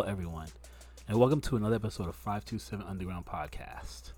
Hello, 0.00 0.10
everyone, 0.10 0.46
and 1.08 1.18
welcome 1.18 1.42
to 1.42 1.56
another 1.56 1.74
episode 1.76 2.08
of 2.08 2.14
527 2.14 2.86
Underground 2.86 3.26
Podcast, 3.26 4.12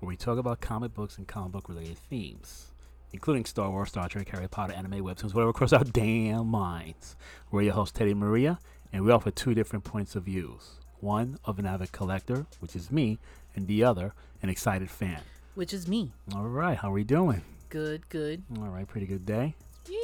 where 0.00 0.08
we 0.08 0.16
talk 0.16 0.36
about 0.36 0.60
comic 0.60 0.92
books 0.94 1.16
and 1.16 1.28
comic 1.28 1.52
book 1.52 1.68
related 1.68 1.96
themes, 1.96 2.72
including 3.12 3.44
Star 3.44 3.70
Wars, 3.70 3.90
Star 3.90 4.08
Trek, 4.08 4.28
Harry 4.30 4.48
Potter, 4.48 4.72
anime, 4.72 5.04
webtoons, 5.04 5.34
whatever 5.34 5.52
cross 5.52 5.72
our 5.72 5.84
damn 5.84 6.48
minds. 6.48 7.14
We're 7.52 7.62
your 7.62 7.74
host, 7.74 7.94
Teddy 7.94 8.14
Maria, 8.14 8.58
and 8.92 9.04
we 9.04 9.12
offer 9.12 9.30
two 9.30 9.54
different 9.54 9.84
points 9.84 10.16
of 10.16 10.24
views 10.24 10.80
one 10.98 11.38
of 11.44 11.60
an 11.60 11.66
avid 11.66 11.92
collector, 11.92 12.46
which 12.58 12.74
is 12.74 12.90
me, 12.90 13.18
and 13.54 13.68
the 13.68 13.84
other, 13.84 14.14
an 14.42 14.48
excited 14.48 14.90
fan. 14.90 15.20
which 15.54 15.72
is 15.72 15.86
me. 15.86 16.10
All 16.34 16.48
right, 16.48 16.76
how 16.78 16.88
are 16.88 16.94
we 16.94 17.04
doing? 17.04 17.42
Good, 17.68 18.08
good. 18.08 18.42
All 18.58 18.66
right, 18.68 18.88
pretty 18.88 19.06
good 19.06 19.24
day. 19.24 19.54
Yeah, 19.88 19.98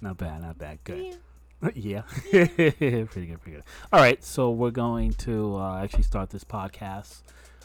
Not 0.00 0.16
bad, 0.16 0.40
not 0.40 0.56
bad. 0.56 0.78
Good. 0.84 1.04
yeah. 1.04 1.14
yeah. 1.74 2.02
pretty 2.30 2.56
good, 2.76 3.08
pretty 3.10 3.26
good. 3.56 3.62
All 3.92 4.00
right, 4.00 4.22
so 4.22 4.50
we're 4.50 4.70
going 4.70 5.12
to 5.14 5.56
uh, 5.56 5.82
actually 5.82 6.02
start 6.02 6.30
this 6.30 6.44
podcast. 6.44 7.22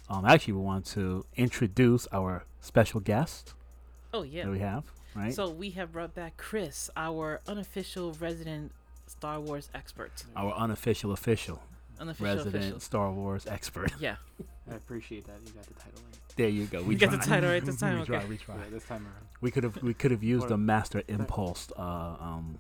Um, 0.10 0.26
actually, 0.26 0.54
we 0.54 0.62
want 0.62 0.86
to 0.88 1.26
introduce 1.36 2.08
our 2.12 2.46
special 2.62 3.00
guest 3.00 3.54
Oh 4.14 4.24
yeah. 4.24 4.46
that 4.46 4.52
we 4.52 4.60
have, 4.60 4.84
right? 5.16 5.34
So 5.34 5.50
we 5.50 5.72
have 5.72 5.92
brought 5.92 6.16
back 6.16 6.38
Chris, 6.38 6.90
our 6.96 7.42
unofficial 7.48 8.14
resident 8.20 8.72
Star 9.08 9.40
Wars 9.40 9.70
expert. 9.76 10.24
our 10.36 10.54
unofficial, 10.54 11.12
official, 11.12 11.62
Unofficial 12.00 12.26
resident 12.36 12.56
official. 12.64 12.80
Star 12.80 13.12
Wars 13.12 13.46
expert. 13.48 13.92
Yeah. 14.00 14.16
I 14.72 14.76
appreciate 14.76 15.26
that. 15.26 15.36
You 15.46 15.52
got 15.52 15.64
the 15.66 15.74
title 15.74 16.00
right. 16.06 16.20
There 16.38 16.48
you 16.50 16.66
go. 16.66 16.82
We 16.84 16.94
You 16.94 17.00
got 17.00 17.12
the 17.12 17.18
title 17.18 17.50
right 17.50 17.64
this 17.66 17.78
time, 17.80 17.96
we 17.96 18.02
okay. 18.04 18.14
tried. 18.14 18.30
We 18.30 18.38
tried. 18.38 18.58
Yeah, 18.64 18.70
this 18.72 18.86
time 18.86 19.04
around. 19.06 19.28
We 19.42 19.52
could 19.52 19.64
have 19.64 19.82
we 19.84 19.94
could 19.94 20.12
have 20.12 20.24
used 20.24 20.42
What- 20.44 20.50
the 20.50 20.58
Master 20.58 21.04
Impulse 21.08 21.72
uh, 21.78 21.82
um, 21.82 22.60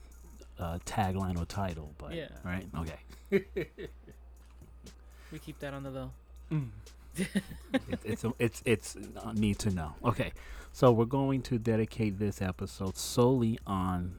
uh, 0.59 0.77
tagline 0.85 1.39
or 1.41 1.45
title, 1.45 1.93
but 1.97 2.13
Yeah. 2.13 2.27
right, 2.43 2.67
okay. 2.77 2.99
We 5.31 5.37
keep 5.39 5.59
that 5.59 5.73
on 5.73 5.83
the 5.83 5.91
low. 5.91 6.11
it, 7.15 7.99
it's 8.03 8.23
a, 8.23 8.33
it's 8.39 8.61
it's 8.65 8.95
uh, 8.95 9.31
need 9.33 9.59
to 9.59 9.69
know. 9.69 9.93
Okay, 10.03 10.31
so 10.73 10.91
we're 10.91 11.05
going 11.05 11.41
to 11.43 11.59
dedicate 11.59 12.17
this 12.17 12.41
episode 12.41 12.97
solely 12.97 13.59
on 13.67 14.15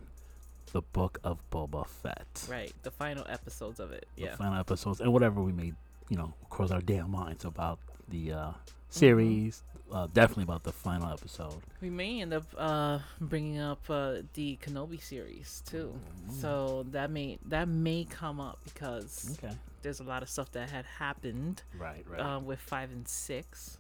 the 0.72 0.82
book 0.82 1.18
of 1.24 1.38
Boba 1.50 1.84
Fett. 1.86 2.46
Right. 2.48 2.72
The 2.82 2.92
final 2.92 3.26
episodes 3.28 3.80
of 3.80 3.90
it. 3.90 4.06
The 4.14 4.22
Yeah. 4.22 4.36
final 4.36 4.60
episodes 4.60 5.00
and 5.00 5.12
whatever 5.12 5.42
we 5.42 5.50
may, 5.50 5.72
you 6.08 6.16
know, 6.16 6.32
cross 6.48 6.70
our 6.70 6.80
damn 6.80 7.10
minds 7.10 7.44
about 7.44 7.80
the 8.08 8.32
uh, 8.32 8.52
Mm-hmm. 8.92 9.48
Uh, 9.92 10.06
definitely 10.12 10.44
about 10.44 10.62
the 10.62 10.72
final 10.72 11.12
episode. 11.12 11.60
We 11.80 11.90
may 11.90 12.20
end 12.22 12.32
up 12.32 12.44
uh, 12.56 13.00
bringing 13.20 13.58
up 13.58 13.80
uh, 13.90 14.18
the 14.34 14.56
Kenobi 14.62 15.02
series 15.02 15.62
too. 15.66 15.92
So 16.40 16.84
that 16.92 17.10
may 17.10 17.38
that 17.46 17.66
may 17.68 18.04
come 18.08 18.40
up 18.40 18.58
because 18.64 19.36
Okay. 19.42 19.54
there's 19.82 19.98
a 20.00 20.04
lot 20.04 20.22
of 20.22 20.28
stuff 20.28 20.52
that 20.52 20.70
had 20.70 20.84
happened 20.84 21.62
Right. 21.76 22.04
Right. 22.08 22.20
um, 22.20 22.46
with 22.46 22.60
five 22.60 22.92
and 22.92 23.06
six. 23.08 23.78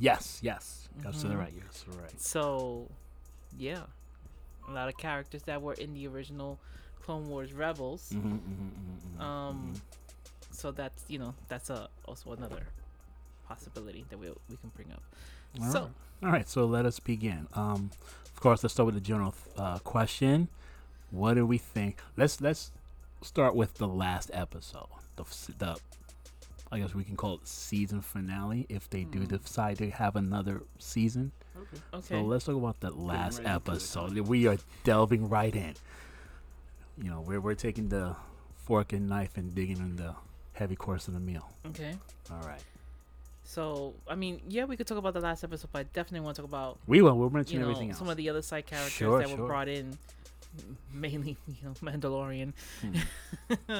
yes. 0.00 0.40
Yes. 0.42 0.88
Absolutely 1.04 1.36
Mhm. 1.36 1.40
right. 1.44 1.54
Yes. 1.64 1.84
Right. 1.88 2.20
So, 2.20 2.88
yeah, 3.56 3.82
a 4.68 4.72
lot 4.72 4.88
of 4.88 4.96
characters 4.96 5.42
that 5.44 5.62
were 5.62 5.74
in 5.74 5.94
the 5.94 6.06
original 6.08 6.58
Clone 7.02 7.28
Wars 7.28 7.52
Rebels. 7.52 8.10
Mm-hmm, 8.12 8.32
mm-hmm, 8.34 8.64
mm-hmm, 9.16 9.20
Um, 9.22 9.74
so 10.50 10.72
that's 10.72 11.04
you 11.08 11.18
know 11.18 11.34
that's 11.48 11.70
a 11.70 11.88
also 12.04 12.32
another 12.32 12.66
possibility 13.48 14.04
that 14.10 14.18
we 14.18 14.28
we 14.50 14.56
can 14.56 14.70
bring 14.74 14.90
up. 14.92 15.02
All 15.62 15.72
so 15.72 15.80
right. 15.80 15.90
All 16.24 16.30
right, 16.32 16.48
so 16.48 16.64
let 16.66 16.84
us 16.84 16.98
begin. 16.98 17.46
Um, 17.54 17.90
of 18.34 18.40
course, 18.40 18.62
let's 18.64 18.74
start 18.74 18.86
with 18.86 18.94
the 18.96 19.00
general 19.00 19.34
uh, 19.56 19.78
question. 19.78 20.48
What 21.10 21.34
do 21.34 21.46
we 21.46 21.58
think? 21.58 22.00
Let's 22.16 22.40
let's 22.40 22.72
start 23.22 23.54
with 23.54 23.74
the 23.74 23.88
last 23.88 24.30
episode. 24.34 24.88
The 25.16 25.24
the 25.58 25.76
I 26.70 26.80
guess 26.80 26.94
we 26.94 27.04
can 27.04 27.16
call 27.16 27.34
it 27.36 27.46
season 27.48 28.02
finale 28.02 28.66
if 28.68 28.90
they 28.90 29.04
do 29.04 29.20
Hmm. 29.20 29.36
decide 29.36 29.78
to 29.78 29.90
have 29.90 30.16
another 30.16 30.62
season. 30.78 31.32
Okay. 31.56 31.82
okay, 31.94 32.06
So 32.08 32.22
let's 32.22 32.44
talk 32.44 32.56
about 32.56 32.80
the 32.80 32.90
last 32.90 33.38
right 33.38 33.48
episode. 33.54 34.18
We 34.18 34.46
are 34.46 34.58
delving 34.84 35.28
right 35.28 35.54
in. 35.54 35.74
You 37.02 37.10
know, 37.10 37.20
we're 37.26 37.40
we're 37.40 37.54
taking 37.54 37.88
the 37.88 38.16
fork 38.66 38.92
and 38.92 39.08
knife 39.08 39.36
and 39.36 39.54
digging 39.54 39.78
in 39.78 39.96
the 39.96 40.14
heavy 40.52 40.76
course 40.76 41.08
of 41.08 41.14
the 41.14 41.20
meal. 41.20 41.48
okay. 41.68 41.94
All 42.30 42.42
right, 42.46 42.62
So 43.48 43.94
I 44.06 44.14
mean, 44.14 44.42
yeah, 44.46 44.66
we 44.66 44.76
could 44.76 44.86
talk 44.86 44.98
about 44.98 45.14
the 45.14 45.20
last 45.20 45.42
episode, 45.42 45.70
but 45.72 45.78
I 45.78 45.82
definitely 45.94 46.20
want 46.20 46.36
to 46.36 46.42
talk 46.42 46.50
about 46.50 46.78
we 46.86 47.00
will. 47.00 47.16
We'll 47.16 47.30
mention 47.30 47.54
you 47.54 47.60
know 47.60 47.70
everything 47.70 47.88
else. 47.88 47.98
some 47.98 48.10
of 48.10 48.18
the 48.18 48.28
other 48.28 48.42
side 48.42 48.66
characters 48.66 48.92
Sure, 48.92 49.20
that 49.20 49.28
sure. 49.30 49.38
were 49.38 49.46
brought 49.46 49.68
in, 49.68 49.96
mainly 50.92 51.34
you 51.48 51.54
know 51.64 51.72
Mandalorian, 51.82 52.52
Hmm. 52.82 53.72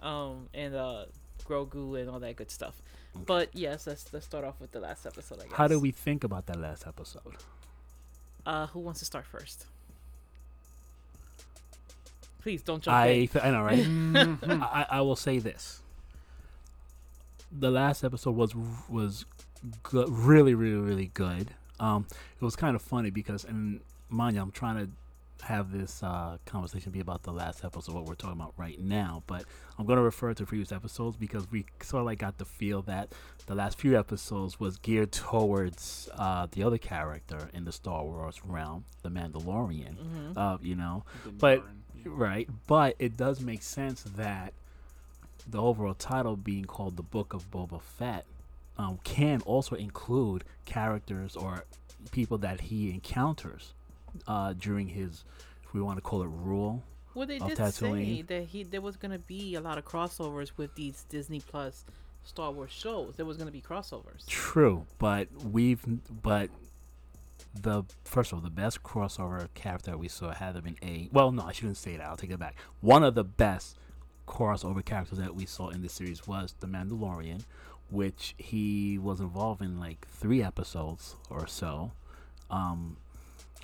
um, 0.06 0.48
and 0.54 0.74
uh, 0.74 1.04
Grogu 1.46 2.00
and 2.00 2.08
all 2.08 2.20
that 2.20 2.36
good 2.36 2.50
stuff. 2.50 2.80
Okay. 3.14 3.24
But 3.26 3.50
yes, 3.52 3.86
let's 3.86 4.10
let's 4.14 4.24
start 4.24 4.46
off 4.46 4.58
with 4.58 4.72
the 4.72 4.80
last 4.80 5.04
episode. 5.04 5.40
I 5.40 5.44
guess. 5.44 5.52
How 5.58 5.68
do 5.68 5.78
we 5.78 5.90
think 5.90 6.24
about 6.24 6.46
that 6.46 6.58
last 6.58 6.86
episode? 6.86 7.36
Uh, 8.46 8.66
who 8.68 8.80
wants 8.80 9.00
to 9.00 9.04
start 9.04 9.26
first? 9.26 9.66
Please 12.40 12.62
don't 12.62 12.82
jump 12.82 12.96
I 12.96 13.06
in. 13.08 13.28
I 13.42 13.50
know, 13.50 13.62
right? 13.62 14.38
I, 14.62 14.86
I 14.90 15.00
will 15.02 15.16
say 15.16 15.38
this: 15.38 15.81
the 17.56 17.70
last 17.70 18.04
episode 18.04 18.34
was 18.36 18.54
was 18.88 19.24
good, 19.82 20.08
really, 20.08 20.54
really, 20.54 20.80
really 20.80 21.10
good. 21.14 21.48
Um, 21.80 22.06
it 22.40 22.44
was 22.44 22.56
kind 22.56 22.76
of 22.76 22.82
funny 22.82 23.10
because, 23.10 23.44
and 23.44 23.80
mind 24.08 24.36
you, 24.36 24.42
I'm 24.42 24.50
trying 24.52 24.86
to 24.86 24.90
have 25.46 25.72
this 25.72 26.02
uh, 26.04 26.36
conversation 26.46 26.92
be 26.92 27.00
about 27.00 27.24
the 27.24 27.32
last 27.32 27.64
episode, 27.64 27.94
what 27.96 28.04
we're 28.04 28.14
talking 28.14 28.40
about 28.40 28.54
right 28.56 28.78
now. 28.78 29.24
But 29.26 29.44
I'm 29.78 29.86
going 29.86 29.96
to 29.96 30.02
refer 30.02 30.32
to 30.34 30.46
previous 30.46 30.70
episodes 30.70 31.16
because 31.16 31.50
we 31.50 31.64
sort 31.82 32.02
of 32.02 32.06
like 32.06 32.18
got 32.20 32.38
the 32.38 32.44
feel 32.44 32.82
that 32.82 33.12
the 33.46 33.54
last 33.56 33.78
few 33.78 33.98
episodes 33.98 34.60
was 34.60 34.76
geared 34.78 35.10
towards 35.10 36.08
uh, 36.16 36.46
the 36.52 36.62
other 36.62 36.78
character 36.78 37.48
in 37.52 37.64
the 37.64 37.72
Star 37.72 38.04
Wars 38.04 38.40
realm, 38.44 38.84
the 39.02 39.08
Mandalorian. 39.08 39.96
Mhm. 39.96 40.36
Uh, 40.36 40.58
you 40.62 40.76
know, 40.76 41.04
but- 41.38 41.60
Djarin, 41.60 41.64
yeah. 41.96 42.02
Right, 42.06 42.48
but 42.66 42.96
it 42.98 43.16
does 43.16 43.40
make 43.40 43.62
sense 43.62 44.02
that 44.16 44.52
the 45.48 45.60
overall 45.60 45.94
title 45.94 46.36
being 46.36 46.64
called 46.64 46.96
the 46.96 47.02
Book 47.02 47.34
of 47.34 47.50
Boba 47.50 47.80
Fett 47.80 48.24
um, 48.78 48.98
can 49.04 49.40
also 49.42 49.76
include 49.76 50.44
characters 50.64 51.36
or 51.36 51.64
people 52.10 52.38
that 52.38 52.60
he 52.60 52.90
encounters 52.90 53.74
uh, 54.26 54.54
during 54.54 54.88
his, 54.88 55.24
if 55.64 55.72
we 55.72 55.80
want 55.80 55.98
to 55.98 56.02
call 56.02 56.22
it, 56.22 56.28
rule. 56.28 56.82
Well, 57.14 57.26
they 57.26 57.38
of 57.38 57.48
did 57.48 57.56
say 57.56 57.86
Tatooine. 57.86 58.26
that 58.28 58.44
he 58.44 58.62
there 58.62 58.80
was 58.80 58.96
gonna 58.96 59.18
be 59.18 59.54
a 59.54 59.60
lot 59.60 59.76
of 59.76 59.84
crossovers 59.84 60.52
with 60.56 60.74
these 60.74 61.04
Disney 61.10 61.40
Plus 61.40 61.84
Star 62.24 62.50
Wars 62.50 62.70
shows. 62.70 63.14
There 63.16 63.26
was 63.26 63.36
gonna 63.36 63.50
be 63.50 63.60
crossovers. 63.60 64.26
True, 64.26 64.86
but 64.98 65.28
we've 65.44 65.82
but 66.22 66.48
the 67.60 67.84
first 68.04 68.32
of 68.32 68.38
all, 68.38 68.42
the 68.42 68.50
best 68.50 68.82
crossover 68.82 69.48
character 69.54 69.96
we 69.98 70.08
saw 70.08 70.32
had 70.32 70.54
to 70.54 70.62
been 70.62 70.76
a 70.82 71.10
well, 71.12 71.32
no, 71.32 71.42
I 71.42 71.52
shouldn't 71.52 71.76
say 71.76 71.96
that. 71.98 72.06
I'll 72.06 72.16
take 72.16 72.30
it 72.30 72.38
back. 72.38 72.56
One 72.80 73.04
of 73.04 73.14
the 73.14 73.24
best 73.24 73.76
crossover 74.26 74.84
characters 74.84 75.18
that 75.18 75.34
we 75.34 75.46
saw 75.46 75.68
in 75.68 75.82
the 75.82 75.88
series 75.88 76.26
was 76.26 76.54
the 76.60 76.66
Mandalorian, 76.66 77.44
which 77.90 78.34
he 78.38 78.98
was 78.98 79.20
involved 79.20 79.62
in 79.62 79.78
like 79.78 80.06
three 80.08 80.42
episodes 80.42 81.16
or 81.30 81.46
so. 81.46 81.92
Um, 82.50 82.96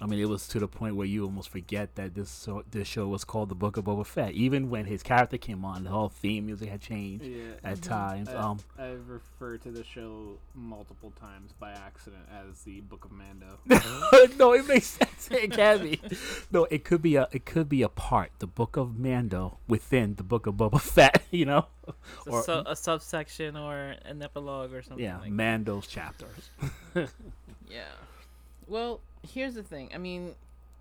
I 0.01 0.07
mean, 0.07 0.21
it 0.21 0.29
was 0.29 0.47
to 0.49 0.61
the 0.61 0.69
point 0.69 0.95
where 0.95 1.07
you 1.07 1.25
almost 1.25 1.49
forget 1.49 1.97
that 1.97 2.15
this 2.15 2.31
so, 2.31 2.63
this 2.71 2.87
show 2.87 3.09
was 3.09 3.25
called 3.25 3.49
the 3.49 3.57
Book 3.57 3.77
of 3.77 3.85
Boba 3.85 4.07
Fett. 4.07 4.33
Even 4.33 4.71
when 4.71 4.85
his 4.85 5.03
character 5.03 5.37
came 5.39 5.65
on, 5.65 5.83
the 5.85 5.91
whole 5.91 6.09
theme 6.09 6.47
music 6.47 6.69
had 6.69 6.81
changed 6.81 7.25
Yeah. 7.25 7.55
at 7.65 7.83
times. 7.83 8.29
I, 8.29 8.35
Um, 8.35 8.59
I've 8.79 9.09
referred 9.09 9.63
to 9.63 9.73
the 9.73 9.83
show 9.83 10.39
multiple 10.55 11.13
times 11.21 11.53
by 11.59 11.73
accident 11.73 12.23
as 12.33 12.63
the 12.63 12.81
Book 12.83 13.05
of 13.07 13.11
Mando. 13.11 13.59
no, 14.39 14.53
it 14.53 14.69
makes 14.69 14.87
sense. 14.87 15.29
It 15.33 15.51
can 15.53 15.81
be. 15.83 16.01
No, 16.53 16.67
it 16.71 16.85
could 16.85 17.03
be 17.03 17.17
a 17.17 17.29
it 17.33 17.45
could 17.45 17.69
be 17.69 17.83
a 17.83 17.89
part, 17.89 18.31
the 18.39 18.47
Book 18.47 18.77
of 18.77 18.99
Mando 18.99 19.59
within 19.67 20.15
the 20.15 20.23
Book 20.23 20.47
of 20.47 20.55
Boba 20.55 20.81
Fett. 20.81 21.25
You 21.31 21.45
know, 21.45 21.67
It's 21.87 22.27
a, 22.27 22.31
Or- 22.31 22.43
su- 22.45 22.63
a 22.67 22.75
subsection 22.77 23.57
or 23.57 23.95
an 24.05 24.23
epilogue 24.23 24.73
or 24.73 24.81
something. 24.83 25.05
yeah, 25.05 25.19
like 25.19 25.31
Mando's 25.33 25.87
chapters. 25.89 26.51
Yeah. 27.71 27.83
Well, 28.69 29.01
here's 29.23 29.55
the 29.55 29.63
thing. 29.63 29.91
I 29.95 29.99
mean, 29.99 30.35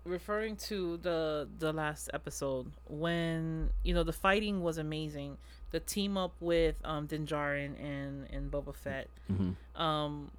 referring 0.04 0.56
to 0.56 0.96
the 0.98 1.48
the 1.58 1.72
last 1.72 2.10
episode, 2.14 2.70
when 2.88 3.70
you 3.82 3.94
know 3.94 4.04
the 4.04 4.12
fighting 4.12 4.62
was 4.62 4.78
amazing, 4.78 5.38
the 5.70 5.80
team 5.80 6.16
up 6.16 6.34
with 6.40 6.76
um 6.84 7.06
Din 7.06 7.26
Djarin 7.26 7.74
and 7.82 8.28
and 8.30 8.50
Boba 8.50 8.74
Fett 8.74 9.08
Mm-hmm. 9.32 9.80
um 9.80 10.30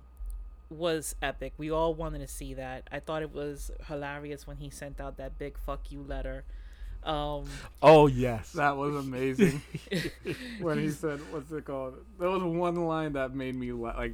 was 0.70 1.16
epic. 1.22 1.54
We 1.58 1.72
all 1.72 1.96
wanted 1.96 2.20
to 2.20 2.28
see 2.28 2.54
that. 2.54 2.88
I 2.92 3.00
thought 3.00 3.24
it 3.24 3.34
was 3.34 3.72
hilarious 3.88 4.46
when 4.46 4.58
he 4.58 4.70
sent 4.70 5.02
out 5.02 5.18
that 5.18 5.40
big 5.40 5.58
fuck 5.58 5.92
you 5.92 6.04
letter. 6.04 6.44
Um, 7.04 7.46
Oh 7.82 8.06
yes, 8.08 8.52
That 8.52 8.78
was 8.78 8.94
amazing. 9.06 9.62
when 10.60 10.78
he 10.78 10.90
said, 10.92 11.20
"What's 11.32 11.52
it 11.52 11.66
called?" 11.66 11.96
There 12.20 12.30
was 12.30 12.44
one 12.44 12.76
line 12.76 13.14
that 13.14 13.34
made 13.34 13.56
me 13.56 13.72
la- 13.72 13.98
like 13.98 14.14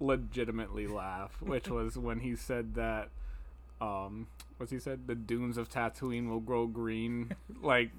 legitimately 0.00 0.86
laugh, 0.86 1.40
which 1.40 1.68
was 1.68 1.96
when 1.96 2.20
he 2.20 2.36
said 2.36 2.74
that 2.74 3.08
um, 3.80 4.28
what's 4.56 4.72
he 4.72 4.78
said? 4.78 5.06
The 5.06 5.14
dunes 5.14 5.58
of 5.58 5.68
Tatooine 5.70 6.28
will 6.28 6.40
grow 6.40 6.66
green. 6.66 7.34
Like, 7.62 7.90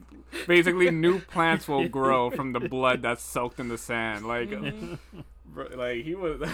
basically, 0.48 0.90
new 0.92 1.20
plants 1.20 1.68
will 1.68 1.88
grow 1.88 2.30
from 2.30 2.54
the 2.54 2.60
blood 2.60 3.02
that's 3.02 3.24
soaked 3.24 3.60
in 3.60 3.70
the 3.70 3.78
sand. 3.78 4.28
Like, 4.28 4.50
bro, 5.58 5.78
like 5.78 6.04
he 6.04 6.16
was. 6.16 6.42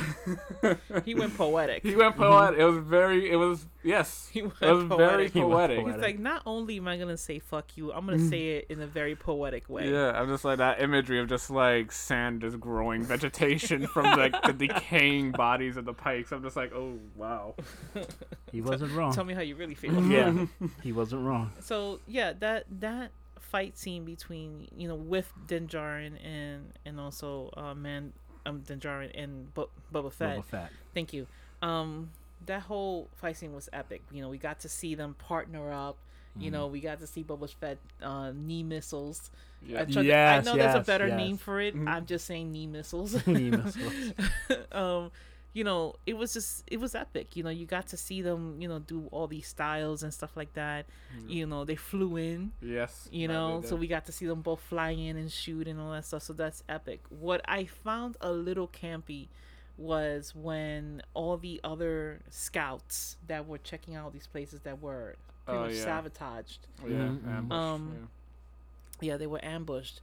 He 1.06 1.14
went 1.16 1.36
poetic. 1.36 1.84
he 1.84 1.96
went 1.96 2.16
poetic. 2.16 2.60
It 2.60 2.66
was 2.66 2.78
very. 2.78 3.30
It 3.30 3.36
was 3.36 3.66
yes. 3.84 4.30
He 4.34 4.42
went 4.42 4.54
It 4.62 4.72
was 4.72 4.84
very 4.86 5.30
poetic. 5.30 5.34
He 5.34 5.40
went 5.40 5.52
poetic. 5.52 5.78
poetic. 5.80 5.96
He's 5.96 6.02
like, 6.02 6.20
not 6.20 6.42
only 6.46 6.78
am 6.78 6.88
I 6.88 6.98
gonna 6.98 7.18
say 7.18 7.40
"fuck 7.40 7.76
you," 7.76 7.92
I'm 7.92 8.06
gonna 8.06 8.28
say 8.30 8.58
it 8.58 8.68
in 8.70 8.82
a 8.82 8.88
very 8.88 9.16
poetic 9.16 9.70
way. 9.70 9.92
Yeah, 9.92 10.12
I'm 10.12 10.28
just 10.30 10.46
like 10.46 10.60
that 10.60 10.82
imagery 10.82 11.20
of 11.20 11.28
just 11.28 11.50
like 11.50 11.92
sand 11.92 12.42
just 12.42 12.60
growing 12.60 13.04
vegetation 13.04 13.88
from 13.88 14.06
like 14.18 14.42
the 14.44 14.54
decaying 14.68 15.32
bodies 15.32 15.78
of 15.78 15.86
the 15.86 15.94
pikes. 15.94 16.32
I'm 16.32 16.42
just 16.44 16.56
like, 16.56 16.74
oh 16.74 16.98
wow. 17.16 17.56
He 18.52 18.62
wasn't 18.62 18.94
wrong. 18.94 19.14
Tell 19.14 19.26
me 19.26 19.34
how 19.34 19.42
you 19.42 19.56
really 19.56 19.76
feel. 19.76 20.02
yeah, 20.10 20.46
he 20.82 20.92
wasn't 20.92 21.26
wrong. 21.26 21.52
So 21.60 22.00
yeah, 22.08 22.34
that 22.40 22.66
that 22.80 23.12
fight 23.54 23.78
scene 23.78 24.04
between 24.04 24.68
you 24.76 24.88
know 24.88 24.96
with 24.96 25.32
Din 25.46 25.68
Djarin 25.68 26.14
and 26.26 26.74
and 26.86 27.00
also 27.00 27.52
uh, 27.56 27.76
man 27.76 28.14
um 28.46 28.60
Din 28.62 28.80
Djarin 28.80 29.12
and 29.16 29.54
Bu- 29.54 29.68
Boba 29.94 30.12
Fett. 30.12 30.40
Boba 30.40 30.46
Fett. 30.46 30.72
Thank 30.94 31.14
you. 31.14 31.28
Um, 31.62 32.12
that 32.46 32.64
whole 32.64 33.10
fight 33.16 33.38
scene 33.38 33.54
was 33.54 33.70
epic. 33.72 34.02
You 34.12 34.22
know, 34.22 34.30
we 34.30 34.38
got 34.38 34.60
to 34.62 34.70
see 34.70 34.96
them 34.96 35.16
partner 35.18 35.72
up. 35.72 35.98
You 36.36 36.50
know, 36.50 36.66
we 36.66 36.80
got 36.80 37.00
to 37.00 37.06
see 37.06 37.24
Boba 37.24 37.48
Fett 37.48 37.78
uh, 38.02 38.32
knee 38.36 38.64
missiles. 38.64 39.30
Yeah. 39.62 39.82
I, 39.82 39.86
tried 39.86 39.94
to- 39.94 40.04
Yes, 40.04 40.48
I 40.48 40.52
know 40.52 40.58
there's 40.58 40.76
a 40.76 40.80
better 40.80 41.08
yes. 41.08 41.18
name 41.18 41.38
for 41.38 41.62
it. 41.62 41.76
Mhm. 41.76 41.88
I'm 41.88 42.06
just 42.08 42.26
saying 42.26 42.52
knee 42.52 42.66
missiles. 42.66 43.26
Knee 43.28 43.52
missiles. 43.52 44.14
um, 44.72 45.12
you 45.54 45.64
know, 45.64 45.96
it 46.06 46.18
was 46.18 46.34
just 46.34 46.64
it 46.68 46.80
was 46.80 46.96
epic. 46.96 47.36
You 47.36 47.44
know, 47.44 47.50
you 47.50 47.66
got 47.66 47.88
to 47.88 47.98
see 47.98 48.22
them. 48.22 48.62
You 48.62 48.68
know, 48.68 48.80
do 48.80 49.08
all 49.12 49.28
these 49.28 49.48
styles 49.48 50.04
and 50.04 50.14
stuff 50.14 50.36
like 50.36 50.54
that. 50.54 50.86
You 51.28 51.46
know, 51.46 51.64
they 51.66 51.76
flew 51.76 52.18
in. 52.18 52.52
Yes. 52.62 53.08
You 53.12 53.28
know, 53.28 53.62
they 53.62 53.68
so 53.68 53.76
we 53.76 53.88
got 53.88 54.06
to 54.06 54.12
see 54.12 54.26
them 54.26 54.42
both 54.42 54.60
fly 54.62 54.90
in 54.92 55.16
and 55.18 55.32
shoot 55.32 55.68
and 55.68 55.80
all 55.80 55.92
that 55.92 56.06
stuff. 56.06 56.24
So 56.24 56.34
that's 56.34 56.64
epic. 56.68 57.02
What 57.10 57.42
I 57.48 57.66
found 57.66 58.18
a 58.22 58.32
little 58.32 58.68
campy 58.68 59.28
was 59.78 60.34
when 60.36 61.02
all 61.14 61.38
the 61.38 61.60
other 61.64 62.20
scouts 62.30 63.18
that 63.28 63.48
were 63.48 63.58
checking 63.58 63.96
out 63.96 64.14
these 64.14 64.28
places 64.28 64.60
that 64.62 64.82
were 64.82 65.16
pretty 65.46 65.60
Oh, 65.60 65.64
much 65.64 65.74
yeah. 65.74 65.84
sabotaged. 65.84 66.68
Oh, 66.84 66.88
yeah, 66.88 66.98
Mhm, 66.98 67.22
mhm. 67.22 67.38
ambush, 67.38 67.58
Um, 67.58 68.10
Yeah, 69.02 69.18
they 69.18 69.28
were 69.28 69.44
ambushed, 69.44 70.02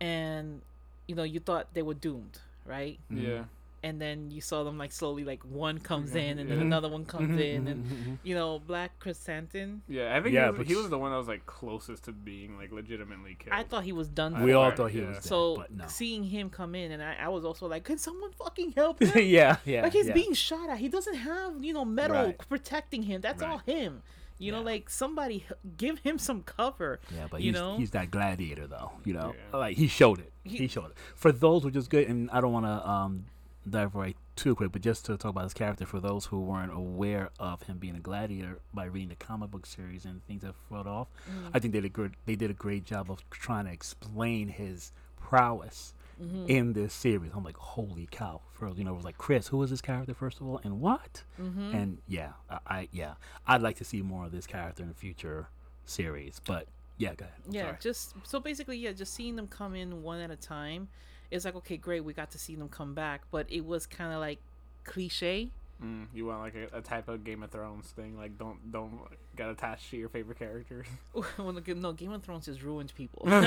and 0.00 0.62
you 1.06 1.14
know 1.14 1.22
you 1.22 1.40
thought 1.40 1.72
they 1.74 1.82
were 1.82 1.94
doomed, 1.94 2.40
right? 2.66 2.98
yeah. 3.10 3.44
Yeah. 3.82 3.88
And 3.90 4.00
then 4.00 4.30
you 4.30 4.40
saw 4.40 4.64
them 4.64 4.78
like 4.78 4.92
slowly, 4.92 5.24
like 5.24 5.42
one 5.44 5.78
comes 5.78 6.14
in, 6.14 6.38
and 6.38 6.50
then 6.50 6.58
yeah. 6.58 6.64
another 6.64 6.88
one 6.88 7.04
comes 7.04 7.38
in, 7.40 7.64
Mhm, 7.66 7.70
and 7.70 8.18
you 8.22 8.34
know 8.34 8.58
Black 8.60 8.98
Chrysanthemum. 9.00 9.82
Yeah, 9.88 10.16
I 10.16 10.20
think 10.22 10.34
Yeah, 10.34 10.44
he, 10.46 10.50
was, 10.50 10.58
but 10.58 10.66
he 10.68 10.74
was 10.76 10.88
the 10.90 10.98
one 10.98 11.10
that 11.10 11.18
was 11.18 11.28
like 11.28 11.46
closest 11.46 12.04
to 12.04 12.12
being 12.12 12.56
like 12.56 12.70
legitimately 12.72 13.36
killed. 13.38 13.54
I 13.54 13.62
thought 13.64 13.84
he 13.84 13.92
was 13.92 14.08
done. 14.08 14.34
I 14.34 14.44
we 14.44 14.52
all 14.52 14.70
thought 14.70 14.90
he 14.92 15.00
yeah. 15.00 15.08
was 15.08 15.16
dead, 15.18 15.24
So 15.24 15.56
but 15.56 15.72
no. 15.72 15.84
seeing 15.88 16.24
him 16.24 16.50
come 16.50 16.74
in, 16.74 16.92
and 16.92 17.02
I, 17.02 17.16
I 17.22 17.28
was 17.28 17.44
also 17.44 17.66
like, 17.66 17.84
can 17.84 17.98
someone 17.98 18.32
fucking 18.32 18.72
help 18.72 19.00
him? 19.02 19.12
yeah, 19.26 19.56
yeah. 19.64 19.82
like 19.82 19.92
he's 19.92 20.06
yeah. 20.08 20.12
being 20.14 20.34
shot 20.34 20.70
at. 20.70 20.78
He 20.78 20.88
doesn't 20.88 21.14
have 21.16 21.62
you 21.64 21.72
know 21.72 21.84
metal 21.84 22.16
Right. 22.16 22.38
protecting 22.48 23.02
him. 23.02 23.20
That's 23.20 23.42
all 23.42 23.58
him. 23.58 24.02
You 24.38 24.50
know, 24.50 24.62
like 24.62 24.90
somebody 24.90 25.44
give 25.76 26.00
him 26.00 26.18
some 26.18 26.42
cover. 26.42 26.98
Yeah, 27.14 27.28
but 27.30 27.42
you 27.42 27.52
he's, 27.52 27.60
know? 27.60 27.76
he's 27.76 27.90
that 27.92 28.10
gladiator 28.10 28.66
though. 28.66 28.90
You 29.04 29.14
know, 29.14 29.34
Yeah. 29.52 29.56
like 29.58 29.76
he 29.76 29.86
showed 29.86 30.18
it. 30.18 30.32
He, 30.42 30.56
He- 30.58 30.68
showed 30.68 30.86
it. 30.86 30.96
For 31.14 31.30
those 31.30 31.64
which 31.64 31.76
is 31.76 31.86
good, 31.86 32.08
and 32.08 32.28
I 32.32 32.40
don't 32.40 32.52
want 32.52 32.66
to 32.66 32.88
um 32.88 33.26
divert 33.68 34.14
too 34.36 34.54
quick, 34.54 34.72
but 34.72 34.82
just 34.82 35.06
to 35.06 35.16
talk 35.16 35.30
about 35.30 35.44
his 35.44 35.54
character, 35.54 35.86
for 35.86 36.00
those 36.00 36.26
who 36.26 36.40
weren't 36.40 36.72
aware 36.72 37.30
of 37.38 37.62
him 37.64 37.78
being 37.78 37.96
a 37.96 38.00
gladiator 38.00 38.58
by 38.74 38.84
reading 38.84 39.10
the 39.10 39.14
comic 39.16 39.50
book 39.50 39.66
series 39.66 40.04
and 40.04 40.24
things 40.26 40.42
that 40.42 40.54
followed 40.68 40.86
off, 40.86 41.08
Mm. 41.30 41.50
I 41.54 41.58
think 41.58 41.72
they 41.72 41.80
did 41.80 41.86
a 41.86 41.88
good 41.90 42.14
they 42.26 42.34
did 42.36 42.50
a 42.50 42.54
great 42.54 42.84
job 42.84 43.10
of 43.10 43.28
trying 43.30 43.66
to 43.66 43.72
explain 43.72 44.48
his 44.48 44.92
prowess 45.20 45.94
Mm-hmm. 46.22 46.44
in 46.46 46.72
this 46.74 46.92
series. 46.94 47.32
I'm 47.34 47.42
like, 47.42 47.56
holy 47.56 48.06
cow! 48.10 48.42
First, 48.52 48.76
you 48.78 48.84
know, 48.84 48.92
it 48.92 48.96
was 48.96 49.04
like 49.04 49.18
Chris, 49.18 49.48
who 49.48 49.60
is 49.64 49.70
this 49.70 49.80
character 49.80 50.14
first 50.14 50.40
of 50.40 50.46
all, 50.46 50.60
and 50.62 50.80
what? 50.80 51.22
Mm-hmm. 51.40 51.74
And 51.74 51.98
yeah, 52.06 52.32
I, 52.50 52.58
I 52.66 52.88
yeah, 52.92 53.14
I'd 53.46 53.62
like 53.62 53.76
to 53.78 53.84
see 53.84 54.02
more 54.02 54.26
of 54.26 54.30
this 54.30 54.46
character 54.46 54.82
in 54.84 54.88
the 54.90 54.94
future 54.94 55.48
series. 55.84 56.40
But 56.46 56.68
yeah, 56.98 57.14
go 57.14 57.24
ahead. 57.24 57.34
I'm 57.48 57.52
yeah, 57.54 57.62
sorry. 57.62 57.76
just 57.80 58.14
so 58.24 58.38
basically, 58.38 58.76
yeah, 58.76 58.92
just 58.92 59.14
seeing 59.14 59.34
them 59.34 59.48
come 59.48 59.74
in 59.74 60.02
one 60.02 60.20
at 60.20 60.30
a 60.30 60.36
time. 60.36 60.88
It's 61.32 61.44
like 61.44 61.56
okay, 61.56 61.76
great, 61.76 62.04
we 62.04 62.12
got 62.12 62.30
to 62.32 62.38
see 62.38 62.54
them 62.54 62.68
come 62.68 62.94
back, 62.94 63.22
but 63.30 63.46
it 63.50 63.64
was 63.64 63.86
kind 63.86 64.12
of 64.12 64.20
like 64.20 64.38
cliche. 64.84 65.50
Mm, 65.82 66.06
you 66.14 66.26
want 66.26 66.42
like 66.42 66.54
a, 66.54 66.78
a 66.78 66.80
type 66.80 67.08
of 67.08 67.24
Game 67.24 67.42
of 67.42 67.50
Thrones 67.50 67.90
thing, 67.90 68.16
like 68.16 68.38
don't 68.38 68.70
don't 68.70 69.00
get 69.36 69.48
attached 69.48 69.90
to 69.90 69.96
your 69.96 70.08
favorite 70.08 70.38
characters. 70.38 70.86
Well, 71.14 71.52
no, 71.52 71.60
no, 71.74 71.92
Game 71.92 72.12
of 72.12 72.22
Thrones 72.22 72.46
just 72.46 72.62
ruined 72.62 72.94
people 72.94 73.22
from 73.26 73.42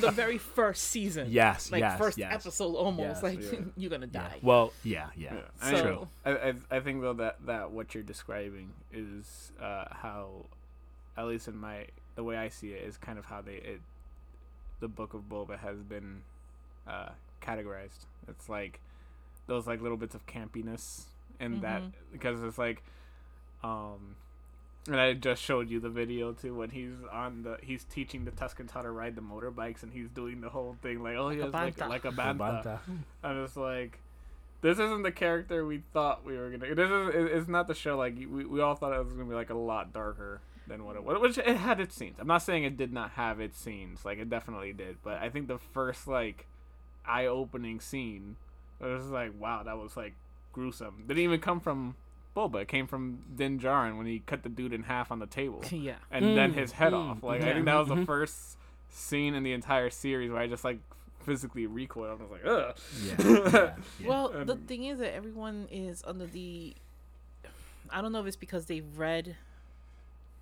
the 0.00 0.10
very 0.12 0.38
first 0.38 0.84
season. 0.84 1.26
Yes, 1.30 1.70
like 1.70 1.80
yes, 1.80 1.98
first 1.98 2.16
yes. 2.16 2.32
episode 2.32 2.74
almost. 2.74 3.22
Yes, 3.22 3.24
like 3.24 3.52
yeah. 3.52 3.58
you're 3.76 3.90
gonna 3.90 4.08
Yeah. 4.10 4.20
die. 4.20 4.38
Well, 4.40 4.72
yeah, 4.82 5.08
yeah. 5.16 5.34
Yeah. 5.34 5.70
So- 5.70 5.76
I, 5.76 5.80
True. 5.82 6.08
I, 6.24 6.30
I 6.30 6.54
I 6.70 6.80
think 6.80 7.02
though 7.02 7.12
that 7.14 7.44
that 7.46 7.70
what 7.70 7.94
you're 7.94 8.02
describing 8.02 8.72
is 8.92 9.52
uh, 9.60 9.84
how, 9.90 10.46
at 11.18 11.26
least 11.26 11.48
in 11.48 11.58
my 11.58 11.86
the 12.14 12.24
way 12.24 12.38
I 12.38 12.48
see 12.48 12.72
it 12.72 12.82
is 12.82 12.96
kind 12.96 13.18
of 13.18 13.26
how 13.26 13.42
they 13.42 13.56
it, 13.56 13.80
the 14.80 14.88
book 14.88 15.14
of 15.14 15.28
Boba 15.28 15.58
has 15.58 15.78
been 15.82 16.22
uh, 16.88 17.10
categorized. 17.42 18.06
It's 18.28 18.48
like 18.48 18.80
those 19.46 19.66
like 19.66 19.80
little 19.80 19.96
bits 19.96 20.14
of 20.14 20.26
campiness 20.26 21.04
in 21.38 21.60
that 21.60 21.82
Mhm. 21.82 21.92
because 22.12 22.42
it's 22.42 22.58
like, 22.58 22.82
um, 23.62 24.16
and 24.86 24.98
I 24.98 25.12
just 25.14 25.42
showed 25.42 25.68
you 25.70 25.78
the 25.80 25.90
video 25.90 26.32
too 26.32 26.54
when 26.54 26.70
he's 26.70 26.92
on 27.12 27.42
the 27.42 27.58
he's 27.62 27.84
teaching 27.84 28.24
the 28.24 28.30
Tuskens 28.30 28.70
how 28.70 28.82
to 28.82 28.90
ride 28.90 29.14
the 29.14 29.20
motorbikes 29.22 29.82
and 29.82 29.92
he's 29.92 30.08
doing 30.08 30.40
the 30.40 30.48
whole 30.48 30.76
thing 30.82 31.02
like 31.02 31.16
oh 31.16 31.26
Like 31.26 31.36
he 31.36 31.42
like 31.42 31.78
like 31.80 32.04
a 32.04 32.10
The 32.10 32.16
bantha. 32.22 32.38
Bantha. 32.64 32.78
I'm 33.22 33.44
just 33.44 33.56
like, 33.56 33.98
this 34.62 34.78
isn't 34.78 35.02
the 35.02 35.12
character 35.12 35.64
we 35.66 35.82
thought 35.92 36.24
we 36.24 36.36
were 36.36 36.50
gonna. 36.50 36.74
This 36.74 36.90
is. 36.90 37.30
It's 37.40 37.48
not 37.48 37.66
the 37.68 37.74
show. 37.74 37.96
Like 37.98 38.16
we, 38.16 38.44
we 38.46 38.60
all 38.60 38.74
thought 38.74 38.92
it 38.94 38.98
was 39.04 39.12
gonna 39.12 39.24
be 39.28 39.34
like 39.34 39.50
a 39.50 39.54
lot 39.54 39.92
darker 39.92 40.40
than 40.70 40.84
what 40.86 40.96
it 40.96 41.04
was. 41.04 41.20
Which 41.20 41.36
it 41.38 41.56
had 41.56 41.78
its 41.80 41.94
scenes. 41.94 42.16
I'm 42.18 42.26
not 42.26 42.38
saying 42.42 42.64
it 42.64 42.76
did 42.78 42.92
not 42.92 43.10
have 43.12 43.38
its 43.40 43.58
scenes. 43.58 44.04
Like 44.06 44.18
it 44.18 44.30
definitely 44.30 44.72
did. 44.72 44.96
But 45.04 45.18
I 45.20 45.28
think 45.28 45.48
the 45.48 45.58
first 45.58 46.08
like 46.08 46.46
eye-opening 47.06 47.80
scene 47.80 48.36
it 48.80 48.86
was 48.86 49.06
like, 49.06 49.32
wow, 49.38 49.62
that 49.64 49.76
was 49.76 49.96
like 49.96 50.14
gruesome. 50.52 51.04
Didn't 51.06 51.22
even 51.22 51.40
come 51.40 51.60
from 51.60 51.96
Boba. 52.36 52.62
It 52.62 52.68
came 52.68 52.86
from 52.86 53.18
Din 53.36 53.58
Djarin 53.60 53.98
when 53.98 54.06
he 54.06 54.20
cut 54.20 54.42
the 54.42 54.48
dude 54.48 54.72
in 54.72 54.84
half 54.84 55.10
on 55.12 55.18
the 55.18 55.26
table 55.26 55.62
yeah. 55.70 55.96
and 56.10 56.36
then 56.36 56.52
Mm, 56.52 56.54
his 56.54 56.72
head 56.72 56.92
mm, 56.94 57.10
off. 57.10 57.22
Like 57.22 57.42
yeah. 57.42 57.50
I 57.50 57.52
think 57.54 57.66
that 57.66 57.74
was 57.74 57.88
the 57.88 57.96
Mhm. 57.96 58.06
first 58.06 58.56
scene 58.88 59.34
in 59.34 59.42
the 59.42 59.52
entire 59.52 59.90
series 59.90 60.30
where 60.30 60.40
I 60.40 60.46
just 60.46 60.64
like 60.64 60.78
physically 61.24 61.66
recoiled. 61.66 62.20
I 62.20 62.22
was 62.22 62.30
like, 62.30 62.46
ugh. 62.46 62.76
Yeah, 63.02 63.14
yeah, 63.28 63.50
yeah. 64.00 64.08
Well, 64.08 64.28
the 64.30 64.52
Um, 64.54 64.60
thing 64.66 64.84
is 64.84 64.98
that 65.00 65.14
everyone 65.14 65.68
is 65.70 66.02
under 66.06 66.26
the. 66.26 66.74
I 67.90 68.00
don't 68.00 68.12
know 68.12 68.20
if 68.20 68.26
it's 68.26 68.36
because 68.36 68.66
they've 68.66 68.86
read 68.96 69.36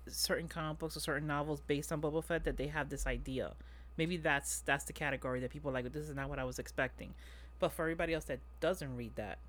certain 0.09 0.47
comic 0.47 0.79
books 0.79 0.95
or 0.97 0.99
certain 0.99 1.27
novels 1.27 1.61
based 1.61 1.91
on 1.91 2.01
Boba 2.01 2.23
Fett 2.23 2.43
that 2.45 2.57
they 2.57 2.67
have 2.67 2.89
this 2.89 3.05
idea. 3.07 3.53
Maybe 3.97 4.17
that's 4.17 4.61
that's 4.61 4.85
the 4.85 4.93
category 4.93 5.39
that 5.41 5.49
people 5.51 5.71
like. 5.71 5.91
This 5.91 6.07
is 6.09 6.15
not 6.15 6.29
what 6.29 6.39
I 6.39 6.43
was 6.43 6.59
expecting. 6.59 7.13
But 7.59 7.73
for 7.73 7.81
everybody 7.83 8.13
else 8.13 8.25
that 8.25 8.39
doesn't 8.61 8.95
read 8.95 9.15
that, 9.17 9.39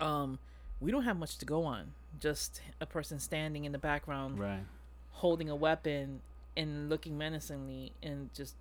um, 0.00 0.38
we 0.80 0.90
don't 0.90 1.04
have 1.04 1.16
much 1.16 1.38
to 1.38 1.46
go 1.46 1.64
on. 1.64 1.92
Just 2.20 2.60
a 2.80 2.86
person 2.86 3.18
standing 3.20 3.64
in 3.64 3.72
the 3.72 3.78
background 3.78 4.38
right. 4.40 4.64
holding 5.12 5.48
a 5.48 5.56
weapon 5.56 6.20
and 6.56 6.88
looking 6.88 7.16
menacingly 7.16 7.92
and 8.02 8.32
just 8.34 8.54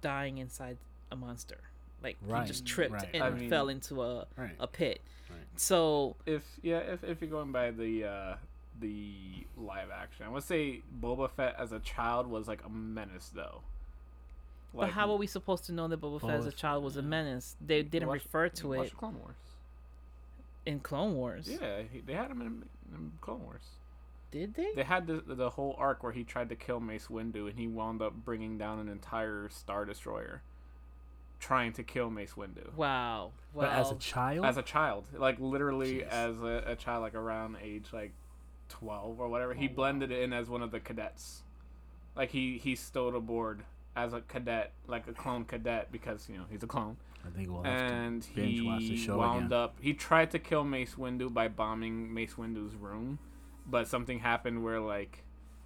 dying 0.00 0.38
inside 0.38 0.78
a 1.10 1.16
monster. 1.16 1.58
Like 2.02 2.16
Right, 2.26 2.42
he 2.42 2.48
just 2.48 2.64
tripped 2.64 2.94
right. 2.94 3.08
and 3.12 3.22
I 3.22 3.30
mean- 3.30 3.50
fell 3.50 3.68
into 3.68 4.02
a, 4.02 4.26
a 4.58 4.66
pit. 4.66 5.00
So 5.56 6.16
if 6.26 6.42
yeah, 6.62 6.78
if 6.78 7.04
if 7.04 7.20
you're 7.20 7.30
going 7.30 7.52
by 7.52 7.70
the 7.70 8.04
uh 8.04 8.34
the 8.80 9.46
live 9.56 9.88
action, 9.94 10.26
I 10.26 10.28
would 10.28 10.42
say 10.42 10.82
Boba 11.00 11.30
Fett 11.30 11.56
as 11.58 11.72
a 11.72 11.80
child 11.80 12.26
was 12.26 12.48
like 12.48 12.60
a 12.64 12.68
menace 12.70 13.30
though. 13.34 13.62
but 14.74 14.90
how 14.90 15.10
are 15.10 15.16
we 15.16 15.26
supposed 15.26 15.64
to 15.66 15.72
know 15.72 15.88
that 15.88 16.00
Boba 16.00 16.20
Fett 16.20 16.30
as 16.30 16.46
a 16.46 16.48
oh, 16.48 16.52
child 16.52 16.84
was 16.84 16.96
a 16.96 17.02
menace? 17.02 17.56
They 17.64 17.82
didn't 17.82 18.08
watch- 18.08 18.24
refer 18.24 18.48
to 18.48 18.68
watch 18.68 18.88
it 18.88 18.96
Clone 18.96 19.18
Wars. 19.18 19.36
in 20.66 20.80
Clone 20.80 21.14
Wars. 21.14 21.48
Yeah, 21.48 21.82
he, 21.90 22.00
they 22.00 22.14
had 22.14 22.30
him 22.30 22.40
in, 22.40 22.64
in 22.94 23.12
Clone 23.20 23.42
Wars. 23.42 23.64
Did 24.30 24.54
they? 24.54 24.68
They 24.76 24.84
had 24.84 25.06
the 25.06 25.22
the 25.26 25.50
whole 25.50 25.74
arc 25.76 26.02
where 26.02 26.12
he 26.12 26.22
tried 26.22 26.48
to 26.50 26.56
kill 26.56 26.78
Mace 26.80 27.08
Windu 27.08 27.48
and 27.48 27.58
he 27.58 27.66
wound 27.66 28.00
up 28.00 28.14
bringing 28.24 28.58
down 28.58 28.78
an 28.78 28.88
entire 28.88 29.48
star 29.48 29.84
destroyer, 29.84 30.42
trying 31.40 31.72
to 31.72 31.82
kill 31.82 32.10
Mace 32.10 32.34
Windu. 32.34 32.72
Wow. 32.76 33.32
Wow. 33.52 33.62
But 33.62 33.72
as 33.72 33.90
a 33.90 33.96
child, 33.96 34.44
as 34.46 34.56
a 34.56 34.62
child 34.62 35.06
like 35.12 35.40
literally 35.40 35.94
Jeez. 35.94 36.08
as 36.08 36.38
a, 36.38 36.62
a 36.66 36.76
child 36.76 37.02
like 37.02 37.14
around 37.14 37.56
age 37.60 37.86
like 37.92 38.12
12 38.70 39.20
or 39.20 39.28
whatever 39.28 39.52
he 39.52 39.68
oh, 39.68 39.74
blended 39.74 40.10
in 40.10 40.32
as 40.32 40.48
one 40.48 40.62
of 40.62 40.70
the 40.70 40.80
cadets 40.80 41.42
like 42.16 42.30
he 42.30 42.58
he 42.58 42.74
stowed 42.74 43.14
aboard 43.14 43.62
as 43.96 44.12
a 44.12 44.20
cadet, 44.20 44.72
like 44.86 45.06
a 45.08 45.12
clone 45.12 45.44
cadet, 45.44 45.90
because 45.90 46.28
you 46.28 46.36
know 46.36 46.44
he's 46.50 46.62
a 46.62 46.66
clone, 46.66 46.96
I 47.26 47.30
think 47.30 47.50
we'll 47.50 47.62
have 47.62 47.72
and 47.72 48.22
to 48.22 48.34
binge 48.34 48.62
watch 48.62 48.80
the 48.80 48.88
he 48.88 48.96
show 48.96 49.18
wound 49.18 49.46
again. 49.46 49.58
up. 49.58 49.76
He 49.80 49.94
tried 49.94 50.30
to 50.32 50.38
kill 50.38 50.64
Mace 50.64 50.94
Windu 50.94 51.32
by 51.32 51.48
bombing 51.48 52.12
Mace 52.12 52.34
Windu's 52.34 52.74
room, 52.74 53.18
but 53.66 53.88
something 53.88 54.20
happened 54.20 54.62
where 54.62 54.80
like 54.80 55.24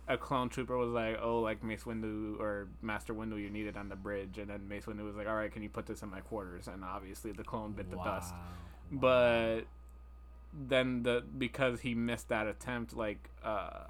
a 0.08 0.16
clone 0.16 0.48
trooper 0.48 0.76
was 0.76 0.90
like, 0.90 1.18
"Oh, 1.20 1.40
like 1.40 1.62
Mace 1.62 1.84
Windu 1.84 2.38
or 2.40 2.68
Master 2.82 3.14
Windu, 3.14 3.40
you 3.40 3.50
need 3.50 3.66
it 3.66 3.76
on 3.76 3.88
the 3.88 3.96
bridge," 3.96 4.38
and 4.38 4.48
then 4.48 4.68
Mace 4.68 4.84
Windu 4.84 5.04
was 5.04 5.16
like, 5.16 5.26
"All 5.26 5.36
right, 5.36 5.52
can 5.52 5.62
you 5.62 5.68
put 5.68 5.86
this 5.86 6.02
in 6.02 6.10
my 6.10 6.20
quarters?" 6.20 6.68
And 6.68 6.84
obviously 6.84 7.32
the 7.32 7.44
clone 7.44 7.72
bit 7.72 7.90
the 7.90 7.96
dust 7.96 8.32
Wow. 8.34 8.40
but 8.92 9.60
then 10.68 11.02
the 11.02 11.22
because 11.36 11.80
he 11.80 11.94
missed 11.94 12.28
that 12.28 12.46
attempt 12.46 12.94
like 12.96 13.28
uh 13.44 13.84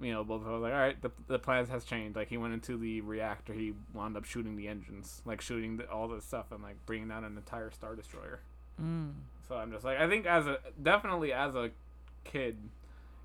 you 0.00 0.12
know 0.12 0.22
both 0.22 0.42
of 0.42 0.46
us 0.48 0.52
was 0.52 0.62
like 0.62 0.72
all 0.72 0.78
right 0.78 1.00
the, 1.02 1.10
the 1.26 1.38
plans 1.38 1.68
has 1.68 1.84
changed 1.84 2.14
like 2.16 2.28
he 2.28 2.36
went 2.36 2.52
into 2.54 2.76
the 2.76 3.00
reactor 3.00 3.52
he 3.52 3.72
wound 3.94 4.16
up 4.16 4.24
shooting 4.24 4.54
the 4.56 4.68
engines 4.68 5.22
like 5.24 5.40
shooting 5.40 5.76
the, 5.78 5.90
all 5.90 6.06
this 6.06 6.24
stuff 6.24 6.46
and 6.52 6.62
like 6.62 6.76
bringing 6.86 7.08
down 7.08 7.24
an 7.24 7.36
entire 7.36 7.70
star 7.70 7.94
destroyer 7.96 8.40
Mm. 8.80 9.12
so 9.48 9.54
i'm 9.56 9.72
just 9.72 9.84
like 9.86 9.98
i 9.98 10.06
think 10.06 10.26
as 10.26 10.46
a 10.46 10.58
definitely 10.82 11.32
as 11.32 11.54
a 11.54 11.70
kid 12.24 12.58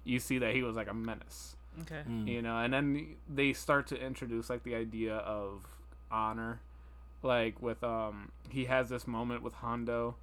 you 0.05 0.17
see 0.17 0.37
that 0.37 0.55
he 0.55 0.63
was 0.63 0.77
like 0.77 0.87
a 0.89 0.93
menace 0.93 1.57
Okay. 1.81 2.03
Mm. 2.09 2.25
you 2.27 2.41
know 2.41 2.57
and 2.57 2.73
then 2.73 3.15
they 3.29 3.51
start 3.51 3.85
to 3.87 4.01
introduce 4.01 4.49
like 4.49 4.63
the 4.63 4.75
idea 4.75 5.15
of 5.17 5.65
honor 6.09 6.61
like 7.21 7.61
with 7.61 7.83
um 7.83 8.31
he 8.49 8.63
has 8.65 8.87
this 8.87 9.05
moment 9.07 9.43
with 9.43 9.55
hondo 9.55 10.15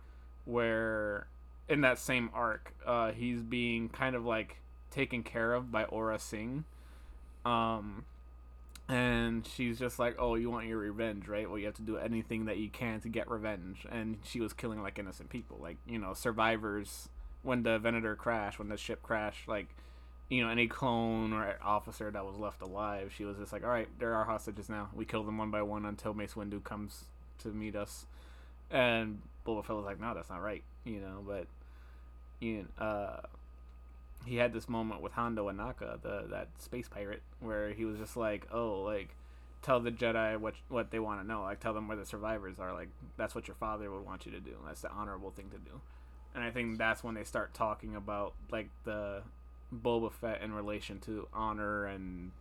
where 0.46 1.26
in 1.68 1.80
that 1.82 1.98
same 1.98 2.30
arc 2.34 2.74
uh 2.86 3.12
he's 3.12 3.42
being 3.42 3.88
kind 3.88 4.16
of 4.16 4.24
like 4.24 4.56
taken 4.90 5.22
care 5.22 5.52
of 5.54 5.70
by 5.70 5.84
Aurra 5.84 6.20
Sing 6.20 6.64
um 7.44 8.04
and 8.88 9.46
she's 9.46 9.78
just 9.78 9.98
like 9.98 10.16
oh 10.18 10.34
you 10.34 10.50
want 10.50 10.66
your 10.66 10.78
revenge 10.78 11.28
right 11.28 11.48
well 11.48 11.58
you 11.58 11.66
have 11.66 11.74
to 11.74 11.82
do 11.82 11.98
anything 11.98 12.46
that 12.46 12.56
you 12.56 12.70
can 12.70 13.00
to 13.00 13.08
get 13.08 13.30
revenge 13.30 13.86
and 13.90 14.18
she 14.24 14.40
was 14.40 14.52
killing 14.52 14.82
like 14.82 14.98
innocent 14.98 15.28
people 15.28 15.58
like 15.60 15.76
you 15.86 15.98
know 15.98 16.14
survivors 16.14 17.08
when 17.42 17.62
the 17.62 17.78
venator 17.78 18.16
crashed 18.16 18.58
when 18.58 18.68
the 18.68 18.76
ship 18.76 19.02
crashed 19.02 19.46
like 19.46 19.68
you 20.28 20.42
know, 20.42 20.50
any 20.50 20.66
clone 20.66 21.32
or 21.32 21.56
officer 21.62 22.10
that 22.10 22.24
was 22.24 22.36
left 22.36 22.60
alive, 22.60 23.12
she 23.16 23.24
was 23.24 23.38
just 23.38 23.52
like, 23.52 23.64
all 23.64 23.70
right, 23.70 23.88
they're 23.98 24.14
our 24.14 24.24
hostages 24.24 24.68
now. 24.68 24.90
We 24.94 25.04
kill 25.04 25.24
them 25.24 25.38
one 25.38 25.50
by 25.50 25.62
one 25.62 25.84
until 25.86 26.12
Mace 26.12 26.34
Windu 26.34 26.62
comes 26.62 27.04
to 27.38 27.48
meet 27.48 27.74
us. 27.74 28.06
And 28.70 29.22
Boba 29.46 29.64
Fett 29.64 29.76
was 29.76 29.86
like, 29.86 30.00
no, 30.00 30.12
that's 30.14 30.28
not 30.28 30.42
right, 30.42 30.62
you 30.84 31.00
know. 31.00 31.24
But 31.26 31.46
you 32.40 32.66
know, 32.78 32.84
uh, 32.84 33.20
he 34.26 34.36
had 34.36 34.52
this 34.52 34.68
moment 34.68 35.00
with 35.00 35.12
Hondo 35.12 35.50
Ohnaka, 35.50 36.02
the 36.02 36.26
that 36.30 36.48
space 36.58 36.88
pirate, 36.88 37.22
where 37.40 37.70
he 37.70 37.84
was 37.84 37.98
just 37.98 38.16
like, 38.16 38.46
oh, 38.52 38.82
like 38.82 39.14
tell 39.62 39.80
the 39.80 39.90
Jedi 39.90 40.38
what 40.38 40.54
what 40.68 40.90
they 40.90 40.98
want 40.98 41.20
to 41.20 41.26
know, 41.26 41.42
like 41.42 41.60
tell 41.60 41.74
them 41.74 41.88
where 41.88 41.96
the 41.96 42.06
survivors 42.06 42.58
are. 42.58 42.72
Like 42.72 42.88
that's 43.16 43.34
what 43.34 43.48
your 43.48 43.56
father 43.56 43.90
would 43.90 44.04
want 44.04 44.26
you 44.26 44.32
to 44.32 44.40
do. 44.40 44.56
That's 44.66 44.82
the 44.82 44.90
honorable 44.90 45.30
thing 45.30 45.50
to 45.50 45.58
do. 45.58 45.80
And 46.34 46.44
I 46.44 46.50
think 46.50 46.78
that's 46.78 47.02
when 47.02 47.14
they 47.14 47.24
start 47.24 47.54
talking 47.54 47.96
about 47.96 48.34
like 48.50 48.68
the 48.84 49.22
Boba 49.74 50.12
Fett 50.12 50.42
in 50.42 50.52
relation 50.52 51.00
to 51.00 51.26
honor 51.32 51.86
and 51.86 52.32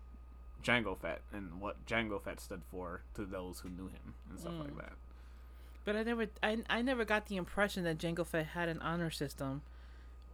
Jango 0.63 0.97
Fett 0.97 1.21
and 1.33 1.61
what 1.61 1.85
Jango 1.85 2.21
Fett 2.21 2.39
stood 2.39 2.61
for 2.69 3.01
to 3.15 3.25
those 3.25 3.59
who 3.59 3.69
knew 3.69 3.87
him 3.87 4.13
and 4.29 4.39
stuff 4.39 4.53
like 4.59 4.75
that. 4.77 4.93
But 5.85 5.95
I 5.95 6.03
never, 6.03 6.27
I, 6.43 6.57
I 6.69 6.81
never 6.81 7.05
got 7.05 7.27
the 7.27 7.37
impression 7.37 7.83
that 7.85 7.97
Jango 7.97 8.25
Fett 8.25 8.47
had 8.47 8.67
an 8.67 8.79
honor 8.81 9.09
system, 9.09 9.61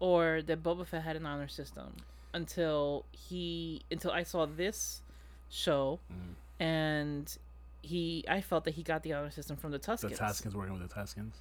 or 0.04 0.42
that 0.42 0.62
Boba 0.62 0.86
Fett 0.86 1.02
had 1.04 1.16
an 1.16 1.26
honor 1.26 1.48
system 1.48 1.96
until 2.34 3.06
he, 3.12 3.82
until 3.90 4.12
I 4.12 4.24
saw 4.24 4.46
this 4.46 5.02
show, 5.50 6.00
Mm. 6.12 6.34
and 6.60 7.38
he, 7.82 8.26
I 8.28 8.42
felt 8.42 8.66
that 8.66 8.74
he 8.74 8.84
got 8.84 9.04
the 9.04 9.14
honor 9.14 9.32
system 9.32 9.56
from 9.56 9.72
the 9.72 9.80
Tuskens. 9.80 10.10
The. 10.10 10.16
Tuskens 10.16 10.54
working 10.56 10.78
with 10.78 10.90
the 10.90 10.94
Tuskens. 10.94 11.36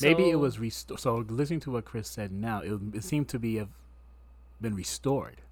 Maybe 0.00 0.30
it 0.30 0.36
was 0.36 0.58
restored. 0.58 0.98
So 1.00 1.16
listening 1.28 1.60
to 1.60 1.70
what 1.72 1.84
Chris 1.84 2.08
said 2.08 2.32
now, 2.32 2.60
it, 2.60 2.80
it 2.94 3.04
seemed 3.04 3.28
to 3.28 3.38
be 3.38 3.56
have 3.56 3.68
been 4.62 4.74
restored. 4.74 5.42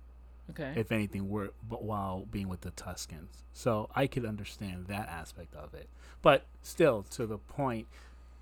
okay. 0.51 0.73
if 0.75 0.91
anything, 0.91 1.29
were 1.29 1.51
but 1.69 1.83
while 1.85 2.27
being 2.31 2.49
with 2.49 2.63
the 2.63 2.71
Tuskens. 2.71 3.43
So 3.53 3.91
I 3.95 4.07
could 4.07 4.25
understand 4.25 4.87
that 4.87 5.09
aspect 5.09 5.55
of 5.55 5.75
it. 5.75 5.89
But 6.23 6.47
still, 6.63 7.03
to 7.11 7.27
the 7.27 7.37
point, 7.39 7.89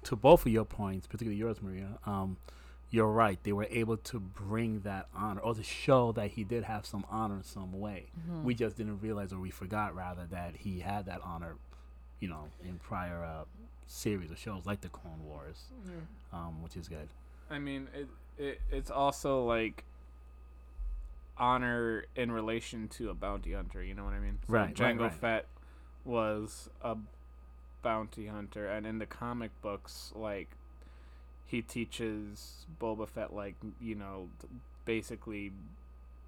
to 0.05 0.15
both 0.15 0.47
of 0.47 0.53
your 0.53 0.65
points, 0.65 1.07
particularly 1.09 1.39
yours, 1.39 1.61
Maria, 1.61 1.99
um, 2.07 2.37
you're 2.93 3.11
right. 3.11 3.39
They 3.43 3.55
were 3.55 3.67
able 3.71 3.97
to 3.97 4.21
bring 4.21 4.81
that 4.81 5.09
honor, 5.17 5.41
or 5.41 5.55
to 5.55 5.63
show 5.63 6.13
that 6.13 6.33
he 6.33 6.45
did 6.45 6.63
have 6.65 6.85
some 6.85 7.07
honor 7.11 7.37
in 7.37 7.43
some 7.43 7.81
way. 7.81 8.11
Mm-hmm. 8.21 8.45
We 8.45 8.55
just 8.55 8.77
didn't 8.77 9.01
realize, 9.01 9.33
or 9.33 9.41
we 9.41 9.51
forgot 9.51 9.97
rather, 9.97 10.27
that 10.31 10.57
he 10.59 10.81
had 10.81 11.07
that 11.07 11.21
honor, 11.25 11.57
you 12.21 12.29
know, 12.29 12.51
in 12.63 12.79
prior 12.79 13.25
uh, 13.25 13.45
series 13.87 14.31
of 14.31 14.39
shows 14.39 14.67
like 14.67 14.83
the 14.83 14.91
Clone 14.91 15.25
Wars, 15.25 15.65
um, 16.35 16.63
which 16.63 16.77
is 16.77 16.87
good. 16.87 17.09
I 17.51 17.59
mean, 17.59 17.89
it, 17.95 18.09
it 18.37 18.61
it's 18.71 18.91
also 18.91 19.43
like 19.45 19.85
honor 21.39 22.05
in 22.15 22.31
relation 22.31 22.89
to 22.89 23.09
a 23.09 23.15
bounty 23.15 23.55
hunter. 23.55 23.83
You 23.83 23.95
know 23.95 24.05
what 24.05 24.13
I 24.13 24.21
mean? 24.21 24.39
So 24.47 24.53
Right, 24.53 24.79
right, 24.79 24.97
Jango 24.97 25.01
right. 25.01 25.15
Fett 25.15 25.47
was 26.05 26.69
a 26.83 26.99
bounty 27.81 28.27
hunter, 28.27 28.69
and 28.69 28.87
in 28.87 28.99
the 28.99 29.07
comic 29.07 29.51
books, 29.63 30.13
like 30.15 30.51
he 31.53 31.63
teaches 31.63 32.67
Boba 32.81 33.07
Fett, 33.09 33.33
like 33.33 33.55
you 33.81 33.95
know, 33.95 34.29
basically 34.85 35.53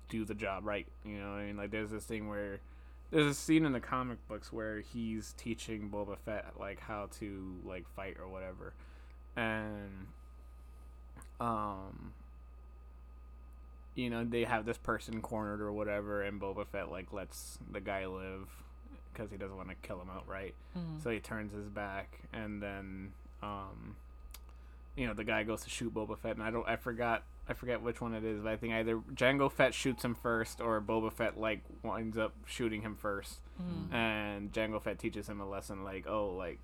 do 0.09 0.25
the 0.25 0.35
job 0.35 0.65
right. 0.65 0.87
You 1.05 1.19
know, 1.19 1.31
I 1.33 1.47
mean, 1.47 1.57
like 1.57 1.73
there's 1.73 1.91
this 1.91 2.05
thing 2.05 2.29
where. 2.29 2.61
There's 3.11 3.27
a 3.27 3.35
scene 3.35 3.65
in 3.65 3.73
the 3.73 3.81
comic 3.81 4.19
books 4.27 4.53
where 4.53 4.81
he's 4.81 5.35
teaching 5.37 5.89
Boba 5.89 6.17
Fett 6.19 6.47
like 6.59 6.81
how 6.81 7.09
to 7.21 7.55
like 7.65 7.85
fight 7.95 8.17
or 8.21 8.27
whatever, 8.29 8.73
and 9.37 10.07
um 11.41 12.13
you 13.95 14.11
know 14.11 14.25
they 14.25 14.45
have 14.45 14.65
this 14.67 14.79
person 14.79 15.21
cornered 15.21 15.61
or 15.61 15.73
whatever 15.73 16.23
and 16.23 16.41
Boba 16.41 16.67
Fett 16.67 16.91
like 16.91 17.13
lets 17.13 17.59
the 17.71 17.81
guy 17.81 18.07
live 18.07 18.49
because 19.13 19.31
he 19.31 19.37
doesn't 19.37 19.57
want 19.57 19.69
to 19.69 19.75
kill 19.87 20.01
him 20.01 20.09
outright 20.13 20.55
Mhm. 20.77 21.01
so 21.03 21.11
he 21.11 21.21
turns 21.21 21.53
his 21.53 21.69
back 21.69 22.19
and 22.33 22.61
then 22.63 23.13
um 23.43 23.95
you 24.97 25.07
know 25.07 25.15
the 25.15 25.25
guy 25.25 25.43
goes 25.43 25.63
to 25.63 25.71
shoot 25.71 25.93
Boba 25.93 26.19
Fett 26.19 26.37
and 26.37 26.43
I 26.43 26.51
don't 26.51 26.69
I 26.69 26.77
forgot 26.77 27.25
I 27.49 27.53
forget 27.55 27.83
which 27.83 28.01
one 28.01 28.15
it 28.15 28.25
is 28.25 28.41
but 28.41 28.53
I 28.53 28.57
think 28.57 28.73
either 28.75 28.97
Jango 29.15 29.51
Fett 29.51 29.75
shoots 29.75 30.05
him 30.05 30.15
first 30.15 30.61
or 30.61 30.81
Boba 30.81 31.13
Fett 31.13 31.39
like 31.39 31.61
winds 31.83 32.17
up 32.17 32.33
shooting 32.47 32.83
him 32.83 32.95
first 32.97 33.41
Mhm. 33.61 33.93
and 33.95 34.53
Jango 34.53 34.81
Fett 34.83 34.99
teaches 34.99 35.29
him 35.29 35.41
a 35.41 35.49
lesson 35.49 35.83
like 35.85 36.07
oh 36.07 36.31
like 36.31 36.59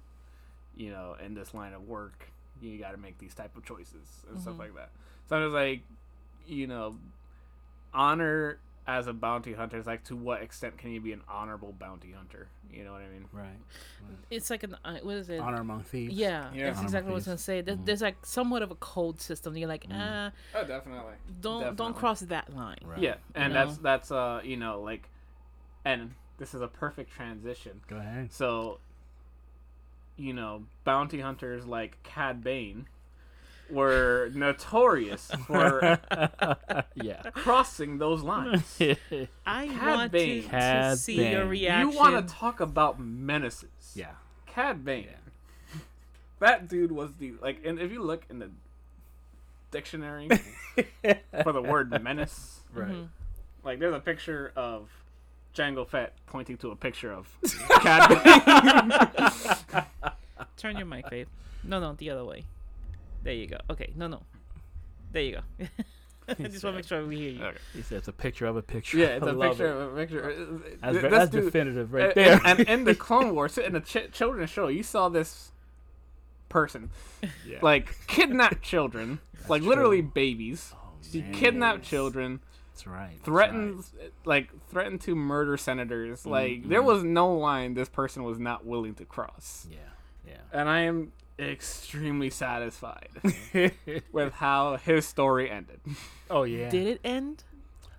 you 0.76 0.90
know 0.90 1.16
in 1.24 1.34
this 1.34 1.52
line 1.54 1.72
of 1.72 1.86
work 1.88 2.30
you 2.62 2.78
got 2.78 2.92
to 2.92 2.98
make 2.98 3.18
these 3.18 3.34
type 3.34 3.56
of 3.56 3.64
choices 3.64 4.24
and 4.30 4.40
stuff 4.40 4.54
Mhm. 4.54 4.58
like 4.58 4.74
that 4.76 4.90
so 5.28 5.36
I 5.36 5.44
was 5.44 5.52
like 5.52 5.82
you 6.46 6.66
know 6.66 6.96
honor 7.92 8.58
as 8.86 9.06
a 9.06 9.12
bounty 9.12 9.52
hunter 9.52 9.76
is 9.78 9.86
like 9.86 10.02
to 10.04 10.16
what 10.16 10.42
extent 10.42 10.76
can 10.78 10.90
you 10.90 11.00
be 11.00 11.12
an 11.12 11.20
honorable 11.28 11.72
bounty 11.78 12.10
hunter 12.12 12.48
you 12.72 12.82
know 12.84 12.92
what 12.92 13.02
I 13.02 13.08
mean 13.08 13.26
Right. 13.32 13.58
It's 14.30 14.48
like 14.50 14.62
an, 14.62 14.76
uh, 14.84 14.96
what 15.02 15.16
is 15.16 15.28
it? 15.28 15.38
Honor 15.40 15.60
among 15.60 15.82
thieves. 15.82 16.14
Yeah, 16.14 16.50
Yeah. 16.54 16.66
that's 16.66 16.78
Honor 16.78 16.86
exactly 16.86 17.08
what 17.10 17.14
I 17.14 17.16
was 17.16 17.24
gonna 17.26 17.38
say. 17.38 17.60
There, 17.60 17.76
Mhm. 17.76 17.84
There's 17.84 18.00
like 18.00 18.16
somewhat 18.24 18.62
of 18.62 18.70
a 18.70 18.74
code 18.76 19.20
system. 19.20 19.56
You're 19.56 19.68
like, 19.68 19.88
Mm. 19.88 19.92
ah, 19.94 20.32
oh 20.54 20.64
definitely 20.64 21.14
don't 21.40 21.76
don't 21.76 21.94
cross 21.94 22.20
that 22.20 22.54
line. 22.54 22.78
Right. 22.84 22.98
yeah 23.00 23.16
and 23.34 23.52
You 23.52 23.58
that's 23.58 23.76
that's 23.78 24.10
uh 24.10 24.40
you 24.44 24.56
know 24.56 24.80
like 24.80 25.08
and 25.84 26.14
this 26.38 26.54
is 26.54 26.60
a 26.62 26.68
perfect 26.68 27.10
transition 27.12 27.80
Go 27.88 27.96
ahead. 27.96 28.32
So, 28.32 28.78
you 30.16 30.32
know, 30.32 30.64
bounty 30.84 31.20
hunters 31.20 31.66
like 31.66 32.02
Cad 32.02 32.42
Bane 32.42 32.86
were 33.72 34.30
notorious 34.34 35.30
for 35.46 35.98
yeah. 36.94 37.22
crossing 37.32 37.98
those 37.98 38.22
lines. 38.22 38.78
I 39.46 39.66
Cad 39.68 39.96
want 39.96 40.12
Bane. 40.12 40.36
to, 40.36 40.42
to 40.42 40.48
Cad 40.48 40.98
see 40.98 41.16
Bane. 41.18 41.32
your 41.32 41.42
You 41.44 41.48
reaction. 41.50 41.90
You 41.92 41.96
want 41.98 42.28
to 42.28 42.34
talk 42.34 42.60
about 42.60 42.98
menaces? 43.00 43.68
yeah. 43.94 44.12
Cad 44.46 44.84
Bane. 44.84 45.08
That 46.40 46.68
dude 46.68 46.90
was 46.90 47.10
the 47.18 47.34
like, 47.42 47.60
and 47.66 47.78
if 47.78 47.92
you 47.92 48.02
look 48.02 48.24
in 48.30 48.38
the 48.38 48.50
dictionary 49.70 50.26
for 51.42 51.52
the 51.52 51.60
word 51.60 51.90
menace, 52.02 52.60
Right. 52.72 52.88
Mhm. 52.88 53.08
like 53.62 53.78
there's 53.78 53.94
a 53.94 54.00
picture 54.00 54.50
of 54.56 54.88
Jango 55.54 55.86
Fett 55.86 56.14
pointing 56.26 56.56
to 56.58 56.70
a 56.70 56.76
picture 56.76 57.12
of 57.12 57.28
Cad 57.82 58.08
Bane. 59.68 59.84
Turn 60.56 60.76
your 60.78 60.86
mic, 60.86 61.10
babe. 61.10 61.26
No, 61.62 61.78
no, 61.78 61.92
the 61.92 62.08
other 62.08 62.24
way. 62.24 62.44
There 63.22 63.34
you 63.34 63.46
go. 63.46 63.58
Okay, 63.70 63.92
no, 63.96 64.06
no. 64.08 64.22
There 65.12 65.22
you 65.22 65.32
go. 65.58 65.66
I 66.28 66.34
just 66.48 66.62
want 66.62 66.74
to 66.74 66.78
make 66.78 66.86
sure 66.86 67.04
we 67.04 67.16
hear 67.16 67.30
you. 67.30 67.42
Okay. 67.44 67.58
He 67.74 67.82
said 67.82 67.98
it's 67.98 68.08
a 68.08 68.12
picture 68.12 68.46
of 68.46 68.56
a 68.56 68.62
picture. 68.62 68.98
Yeah, 68.98 69.06
it's 69.16 69.26
I 69.26 69.30
a 69.30 69.32
love 69.32 69.50
picture 69.58 69.66
it. 69.66 69.82
of 69.82 69.92
a 69.92 69.96
picture. 69.96 70.60
That's, 70.80 70.92
Th- 70.92 71.02
ve- 71.02 71.08
that's 71.08 71.30
dude- 71.30 71.44
definitive 71.44 71.92
right 71.92 72.04
and- 72.04 72.14
there. 72.14 72.40
And, 72.44 72.60
in 72.60 72.84
the 72.84 72.94
Clone 73.06 73.34
Wars, 73.34 73.58
in 73.58 73.72
the 73.72 73.80
ch- 73.80 74.12
children's 74.12 74.50
show, 74.50 74.68
you 74.68 74.82
saw 74.82 75.08
this 75.08 75.50
person 76.48 76.90
yeah. 77.46 77.58
like 77.62 77.94
kidnap 78.06 78.60
children, 78.62 79.20
like 79.48 79.62
true. 79.62 79.70
literally 79.70 80.02
babies. 80.02 80.72
Oh, 80.74 80.90
He 81.10 81.20
man. 81.22 81.32
kidnapped 81.32 81.82
children, 81.84 82.40
That's 82.72 82.86
right. 82.86 83.10
that's 83.12 83.24
threatens 83.24 83.92
like 84.24 84.50
threatened 84.68 85.00
to 85.02 85.14
murder 85.16 85.56
senators. 85.56 86.26
Like 86.26 86.52
mm-hmm. 86.52 86.68
there 86.68 86.82
was 86.82 87.02
no 87.02 87.32
line 87.34 87.74
this 87.74 87.88
person 87.88 88.22
was 88.24 88.38
not 88.38 88.64
willing 88.66 88.94
to 88.94 89.04
cross. 89.04 89.66
Yeah. 89.70 89.78
Yeah. 90.26 90.34
And 90.52 90.68
I 90.68 90.80
am 90.80 91.12
extremely 91.40 92.30
satisfied 92.30 93.08
with 94.12 94.32
how 94.34 94.76
his 94.76 95.06
story 95.06 95.50
ended. 95.50 95.80
oh 96.30 96.42
yeah. 96.44 96.68
Did 96.68 96.86
it 96.86 97.00
end? 97.04 97.44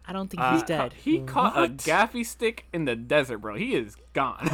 I 0.06 0.14
don't 0.14 0.30
think 0.30 0.42
Uh, 0.42 0.54
he's 0.54 0.64
dead. 0.64 0.94
He 0.94 1.20
caught 1.22 1.56
a 1.58 1.68
gaffi 1.70 2.26
stick 2.26 2.66
in 2.74 2.86
the 2.86 2.96
desert, 2.96 3.38
bro. 3.40 3.56
He 3.56 3.76
is 3.76 3.96
gone. 4.14 4.40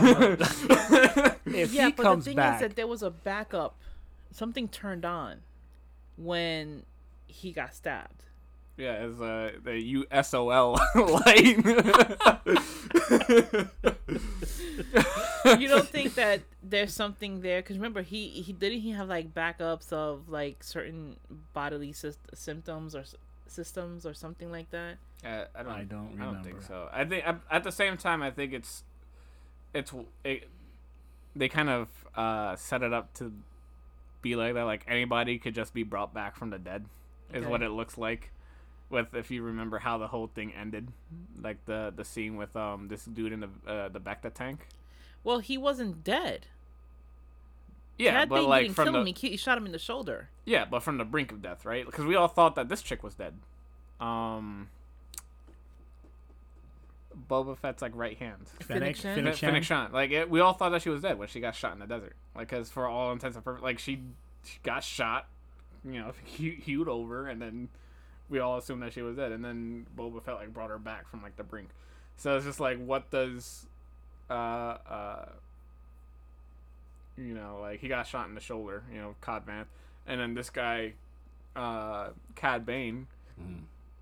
if 1.48 1.74
yeah, 1.74 1.88
he 1.88 1.92
but 1.94 2.04
comes 2.04 2.26
the 2.26 2.32
thing 2.32 2.36
back, 2.36 2.56
is 2.56 2.62
that 2.62 2.76
there 2.76 2.86
was 2.88 3.02
a 3.02 3.10
backup. 3.10 3.78
Something 4.32 4.68
turned 4.68 5.06
on 5.06 5.38
when 6.18 6.84
he 7.28 7.52
got 7.54 7.74
stabbed. 7.74 8.26
yeah, 8.78 9.06
it's 9.06 9.20
uh, 9.20 9.52
the 9.64 10.06
USOL 10.12 10.78
light. 11.26 12.68
you 15.60 15.68
don't 15.68 15.88
think 15.88 16.16
that 16.16 16.42
there's 16.64 16.94
something 16.94 17.42
there? 17.42 17.62
Because 17.62 17.78
remember, 17.78 18.02
he 18.02 18.28
he 18.30 18.54
didn't 18.54 18.82
he 18.82 18.92
have 18.92 19.08
like 19.08 19.34
backups 19.34 19.92
of 19.94 20.30
like 20.30 20.64
certain 20.64 21.18
bodily 21.54 21.94
sys- 21.94 22.18
symptoms 22.34 22.96
or 22.96 23.02
s- 23.02 23.16
systems 23.48 24.06
or 24.06 24.14
something 24.14 24.52
like 24.52 24.70
that. 24.72 24.98
Uh, 25.26 25.46
I 25.56 25.64
don't. 25.64 25.72
I 25.74 25.84
don't 25.84 26.22
I 26.22 26.26
don't 26.26 26.44
think 26.44 26.62
so. 26.62 26.90
I 26.94 27.06
think 27.06 27.28
at- 27.28 27.42
at 27.52 27.64
the 27.64 27.72
same 27.72 27.98
time, 27.98 28.22
I 28.22 28.32
think 28.32 28.54
it's, 28.54 28.84
it's 29.74 29.94
it, 30.24 30.48
they 31.36 31.50
kind 31.50 31.70
of 31.70 31.88
uh, 32.16 32.56
set 32.56 32.84
it 32.84 32.94
up 32.94 33.14
to 33.16 33.32
be 34.22 34.36
like 34.36 34.54
that. 34.54 34.64
Like 34.64 34.84
anybody 34.88 35.40
could 35.40 35.56
just 35.56 35.74
be 35.74 35.84
brought 35.84 36.14
back 36.14 36.36
from 36.36 36.50
the 36.52 36.60
dead, 36.60 36.86
is 37.34 37.44
what 37.50 37.62
it 37.62 37.70
looks 37.72 37.98
like. 37.98 38.32
With 38.90 39.14
if 39.16 39.32
you 39.32 39.44
remember 39.44 39.80
how 39.80 39.98
the 39.98 40.08
whole 40.08 40.28
thing 40.28 40.54
ended, 40.54 40.88
like 41.42 41.66
the 41.66 41.92
the 41.96 42.06
scene 42.06 42.38
with 42.38 42.56
um 42.56 42.88
this 42.88 43.04
dude 43.06 43.34
in 43.34 43.40
the 43.42 43.50
uh, 43.70 43.90
the 43.90 44.00
Bacta 44.00 44.34
tank. 44.34 44.68
Well, 45.28 45.40
he 45.40 45.58
wasn't 45.58 46.06
dead. 46.06 46.48
Yeah, 47.98 48.12
Cad 48.12 48.30
but 48.30 48.36
Bane 48.38 48.48
like 48.48 48.64
didn't 48.64 48.76
from 48.76 48.94
the 48.94 49.00
him. 49.02 49.06
He, 49.08 49.30
he 49.32 49.36
shot 49.36 49.58
him 49.58 49.66
in 49.66 49.74
the 49.74 49.78
shoulder. 49.78 50.30
yeah, 50.46 50.64
but 50.64 50.84
from 50.84 50.98
the 50.98 51.04
brink 51.04 51.34
of 51.34 51.42
death, 51.42 51.66
right? 51.66 51.86
Because 51.86 52.06
we 52.06 52.16
all 52.16 52.30
thought 52.30 52.56
that 52.56 52.70
this 52.70 52.82
chick 52.82 53.04
was 53.04 53.16
dead. 53.16 53.34
Um, 54.00 54.70
Boba 57.30 57.58
Fett's 57.58 57.82
like 57.82 57.92
right 57.94 58.18
hand. 58.18 58.48
Fennec 58.62 58.96
Fennec, 58.96 58.96
Shan? 58.96 59.16
Fennec 59.16 59.34
Finnick 59.36 59.64
Shan? 59.64 59.88
Shan. 59.88 59.92
Like 59.92 60.12
it, 60.12 60.30
we 60.30 60.40
all 60.40 60.54
thought 60.54 60.70
that 60.70 60.82
she 60.82 60.90
was 60.90 61.02
dead 61.02 61.20
when 61.20 61.28
she 61.28 61.42
got 61.42 61.56
shot 61.56 61.74
in 61.74 61.80
the 61.80 61.88
desert. 61.88 62.16
Like, 62.34 62.48
cause 62.48 62.70
for 62.70 62.88
all 62.88 63.12
intents 63.12 63.36
and 63.36 63.44
purposes, 63.44 63.64
like 63.66 63.80
she, 63.80 64.00
she 64.46 64.60
got 64.64 64.82
shot, 64.82 65.28
you 65.84 66.00
know, 66.00 66.14
he- 66.24 66.52
hewed 66.52 66.88
over, 66.88 67.28
and 67.28 67.42
then 67.42 67.68
we 68.30 68.40
all 68.40 68.58
assumed 68.58 68.82
that 68.82 68.94
she 68.94 69.02
was 69.02 69.18
dead. 69.18 69.34
And 69.34 69.44
then 69.44 69.88
Boba 69.94 70.24
Fett 70.24 70.36
like 70.36 70.54
brought 70.54 70.70
her 70.70 70.80
back 70.80 71.10
from 71.10 71.22
like 71.22 71.36
the 71.36 71.44
brink. 71.44 71.68
So 72.16 72.38
it's 72.38 72.46
just 72.46 72.62
like, 72.62 72.82
what 72.82 73.12
does, 73.12 73.68
uh, 74.30 74.34
uh, 74.34 75.26
you 77.18 77.34
know, 77.34 77.60
like 77.62 77.80
he 77.80 77.88
got 77.88 78.06
shot 78.08 78.28
in 78.28 78.36
the 78.36 78.42
shoulder, 78.42 78.84
you 78.94 79.00
know, 79.00 79.16
Cobb 79.22 79.48
Vanth, 79.48 79.66
and 80.06 80.20
then 80.20 80.34
this 80.34 80.50
guy, 80.50 80.94
uh, 81.56 82.10
Cad 82.36 82.66
Bane. 82.66 83.08
Mm. 83.42 83.62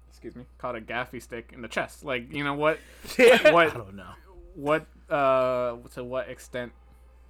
Excuse 0.10 0.36
me, 0.36 0.46
caught 0.58 0.76
a 0.76 0.82
gaffi 0.82 1.22
stick 1.22 1.52
in 1.54 1.62
the 1.62 1.68
chest. 1.68 2.04
Like, 2.04 2.34
you 2.34 2.44
know 2.44 2.54
what? 2.56 2.80
What? 3.18 3.68
I 3.68 3.70
don't 3.70 3.96
know. 3.96 4.14
what 4.56 4.86
uh 5.10 5.76
to 5.94 6.04
what 6.04 6.30
extent 6.30 6.72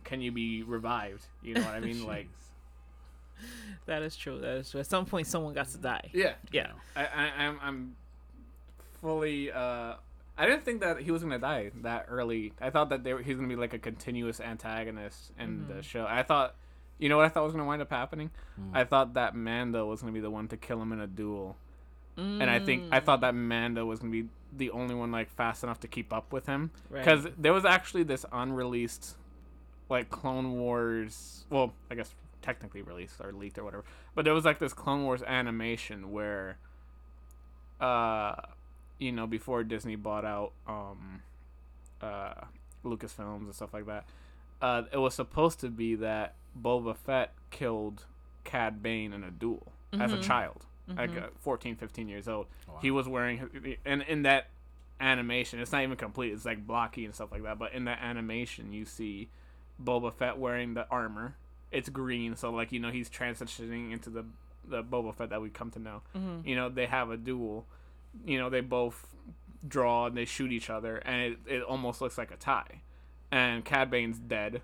can 0.05 0.21
you 0.21 0.31
be 0.31 0.63
revived 0.63 1.25
you 1.43 1.55
know 1.55 1.61
what 1.61 1.73
i 1.73 1.79
mean 1.81 2.05
like 2.07 2.29
That 3.85 4.01
is 4.01 4.15
true. 4.15 4.39
That 4.39 4.57
is 4.57 4.71
true. 4.71 4.79
At 4.79 4.85
some 4.87 5.05
point, 5.05 5.27
someone 5.27 5.53
got 5.53 5.67
to 5.69 5.77
die. 5.77 6.09
yeah 6.13 6.33
Yeah. 6.51 6.71
i, 6.95 7.05
I 7.05 7.43
i'm 7.43 7.59
i'm 7.61 7.95
fully 9.01 9.51
uh 9.51 9.95
i 10.37 10.45
didn't 10.45 10.65
think 10.65 10.81
that 10.81 11.01
he 11.01 11.11
was 11.11 11.23
gonna 11.23 11.39
die 11.39 11.71
that 11.81 12.05
early. 12.09 12.53
I 12.61 12.69
thought 12.69 12.89
that 12.89 13.03
they 13.03 13.13
were, 13.13 13.21
he 13.21 13.31
was 13.31 13.37
gonna 13.37 13.49
be 13.49 13.55
like 13.55 13.73
a 13.73 13.79
continuous 13.79 14.39
antagonist 14.39 15.31
in 15.39 15.67
the 15.67 15.75
mm-hmm. 15.75 15.81
show. 15.81 16.05
I 16.07 16.23
thought 16.23 16.55
you 16.97 17.09
know 17.09 17.17
what 17.17 17.25
i 17.25 17.29
thought 17.29 17.43
was 17.43 17.53
gonna 17.53 17.65
wind 17.65 17.81
up 17.81 17.89
happening? 17.89 18.31
Mm. 18.59 18.71
I 18.73 18.83
thought 18.83 19.13
that 19.15 19.35
mando 19.35 19.85
was 19.85 20.01
gonna 20.01 20.13
be 20.13 20.21
the 20.21 20.29
one 20.29 20.47
to 20.49 20.57
kill 20.57 20.81
him 20.81 20.91
in 20.91 20.99
a 20.99 21.07
duel. 21.07 21.57
And 22.17 22.43
i 22.43 22.59
think 22.59 22.83
i 22.91 22.99
thought 22.99 23.19
mm. 23.19 23.21
that 23.21 23.35
mando 23.35 23.85
was 23.85 23.99
gonna 23.99 24.11
be 24.11 24.27
the 24.55 24.71
only 24.71 24.95
one 24.95 25.11
like 25.11 25.29
fast 25.29 25.63
enough 25.63 25.81
to 25.81 25.87
keep 25.87 26.13
up 26.13 26.31
with 26.31 26.45
him. 26.45 26.71
Right. 26.89 27.03
because 27.03 27.27
there 27.37 27.51
was 27.53 27.65
actually 27.65 28.03
this 28.03 28.25
unreleased 28.31 29.15
like 29.89 30.09
clone 30.09 30.53
wars 30.53 31.45
well 31.49 31.73
i 31.91 31.95
guess 31.95 32.13
technically 32.41 32.81
released 32.81 33.19
or 33.19 33.33
leaked 33.33 33.57
or 33.57 33.63
whatever 33.63 33.83
but 34.13 34.23
there 34.23 34.33
was 34.33 34.45
like 34.45 34.59
this 34.59 34.73
clone 34.73 35.03
wars 35.03 35.23
animation 35.23 36.11
where 36.11 36.57
uh 37.81 38.35
you 38.99 39.11
know 39.11 39.27
before 39.27 39.63
disney 39.63 39.95
bought 39.95 40.25
out 40.25 40.51
um 40.67 41.21
uh 42.01 42.33
lucasfilms 42.83 43.41
and 43.45 43.53
stuff 43.55 43.73
like 43.73 43.85
that 43.85 44.05
uh 44.61 44.83
it 44.91 44.97
was 44.97 45.13
supposed 45.13 45.59
to 45.59 45.69
be 45.69 45.95
that 45.95 46.35
boba 46.59 46.95
fett 46.95 47.33
killed 47.51 48.05
cad 48.43 48.81
bane 48.83 49.11
in 49.13 49.23
a 49.23 49.31
duel 49.31 49.71
as 49.93 50.13
a 50.13 50.17
Mhm. 50.17 50.21
child 50.23 50.65
like 50.87 51.09
Mhm. 51.11 51.23
uh, 51.23 51.27
14 51.39 51.75
15 51.75 52.07
years 52.07 52.27
old 52.27 52.47
Wow. 52.67 52.77
he 52.81 52.91
was 52.91 53.07
wearing 53.07 53.77
and 53.85 54.01
in 54.03 54.21
that 54.23 54.47
animation 55.01 55.59
it's 55.59 55.71
not 55.71 55.81
even 55.83 55.97
complete 55.97 56.31
it's 56.31 56.45
like 56.45 56.65
blocky 56.65 57.05
and 57.05 57.13
stuff 57.15 57.31
like 57.31 57.43
that 57.43 57.57
but 57.59 57.73
in 57.73 57.85
that 57.85 57.99
animation 58.01 58.71
you 58.71 58.85
see 58.85 59.29
boba 59.83 60.13
fett 60.13 60.37
wearing 60.37 60.73
the 60.73 60.87
armor 60.89 61.35
it's 61.71 61.89
green 61.89 62.35
so 62.35 62.49
like 62.51 62.71
you 62.71 62.79
know 62.79 62.91
he's 62.91 63.09
transitioning 63.09 63.91
into 63.91 64.09
the 64.09 64.23
the 64.63 64.83
boba 64.83 65.13
fett 65.13 65.29
that 65.29 65.41
we 65.41 65.49
come 65.49 65.69
to 65.71 65.79
know 65.79 66.01
Mhm. 66.15 66.45
you 66.45 66.55
know 66.55 66.69
they 66.69 66.85
have 66.85 67.09
a 67.09 67.17
duel 67.17 67.65
you 68.25 68.37
know 68.37 68.49
they 68.49 68.61
both 68.61 69.15
draw 69.67 70.05
and 70.05 70.15
they 70.15 70.25
shoot 70.25 70.51
each 70.51 70.69
other 70.69 70.97
and 70.97 71.33
it, 71.33 71.37
it 71.47 71.63
almost 71.63 71.99
looks 71.99 72.17
like 72.17 72.31
a 72.31 72.35
tie 72.35 72.81
and 73.31 73.65
cad 73.65 73.89
bane's 73.89 74.19
dead 74.19 74.61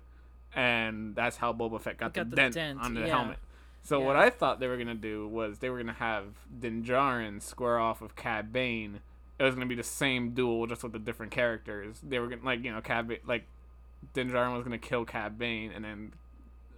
and 0.54 1.16
that's 1.16 1.38
how 1.38 1.52
boba 1.52 1.80
fett 1.80 1.96
got, 1.98 2.14
Got 2.14 2.30
the, 2.30 2.30
the 2.30 2.36
dent, 2.36 2.54
dent, 2.54 2.80
on 2.80 2.94
the 2.94 3.00
yeah. 3.00 3.06
helmet 3.08 3.38
so 3.82 3.98
what 3.98 4.14
I 4.14 4.30
thought 4.30 4.60
they 4.60 4.68
were 4.68 4.76
gonna 4.76 4.94
do 4.94 5.26
was 5.26 5.58
they 5.58 5.68
were 5.68 5.78
gonna 5.78 5.92
have 5.92 6.26
Din 6.60 6.84
Djarin 6.84 7.42
square 7.42 7.78
off 7.80 8.00
with 8.00 8.14
Cad 8.14 8.52
Bane. 8.52 9.00
It 9.40 9.42
was 9.42 9.54
gonna 9.54 9.66
be 9.66 9.74
the 9.74 9.82
same 9.82 10.30
duel, 10.30 10.68
just 10.68 10.84
with 10.84 10.92
the 10.92 11.00
different 11.00 11.32
characters. 11.32 11.98
They 12.00 12.20
were 12.20 12.28
gonna 12.28 12.44
like 12.44 12.62
you 12.64 12.72
know 12.72 12.80
Cad 12.80 13.08
ba- 13.08 13.16
like 13.26 13.44
Din 14.14 14.30
Djarin 14.30 14.54
was 14.54 14.62
gonna 14.62 14.78
kill 14.78 15.04
Cad 15.04 15.36
Bane, 15.36 15.72
and 15.72 15.84
then 15.84 16.12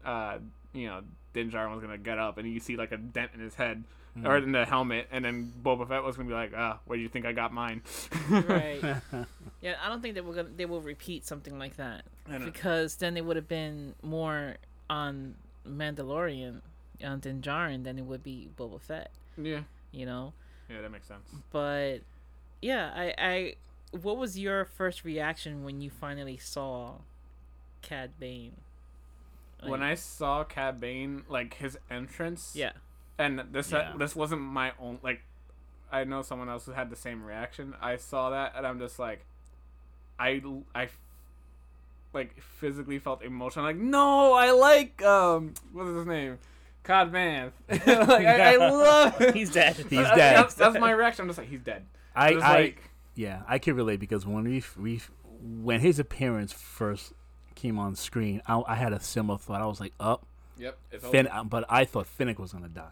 uh 0.02 0.38
you 0.72 0.86
know 0.86 1.02
Din 1.34 1.50
Djarin 1.50 1.72
was 1.72 1.82
gonna 1.82 1.98
get 1.98 2.18
up, 2.18 2.38
and 2.38 2.50
you 2.50 2.58
see 2.58 2.76
like 2.76 2.90
a 2.90 2.96
dent 2.96 3.32
in 3.34 3.40
his 3.40 3.54
head 3.54 3.84
or 4.22 4.36
in 4.36 4.52
the 4.52 4.64
helmet, 4.64 5.08
and 5.10 5.24
then 5.24 5.52
Boba 5.62 5.88
Fett 5.88 6.02
was 6.04 6.16
gonna 6.16 6.28
be 6.28 6.34
like, 6.34 6.52
ah, 6.56 6.78
where 6.86 6.96
do 6.96 7.02
you 7.02 7.08
think 7.08 7.24
I 7.26 7.32
got 7.32 7.52
mine? 7.52 7.82
right. 8.30 8.80
Yeah, 9.60 9.76
I 9.82 9.88
don't 9.88 10.02
think 10.02 10.14
they 10.14 10.20
will 10.20 10.34
gonna, 10.34 10.50
they 10.54 10.66
will 10.66 10.82
repeat 10.82 11.24
something 11.24 11.58
like 11.58 11.76
that 11.76 12.02
because 12.44 12.96
then 12.96 13.16
it 13.16 13.24
would 13.24 13.36
have 13.36 13.48
been 13.48 13.94
more 14.02 14.56
on 14.90 15.36
Mandalorian 15.66 16.60
on 17.02 17.20
Din 17.20 17.40
Djarin 17.40 17.82
than 17.84 17.98
it 17.98 18.02
would 18.04 18.22
be 18.22 18.50
Boba 18.58 18.78
Fett. 18.78 19.10
yeah, 19.38 19.60
You 19.90 20.04
know, 20.04 20.34
yeah, 20.68 20.82
that 20.82 20.90
makes 20.90 21.08
sense. 21.08 21.30
but 21.50 22.00
yeah, 22.60 22.90
I, 22.94 23.14
I 23.16 23.54
what 23.96 24.18
was 24.18 24.38
your 24.38 24.66
first 24.66 25.02
reaction 25.02 25.64
when 25.64 25.80
you 25.80 25.88
finally 25.88 26.36
saw 26.36 26.96
Cad 27.80 28.10
Bane? 28.20 28.52
when 29.66 29.82
I 29.82 29.94
saw 29.94 30.44
Cad 30.44 30.78
Bane, 30.78 31.22
like 31.26 31.54
his 31.54 31.78
entrance, 31.90 32.52
yeah, 32.54 32.72
and 33.18 33.42
this 33.52 33.70
Yeah. 33.72 33.92
this 33.98 34.14
wasn't 34.16 34.40
my 34.42 34.72
own 34.80 34.98
like 35.02 35.22
i 35.92 36.04
know 36.04 36.22
someone 36.22 36.48
else 36.48 36.66
who 36.66 36.72
had 36.72 36.90
the 36.90 36.96
same 36.96 37.22
reaction 37.24 37.74
i 37.80 37.96
saw 37.96 38.30
that 38.30 38.54
and 38.56 38.66
i'm 38.66 38.78
just 38.78 38.98
like 38.98 39.24
i 40.18 40.42
i 40.74 40.88
like 42.12 42.40
physically 42.40 42.98
felt 42.98 43.22
emotional 43.22 43.64
like 43.64 43.76
no 43.76 44.32
i 44.32 44.50
like 44.50 45.02
um 45.02 45.54
what's 45.72 45.90
his 45.90 46.06
name 46.06 46.38
cod 46.82 47.12
man 47.12 47.52
like 47.68 47.86
I, 47.88 48.54
I 48.54 48.56
love 48.70 49.18
he's 49.34 49.50
dead. 49.50 49.76
He's 49.90 49.90
That's- 49.90 50.16
dead. 50.16 50.36
that's, 50.36 50.54
that's 50.54 50.78
my 50.78 50.90
reaction 50.92 51.22
i'm 51.22 51.28
just 51.28 51.38
like 51.38 51.48
he's 51.48 51.62
dead 51.62 51.84
I, 52.16 52.34
I 52.34 52.54
like 52.54 52.90
yeah, 53.16 53.42
I 53.46 53.58
can 53.58 53.76
relate 53.76 54.00
because 54.00 54.26
when 54.26 54.42
we 54.44 54.62
we 54.76 55.00
when 55.40 55.78
his 55.80 55.98
appearance 56.00 56.52
first 56.52 57.12
came 57.54 57.78
on 57.78 57.94
screen, 57.94 58.42
I, 58.46 58.60
I 58.66 58.74
had 58.74 58.92
a 58.92 58.98
similar 58.98 59.38
thought. 59.38 59.60
I 59.60 59.66
was 59.66 59.78
like, 59.80 59.92
"Up, 60.00 60.26
yep 60.58 60.76
it's 60.90 61.06
Finn," 61.06 61.28
but 61.46 61.64
I 61.68 61.84
thought 61.84 62.08
Fennec 62.08 62.40
was 62.40 62.52
gonna 62.52 62.68
die. 62.68 62.90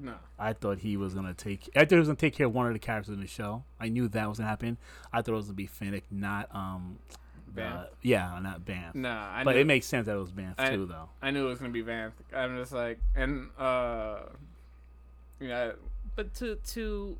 No 0.00 0.14
I 0.38 0.52
thought 0.54 0.78
he 0.78 0.96
was 0.96 1.12
gonna 1.14 1.34
take. 1.34 1.68
I 1.76 1.80
thought 1.80 1.90
he 1.92 1.96
was 1.98 2.08
gonna 2.08 2.16
take 2.16 2.34
care 2.34 2.46
of 2.46 2.54
one 2.54 2.66
of 2.66 2.72
the 2.72 2.78
characters 2.78 3.14
in 3.14 3.20
the 3.20 3.26
show. 3.26 3.64
I 3.78 3.88
knew 3.88 4.08
that 4.08 4.28
was 4.28 4.38
gonna 4.38 4.48
happen. 4.48 4.78
I 5.12 5.20
thought 5.22 5.32
it 5.32 5.36
was 5.36 5.46
gonna 5.46 5.54
be 5.56 5.66
Fennec, 5.66 6.04
not 6.10 6.48
um, 6.54 6.98
Vanth? 7.54 7.82
uh, 7.82 7.84
yeah, 8.00 8.38
not 8.42 8.64
Vanth. 8.64 8.94
no 8.94 9.10
i 9.10 9.42
but 9.44 9.54
knew, 9.56 9.60
it 9.60 9.66
makes 9.66 9.84
sense 9.86 10.06
that 10.06 10.14
it 10.16 10.18
was 10.20 10.30
Vanth 10.32 10.54
I- 10.58 10.70
too, 10.70 10.86
though. 10.86 11.10
i 11.20 11.30
knew 11.30 11.46
it 11.46 11.50
was 11.50 11.58
gonna 11.58 11.70
be 11.70 11.82
van 11.82 12.12
i'm 12.34 12.56
just 12.56 12.72
like 12.72 12.98
and 13.14 13.50
uh 13.58 14.20
yeah 15.40 15.72
But 16.16 16.32
to 16.36 16.56
to 16.56 17.18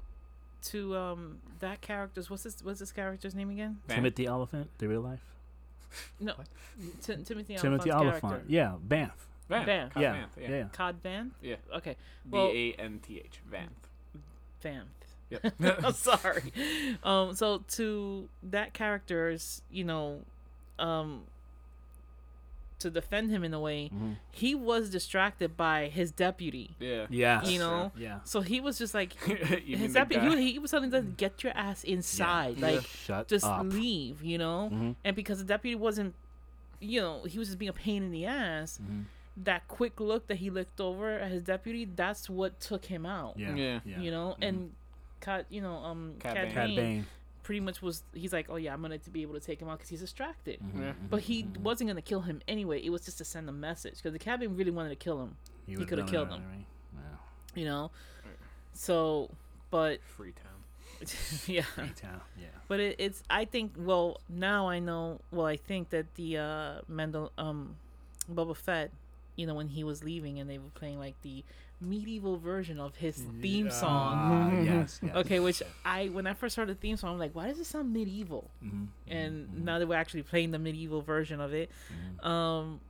to 0.62 0.96
um 0.96 1.38
that 1.60 1.80
character's 1.82 2.30
what's 2.30 2.44
this 2.44 2.62
what's 2.64 2.80
this 2.80 2.92
character's 2.92 3.34
name 3.34 3.50
again? 3.50 3.80
Van- 3.88 3.96
Timothy 3.96 4.26
Olyphant, 4.28 4.70
the 4.78 4.88
real 4.88 5.00
life. 5.02 5.20
No, 6.18 6.32
Ti- 7.02 7.16
Timothy 7.24 7.56
Timothy 7.56 7.90
Olyphant's 7.92 7.94
Oliphant, 7.94 8.20
character. 8.22 8.44
yeah, 8.48 8.74
Vanth. 8.88 9.10
Van, 9.48 9.66
Van. 9.66 9.90
Cobb 9.90 10.02
yeah, 10.02 10.14
Vanth, 10.14 10.40
yeah, 10.42 10.48
yeah. 10.50 10.64
Cobb 10.72 11.02
Van. 11.02 11.30
yeah 11.42 11.56
Okay, 11.76 11.96
V 12.24 12.30
well 12.30 12.50
A 12.52 12.72
N 12.78 13.00
T 13.02 13.18
H 13.24 13.40
Vanth. 13.50 13.68
Van. 14.62 14.84
Yep. 15.30 15.54
I'm 15.84 15.92
sorry. 15.94 16.52
Um, 17.02 17.34
so 17.34 17.64
to 17.70 18.28
that 18.42 18.74
character's, 18.74 19.62
you 19.70 19.82
know, 19.84 20.20
um, 20.78 21.22
to 22.78 22.90
defend 22.90 23.30
him 23.30 23.44
in 23.44 23.54
a 23.54 23.60
way, 23.60 23.90
Mhm. 23.94 24.16
he 24.32 24.54
was 24.54 24.90
distracted 24.90 25.56
by 25.56 25.88
his 25.88 26.10
deputy. 26.10 26.74
yeah. 26.80 27.06
Yes. 27.10 27.48
You 27.50 27.60
know, 27.60 27.92
Yeah. 27.96 28.20
so 28.24 28.40
he 28.40 28.60
was 28.60 28.76
just 28.76 28.92
like 28.92 29.12
his 29.22 29.94
deputy. 29.94 30.36
He, 30.36 30.52
he 30.52 30.58
was 30.58 30.70
telling 30.72 30.90
them, 30.90 31.14
"Get 31.16 31.42
your 31.44 31.52
ass 31.56 31.84
inside, 31.84 32.58
Yeah. 32.58 32.66
like 32.66 32.86
Shut 32.86 33.28
just 33.28 33.44
up. 33.46 33.64
leave," 33.66 34.22
you 34.22 34.36
know. 34.36 34.68
Mhm. 34.72 34.96
And 35.04 35.14
because 35.16 35.38
the 35.38 35.44
deputy 35.44 35.76
wasn't, 35.76 36.14
you 36.80 37.00
know, 37.00 37.22
he 37.24 37.38
was 37.38 37.48
just 37.48 37.58
being 37.58 37.68
a 37.68 37.72
pain 37.72 38.02
in 38.02 38.10
the 38.10 38.26
ass. 38.26 38.80
Mhm. 38.82 39.04
That 39.36 39.66
quick 39.68 39.98
look 40.00 40.26
that 40.28 40.36
he 40.36 40.50
looked 40.50 40.80
over 40.80 41.10
at 41.18 41.30
his 41.30 41.42
deputy, 41.42 41.84
that's 41.86 42.28
what 42.28 42.60
took 42.60 42.84
him 42.84 43.06
out. 43.06 43.38
Yeah. 43.38 43.54
Yeah. 43.54 43.80
Yeah. 43.84 44.00
You 44.00 44.10
know, 44.10 44.36
Mhm. 44.40 44.48
and 44.48 44.72
Cat, 45.20 45.46
you 45.50 45.60
know, 45.60 45.76
um, 45.76 46.16
Cad 46.18 46.34
Cad, 46.34 46.44
Bane. 46.46 46.54
Cad 46.54 46.66
Bane 46.68 46.76
Bane. 46.76 47.06
pretty 47.44 47.60
much 47.60 47.80
was. 47.80 48.02
He's 48.12 48.32
like, 48.32 48.46
"Oh 48.50 48.56
yeah, 48.56 48.72
I'm 48.74 48.82
gonna 48.82 48.98
to 48.98 49.10
be 49.10 49.22
able 49.22 49.34
to 49.34 49.40
take 49.40 49.60
him 49.62 49.68
out 49.68 49.78
because 49.78 49.88
he's 49.88 50.00
distracted." 50.00 50.58
Mhm, 50.60 50.78
Yeah. 50.80 50.90
mhm, 50.92 51.10
But 51.10 51.22
he 51.22 51.44
mhm. 51.44 51.58
wasn't 51.58 51.88
gonna 51.88 52.02
kill 52.02 52.20
him 52.22 52.42
anyway. 52.48 52.80
It 52.82 52.90
was 52.90 53.04
just 53.04 53.18
to 53.18 53.24
send 53.24 53.48
a 53.48 53.52
message 53.52 53.96
because 53.96 54.12
the 54.12 54.18
Cad 54.18 54.40
Bane 54.40 54.54
really 54.56 54.70
wanted 54.70 54.90
to 54.90 54.96
kill 54.96 55.22
him. 55.22 55.36
He, 55.66 55.76
he 55.76 55.84
coulda 55.86 56.04
killed 56.04 56.28
him. 56.30 56.42
right? 56.48 56.66
Yeah. 56.94 57.00
You 57.60 57.64
know, 57.66 57.90
so 58.74 59.30
but 59.70 60.02
Freetown. 60.02 60.46
yeah. 61.46 61.62
Freetown. 61.62 62.20
Yeah. 62.38 62.46
But 62.68 62.80
it, 62.80 62.96
it's 62.98 63.22
I 63.30 63.44
think 63.44 63.74
well 63.76 64.20
now 64.28 64.68
I 64.68 64.78
know 64.78 65.20
well 65.30 65.46
I 65.46 65.56
think 65.56 65.90
that 65.90 66.14
the 66.14 66.38
uh 66.38 66.80
Mendel 66.88 67.32
um 67.38 67.76
Boba 68.32 68.56
Fett 68.56 68.90
you 69.36 69.46
know 69.46 69.54
when 69.54 69.68
he 69.68 69.82
was 69.84 70.02
leaving 70.04 70.38
and 70.38 70.48
they 70.50 70.58
were 70.58 70.70
playing 70.74 70.98
like 70.98 71.14
the 71.22 71.44
medieval 71.80 72.36
version 72.36 72.78
of 72.78 72.94
his 72.96 73.16
theme 73.40 73.68
song 73.70 74.12
Ah, 74.14 74.60
yes, 74.62 75.00
yes. 75.02 75.16
okay 75.16 75.40
which 75.40 75.62
I 75.84 76.08
when 76.08 76.26
I 76.28 76.34
first 76.34 76.54
heard 76.56 76.68
the 76.68 76.74
theme 76.76 76.96
song 76.96 77.14
I'm 77.14 77.18
like 77.18 77.34
why 77.34 77.48
does 77.48 77.58
it 77.58 77.64
sound 77.66 77.92
medieval 77.92 78.50
Mhm, 78.64 78.86
and 79.08 79.48
mhm, 79.48 79.64
now 79.64 79.78
that 79.80 79.88
we're 79.88 79.96
actually 79.96 80.22
playing 80.22 80.52
the 80.52 80.58
medieval 80.60 81.02
version 81.02 81.40
of 81.40 81.52
it 81.54 81.70
mhm. 82.22 82.24
um 82.26 82.80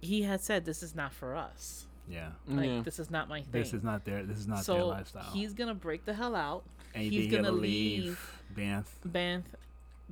he 0.00 0.22
had 0.22 0.42
said 0.42 0.66
this 0.66 0.82
is 0.82 0.94
not 0.94 1.12
for 1.14 1.34
us 1.34 1.86
Yeah. 2.06 2.28
like 2.46 2.68
yeah. 2.68 2.82
this 2.82 2.98
is 2.98 3.10
not 3.10 3.28
my 3.30 3.40
thing 3.40 3.62
This 3.62 3.72
is 3.72 3.82
not 3.82 4.04
their. 4.04 4.22
This 4.24 4.38
is 4.38 4.46
not 4.46 4.62
so 4.62 4.74
their 4.74 4.84
lifestyle. 4.84 5.30
he's 5.32 5.54
gonna 5.54 5.74
break 5.74 6.04
the 6.04 6.12
hell 6.12 6.34
out 6.36 6.64
and 6.94 7.04
he's 7.04 7.22
he's 7.24 7.30
gonna 7.30 7.44
gonna 7.44 7.56
leave 7.62 8.04
leave 8.04 8.40
Vanth. 8.54 8.86
Vanth 9.08 9.44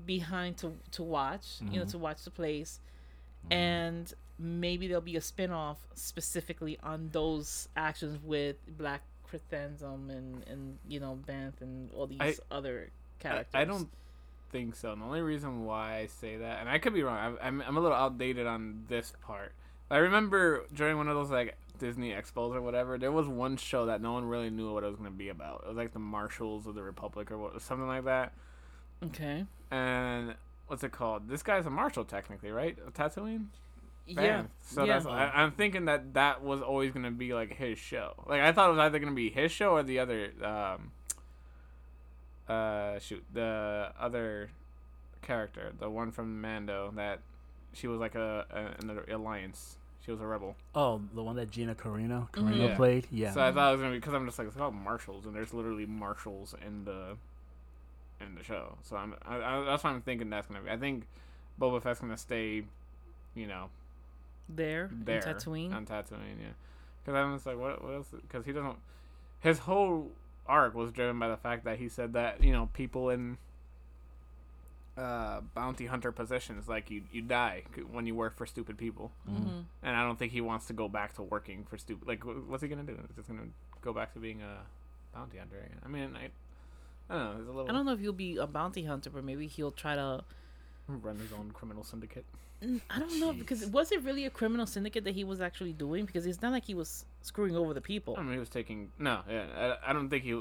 behind 0.07 0.57
to 0.59 0.75
to 0.93 1.03
watch, 1.03 1.61
you 1.71 1.79
know, 1.79 1.85
Mhm. 1.85 1.91
to 1.91 1.99
watch 1.99 2.23
the 2.25 2.31
place, 2.31 2.81
Mm-hmm. 3.45 3.53
and 3.53 4.15
maybe 4.43 4.89
there'll 4.89 5.01
be 5.01 5.17
a 5.17 5.21
spin-off 5.21 5.79
specifically 5.95 6.79
on 6.83 7.11
those 7.13 7.69
actions 7.77 8.19
with 8.23 8.57
Black 8.77 9.03
Chrysanthemum 9.25 10.11
and 10.11 10.45
and 10.47 10.79
you 10.89 11.01
know 11.01 11.19
Vanth 11.27 11.61
and 11.61 11.91
all 11.93 12.07
these 12.07 12.21
I- 12.21 12.35
other 12.51 12.91
characters. 13.19 13.55
I 13.55 13.65
don't 13.65 13.89
think 14.51 14.75
so. 14.75 14.95
The 14.95 15.03
only 15.03 15.23
reason 15.23 15.65
why 15.65 15.99
I 15.99 16.07
say 16.07 16.37
that, 16.37 16.61
and 16.61 16.69
I 16.69 16.79
could 16.79 16.93
be 16.93 17.03
wrong, 17.03 17.17
I'm, 17.17 17.39
I'm, 17.43 17.69
I'm 17.69 17.77
a 17.77 17.81
little 17.81 17.97
outdated 17.97 18.47
on 18.47 18.85
this 18.89 19.13
part. 19.23 19.53
I 19.91 19.99
remember 19.99 20.65
during 20.75 20.97
one 20.97 21.09
of 21.09 21.15
those 21.15 21.31
like 21.31 21.57
Disney 21.79 22.11
expos 22.11 22.55
or 22.55 22.61
whatever, 22.61 22.99
there 22.99 23.13
was 23.13 23.27
one 23.27 23.57
show 23.57 23.87
that 23.87 24.01
no 24.01 24.13
one 24.13 24.25
really 24.25 24.51
knew 24.51 24.73
what 24.73 24.85
it 24.85 24.87
was 24.87 24.97
going 24.97 25.11
to 25.11 25.17
be 25.17 25.31
about. 25.31 25.63
It 25.65 25.69
was 25.69 25.77
like 25.77 25.93
the 25.93 25.99
Marshals 25.99 26.67
of 26.67 26.75
the 26.75 26.83
Republic 26.83 27.31
or 27.31 27.39
what, 27.39 27.61
something 27.63 27.87
like 27.87 28.05
that. 28.05 28.33
Okay. 29.05 29.45
And 29.71 30.35
what's 30.67 30.85
it 30.85 30.93
called? 30.93 31.29
This 31.29 31.43
guy's 31.43 31.67
a 31.67 31.71
marshal 31.71 32.05
technically, 32.05 32.51
right? 32.51 32.77
A 32.87 32.91
Tatooine. 32.91 33.47
Yeah. 34.07 34.45
So 34.63 34.85
yeah. 34.85 34.95
that's 34.95 35.07
I, 35.07 35.31
I'm 35.35 35.53
thinking 35.53 35.87
that 35.87 36.15
that 36.15 36.43
was 36.43 36.61
always 36.61 36.93
gonna 36.93 37.11
be 37.11 37.35
like 37.35 37.55
his 37.55 37.79
show. 37.79 38.15
Like 38.27 38.41
I 38.41 38.53
thought 38.53 38.69
it 38.69 38.73
was 38.73 38.81
either 38.81 38.99
gonna 38.99 39.13
be 39.13 39.31
his 39.31 39.53
show 39.53 39.73
or 39.73 39.83
the 39.83 39.99
other. 39.99 40.31
Um, 40.43 40.93
uh, 42.49 42.99
shoot, 42.99 43.25
the 43.33 43.93
other 43.99 44.51
character, 45.23 45.73
the 45.79 45.89
one 45.89 46.11
from 46.11 46.41
Mando 46.41 46.93
that 46.97 47.21
she 47.73 47.87
was 47.87 48.01
like 48.01 48.15
a, 48.15 48.45
a 48.51 48.83
an 48.83 49.01
alliance. 49.11 49.77
She 50.05 50.11
was 50.11 50.21
a 50.21 50.27
rebel. 50.27 50.57
Oh, 50.75 51.01
the 51.15 51.23
one 51.23 51.37
that 51.37 51.51
Gina 51.51 51.77
Carano. 51.77 52.29
Carano 52.33 52.71
Yeah. 52.71 52.77
played. 52.77 53.07
Yeah. 53.13 53.33
So 53.33 53.41
I 53.41 53.53
thought 53.53 53.69
it 53.69 53.77
was 53.77 53.81
gonna 53.83 53.93
be 53.93 53.99
because 53.99 54.15
I'm 54.15 54.27
just 54.27 54.39
like 54.39 54.49
it's 54.49 54.57
called 54.57 54.75
marshals 54.75 55.27
and 55.27 55.35
there's 55.35 55.55
literally 55.55 55.87
marshals 55.87 56.57
in 56.67 56.85
the 56.85 57.17
in 58.21 58.35
the 58.35 58.43
show. 58.43 58.77
So 58.83 58.97
I'm 58.97 59.15
I, 59.25 59.37
I, 59.37 59.65
that's 59.65 59.85
why 59.85 59.91
I'm 59.91 60.03
thinking 60.03 60.29
that's 60.29 60.49
gonna 60.49 60.61
be. 60.61 60.71
I 60.71 60.77
think 60.77 61.05
Boba 61.61 61.81
Fett's 61.81 62.01
gonna 62.01 62.17
stay, 62.17 62.65
you 63.35 63.47
know, 63.47 63.71
there, 64.57 64.91
there 64.93 65.19
in 65.19 65.23
Tatooine. 65.23 65.75
on 65.75 65.87
Tatooine, 65.87 66.39
yeah. 66.41 66.49
Because 67.05 67.17
I'm 67.19 67.35
just 67.35 67.47
like, 67.47 67.59
what, 67.59 67.83
what 67.83 67.95
else? 67.95 68.09
Because 68.11 68.45
he 68.45 68.53
doesn't. 68.53 68.77
His 69.41 69.61
whole 69.61 70.11
arc 70.47 70.75
was 70.75 70.93
driven 70.93 71.19
by 71.19 71.29
the 71.29 71.37
fact 71.37 71.65
that 71.65 71.79
he 71.79 71.89
said 71.89 72.13
that 72.15 72.43
you 72.43 72.53
know 72.53 72.69
people 72.73 73.11
in 73.11 73.39
uh, 74.97 75.41
bounty 75.55 75.87
hunter 75.87 76.13
positions 76.13 76.69
like 76.69 76.91
you 76.91 77.03
you 77.13 77.23
die 77.23 77.63
when 77.91 78.07
you 78.07 78.15
work 78.15 78.37
for 78.37 78.47
stupid 78.47 78.77
people, 78.77 79.11
hmm 79.27 79.61
and 79.83 79.97
I 79.97 80.05
don't 80.05 80.19
think 80.19 80.33
he 80.33 80.41
wants 80.41 80.67
to 80.67 80.73
go 80.73 80.89
back 80.89 81.15
to 81.15 81.23
working 81.23 81.65
for 81.69 81.79
stupid. 81.79 82.07
Like, 82.07 82.23
what's 82.25 82.63
he 82.63 82.69
gonna 82.69 82.83
do? 82.83 82.97
He's 83.09 83.17
just 83.17 83.29
gonna 83.29 83.49
go 83.81 83.93
back 83.93 84.13
to 84.15 84.19
being 84.21 84.43
a 84.43 85.17
bounty 85.17 85.39
hunter 85.39 85.57
again. 85.59 85.79
I 85.85 85.89
mean, 85.89 86.17
I. 86.17 86.29
I 87.11 87.17
don't 87.17 87.25
know. 87.25 87.39
He's 87.39 87.49
a 87.49 87.51
little 87.51 87.69
I 87.69 87.73
don't 87.73 87.85
know 87.85 87.93
if 87.93 88.01
he'll 88.01 88.13
be 88.13 88.37
a 88.37 88.47
bounty 88.47 88.85
hunter, 88.85 89.11
but 89.11 89.25
maybe 89.25 89.47
he'll 89.47 89.73
try 89.73 89.97
to. 89.97 90.23
run 90.89 91.17
his 91.17 91.33
own 91.33 91.51
criminal 91.53 91.83
syndicate. 91.85 92.25
Mm, 92.63 92.81
I 92.91 92.99
don't 93.01 93.19
know 93.19 93.33
because 93.33 93.67
was 93.67 93.91
it 93.93 94.03
really 94.03 94.25
a 94.27 94.31
criminal 94.31 94.67
syndicate 94.67 95.05
that 95.05 95.15
he 95.15 95.25
was 95.25 95.41
actually 95.41 95.73
doing? 95.73 96.05
Because 96.05 96.27
it's 96.27 96.43
not 96.43 96.53
like 96.53 96.65
he 96.65 96.75
was 96.75 97.05
screwing 97.23 97.57
over 97.57 97.75
the 97.75 97.81
people. 97.81 98.15
I 98.17 98.23
mean, 98.23 98.35
he 98.35 98.39
was 98.39 98.49
taking 98.49 98.91
no. 98.99 99.21
Yeah, 99.29 99.77
I, 99.85 99.91
I 99.91 99.93
don't 99.93 100.09
think 100.09 100.25
he 100.25 100.41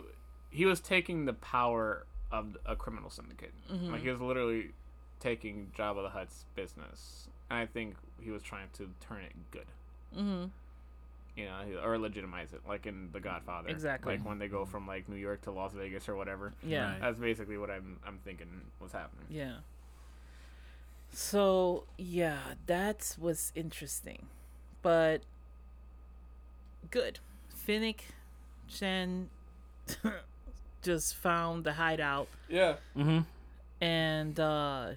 he 0.52 0.66
was 0.66 0.80
taking 0.80 1.26
the 1.26 1.34
power 1.34 2.06
of 2.32 2.58
a 2.66 2.76
criminal 2.76 3.10
syndicate. 3.10 3.54
Mhm. 3.72 3.92
Like 3.92 4.02
he 4.02 4.10
was 4.10 4.22
literally 4.22 4.72
taking 5.20 5.72
Jabba 5.78 6.04
the 6.04 6.10
Hutt's 6.10 6.46
business, 6.56 7.28
and 7.50 7.60
I 7.60 7.66
think 7.66 7.96
he 8.22 8.32
was 8.32 8.44
trying 8.44 8.68
to 8.74 8.90
turn 9.00 9.24
it 9.24 9.34
good. 9.52 9.68
Mm-hmm. 10.16 10.46
You 11.38 11.46
know, 11.46 11.82
or 11.84 11.98
legitimize 11.98 12.52
it, 12.52 12.60
like 12.68 12.86
in 12.86 13.10
The 13.14 13.22
Godfather. 13.22 13.70
Exactly. 13.70 14.18
Like 14.18 14.26
when 14.28 14.38
they 14.38 14.50
go 14.50 14.66
from 14.66 14.86
like 14.86 15.08
New 15.08 15.16
York 15.16 15.42
to 15.44 15.52
Las 15.52 15.72
Vegas 15.74 16.10
or 16.10 16.16
whatever. 16.16 16.54
Yeah. 16.62 16.92
Right. 16.92 17.02
That's 17.02 17.20
basically 17.20 17.58
what 17.58 17.72
I'm 17.72 18.00
I'm 18.06 18.20
thinking 18.26 18.48
was 18.82 18.92
happening. 18.92 19.26
Yeah. 19.30 19.56
So 21.12 21.84
yeah, 21.98 22.40
that 22.68 23.16
was 23.20 23.52
interesting, 23.56 24.28
but 24.82 25.22
good. 26.90 27.20
Fennec 27.50 28.06
Shen 28.68 29.30
just 30.82 31.16
found 31.16 31.64
the 31.64 31.74
hideout 31.74 32.28
Yeah. 32.50 32.76
Mm-hmm. 32.98 33.20
and 33.82 34.40
uh, 34.40 34.88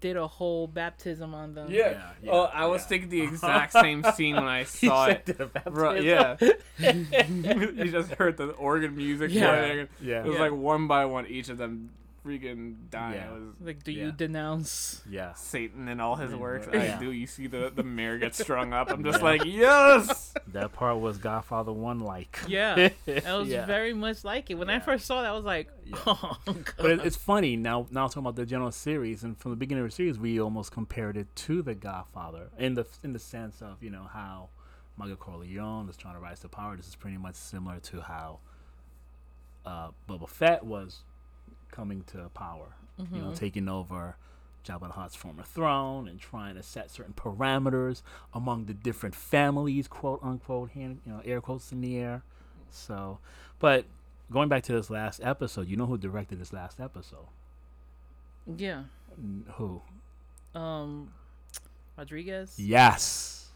did 0.00 0.16
a 0.16 0.26
whole 0.26 0.66
baptism 0.66 1.34
on 1.34 1.54
them. 1.54 1.68
Yeah. 1.70 2.12
yeah, 2.22 2.30
oh, 2.30 2.44
I 2.44 2.66
was 2.66 2.82
yeah. 2.82 2.86
thinking 2.88 3.08
the 3.10 3.20
exact 3.22 3.72
same 3.72 4.04
scene 4.14 4.36
when 4.36 4.44
I 4.44 4.64
saw 4.64 5.06
it. 5.06 5.36
Bro, 5.64 5.94
yeah. 5.94 6.36
you 6.78 7.90
just 7.90 8.12
heard 8.12 8.36
the 8.36 8.50
organ 8.50 8.96
music 8.96 9.30
Yeah. 9.32 9.48
playing. 9.58 9.88
Yeah. 10.00 10.20
It 10.20 10.26
was 10.26 10.34
Yeah. 10.36 10.42
like 10.42 10.52
one 10.52 10.86
by 10.86 11.04
one, 11.06 11.26
each 11.26 11.48
of 11.48 11.58
them 11.58 11.90
freaking 12.24 12.74
dying. 12.90 13.14
Yeah. 13.14 13.30
Was 13.32 13.42
Like, 13.60 13.82
do 13.82 13.92
Yeah. 13.92 14.06
you 14.06 14.12
denounce? 14.12 15.02
Yeah. 15.08 15.32
Satan 15.34 15.88
and 15.88 16.00
all 16.00 16.16
his 16.16 16.34
works. 16.34 16.68
Yeah. 16.72 16.96
I 16.96 17.00
do. 17.00 17.10
You 17.12 17.26
see 17.26 17.46
the 17.46 17.72
the 17.74 17.82
mayor 17.82 18.18
get 18.18 18.34
strung 18.34 18.72
up. 18.72 18.90
I'm 18.90 19.02
just 19.04 19.18
Yeah. 19.20 19.24
like, 19.24 19.44
yes. 19.44 20.34
That 20.48 20.72
part 20.72 20.98
was 21.00 21.18
Godfather 21.18 21.72
one 21.72 22.00
like. 22.00 22.38
Yeah, 22.46 22.74
that 23.06 23.32
was 23.38 23.48
Yeah. 23.48 23.66
very 23.66 23.94
much 23.94 24.22
like 24.24 24.50
it. 24.50 24.54
When 24.54 24.68
I 24.70 24.78
first 24.80 25.06
saw 25.06 25.22
that, 25.22 25.30
I 25.30 25.32
was 25.32 25.44
like, 25.44 25.68
oh 26.06 26.38
god. 26.46 26.64
But 26.76 26.90
it, 26.90 27.00
it's 27.06 27.16
funny 27.16 27.56
now. 27.56 27.86
Now 27.90 28.06
talking 28.08 28.20
about 28.22 28.36
the 28.36 28.46
general 28.46 28.72
series, 28.72 29.22
and 29.24 29.38
from 29.38 29.50
the 29.52 29.56
beginning 29.56 29.84
of 29.84 29.90
the 29.90 29.94
series, 29.96 30.18
we 30.18 30.40
almost 30.40 30.72
compared 30.72 31.16
it 31.16 31.34
to 31.36 31.62
the 31.62 31.74
Godfather 31.74 32.50
in 32.58 32.74
the 32.74 32.86
in 33.02 33.12
the 33.12 33.18
sense 33.18 33.62
of 33.62 33.82
you 33.82 33.90
know 33.90 34.08
how 34.12 34.48
Michael 34.96 35.16
Corleone 35.16 35.88
is 35.88 35.96
trying 35.96 36.14
to 36.14 36.20
rise 36.20 36.40
to 36.40 36.48
power. 36.48 36.76
This 36.76 36.88
is 36.88 36.96
pretty 36.96 37.16
much 37.16 37.34
similar 37.36 37.78
to 37.80 38.02
how 38.02 38.40
uh, 39.64 39.90
Boba 40.08 40.28
Fett 40.28 40.64
was 40.64 41.02
coming 41.70 42.02
to 42.04 42.28
power. 42.34 42.74
You 42.98 43.22
know, 43.22 43.30
Mhm. 43.30 43.36
taking 43.36 43.68
over 43.68 44.16
Jabba 44.64 44.88
the 44.88 44.92
Hutt's 44.92 45.14
former 45.16 45.42
throne 45.42 46.06
and 46.06 46.20
trying 46.20 46.54
to 46.56 46.62
set 46.62 46.90
certain 46.90 47.14
parameters 47.14 48.02
among 48.34 48.66
the 48.66 48.74
different 48.74 49.14
families, 49.14 49.88
quote 49.88 50.22
unquote, 50.22 50.70
hand, 50.72 51.00
you 51.06 51.12
know, 51.12 51.20
air 51.24 51.40
quotes 51.40 51.72
in 51.72 51.80
the 51.80 51.96
air. 51.96 52.22
So, 52.70 53.18
but 53.58 53.86
going 54.30 54.48
back 54.50 54.62
to 54.64 54.72
this 54.72 54.90
last 54.90 55.20
episode, 55.22 55.66
you 55.68 55.76
know 55.76 55.86
who 55.86 55.96
directed 55.96 56.38
this 56.38 56.52
last 56.52 56.78
episode? 56.78 57.26
yeah. 58.56 58.84
Who? 59.54 59.82
Um, 60.54 61.12
Rodriguez. 61.96 62.58
Yes, 62.58 63.50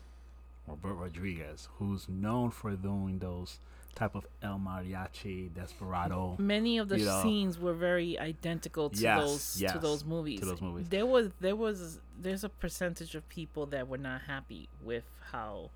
Robert 0.67 0.95
Rodriguez, 0.95 1.69
who's 1.79 2.09
known 2.09 2.51
for 2.51 2.71
doing 2.77 3.19
those 3.19 3.59
type 3.95 4.15
of 4.15 4.27
El 4.43 4.59
Mariachi 4.59 5.53
Desperado 5.55 6.37
Many 6.39 6.79
of 6.79 6.89
the 6.89 6.99
you 6.99 7.07
know. 7.07 7.23
scenes 7.23 7.59
were 7.59 7.75
very 7.75 8.19
identical 8.19 8.91
to 8.91 9.01
Yes, 9.01 9.21
those 9.21 9.61
yes, 9.61 9.73
to 9.73 9.79
those 9.79 10.05
movies. 10.05 10.41
to 10.41 10.47
those 10.47 10.61
movies. 10.61 10.89
There 10.89 11.07
was 11.07 11.31
there 11.41 11.57
was 11.57 12.01
there's 12.21 12.45
a 12.45 12.49
percentage 12.49 13.15
of 13.15 13.29
people 13.29 13.67
that 13.67 13.89
were 13.89 13.99
not 13.99 14.23
happy 14.23 14.69
with 14.83 15.05
how 15.33 15.71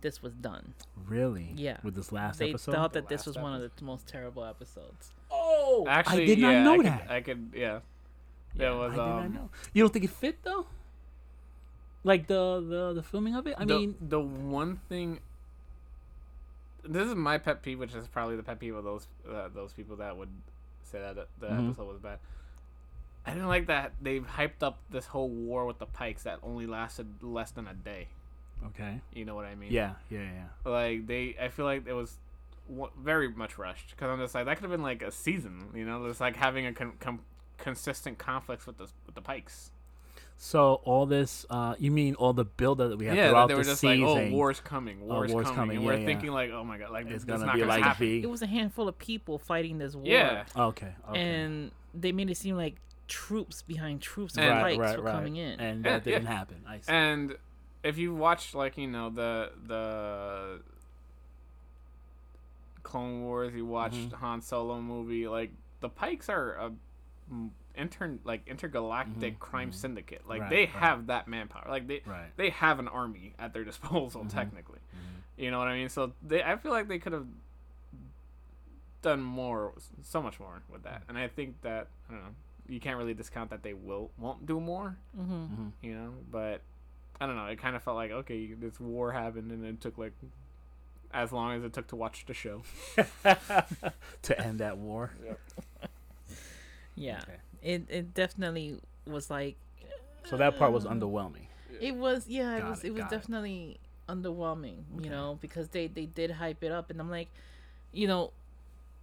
this 0.00 0.20
was 0.22 0.32
done. 0.34 0.74
Really? 1.06 1.52
Yeah. 1.56 1.76
With 1.84 1.94
this 1.94 2.10
last 2.12 2.38
they 2.40 2.50
episode. 2.50 2.72
They 2.72 2.76
thought 2.76 2.92
The 2.92 3.00
that 3.02 3.08
this 3.08 3.24
was 3.26 3.36
last 3.36 3.42
one 3.44 3.54
of 3.62 3.70
the 3.76 3.84
most 3.84 4.06
terrible 4.06 4.44
episodes. 4.44 5.12
oh, 5.30 5.86
Actually, 5.88 6.24
I 6.24 6.26
did 6.26 6.38
not 6.40 6.50
yeah, 6.50 6.62
know 6.64 6.72
I 6.72 6.76
could- 6.76 6.86
that. 6.86 7.10
I 7.10 7.20
could, 7.20 7.50
yeah. 7.54 7.60
Yeah, 8.54 8.68
That 8.70 8.76
was 8.76 8.92
I 8.92 8.96
did 8.96 9.00
not 9.02 9.24
um, 9.26 9.34
know. 9.34 9.50
You 9.72 9.82
don't 9.84 9.92
think 9.92 10.04
it 10.04 10.10
fit 10.10 10.42
though? 10.42 10.66
Like 12.04 12.26
the 12.26 12.60
the 12.68 12.92
the 12.94 13.02
filming 13.02 13.36
of 13.36 13.46
it. 13.46 13.54
I 13.56 13.64
the, 13.64 13.78
mean, 13.78 13.94
the 14.00 14.20
one 14.20 14.80
thing. 14.88 15.20
This 16.84 17.06
is 17.08 17.14
my 17.14 17.38
pet 17.38 17.62
peeve, 17.62 17.78
which 17.78 17.94
is 17.94 18.06
probably 18.08 18.36
the 18.36 18.42
pet 18.42 18.58
peeve 18.58 18.74
of 18.74 18.84
those 18.84 19.06
uh, 19.30 19.48
those 19.54 19.72
people 19.72 19.96
that 19.96 20.16
would 20.16 20.30
say 20.82 20.98
that 20.98 21.28
the 21.38 21.46
Mhm. 21.46 21.68
episode 21.70 21.88
was 21.88 21.98
bad. 22.00 22.18
I 23.24 23.30
didn't 23.34 23.48
like 23.48 23.66
that 23.66 23.92
they've 24.00 24.26
hyped 24.26 24.62
up 24.62 24.78
this 24.90 25.06
whole 25.06 25.28
war 25.28 25.64
with 25.64 25.78
the 25.78 25.86
Pikes 25.86 26.24
that 26.24 26.40
only 26.42 26.66
lasted 26.66 27.22
less 27.22 27.50
than 27.52 27.68
a 27.68 27.74
day. 27.74 28.08
okay. 28.66 29.00
You 29.12 29.24
know 29.24 29.34
what 29.34 29.44
I 29.44 29.54
mean? 29.54 29.72
Yeah, 29.72 29.94
yeah, 30.10 30.22
yeah. 30.22 30.70
Like 30.70 31.06
they, 31.06 31.36
I 31.40 31.48
feel 31.48 31.64
like 31.64 31.86
it 31.86 31.92
was 31.94 32.18
w- 32.68 32.90
very 32.98 33.28
much 33.28 33.58
rushed 33.58 33.90
because 33.90 34.08
on 34.10 34.18
the 34.18 34.28
side 34.28 34.46
that 34.46 34.56
could 34.56 34.62
have 34.62 34.70
been 34.72 34.82
like 34.82 35.02
a 35.02 35.10
season. 35.12 35.70
You 35.74 35.84
know, 35.84 36.06
just 36.08 36.20
like 36.20 36.36
having 36.36 36.66
a 36.66 36.72
con- 36.72 36.94
com- 37.00 37.24
consistent 37.58 38.18
conflicts 38.18 38.66
with 38.66 38.78
the 38.78 38.88
with 39.06 39.14
the 39.14 39.22
Pikes. 39.22 39.70
So 40.44 40.80
all 40.82 41.06
this, 41.06 41.46
uh, 41.50 41.76
you 41.78 41.92
mean 41.92 42.16
all 42.16 42.32
the 42.32 42.44
build 42.44 42.78
that 42.78 42.98
we 42.98 43.06
have 43.06 43.14
yeah, 43.14 43.26
that 43.26 43.30
throughout 43.30 43.46
they 43.46 43.54
were 43.54 43.62
the 43.62 43.70
just 43.70 43.80
season? 43.80 44.00
like, 44.04 44.32
oh, 44.32 44.34
war's 44.34 44.58
coming, 44.58 45.06
war's, 45.06 45.30
war's 45.30 45.44
coming, 45.46 45.56
coming, 45.56 45.76
and 45.76 45.84
yeah, 45.84 45.92
we're 45.92 45.98
yeah. 46.00 46.04
thinking 46.06 46.32
like, 46.32 46.50
oh 46.50 46.64
my 46.64 46.78
god, 46.78 46.90
like 46.90 47.06
it's 47.06 47.14
it's 47.14 47.24
gonna 47.24 47.46
not 47.46 47.54
be 47.54 47.60
gonna 47.60 47.70
like 47.70 47.84
happen. 47.84 48.06
V. 48.08 48.22
It 48.24 48.28
was 48.28 48.42
a 48.42 48.46
handful 48.48 48.88
of 48.88 48.98
people 48.98 49.38
fighting 49.38 49.78
this 49.78 49.94
war. 49.94 50.04
Yeah, 50.04 50.42
Okay, 50.56 50.92
okay. 51.10 51.20
And 51.20 51.70
they 51.94 52.10
made 52.10 52.28
it 52.28 52.36
seem 52.36 52.56
like 52.56 52.74
troops 53.06 53.62
behind 53.62 54.00
troops 54.00 54.36
of 54.36 54.42
And- 54.42 54.50
right, 54.50 54.76
pikes 54.76 54.78
right, 54.80 54.98
were 54.98 55.04
right. 55.04 55.14
coming 55.14 55.36
in. 55.36 55.60
and 55.60 55.84
Yeah, 55.84 55.92
that 55.92 56.02
didn't 56.04 56.24
yeah. 56.24 56.28
happen. 56.36 56.56
I 56.66 56.78
see. 56.80 56.90
and 56.92 57.36
if 57.84 57.96
you 57.98 58.12
watch 58.12 58.52
like 58.52 58.76
you 58.76 58.88
know 58.88 59.10
the 59.10 59.52
the 59.64 60.60
Clone 62.82 63.22
Wars, 63.22 63.54
you 63.54 63.64
watched 63.64 64.10
Mhm. 64.10 64.14
Han 64.14 64.40
Solo 64.42 64.80
movie, 64.80 65.28
like 65.28 65.52
the 65.78 65.88
Pikes 65.88 66.28
are 66.28 66.54
a 66.54 66.72
mm, 67.76 67.80
intern 67.80 68.20
like 68.24 68.46
intergalactic 68.46 69.34
Mhm, 69.36 69.38
crime 69.38 69.70
mhm. 69.70 69.74
syndicate. 69.74 70.22
Like 70.28 70.42
Right, 70.42 70.50
they 70.50 70.60
right. 70.60 70.68
have 70.70 71.06
that 71.08 71.28
manpower. 71.28 71.66
Like 71.68 71.86
they 71.86 72.02
right. 72.06 72.30
they 72.36 72.50
have 72.50 72.78
an 72.78 72.88
army 72.88 73.34
at 73.38 73.52
their 73.52 73.64
disposal 73.70 74.24
Mhm. 74.24 74.30
technically. 74.30 74.78
Mhm. 74.94 75.42
You 75.42 75.50
know 75.50 75.58
what 75.58 75.68
I 75.68 75.76
mean? 75.76 75.88
So 75.88 76.12
they 76.22 76.42
I 76.42 76.56
feel 76.56 76.72
like 76.72 76.88
they 76.88 76.98
could 76.98 77.12
have 77.12 77.26
done 79.02 79.20
more 79.20 79.72
so 80.02 80.22
much 80.22 80.38
more 80.38 80.62
with 80.70 80.84
that. 80.84 81.02
And 81.08 81.18
I 81.18 81.28
think 81.28 81.60
that 81.62 81.88
I 82.08 82.12
don't 82.12 82.22
know, 82.22 82.34
you 82.68 82.78
can't 82.80 82.96
really 82.98 83.14
discount 83.14 83.50
that 83.50 83.62
they 83.62 83.74
will 83.74 84.10
won't 84.18 84.46
do 84.46 84.60
more, 84.60 84.96
mm-hmm. 85.18 85.32
Mhm. 85.44 85.72
you 85.82 85.94
know, 85.94 86.14
but 86.30 86.60
I 87.20 87.26
don't 87.26 87.36
know, 87.36 87.46
it 87.46 87.58
kind 87.58 87.74
of 87.76 87.82
felt 87.82 87.96
like 87.96 88.10
okay, 88.12 88.52
this 88.54 88.78
war 88.78 89.12
happened 89.12 89.50
and 89.50 89.64
it 89.64 89.80
took 89.80 89.98
like 89.98 90.12
as 91.12 91.30
long 91.32 91.52
as 91.56 91.62
it 91.64 91.72
took 91.72 91.86
to 91.88 91.96
watch 91.96 92.24
the 92.26 92.32
show. 92.34 92.62
to 94.22 94.40
end 94.40 94.60
that 94.60 94.78
war. 94.78 95.10
Yeah, 96.94 97.20
Okay. 97.22 97.36
It 97.62 97.84
it 97.88 98.14
definitely 98.14 98.80
was 99.06 99.30
like. 99.30 99.56
So 100.24 100.36
that 100.36 100.56
part 100.58 100.72
was 100.72 100.86
uh, 100.86 100.90
underwhelming. 100.90 101.46
It 101.80 101.94
was 101.96 102.28
yeah, 102.28 102.56
it 102.58 102.64
was 102.64 102.84
it, 102.84 102.88
it, 102.88 102.90
was 102.94 103.02
got 103.02 103.12
it. 103.12 103.16
definitely 103.16 103.78
underwhelming, 104.08 104.78
Okay. 104.94 105.04
you 105.04 105.10
know, 105.10 105.38
because 105.40 105.68
they 105.68 105.86
they 105.88 106.06
did 106.06 106.30
hype 106.32 106.62
it 106.62 106.70
up 106.72 106.90
and 106.90 107.00
I'm 107.00 107.10
like, 107.10 107.28
you 107.92 108.06
know, 108.06 108.32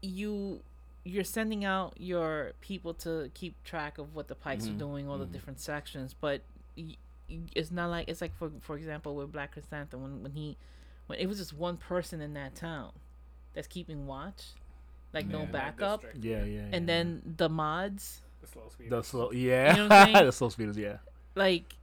you 0.02 0.62
you're 1.04 1.24
sending 1.24 1.66
out 1.66 1.94
your 1.98 2.54
people 2.62 2.94
to 2.94 3.32
keep 3.34 3.62
track 3.64 3.98
of 3.98 4.14
what 4.16 4.28
the 4.28 4.36
pikes 4.36 4.66
Mhm, 4.66 4.76
are 4.76 4.80
doing, 4.80 5.10
all 5.10 5.18
mhm. 5.18 5.22
the 5.22 5.26
different 5.28 5.60
sections, 5.60 6.14
but 6.20 6.42
y- 6.78 6.96
y- 7.30 7.40
it's 7.56 7.72
not 7.72 7.90
like 7.90 8.08
it's 8.08 8.22
like 8.22 8.36
for 8.38 8.52
for 8.62 8.78
example 8.78 9.16
with 9.16 9.32
Black 9.32 9.54
Chrysanthemum 9.54 10.04
when 10.04 10.24
when 10.24 10.32
he 10.34 10.58
when 11.08 11.20
it 11.20 11.28
was 11.28 11.38
just 11.38 11.54
one 11.54 11.78
person 11.78 12.22
in 12.22 12.34
that 12.36 12.56
town 12.56 12.92
that's 13.54 13.68
keeping 13.68 14.06
watch, 14.08 14.54
like 15.14 15.28
no 15.28 15.46
backup, 15.46 16.04
Yeah, 16.22 16.44
yeah. 16.44 16.46
yeah. 16.46 16.62
and 16.72 16.88
then 16.88 17.36
the 17.38 17.50
mods 17.50 18.22
the 18.42 18.48
slow 18.48 18.70
speed. 18.72 18.90
the 18.90 19.02
slow, 19.02 19.32
yeah, 19.48 19.74
know 19.76 19.84
what 19.84 19.92
I'm 19.92 20.14
saying? 20.14 20.26
the 20.28 20.32
slow 20.32 20.50
speeders, 20.50 20.78
yeah. 20.78 20.98
like 21.36 21.76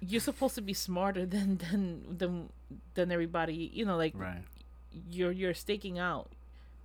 you're 0.00 0.20
supposed 0.20 0.54
to 0.56 0.62
be 0.62 0.74
smarter 0.74 1.24
than 1.34 1.56
than 1.58 2.16
than 2.18 2.48
than 2.94 3.10
everybody 3.12 3.70
you 3.72 3.84
know 3.86 3.96
like 3.96 4.12
Right. 4.16 4.42
you're 5.10 5.32
you're 5.32 5.54
staking 5.54 5.98
out 5.98 6.30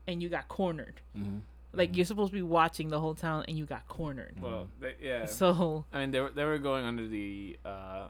and 0.07 0.21
you 0.23 0.29
got 0.29 0.47
cornered 0.47 1.01
Mm-hmm. 1.17 1.39
like 1.73 1.95
you're 1.97 2.05
supposed 2.05 2.31
to 2.31 2.35
be 2.37 2.41
watching 2.41 2.87
the 2.89 2.99
whole 2.99 3.15
town 3.15 3.43
and 3.47 3.57
you 3.57 3.65
got 3.65 3.87
cornered 3.87 4.35
well, 4.41 4.67
they, 4.79 4.95
yeah. 5.01 5.25
so 5.25 5.85
I 5.93 5.99
mean, 5.99 6.11
they 6.11 6.21
were 6.21 6.29
they 6.31 6.45
were 6.45 6.57
going 6.59 6.85
under 6.85 7.07
the 7.07 7.57
uh, 7.65 8.07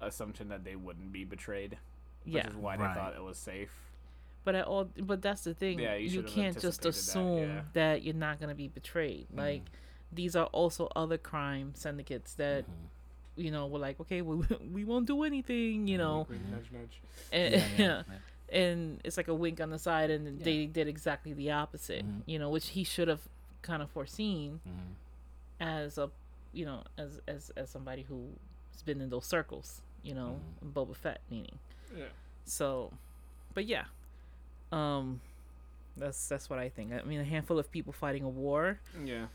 assumption 0.00 0.48
that 0.48 0.64
they 0.64 0.76
wouldn't 0.76 1.12
be 1.12 1.24
betrayed, 1.24 1.76
which 2.24 2.34
yeah 2.34 2.48
is 2.48 2.54
why 2.56 2.76
Right. 2.76 2.94
they 2.94 3.00
thought 3.00 3.14
it 3.16 3.22
was 3.22 3.36
safe. 3.38 3.70
but 4.44 4.54
at 4.54 4.64
all 4.66 4.88
but 4.98 5.20
that's 5.20 5.42
the 5.42 5.54
thing 5.54 5.78
Yeah, 5.80 5.94
you 5.96 6.08
you, 6.08 6.22
can't 6.22 6.54
just 6.58 6.84
anticipated 6.84 6.84
that, 6.84 6.98
assume 6.98 7.48
yeah. 7.50 7.60
that, 7.74 8.02
you're 8.02 8.14
not 8.14 8.38
going 8.40 8.48
to 8.48 8.54
be 8.54 8.68
betrayed 8.68 9.26
Mm-hmm. 9.28 9.38
like 9.40 9.62
these 10.12 10.34
are 10.36 10.46
also 10.46 10.88
other 10.96 11.18
crime 11.18 11.72
syndicates 11.74 12.34
that 12.34 12.64
Mm-hmm. 12.64 13.42
you 13.44 13.50
know 13.50 13.66
were 13.68 13.78
like 13.78 14.00
okay 14.00 14.20
we, 14.22 14.34
we 14.72 14.84
won't 14.84 15.06
do 15.06 15.22
anything 15.22 15.86
you 15.86 15.98
know 15.98 16.26
Wink, 16.28 16.42
nudge, 16.50 16.70
nudge. 16.72 17.00
and, 17.32 17.54
Yeah, 17.54 17.66
yeah, 17.78 18.02
yeah. 18.08 18.58
and 18.60 19.00
it's 19.04 19.16
like 19.16 19.28
a 19.28 19.34
wink 19.34 19.60
on 19.60 19.70
the 19.70 19.78
side 19.78 20.10
and 20.10 20.40
they 20.40 20.66
did 20.66 20.88
exactly 20.88 21.32
the 21.34 21.50
opposite 21.52 22.04
Mhm. 22.04 22.22
you 22.26 22.38
know 22.38 22.50
which 22.50 22.68
he 22.70 22.82
should 22.84 23.08
have 23.08 23.20
kind 23.62 23.82
of 23.82 23.90
foreseen 23.90 24.60
Mhm. 24.66 24.94
as 25.60 25.98
a 25.98 26.10
you 26.52 26.64
know 26.64 26.82
as 26.96 27.20
as 27.28 27.50
as 27.56 27.70
somebody 27.70 28.02
who's 28.02 28.82
been 28.84 29.00
in 29.00 29.10
those 29.10 29.26
circles 29.26 29.82
you 30.02 30.14
know 30.14 30.40
Mhm. 30.64 30.72
boba 30.72 30.96
fett 30.96 31.20
meaning 31.30 31.58
Yeah. 31.96 32.06
so 32.44 32.92
but 33.54 33.66
yeah 33.66 33.84
um 34.72 35.20
that's 35.96 36.28
that's 36.28 36.48
what 36.50 36.58
i 36.58 36.68
think 36.68 36.92
i 36.92 37.02
mean 37.02 37.20
a 37.20 37.24
handful 37.24 37.58
of 37.58 37.70
people 37.70 37.92
fighting 37.92 38.22
a 38.24 38.28
war 38.28 38.80
Yeah. 39.04 39.26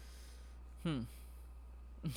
Hmm 0.84 1.00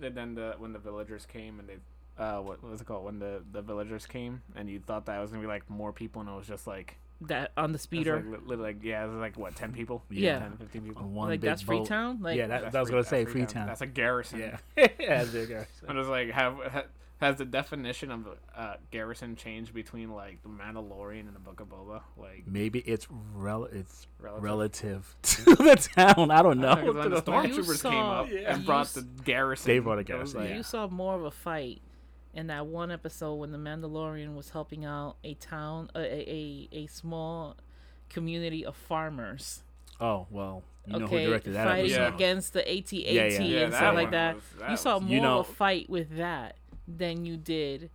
And 0.00 0.14
then 0.14 0.34
the 0.34 0.54
when 0.58 0.72
the 0.72 0.78
villagers 0.78 1.26
came 1.26 1.58
and 1.58 1.68
they, 1.68 1.76
uh, 2.22 2.40
what, 2.40 2.62
what 2.62 2.70
was 2.70 2.80
it 2.80 2.86
called? 2.86 3.04
When 3.04 3.18
the 3.18 3.42
the 3.50 3.62
villagers 3.62 4.06
came 4.06 4.42
and 4.54 4.68
you 4.70 4.78
thought 4.78 5.06
that 5.06 5.18
was 5.20 5.30
gonna 5.30 5.42
be 5.42 5.48
like 5.48 5.68
more 5.68 5.92
people 5.92 6.20
and 6.20 6.30
it 6.30 6.34
was 6.36 6.46
just 6.46 6.66
like 6.68 6.96
that 7.22 7.50
on 7.56 7.72
the 7.72 7.78
speeder 7.80 8.14
like, 8.16 8.42
li- 8.42 8.56
li- 8.56 8.62
like 8.62 8.76
yeah, 8.84 9.04
it 9.04 9.08
was 9.08 9.16
like 9.16 9.36
what 9.36 9.56
ten 9.56 9.72
people? 9.72 10.04
Yeah. 10.08 10.38
10, 10.38 10.56
15 10.58 10.82
people. 10.82 11.02
On 11.02 11.14
one 11.14 11.28
like 11.30 11.40
big 11.40 11.50
that's 11.50 11.64
boat. 11.64 11.78
freetown 11.78 12.22
like 12.22 12.36
yeah, 12.36 12.46
that, 12.46 12.60
That's 12.62 12.72
that 12.74 12.80
was 12.80 12.88
Free- 12.90 12.94
gonna 12.98 13.04
say 13.08 13.24
Freetown. 13.24 13.46
Freetown. 13.46 13.66
That's 13.66 13.80
a 13.80 13.86
garrison. 13.86 14.38
Yeah, 14.38 14.56
yeah, 14.76 14.88
that's 15.24 15.34
a 15.34 15.46
garrison. 15.46 15.88
I'm 15.88 15.96
just 15.96 16.08
like 16.10 16.30
have 16.30 16.54
ha, 16.58 16.82
has 17.20 17.36
the 17.36 17.44
definition 17.44 18.10
of 18.12 18.26
uh, 18.56 18.74
garrison 18.90 19.34
changed 19.36 19.74
between 19.74 20.12
like 20.12 20.42
the 20.42 20.48
Mandalorian 20.48 21.20
and 21.26 21.34
the 21.34 21.40
Book 21.40 21.60
of 21.60 21.68
Boba? 21.68 22.02
Like 22.16 22.44
Maybe 22.46 22.78
it's 22.80 23.06
rel- 23.34 23.64
it's 23.64 24.06
relative. 24.20 24.42
relative 24.44 25.16
to 25.22 25.44
the 25.56 25.90
town. 25.96 26.30
I 26.30 26.42
don't 26.42 26.60
know. 26.60 26.76
Because 26.76 26.94
when 26.94 27.10
the 27.10 27.16
To 27.16 27.20
the- 27.22 27.32
You 27.32 27.48
stormtroopers 27.62 27.82
came 27.82 27.92
saw- 27.92 28.20
up 28.22 28.30
Yeah. 28.30 28.38
and 28.52 28.60
you 28.60 28.66
brought 28.66 28.86
the 28.88 29.02
garrison, 29.24 29.66
They 29.72 29.78
brought 29.80 29.98
a 29.98 30.04
garrison, 30.04 30.40
like- 30.40 30.50
yeah. 30.50 30.56
you 30.56 30.62
saw 30.62 30.86
more 30.88 31.14
of 31.16 31.24
a 31.24 31.30
fight 31.30 31.80
in 32.34 32.46
that 32.48 32.66
one 32.66 32.90
episode 32.92 33.34
when 33.34 33.50
the 33.50 33.58
Mandalorian 33.58 34.34
was 34.36 34.50
helping 34.50 34.84
out 34.84 35.16
a 35.24 35.34
town, 35.34 35.90
a 35.96 35.98
a, 35.98 36.04
a, 36.30 36.68
a 36.82 36.86
small 36.86 37.56
community 38.10 38.64
of 38.64 38.76
farmers. 38.76 39.62
oh 40.00 40.26
well, 40.30 40.62
you 40.86 40.98
know 40.98 41.04
okay, 41.06 41.24
who 41.24 41.30
directed 41.30 41.54
that 41.54 41.66
fighting 41.66 41.90
episode? 41.92 42.14
Against 42.14 42.52
the 42.52 42.60
AT-AT 42.60 42.92
Yeah, 42.92 43.24
yeah. 43.26 43.40
Yeah, 43.40 43.58
and 43.64 43.72
that 43.72 43.78
stuff 43.78 43.94
like 43.94 44.04
one 44.06 44.10
that. 44.12 44.34
was- 44.36 44.70
you 44.70 44.76
saw 44.76 45.00
more 45.00 45.10
You 45.10 45.20
know- 45.20 45.40
of 45.40 45.48
a 45.48 45.52
fight 45.52 45.90
with 45.90 46.16
that 46.16 46.56
than 46.88 47.24
you 47.24 47.36
did 47.36 47.90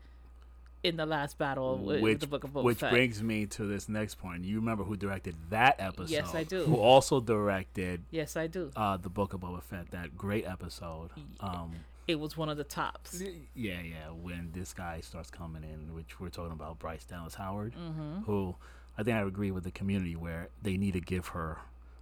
in 0.83 0.97
the 0.97 1.05
last 1.05 1.37
battle 1.37 1.77
with, 1.77 1.95
with 1.95 2.03
which 2.03 2.19
the 2.19 2.27
Book 2.27 2.43
of 2.43 2.51
Boba 2.51 2.63
which 2.63 2.79
Fett. 2.79 2.91
brings 2.91 3.23
me 3.23 3.45
to 3.47 3.65
this 3.65 3.87
next 3.89 4.15
point. 4.15 4.43
You 4.43 4.57
remember 4.57 4.83
who 4.83 4.95
directed 4.97 5.35
that 5.49 5.75
episode? 5.79 6.09
Yes, 6.09 6.35
I 6.35 6.43
do. 6.43 6.63
Who 6.65 6.75
also 6.75 7.19
directed 7.21 8.03
yes, 8.11 8.35
I 8.35 8.47
do. 8.47 8.69
uh, 8.75 8.97
the 8.97 9.09
Book 9.09 9.33
of 9.33 9.39
Boba 9.41 9.63
Fett? 9.63 9.91
That 9.91 10.17
great 10.17 10.45
episode. 10.45 11.09
Um, 11.39 11.71
It 12.05 12.19
was 12.19 12.35
one 12.35 12.49
of 12.49 12.57
the 12.57 12.65
tops. 12.65 13.21
yeah, 13.55 13.79
yeah. 13.81 14.09
When 14.21 14.49
this 14.53 14.73
guy 14.73 14.99
starts 15.01 15.29
coming 15.31 15.63
in, 15.63 15.95
which 15.95 16.19
we're 16.19 16.27
talking 16.29 16.51
about, 16.51 16.79
Bryce 16.79 17.05
Dallas 17.05 17.35
Howard, 17.35 17.73
Mm-hmm. 17.75 18.23
who 18.25 18.55
I 18.97 19.03
think 19.03 19.15
I 19.17 19.21
agree 19.21 19.51
with 19.51 19.63
the 19.63 19.71
community 19.71 20.15
where 20.17 20.49
they 20.61 20.75
need 20.77 20.93
to 20.93 21.01
give 21.01 21.27
her 21.29 21.59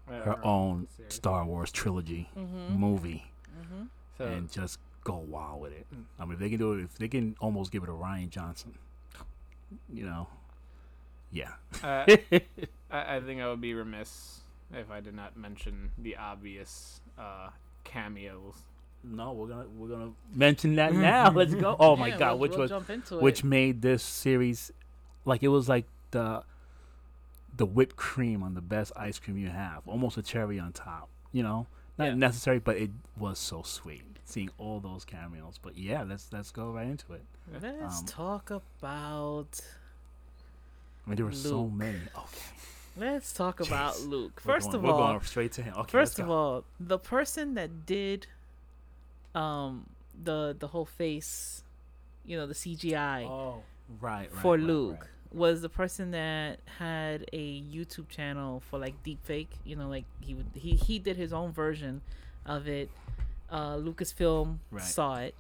her 0.08 0.40
own. 0.44 0.88
Star 1.10 1.46
Wars 1.46 1.72
trilogy 1.72 2.30
Mm-hmm. 2.36 2.76
movie 2.80 3.26
Mm-hmm. 3.62 3.84
So, 4.18 4.26
and 4.26 4.52
just 4.52 4.80
go 5.04 5.18
wild 5.18 5.62
with 5.62 5.74
it. 5.74 5.86
I 6.20 6.24
mean, 6.26 6.34
if 6.34 6.40
they 6.40 6.50
can 6.50 6.60
do 6.60 6.74
it, 6.74 6.84
if 6.84 6.98
they 6.98 7.08
can 7.08 7.36
almost 7.40 7.72
give 7.72 7.84
it 7.84 7.90
a 7.90 7.94
Rian 7.94 8.30
Johnson, 8.30 8.74
you 9.92 10.06
know, 10.06 10.28
yeah. 11.32 11.52
uh, 11.84 12.06
I, 12.92 13.16
I 13.16 13.20
think 13.22 13.42
I 13.42 13.48
would 13.50 13.62
be 13.62 13.74
remiss 13.74 14.42
if 14.74 14.92
I 14.92 15.00
did 15.00 15.16
not 15.16 15.36
mention 15.38 15.92
the 15.98 16.18
obvious 16.18 17.02
uh, 17.18 17.50
cameos. 17.84 18.56
No, 19.04 19.32
we're 19.34 19.48
gonna 19.48 19.66
we're 19.76 19.88
gonna 19.88 20.12
mention 20.34 20.76
that 20.76 20.94
now. 20.94 21.32
Let's 21.36 21.56
go. 21.56 21.76
Oh 21.80 21.96
my 21.96 22.10
Yeah, 22.10 22.18
god, 22.20 22.30
we'll- 22.34 22.40
which 22.40 22.52
we'll 22.52 22.60
was 22.62 22.70
jump 22.70 22.90
into 22.92 23.18
which 23.18 23.40
it. 23.40 23.46
made 23.46 23.82
this 23.82 24.04
series 24.04 24.72
like 25.26 25.42
it 25.42 25.48
was 25.48 25.68
like 25.68 25.86
the 26.12 26.44
the 27.58 27.66
whipped 27.66 27.96
cream 27.96 28.44
on 28.44 28.54
the 28.54 28.62
best 28.62 28.92
ice 28.96 29.18
cream 29.20 29.38
you 29.38 29.50
have, 29.50 29.82
almost 29.88 30.18
a 30.18 30.22
cherry 30.22 30.60
on 30.60 30.72
top. 30.72 31.10
You 31.32 31.42
know, 31.44 31.68
not 31.98 32.06
Yeah. 32.10 32.14
necessary, 32.16 32.60
but 32.60 32.78
it 32.78 32.92
was 33.18 33.40
so 33.40 33.64
sweet 33.64 34.04
seeing 34.32 34.50
all 34.58 34.80
those 34.80 35.06
cameos. 35.06 35.60
But 35.62 35.78
yeah, 35.78 36.04
let's 36.04 36.32
let's 36.32 36.52
go 36.52 36.72
right 36.72 36.88
into 36.88 37.14
it. 37.14 37.24
Let's 37.62 38.00
Um, 38.00 38.06
talk 38.06 38.50
about 38.52 39.60
I 41.06 41.10
mean, 41.10 41.16
there 41.18 41.26
were 41.26 41.32
so 41.32 41.68
many. 41.68 42.00
Okay. 42.16 42.46
Let's 42.98 43.32
talk 43.34 43.60
about 43.62 44.00
Luke. 44.02 44.40
First 44.42 44.66
going- 44.68 44.76
of 44.76 44.84
we're 44.84 44.92
all, 44.92 45.14
going 45.14 45.22
straight 45.22 45.52
to 45.54 45.64
him. 45.64 45.74
Okay. 45.78 45.92
First 45.92 46.20
of 46.20 46.30
all, 46.30 46.64
the 46.80 47.00
person 47.00 47.54
that 47.56 47.86
did 47.86 48.28
um 49.36 49.90
the 50.24 50.56
the 50.60 50.68
whole 50.68 50.86
face, 50.86 51.64
you 52.26 52.38
know, 52.38 52.46
the 52.48 52.54
CGI 52.54 53.26
Oh, 53.26 53.64
right, 54.00 54.30
right. 54.32 54.42
for 54.42 54.56
right, 54.56 54.64
Luke 54.64 55.00
right. 55.02 55.10
was 55.34 55.62
the 55.62 55.70
person 55.70 56.12
that 56.12 56.60
had 56.78 57.26
a 57.32 57.62
YouTube 57.62 58.10
channel 58.10 58.62
for 58.70 58.78
like 58.78 59.02
deepfake, 59.04 59.48
you 59.64 59.76
know, 59.76 59.88
like 59.88 60.06
he 60.20 60.34
would 60.34 60.48
he 60.54 60.72
he 60.76 61.00
did 61.00 61.16
his 61.18 61.32
own 61.34 61.52
version 61.54 62.02
of 62.46 62.68
it. 62.68 62.90
Uh 63.52 63.76
Lucasfilm 63.76 64.60
Right. 64.72 64.84
saw 64.84 65.18
it 65.18 65.36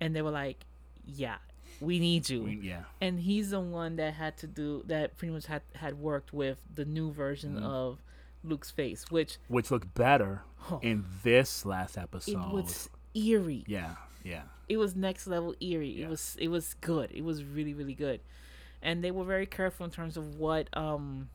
and 0.00 0.14
they 0.14 0.22
were 0.22 0.30
like, 0.30 0.64
"Yeah, 1.04 1.38
we 1.80 1.98
need 1.98 2.30
you." 2.30 2.44
We- 2.44 2.60
yeah. 2.60 2.84
and 3.00 3.18
he's 3.20 3.50
the 3.50 3.60
one 3.60 3.96
that 3.96 4.14
had 4.14 4.36
to 4.38 4.46
do 4.46 4.82
that 4.86 5.16
pretty 5.16 5.32
much 5.34 5.46
had 5.46 5.62
had 5.74 5.98
worked 5.98 6.32
with 6.32 6.58
the 6.74 6.84
new 6.84 7.10
version 7.12 7.56
Mhm. 7.56 7.64
of 7.64 7.98
Luke's 8.44 8.70
face, 8.70 9.10
which 9.10 9.38
Which 9.48 9.70
looked 9.72 9.92
better 9.94 10.42
oh, 10.70 10.78
in 10.82 11.04
this 11.24 11.66
last 11.66 11.98
episode. 11.98 12.40
it 12.50 12.52
was 12.52 12.88
eerie. 13.14 13.64
yeah, 13.66 13.96
yeah. 14.22 14.42
It 14.68 14.76
was 14.76 14.94
next 14.94 15.26
level 15.26 15.54
eerie. 15.60 15.90
Yeah. 15.90 16.06
It 16.06 16.10
was 16.10 16.36
it 16.38 16.48
was 16.48 16.74
good. 16.80 17.10
It 17.12 17.24
was 17.24 17.42
really 17.42 17.74
really 17.74 17.94
good, 17.94 18.20
and 18.82 19.02
they 19.02 19.10
were 19.10 19.24
very 19.24 19.46
careful 19.46 19.84
in 19.86 19.90
terms 19.90 20.16
of 20.16 20.36
what 20.36 20.68
um 20.76 21.30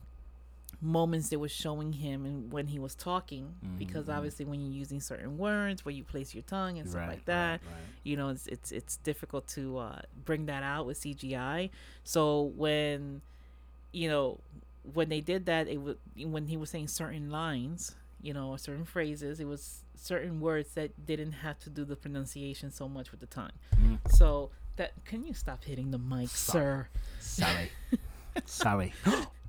moments 0.82 1.28
they 1.28 1.36
were 1.36 1.48
showing 1.48 1.92
him 1.92 2.26
and 2.26 2.52
when 2.52 2.66
he 2.66 2.78
was 2.80 2.94
talking 2.96 3.54
because 3.78 4.06
Mhm. 4.08 4.16
obviously 4.16 4.44
when 4.44 4.60
you're 4.60 4.72
using 4.72 5.00
certain 5.00 5.38
words 5.38 5.84
where 5.84 5.94
you 5.94 6.02
place 6.02 6.34
your 6.34 6.42
tongue 6.42 6.76
and 6.78 6.88
stuff 6.88 7.02
right, 7.02 7.08
like 7.10 7.24
that 7.26 7.60
Right, 7.62 7.70
right. 7.72 7.82
you 8.02 8.16
know 8.16 8.30
it's 8.30 8.46
it's 8.48 8.72
it's 8.72 8.96
difficult 8.98 9.46
to 9.48 9.78
uh, 9.78 10.00
bring 10.24 10.46
that 10.46 10.62
out 10.64 10.86
with 10.86 10.98
CGI. 10.98 11.70
So 12.02 12.42
when 12.56 13.22
you 13.92 14.08
know 14.08 14.40
when 14.92 15.08
they 15.08 15.20
did 15.20 15.46
that, 15.46 15.68
it 15.68 15.80
was 15.80 15.96
when 16.16 16.46
he 16.48 16.56
was 16.56 16.70
saying 16.70 16.88
certain 16.88 17.30
lines, 17.30 17.94
you 18.20 18.34
know, 18.34 18.48
or 18.48 18.58
certain 18.58 18.84
phrases, 18.84 19.38
it 19.38 19.44
was 19.46 19.84
certain 19.94 20.40
words 20.40 20.74
that 20.74 21.06
didn't 21.06 21.30
have 21.32 21.60
to 21.60 21.70
do 21.70 21.84
the 21.84 21.94
pronunciation 21.94 22.72
so 22.72 22.88
much 22.88 23.12
with 23.12 23.20
the 23.20 23.26
tongue. 23.26 23.52
Mm. 23.80 23.98
So 24.10 24.50
that 24.76 24.92
can 25.04 25.24
you 25.24 25.32
stop 25.34 25.62
hitting 25.62 25.92
the 25.92 25.98
mic, 25.98 26.28
Stop. 26.30 26.52
sir? 26.54 26.88
Sorry. 27.20 27.70
Sorry. 28.46 28.92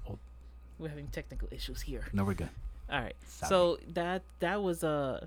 We're 0.83 0.89
having 0.89 1.07
technical 1.07 1.47
issues 1.49 1.81
here. 1.81 2.03
no, 2.11 2.25
we're 2.25 2.33
good. 2.33 2.49
All 2.91 2.99
right. 2.99 3.15
Sorry. 3.25 3.49
So 3.49 3.77
that 3.93 4.21
that 4.39 4.61
was 4.61 4.83
uh 4.83 5.25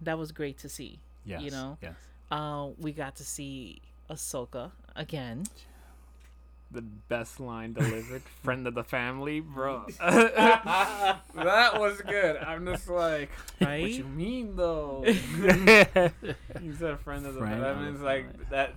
that 0.00 0.16
was 0.18 0.30
great 0.32 0.58
to 0.58 0.68
see. 0.68 1.00
Yes. 1.24 1.42
you 1.42 1.50
know, 1.50 1.76
Yes. 1.82 1.94
Uh, 2.30 2.68
we 2.78 2.92
got 2.92 3.16
to 3.16 3.24
see 3.24 3.80
Ahsoka 4.08 4.70
again. 4.94 5.44
The 6.70 6.82
best 6.82 7.40
line 7.40 7.72
delivered. 7.72 8.22
Friend 8.42 8.66
of 8.66 8.74
the 8.74 8.84
family, 8.84 9.40
bro. 9.40 9.86
that 9.98 11.20
was 11.78 12.00
good. 12.02 12.36
I'm 12.36 12.64
just 12.66 12.88
like, 12.88 13.30
what 13.58 13.80
you 13.80 14.04
mean 14.04 14.56
though? 14.56 15.02
you 15.06 16.72
said 16.78 17.00
friend 17.00 17.26
of 17.26 17.34
the 17.34 17.40
Friend 17.40 17.60
family. 17.62 17.68
of 17.68 17.78
the 17.80 17.88
It's 17.94 18.00
like 18.02 18.30
family. 18.30 18.46
that. 18.50 18.74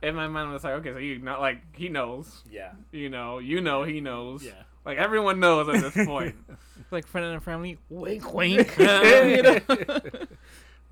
In 0.00 0.14
my 0.14 0.28
mind, 0.28 0.50
I 0.50 0.52
was 0.52 0.62
like, 0.62 0.74
okay, 0.74 0.92
so 0.92 0.98
you 0.98 1.18
not 1.18 1.40
like 1.40 1.58
he 1.76 1.88
knows. 1.88 2.42
yeah. 2.50 2.70
You 2.92 3.08
know, 3.10 3.38
you 3.38 3.60
know, 3.60 3.82
he 3.82 4.00
knows. 4.00 4.44
Yeah. 4.44 4.52
Like 4.88 4.96
everyone 4.96 5.38
knows 5.38 5.68
at 5.68 5.92
this 5.92 6.06
point. 6.06 6.34
like 6.90 7.06
friend 7.06 7.26
and 7.26 7.42
family. 7.42 7.76
Wink, 7.90 8.32
wink. 8.34 8.74
you 8.78 8.86
know? 8.86 9.58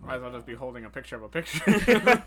Might 0.05 0.17
as 0.17 0.21
well 0.23 0.33
just 0.33 0.45
be 0.45 0.53
holding 0.55 0.85
a 0.85 0.91
picture 0.91 1.17
of 1.17 1.23
a 1.23 1.29
picture. 1.31 2.23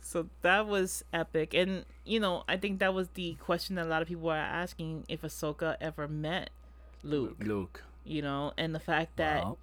so 0.00 0.26
that 0.40 0.66
was 0.66 1.04
epic, 1.12 1.52
and 1.52 1.84
you 2.06 2.18
know, 2.18 2.44
I 2.48 2.56
think 2.56 2.78
that 2.78 2.94
was 2.94 3.08
the 3.10 3.34
question 3.34 3.76
that 3.76 3.84
a 3.84 3.88
lot 3.90 4.00
of 4.00 4.08
people 4.08 4.22
were 4.24 4.34
asking 4.34 5.04
if 5.08 5.20
Ahsoka 5.20 5.76
ever 5.82 6.08
met 6.08 6.48
Luke. 7.02 7.36
Luke. 7.44 7.84
You 8.02 8.22
know, 8.22 8.52
and 8.56 8.74
the 8.74 8.80
fact 8.80 9.18
that 9.18 9.44
Well, 9.44 9.58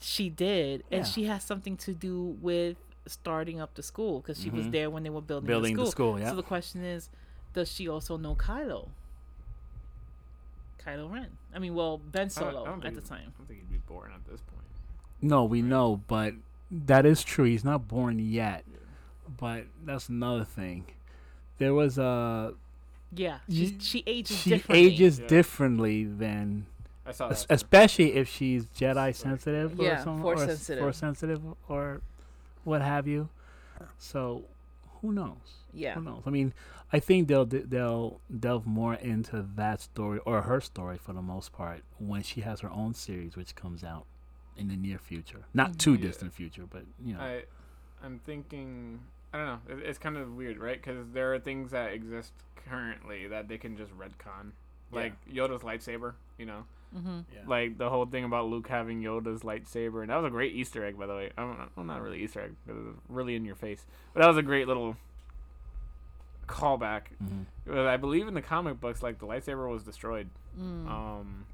she 0.00 0.30
did, 0.30 0.84
and 0.92 1.00
Yeah. 1.04 1.10
she 1.10 1.24
has 1.24 1.42
something 1.42 1.76
to 1.78 1.92
do 1.92 2.38
with 2.40 2.76
starting 3.08 3.60
up 3.60 3.74
the 3.74 3.82
school 3.82 4.20
because 4.20 4.40
she 4.40 4.50
was 4.50 4.66
Mhm. 4.66 4.70
there 4.72 4.90
when 4.90 5.02
they 5.02 5.10
were 5.10 5.20
building, 5.20 5.48
building 5.48 5.74
the 5.76 5.82
the 5.82 5.90
school. 5.90 6.12
school. 6.12 6.20
Yeah. 6.20 6.30
So 6.30 6.36
the 6.36 6.42
question 6.44 6.84
is, 6.84 7.10
does 7.52 7.68
she 7.72 7.88
also 7.88 8.16
know 8.16 8.36
Kylo? 8.36 8.90
Kylo 10.86 11.10
Ren. 11.10 11.28
I 11.54 11.58
mean, 11.58 11.74
well, 11.74 11.98
Ben 11.98 12.22
I 12.22 12.24
don't- 12.28 12.48
I 12.48 12.50
Solo 12.52 12.64
don't 12.64 12.84
at 12.84 12.94
the 12.94 13.00
he's- 13.00 13.08
time. 13.08 13.20
I 13.34 13.38
don't 13.38 13.46
think 13.48 13.60
he'd 13.60 13.70
be 13.72 13.78
born 13.78 14.12
at 14.14 14.24
this 14.30 14.40
point. 14.40 14.62
no, 15.22 15.44
we 15.44 15.62
know, 15.62 16.02
but 16.06 16.34
that 16.70 17.04
is 17.06 17.22
true. 17.24 17.44
He's 17.44 17.64
not 17.64 17.88
born 17.88 18.18
yet. 18.18 18.64
But 19.38 19.64
that's 19.84 20.08
another 20.08 20.44
thing. 20.44 20.84
There 21.58 21.74
was 21.74 21.98
a 21.98 22.54
Yeah, 23.12 23.38
You- 23.48 23.68
she's, 23.68 23.86
she 23.86 24.02
ages 24.06 24.36
she 24.36 24.50
differently. 24.50 24.86
ages 24.86 25.18
Yeah. 25.20 25.26
differently 25.28 26.04
than 26.04 26.66
I 27.06 27.12
saw 27.12 27.28
that. 27.28 27.46
especially 27.50 28.14
if 28.14 28.28
she's 28.28 28.66
Jedi 28.66 29.14
sensitive 29.14 29.76
Yeah, 29.78 30.00
or 30.00 30.04
something, 30.04 30.22
Force 30.22 30.40
or 30.42 30.46
sensitive. 30.48 30.82
Force 30.82 30.96
sensitive 30.98 31.42
or 31.68 32.00
what 32.64 32.82
have 32.82 33.06
you. 33.06 33.28
So 33.98 34.44
who 35.06 35.12
knows? 35.12 35.64
Yeah. 35.72 35.94
Who 35.94 36.02
knows? 36.02 36.22
I 36.26 36.30
mean, 36.30 36.52
I 36.92 36.98
think 37.00 37.28
they'll 37.28 37.44
they'll 37.46 38.20
delve 38.40 38.66
more 38.66 38.94
into 38.94 39.46
that 39.56 39.80
story 39.80 40.20
or 40.24 40.42
her 40.42 40.60
story 40.60 40.98
for 40.98 41.12
the 41.12 41.22
most 41.22 41.52
part 41.52 41.82
when 41.98 42.22
she 42.22 42.40
has 42.42 42.60
her 42.60 42.70
own 42.70 42.94
series, 42.94 43.36
which 43.36 43.54
comes 43.54 43.84
out 43.84 44.06
in 44.56 44.68
the 44.68 44.76
near 44.76 44.98
future. 44.98 45.44
Not 45.54 45.78
too 45.78 45.94
Yeah. 45.94 46.00
distant 46.08 46.32
future, 46.32 46.64
but 46.68 46.84
you 47.04 47.14
know. 47.14 47.20
I, 47.20 47.44
I'm 48.02 48.18
thinking. 48.24 49.00
I 49.32 49.38
don't 49.38 49.46
know. 49.46 49.60
It, 49.76 49.86
it's 49.88 49.98
kind 49.98 50.16
of 50.16 50.34
weird, 50.34 50.58
right? 50.58 50.80
Because 50.82 51.06
there 51.12 51.34
are 51.34 51.38
things 51.38 51.70
that 51.72 51.92
exist 51.92 52.32
currently 52.68 53.26
that 53.28 53.48
they 53.48 53.58
can 53.58 53.76
just 53.76 53.92
retcon, 53.96 54.52
like 54.92 55.12
Yoda's 55.30 55.62
lightsaber. 55.62 56.14
You 56.38 56.46
know, 56.46 56.64
Mm-hmm. 56.94 57.20
yeah. 57.34 57.40
like 57.46 57.78
the 57.78 57.88
whole 57.90 58.06
thing 58.06 58.24
about 58.24 58.46
Luke 58.46 58.68
having 58.68 59.02
Yoda's 59.02 59.42
lightsaber, 59.42 60.00
and 60.02 60.10
that 60.10 60.16
was 60.16 60.24
a 60.26 60.30
great 60.30 60.54
Easter 60.54 60.84
egg, 60.84 60.98
by 60.98 61.06
the 61.06 61.14
way. 61.14 61.30
I'm 61.36 61.48
not, 61.56 61.70
well, 61.76 61.84
not 61.86 62.00
really 62.02 62.22
Easter 62.22 62.40
egg, 62.42 62.54
it 62.68 62.72
was 62.72 62.94
really 63.08 63.34
in 63.36 63.44
your 63.44 63.54
face, 63.56 63.84
but 64.14 64.20
that 64.20 64.28
was 64.28 64.36
a 64.36 64.42
great 64.42 64.66
little 64.68 64.96
callback. 66.46 67.02
Mhm. 67.22 67.86
I 67.86 67.96
believe 67.96 68.28
in 68.28 68.34
the 68.34 68.42
comic 68.42 68.80
books, 68.80 69.02
like 69.02 69.18
the 69.18 69.26
lightsaber 69.26 69.68
was 69.70 69.82
destroyed. 69.82 70.28
Mm. 70.58 70.88
Um, 70.88 71.44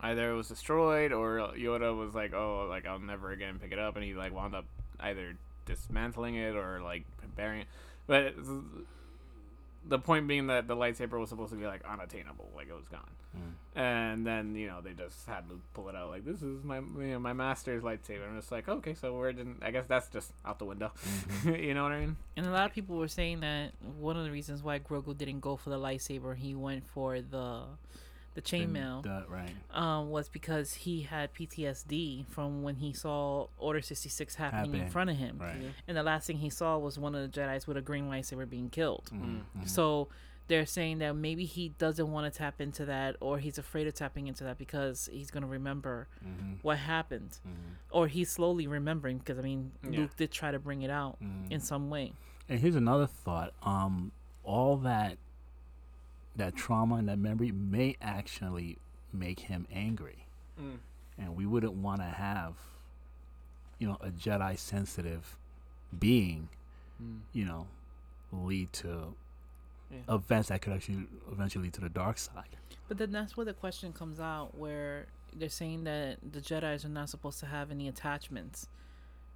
either 0.00 0.32
it 0.32 0.34
was 0.34 0.48
destroyed 0.48 1.12
or 1.12 1.52
Yoda 1.56 1.96
was 1.96 2.14
like, 2.14 2.34
"Oh, 2.34 2.66
like 2.68 2.86
I'll 2.86 2.98
never 2.98 3.30
again 3.30 3.58
pick 3.58 3.72
it 3.72 3.78
up," 3.78 3.94
and 3.96 4.04
he 4.04 4.14
like 4.14 4.34
wound 4.34 4.54
up 4.54 4.64
either 5.00 5.36
dismantling 5.66 6.34
it 6.34 6.56
or 6.56 6.80
like 6.82 7.04
burying 7.36 7.62
it. 7.62 7.68
But 8.06 8.34
the 9.86 9.98
point 9.98 10.26
being 10.26 10.46
that 10.46 10.66
the 10.66 10.76
lightsaber 10.76 11.18
was 11.18 11.28
supposed 11.28 11.52
to 11.52 11.58
be 11.58 11.66
like 11.66 11.82
unattainable, 11.84 12.50
like 12.56 12.68
it 12.68 12.74
was 12.74 12.88
gone. 12.88 13.10
Mm. 13.36 13.80
And 13.80 14.26
then 14.26 14.54
you 14.54 14.66
know 14.66 14.80
they 14.80 14.92
just 14.92 15.26
had 15.26 15.48
to 15.48 15.60
pull 15.74 15.88
it 15.88 15.96
out, 15.96 16.10
like 16.10 16.24
this 16.24 16.42
is 16.42 16.64
my 16.64 16.78
you 16.78 17.12
know, 17.12 17.18
my 17.18 17.32
master's 17.32 17.82
lightsaber. 17.82 18.26
And 18.28 18.38
it's 18.38 18.50
like, 18.50 18.68
okay, 18.68 18.94
so 18.94 19.14
we're 19.14 19.32
didn't. 19.32 19.62
I 19.62 19.70
guess 19.70 19.86
that's 19.86 20.08
just 20.08 20.32
out 20.44 20.58
the 20.58 20.64
window. 20.64 20.92
Mhm. 21.42 21.62
you 21.66 21.74
know 21.74 21.82
what 21.82 21.92
I 21.92 22.00
mean? 22.00 22.16
And 22.36 22.46
a 22.46 22.50
lot 22.50 22.66
of 22.66 22.72
people 22.72 22.96
were 22.96 23.08
saying 23.08 23.40
that 23.40 23.72
one 23.98 24.16
of 24.16 24.24
the 24.24 24.30
reasons 24.30 24.62
why 24.62 24.78
Grogu 24.78 25.16
didn't 25.16 25.40
go 25.40 25.56
for 25.56 25.70
the 25.70 25.78
lightsaber, 25.78 26.36
he 26.36 26.54
went 26.54 26.86
for 26.86 27.20
the 27.20 27.62
the 28.34 28.42
chainmail, 28.42 29.04
right. 29.28 29.50
um, 29.72 30.10
was 30.10 30.28
because 30.28 30.74
he 30.74 31.02
had 31.02 31.32
PTSD 31.34 32.26
from 32.28 32.62
when 32.62 32.76
he 32.76 32.92
saw 32.92 33.46
Order 33.58 33.80
sixty 33.80 34.08
six 34.08 34.34
happening 34.34 34.82
in 34.82 34.88
front 34.90 35.10
of 35.10 35.16
him, 35.16 35.38
Right. 35.40 35.72
and 35.88 35.96
the 35.96 36.02
last 36.02 36.26
thing 36.26 36.38
he 36.38 36.50
saw 36.50 36.76
was 36.78 36.98
one 36.98 37.14
of 37.14 37.22
the 37.22 37.40
Jedi's 37.40 37.66
with 37.66 37.76
a 37.76 37.82
green 37.82 38.08
lightsaber 38.10 38.48
being 38.48 38.70
killed. 38.70 39.08
Mhm. 39.12 39.42
Mhm. 39.56 39.68
So 39.68 40.08
they're 40.46 40.66
saying 40.66 40.98
that 40.98 41.14
maybe 41.16 41.44
he 41.46 41.70
doesn't 41.70 42.10
want 42.12 42.30
to 42.30 42.36
tap 42.38 42.60
into 42.60 42.84
that, 42.84 43.16
or 43.20 43.38
he's 43.38 43.56
afraid 43.56 43.86
of 43.86 43.94
tapping 43.94 44.26
into 44.26 44.44
that 44.44 44.58
because 44.58 45.08
he's 45.12 45.30
gonna 45.30 45.46
remember 45.46 46.06
Mhm. 46.22 46.58
what 46.62 46.78
happened, 46.78 47.38
Mhm. 47.46 47.76
or 47.90 48.08
he's 48.08 48.30
slowly 48.30 48.66
remembering. 48.66 49.18
Because 49.18 49.38
I 49.38 49.42
mean, 49.42 49.72
Yeah. 49.82 50.00
Luke 50.00 50.16
did 50.16 50.30
try 50.32 50.50
to 50.50 50.58
bring 50.58 50.82
it 50.82 50.90
out 50.90 51.18
Mhm. 51.22 51.50
in 51.50 51.60
some 51.60 51.88
way. 51.88 52.12
And 52.48 52.60
here's 52.60 52.76
another 52.76 53.06
thought. 53.06 53.54
Um, 53.62 54.12
all 54.42 54.76
that 54.78 55.16
that 56.36 56.56
trauma 56.56 56.96
and 56.96 57.08
that 57.08 57.18
memory 57.18 57.52
may 57.52 57.96
actually 58.00 58.78
make 59.12 59.40
him 59.40 59.66
angry, 59.72 60.26
Mm. 60.60 60.78
and 61.18 61.36
we 61.36 61.46
wouldn't 61.46 61.74
want 61.74 62.00
to 62.00 62.06
have, 62.06 62.54
you 63.78 63.86
know, 63.86 63.96
a 64.00 64.10
Jedi 64.10 64.58
sensitive 64.58 65.36
being, 65.96 66.48
Mm. 67.02 67.20
you 67.32 67.44
know, 67.44 67.66
lead 68.32 68.72
to 68.74 69.14
Yeah. 69.90 70.14
events 70.14 70.48
that 70.48 70.62
could 70.62 70.72
actually 70.72 71.06
eventually 71.30 71.64
lead 71.64 71.74
to 71.74 71.80
the 71.80 71.88
dark 71.88 72.18
side. 72.18 72.56
But 72.88 72.98
then 72.98 73.12
that's 73.12 73.36
where 73.36 73.46
the 73.46 73.54
question 73.54 73.92
comes 73.92 74.18
out 74.18 74.56
where 74.56 75.06
they're 75.32 75.48
saying 75.48 75.84
that 75.84 76.18
the 76.32 76.40
Jedi's 76.40 76.84
are 76.84 76.88
not 76.88 77.08
supposed 77.10 77.38
to 77.40 77.46
have 77.46 77.70
any 77.70 77.86
attachments. 77.88 78.68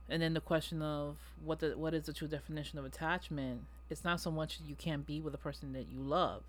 And 0.09 0.23
then 0.23 0.33
the 0.35 0.41
question 0.41 0.81
of 0.83 1.17
what 1.45 1.61
the 1.61 1.77
what 1.77 1.93
is 1.95 2.05
the 2.07 2.13
true 2.13 2.29
definition 2.29 2.79
of 2.79 2.85
attachment? 2.85 3.67
It's 3.91 4.05
not 4.05 4.21
so 4.21 4.31
much 4.31 4.59
you 4.67 4.75
can't 4.75 5.07
be 5.07 5.21
with 5.21 5.35
a 5.35 5.39
person 5.39 5.73
that 5.75 5.89
you 5.89 6.01
love. 6.01 6.43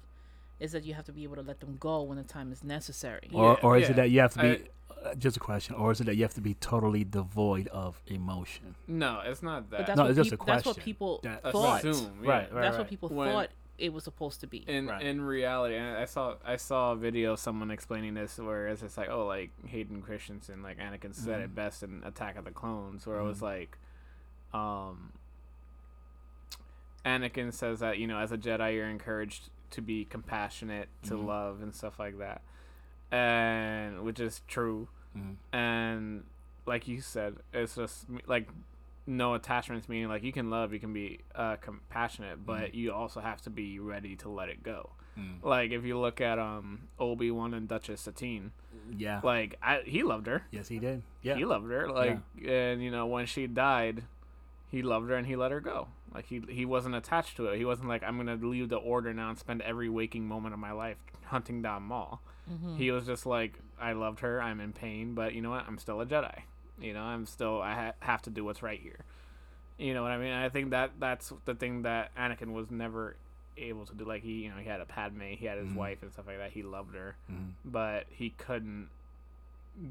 Is 0.59 0.71
that 0.73 0.83
you 0.83 0.93
have 0.93 1.05
to 1.05 1.11
be 1.13 1.23
able 1.23 1.35
to 1.37 1.41
let 1.41 1.59
them 1.61 1.77
go 1.79 2.01
when 2.03 2.17
the 2.17 2.23
time 2.23 2.51
is 2.51 2.63
necessary. 2.63 3.29
Or, 3.33 3.53
Yeah, 3.53 3.65
or 3.67 3.77
is 3.77 3.83
yeah. 3.83 3.91
it 3.91 3.95
that 3.95 4.09
you 4.09 4.19
have 4.19 4.33
to 4.33 4.39
be? 4.41 4.47
I- 4.49 4.63
uh, 5.05 5.15
just 5.15 5.37
a 5.37 5.39
question. 5.39 5.75
Or 5.75 5.93
is 5.93 6.01
it 6.01 6.03
that 6.05 6.15
you 6.17 6.23
have 6.23 6.33
to 6.33 6.41
be 6.41 6.55
totally 6.55 7.05
devoid 7.05 7.67
of 7.69 8.01
emotion? 8.07 8.75
No, 8.85 9.21
it's 9.23 9.41
not 9.41 9.69
that. 9.69 9.87
That's 9.87 9.95
No, 9.97 10.03
what 10.03 10.09
it's 10.11 10.17
just 10.17 10.33
a 10.33 10.37
peop- 10.37 10.45
That's 10.47 10.65
what 10.65 10.77
people 10.77 11.21
That- 11.23 11.41
thought. 11.43 11.85
Assume, 11.85 12.19
yeah. 12.21 12.29
Right, 12.29 12.53
right. 12.53 12.61
That's 12.63 12.77
what 12.77 12.89
people 12.89 13.07
When- 13.07 13.31
thought 13.31 13.49
it 13.77 13.93
was 13.93 14.03
supposed 14.03 14.41
to 14.41 14.47
be. 14.47 14.57
in 14.67 14.87
Right. 14.87 15.01
in 15.01 15.21
reality, 15.21 15.77
I 15.79 16.03
saw 16.03 16.35
I 16.43 16.57
saw 16.57 16.91
a 16.91 16.95
video 16.97 17.31
of 17.31 17.39
someone 17.39 17.71
explaining 17.71 18.15
this 18.15 18.37
where 18.39 18.67
it's 18.67 18.81
just 18.81 18.97
like, 18.97 19.07
oh, 19.09 19.25
like 19.25 19.51
Hayden 19.67 20.01
Christensen, 20.01 20.61
like 20.61 20.77
Anakin 20.79 21.15
said 21.15 21.39
it 21.39 21.51
Mhm. 21.51 21.55
best 21.55 21.81
in 21.81 22.03
Attack 22.03 22.35
of 22.35 22.43
the 22.43 22.51
Clones, 22.51 23.07
where 23.07 23.19
it 23.19 23.23
was 23.23 23.39
Mhm. 23.39 23.43
like, 23.43 23.77
um, 24.53 25.13
Anakin 27.05 27.53
says 27.53 27.79
that 27.79 27.97
you 27.99 28.07
know 28.07 28.19
as 28.19 28.33
a 28.33 28.37
Jedi 28.37 28.73
you're 28.73 28.89
encouraged 28.89 29.49
to 29.71 29.81
be 29.81 30.05
compassionate, 30.05 30.89
to 31.03 31.13
Mhm. 31.15 31.25
love, 31.25 31.61
and 31.61 31.73
stuff 31.75 31.99
like 31.99 32.17
that, 32.19 32.41
and 33.11 34.03
which 34.03 34.19
is 34.19 34.41
true, 34.47 34.87
Mhm. 35.17 35.35
and 35.51 36.23
like 36.65 36.87
you 36.87 37.01
said, 37.01 37.37
it's 37.53 37.75
just 37.75 38.05
like 38.27 38.47
no 39.07 39.33
attachments 39.33 39.89
meaning 39.89 40.07
like 40.07 40.21
you 40.21 40.31
can 40.31 40.51
love 40.51 40.71
you 40.71 40.79
can 40.79 40.93
be 40.93 41.17
uh, 41.33 41.55
compassionate 41.55 42.45
but 42.45 42.71
Mhm. 42.71 42.73
you 42.75 42.93
also 42.93 43.19
have 43.21 43.41
to 43.41 43.49
be 43.49 43.79
ready 43.79 44.15
to 44.17 44.29
let 44.29 44.49
it 44.49 44.61
go 44.61 44.91
Mm. 45.17 45.41
like 45.43 45.71
if 45.71 45.83
you 45.83 45.97
look 45.97 46.21
at 46.21 46.37
um 46.37 46.89
obi-wan 46.99 47.55
and 47.55 47.67
duchess 47.67 48.01
satine 48.01 48.51
Yeah. 48.95 49.19
like 49.23 49.55
I, 49.63 49.81
he 49.81 50.03
loved 50.03 50.27
her 50.27 50.43
yes, 50.51 50.67
he 50.67 50.77
did. 50.77 51.01
Yeah. 51.23 51.37
he 51.37 51.45
loved 51.45 51.71
her 51.71 51.89
like 51.89 52.19
and 52.45 52.83
you 52.83 52.91
know 52.91 53.07
when 53.07 53.25
she 53.25 53.47
died 53.47 54.03
he 54.67 54.83
loved 54.83 55.09
her 55.09 55.15
and 55.15 55.25
he 55.25 55.35
let 55.35 55.49
her 55.49 55.59
go 55.61 55.87
like 56.13 56.25
he 56.27 56.41
he 56.49 56.65
wasn't 56.65 56.95
attached 56.95 57.35
to 57.37 57.47
it. 57.47 57.57
He 57.57 57.65
wasn't 57.65 57.87
like 57.89 58.03
i'm 58.03 58.17
gonna 58.17 58.35
leave 58.35 58.69
the 58.69 58.77
order 58.77 59.13
now 59.13 59.29
and 59.29 59.37
spend 59.37 59.61
every 59.61 59.89
waking 59.89 60.27
moment 60.27 60.53
of 60.53 60.59
my 60.59 60.71
life 60.71 60.97
hunting 61.25 61.61
down 61.61 61.83
maul. 61.83 62.21
Mhm. 62.51 62.77
he 62.77 62.89
was 62.91 63.05
just 63.05 63.25
like 63.25 63.59
i 63.79 63.93
loved 63.93 64.19
her. 64.21 64.41
I'm 64.41 64.59
in 64.59 64.73
pain 64.73 65.13
but 65.13 65.33
you 65.33 65.41
know 65.41 65.51
what? 65.51 65.65
I'm 65.67 65.77
still 65.77 66.01
a 66.01 66.05
jedi. 66.05 66.41
You 66.79 66.93
know 66.93 67.01
i'm 67.03 67.25
still 67.25 67.61
i 67.61 67.73
ha- 67.73 67.93
have 67.99 68.21
to 68.23 68.29
do 68.29 68.43
what's 68.43 68.63
right 68.63 68.79
here. 68.79 68.99
You 69.77 69.93
know 69.93 70.01
what 70.03 70.11
i 70.11 70.17
mean? 70.17 70.33
I 70.33 70.49
think 70.49 70.71
that 70.71 70.91
that's 70.99 71.31
the 71.45 71.55
thing 71.55 71.83
that 71.83 72.13
anakin 72.15 72.53
was 72.53 72.69
never 72.71 73.15
able 73.57 73.85
to 73.85 73.93
do. 73.93 74.05
Like 74.05 74.23
he 74.23 74.43
you 74.43 74.49
know 74.49 74.57
he 74.57 74.67
had 74.67 74.81
a 74.81 74.85
padme 74.85 75.21
he 75.37 75.45
had 75.45 75.57
his 75.57 75.67
Mhm. 75.69 75.75
wife 75.75 76.01
and 76.01 76.11
stuff 76.11 76.27
like 76.27 76.37
that. 76.37 76.51
He 76.51 76.63
loved 76.63 76.95
her 76.95 77.15
Mhm. 77.31 77.51
but 77.65 78.05
he 78.09 78.31
couldn't 78.31 78.89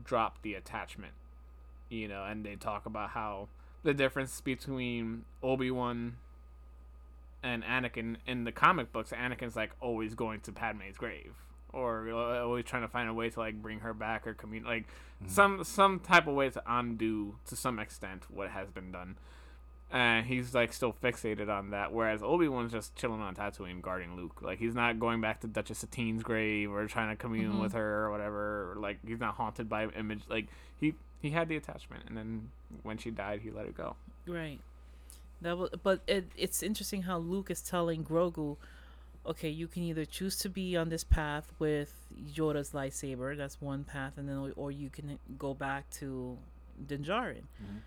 drop 0.04 0.42
the 0.42 0.54
attachment. 0.54 1.12
You 1.88 2.08
know 2.08 2.24
and 2.24 2.44
they 2.44 2.56
talk 2.56 2.84
about 2.86 3.10
how 3.10 3.48
the 3.82 3.94
difference 3.94 4.40
between 4.40 5.24
obi-wan 5.42 6.16
and 7.42 7.62
anakin 7.64 8.16
in 8.26 8.44
the 8.44 8.52
comic 8.52 8.92
books 8.92 9.10
anakin's 9.12 9.54
like 9.56 9.70
always 9.80 10.14
going 10.14 10.40
to 10.40 10.52
padme's 10.52 10.96
grave 10.96 11.34
or 11.72 12.08
uh, 12.10 12.40
always 12.42 12.64
trying 12.64 12.82
to 12.82 12.88
find 12.88 13.08
a 13.08 13.14
way 13.14 13.30
to 13.30 13.38
like 13.38 13.60
bring 13.62 13.80
her 13.80 13.94
back 13.94 14.26
or 14.26 14.34
commun 14.34 14.64
like 14.64 14.86
Mhm. 15.22 15.30
some 15.30 15.64
some 15.64 15.98
type 16.00 16.26
of 16.28 16.34
way 16.34 16.48
to 16.50 16.62
undo 16.66 17.36
to 17.46 17.56
some 17.56 17.78
extent 17.80 18.24
what 18.30 18.50
has 18.50 18.70
been 18.70 18.92
done 18.92 19.16
and 19.90 20.26
he's 20.26 20.54
like 20.54 20.72
still 20.72 20.92
fixated 20.92 21.48
on 21.48 21.70
that 21.70 21.92
whereas 21.92 22.22
obi-wan's 22.22 22.70
just 22.72 22.94
chilling 22.94 23.20
on 23.20 23.34
tatooine 23.34 23.80
guarding 23.82 24.14
luke 24.16 24.40
like 24.42 24.58
he's 24.58 24.74
not 24.74 24.98
going 25.00 25.20
back 25.20 25.40
to 25.40 25.46
duchess 25.46 25.78
satine's 25.78 26.22
grave 26.22 26.70
or 26.70 26.86
trying 26.86 27.08
to 27.10 27.16
commune 27.16 27.54
Mhm. 27.54 27.60
with 27.60 27.72
her 27.72 28.04
or 28.06 28.10
whatever 28.10 28.72
or, 28.72 28.76
like 28.76 28.98
he's 29.06 29.18
not 29.20 29.34
haunted 29.34 29.68
by 29.68 29.86
image 29.88 30.22
like 30.28 30.46
he 30.76 30.94
he 31.20 31.30
had 31.30 31.48
the 31.48 31.56
attachment 31.56 32.04
and 32.06 32.16
then 32.16 32.50
when 32.82 32.96
she 32.98 33.10
died 33.10 33.40
he 33.42 33.50
let 33.50 33.66
her 33.66 33.72
go 33.72 33.96
Right. 34.26 34.60
That 35.40 35.56
was, 35.56 35.70
but 35.82 36.00
it, 36.06 36.30
it's 36.36 36.62
interesting 36.62 37.02
how 37.02 37.16
Luke 37.18 37.50
is 37.50 37.62
telling 37.62 38.04
Grogu, 38.04 38.56
okay, 39.24 39.48
you 39.48 39.66
can 39.68 39.84
either 39.84 40.04
choose 40.04 40.36
to 40.40 40.48
be 40.50 40.76
on 40.76 40.88
this 40.90 41.02
path 41.04 41.52
with 41.58 41.94
Yoda's 42.36 42.72
lightsaber, 42.72 43.36
that's 43.36 43.60
one 43.60 43.84
path, 43.84 44.14
and 44.18 44.28
then 44.28 44.52
or 44.56 44.70
you 44.70 44.90
can 44.90 45.18
go 45.38 45.54
back 45.54 45.88
to 45.92 46.36
Din 46.86 47.04
Djarin. 47.04 47.44
Mhm. 47.62 47.80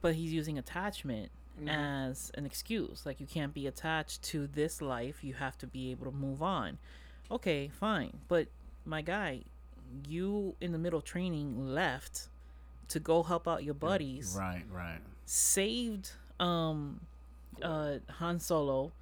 But 0.00 0.14
he's 0.14 0.32
using 0.32 0.56
attachment 0.58 1.30
Mm-hmm. 1.56 1.68
as 1.68 2.32
an 2.34 2.46
excuse. 2.46 3.06
Like 3.06 3.20
you 3.20 3.26
can't 3.26 3.54
be 3.54 3.66
attached 3.68 4.22
to 4.24 4.48
this 4.48 4.82
life. 4.82 5.22
You 5.22 5.34
have 5.34 5.56
to 5.58 5.68
be 5.68 5.92
able 5.92 6.06
to 6.06 6.10
move 6.10 6.42
on. 6.42 6.78
Okay, 7.30 7.68
fine. 7.68 8.18
But 8.26 8.48
my 8.84 9.02
guy, 9.02 9.42
you 10.08 10.54
in 10.60 10.72
the 10.72 10.78
middle 10.78 10.98
of 10.98 11.04
training 11.04 11.68
left 11.74 12.28
to 12.88 13.00
go 13.00 13.22
help 13.22 13.46
out 13.48 13.64
your 13.64 13.74
buddies 13.74 14.36
Right. 14.38 14.64
Right. 14.70 15.00
saved 15.24 16.10
um 16.40 17.00
uh 17.62 17.98
Han 18.18 18.38
Solo, 18.40 18.92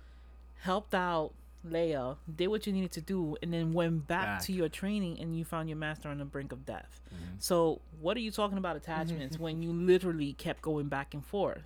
helped 0.61 0.95
out 0.95 1.33
Leia, 1.67 2.17
did 2.35 2.49
what 2.49 2.67
you 2.67 2.73
needed 2.73 2.91
to 2.93 3.01
do, 3.01 3.37
and 3.41 3.53
then 3.53 3.73
went 3.73 4.09
back, 4.09 4.27
Back. 4.27 4.43
to 4.43 4.53
your 4.53 4.69
training 4.69 5.21
and 5.21 5.37
you 5.39 5.45
found 5.45 5.69
your 5.69 5.79
master 5.79 6.09
on 6.09 6.19
the 6.19 6.25
brink 6.25 6.51
of 6.53 6.67
death. 6.67 7.01
Mhm. 7.15 7.41
So 7.41 7.81
what 8.01 8.17
are 8.17 8.21
you 8.21 8.33
talking 8.33 8.59
about 8.59 8.75
attachments 8.77 9.39
when 9.39 9.63
you 9.63 9.73
literally 9.93 10.33
kept 10.33 10.61
going 10.63 10.89
back 10.89 11.15
and 11.15 11.25
forth? 11.25 11.63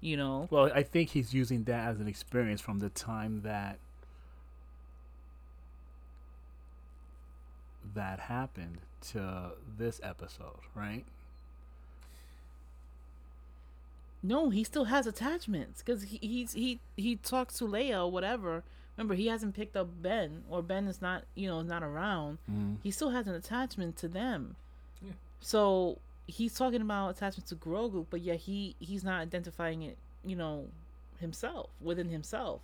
You 0.00 0.16
know? 0.16 0.48
Well, 0.50 0.70
I 0.74 0.82
think 0.82 1.10
he's 1.10 1.32
using 1.34 1.64
that 1.64 1.88
as 1.88 2.00
an 2.00 2.08
experience 2.08 2.60
from 2.60 2.78
the 2.80 2.88
time 2.90 3.42
that 3.42 3.78
that 7.94 8.20
happened 8.20 8.78
to 9.10 9.52
this 9.76 10.00
episode, 10.02 10.60
right? 10.74 11.04
No, 14.22 14.50
he 14.50 14.64
still 14.64 14.84
has 14.84 15.06
attachments 15.06 15.82
because 15.82 16.04
he, 16.04 16.18
he's 16.20 16.52
he 16.52 16.80
he 16.96 17.16
talks 17.16 17.58
to 17.58 17.64
Leia 17.64 18.04
or 18.04 18.10
whatever. 18.10 18.64
Remember, 18.96 19.14
he 19.14 19.28
hasn't 19.28 19.54
picked 19.54 19.76
up 19.76 20.02
Ben, 20.02 20.42
or 20.50 20.60
Ben 20.60 20.88
is 20.88 21.00
not 21.00 21.24
you 21.34 21.48
know 21.48 21.60
is 21.60 21.68
not 21.68 21.82
around. 21.82 22.38
Mm-hmm. 22.50 22.74
He 22.82 22.90
still 22.90 23.10
has 23.10 23.28
an 23.28 23.34
attachment 23.34 23.96
to 23.98 24.08
them. 24.08 24.56
Yeah. 25.00 25.12
So 25.40 25.98
he's 26.26 26.54
talking 26.54 26.80
about 26.82 27.10
attachment 27.10 27.48
to 27.48 27.54
Grogu, 27.54 28.06
but 28.10 28.20
yet 28.20 28.40
he 28.40 28.74
he's 28.80 29.04
not 29.04 29.20
identifying 29.20 29.82
it, 29.82 29.96
you 30.24 30.34
know, 30.34 30.66
himself 31.20 31.70
within 31.80 32.08
himself. 32.08 32.60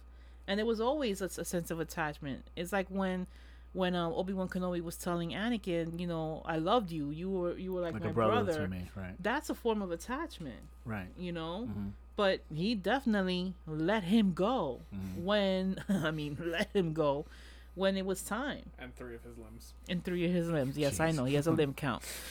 And 0.46 0.58
there 0.58 0.66
was 0.66 0.80
always 0.80 1.22
a, 1.22 1.26
a 1.26 1.44
sense 1.44 1.70
of 1.70 1.78
attachment. 1.78 2.44
It's 2.56 2.72
like 2.72 2.88
when 2.88 3.26
when 3.74 3.94
um, 3.94 4.12
Obi 4.14 4.32
Wan 4.32 4.48
Kenobi 4.48 4.80
was 4.82 4.96
telling 4.96 5.30
Anakin, 5.32 6.00
you 6.00 6.06
know, 6.06 6.42
I 6.46 6.56
loved 6.56 6.90
you. 6.90 7.10
You 7.10 7.28
were 7.30 7.58
you 7.58 7.72
were 7.74 7.82
like, 7.82 7.92
Like 7.94 8.04
my 8.04 8.10
a 8.10 8.12
brother, 8.14 8.44
brother. 8.44 8.62
to 8.62 8.68
me, 8.68 8.88
right? 8.96 9.14
That's 9.20 9.50
a 9.50 9.54
form 9.54 9.82
of 9.82 9.90
attachment, 9.90 10.62
Right. 10.86 11.08
you 11.18 11.32
know. 11.32 11.68
Mm-hmm. 11.68 11.88
But 12.16 12.40
he 12.54 12.74
definitely 12.76 13.54
let 13.66 14.04
him 14.04 14.32
go 14.32 14.80
Mhm. 14.94 15.22
when 15.24 15.76
I 15.88 16.10
mean 16.12 16.38
let 16.40 16.70
him 16.72 16.92
go 16.94 17.26
when 17.74 17.96
it 17.96 18.06
was 18.06 18.22
time. 18.22 18.70
and 18.78 18.94
three 18.94 19.16
of 19.16 19.24
his 19.24 19.36
limbs 19.36 19.74
In 19.88 20.00
three 20.00 20.24
of 20.24 20.30
his 20.32 20.48
limbs. 20.48 20.78
Yes, 20.78 21.00
I 21.00 21.10
know 21.10 21.24
he 21.24 21.34
has 21.34 21.48
a 21.48 21.50
limb 21.50 21.74
count. 21.74 22.04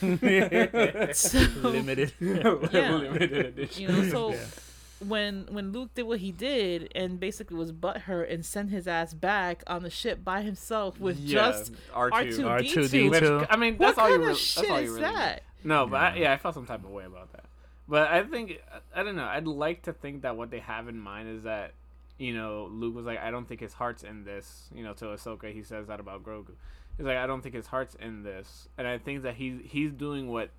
So, 1.12 1.38
Limited. 1.60 2.12
Yeah. 2.20 2.48
limited 2.96 3.32
edition 3.46 3.82
you 3.82 3.88
know, 3.88 4.08
so 4.10 4.30
Yeah. 4.32 4.44
When 5.00 5.46
when 5.50 5.72
Luke 5.72 5.90
did 5.94 6.04
what 6.04 6.20
he 6.20 6.32
did 6.32 6.90
and 6.94 7.18
basically 7.20 7.56
was 7.56 7.72
butthurt 7.72 8.32
and 8.32 8.44
sent 8.44 8.70
his 8.70 8.86
ass 8.88 9.12
back 9.14 9.62
on 9.66 9.82
the 9.82 9.90
ship 9.90 10.24
by 10.24 10.42
himself 10.42 10.98
with 11.00 11.26
just 11.26 11.72
R2. 11.92 12.10
R2 12.12 12.38
R2D2. 12.38 13.10
D2. 13.10 13.10
Which, 13.40 13.48
I 13.50 13.56
mean, 13.56 13.76
that's 13.78 13.96
what 13.96 14.02
all 14.04 14.10
kind 14.10 14.22
you. 14.22 14.30
of 14.30 14.38
shit 14.38 14.62
that's 14.62 14.70
all 14.70 14.80
you 14.80 14.86
is 14.86 14.90
really 14.92 15.08
need. 15.08 15.16
that? 15.16 15.42
No, 15.64 15.86
but 15.86 15.96
I, 16.00 16.14
Yeah. 16.14 16.22
yeah, 16.22 16.32
I 16.32 16.36
felt 16.36 16.54
some 16.54 16.66
type 16.66 16.84
of 16.84 16.90
way 16.90 17.04
about 17.04 17.32
that. 17.32 17.44
But 17.88 18.10
I 18.10 18.22
think 18.22 18.60
I 18.94 19.02
don't 19.02 19.16
know. 19.16 19.24
I'd 19.24 19.46
like 19.46 19.82
to 19.82 19.92
think 19.92 20.22
that 20.22 20.36
what 20.36 20.50
they 20.50 20.60
have 20.60 20.88
in 20.88 20.98
mind 20.98 21.28
is 21.28 21.42
that 21.42 21.72
you 22.18 22.32
know 22.32 22.68
Luke 22.72 22.94
was 22.94 23.04
like, 23.04 23.18
I 23.18 23.30
don't 23.30 23.46
think 23.48 23.60
his 23.60 23.74
heart's 23.74 24.02
in 24.04 24.24
this. 24.24 24.70
You 24.74 24.84
know, 24.84 24.94
to 24.94 25.06
Ahsoka, 25.06 25.52
he 25.52 25.62
says 25.62 25.86
that 25.88 26.00
about 26.00 26.22
Grogu. 26.24 26.52
He's 26.96 27.04
like, 27.06 27.16
I 27.18 27.26
don't 27.26 27.42
think 27.42 27.54
his 27.56 27.66
heart's 27.66 27.94
in 27.96 28.22
this, 28.22 28.68
and 28.78 28.86
I 28.86 28.98
think 28.98 29.22
that 29.24 29.34
he's 29.34 29.60
he's 29.64 29.90
doing 29.92 30.28
what 30.28 30.50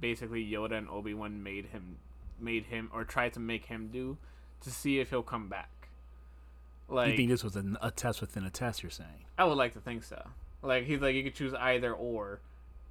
basically 0.00 0.44
Yoda 0.48 0.72
and 0.72 0.88
Obi 0.88 1.14
Wan 1.14 1.42
made 1.42 1.66
him 1.66 1.96
made 2.40 2.66
him 2.66 2.90
or 2.92 3.04
tried 3.04 3.32
to 3.34 3.40
make 3.40 3.66
him 3.66 3.88
do 3.92 4.18
to 4.62 4.70
see 4.70 4.98
if 4.98 5.10
he'll 5.10 5.22
come 5.22 5.48
back. 5.48 5.88
Like 6.88 7.10
you 7.10 7.16
think 7.16 7.30
this 7.30 7.44
was 7.44 7.56
a, 7.56 7.64
a 7.80 7.90
test 7.90 8.20
within 8.20 8.44
a 8.44 8.50
test? 8.50 8.82
You're 8.82 8.90
saying? 8.90 9.24
I 9.38 9.44
would 9.44 9.56
like 9.56 9.74
to 9.74 9.80
think 9.80 10.02
so. 10.02 10.22
Like 10.62 10.84
he's 10.84 11.00
like 11.00 11.14
you 11.14 11.22
could 11.22 11.34
choose 11.34 11.54
either 11.54 11.92
or, 11.94 12.40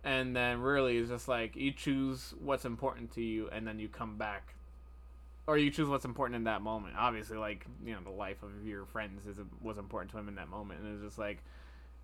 and 0.03 0.35
then 0.35 0.61
really 0.61 0.97
it's 0.97 1.09
just 1.09 1.27
like 1.27 1.55
you 1.55 1.71
choose 1.71 2.33
what's 2.39 2.65
important 2.65 3.13
to 3.15 3.21
you, 3.21 3.49
and 3.51 3.67
then 3.67 3.77
you 3.77 3.87
come 3.89 4.17
back, 4.17 4.55
or 5.45 5.57
you 5.57 5.69
choose 5.69 5.89
what's 5.89 6.05
important 6.05 6.37
in 6.37 6.45
that 6.45 6.61
moment. 6.61 6.95
Obviously, 6.97 7.37
like 7.37 7.65
you 7.85 7.93
know 7.93 7.99
the 8.03 8.09
life 8.09 8.41
of 8.41 8.65
your 8.65 8.85
friends 8.85 9.27
is 9.27 9.37
was 9.61 9.77
important 9.77 10.11
to 10.11 10.17
him 10.17 10.27
in 10.29 10.35
that 10.35 10.49
moment, 10.49 10.79
and 10.81 10.95
it's 10.95 11.03
just 11.03 11.19
like, 11.19 11.43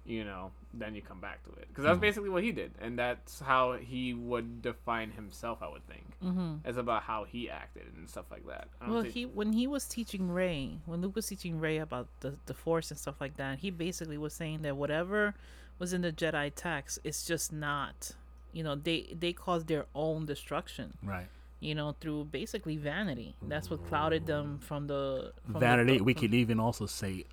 you 0.05 0.23
know, 0.23 0.51
then 0.73 0.93
you 0.93 1.01
come 1.01 1.19
back 1.19 1.43
to 1.43 1.49
it 1.53 1.67
because 1.67 1.83
that's 1.83 1.97
Mhm. 1.97 2.01
basically 2.01 2.29
what 2.29 2.43
he 2.43 2.51
did, 2.51 2.71
and 2.79 2.97
that's 2.99 3.39
how 3.39 3.73
he 3.73 4.13
would 4.13 4.61
define 4.61 5.11
himself. 5.11 5.61
I 5.61 5.67
would 5.69 5.85
think 5.87 6.05
Mm-hmm. 6.23 6.67
it's 6.67 6.77
about 6.77 7.03
how 7.03 7.23
he 7.23 7.49
acted 7.49 7.87
and 7.97 8.07
stuff 8.09 8.25
like 8.29 8.45
that. 8.47 8.67
I 8.79 8.85
don't 8.85 8.93
Well, 8.93 9.01
think- 9.03 9.13
he 9.15 9.25
when 9.25 9.53
he 9.53 9.65
was 9.67 9.87
teaching 9.87 10.29
Rey, 10.31 10.79
when 10.85 11.01
Luke 11.01 11.15
was 11.15 11.27
teaching 11.27 11.59
Rey 11.59 11.77
about 11.77 12.07
the 12.19 12.37
the 12.45 12.53
Force 12.53 12.91
and 12.91 12.99
stuff 12.99 13.19
like 13.19 13.37
that, 13.37 13.59
he 13.59 13.71
basically 13.71 14.17
was 14.17 14.33
saying 14.33 14.61
that 14.61 14.77
whatever 14.77 15.33
was 15.79 15.91
in 15.91 16.01
the 16.01 16.11
Jedi 16.11 16.51
text, 16.55 16.99
it's 17.03 17.25
just 17.25 17.51
not. 17.51 18.11
You 18.53 18.63
know, 18.63 18.75
they 18.75 19.13
they 19.19 19.33
caused 19.33 19.67
their 19.67 19.85
own 19.95 20.25
destruction. 20.25 20.97
Right. 21.03 21.27
You 21.61 21.73
know, 21.73 21.93
through 21.99 22.25
basically 22.25 22.77
vanity. 22.77 23.35
That's 23.41 23.69
what 23.71 23.85
clouded 23.87 24.27
them 24.27 24.59
from 24.59 24.85
the 24.87 25.33
from 25.45 25.53
the- 25.53 25.59
Vanity. 25.59 25.99
we 26.01 26.13
could 26.13 26.33
even 26.33 26.59
also 26.59 26.85
say 26.85 27.25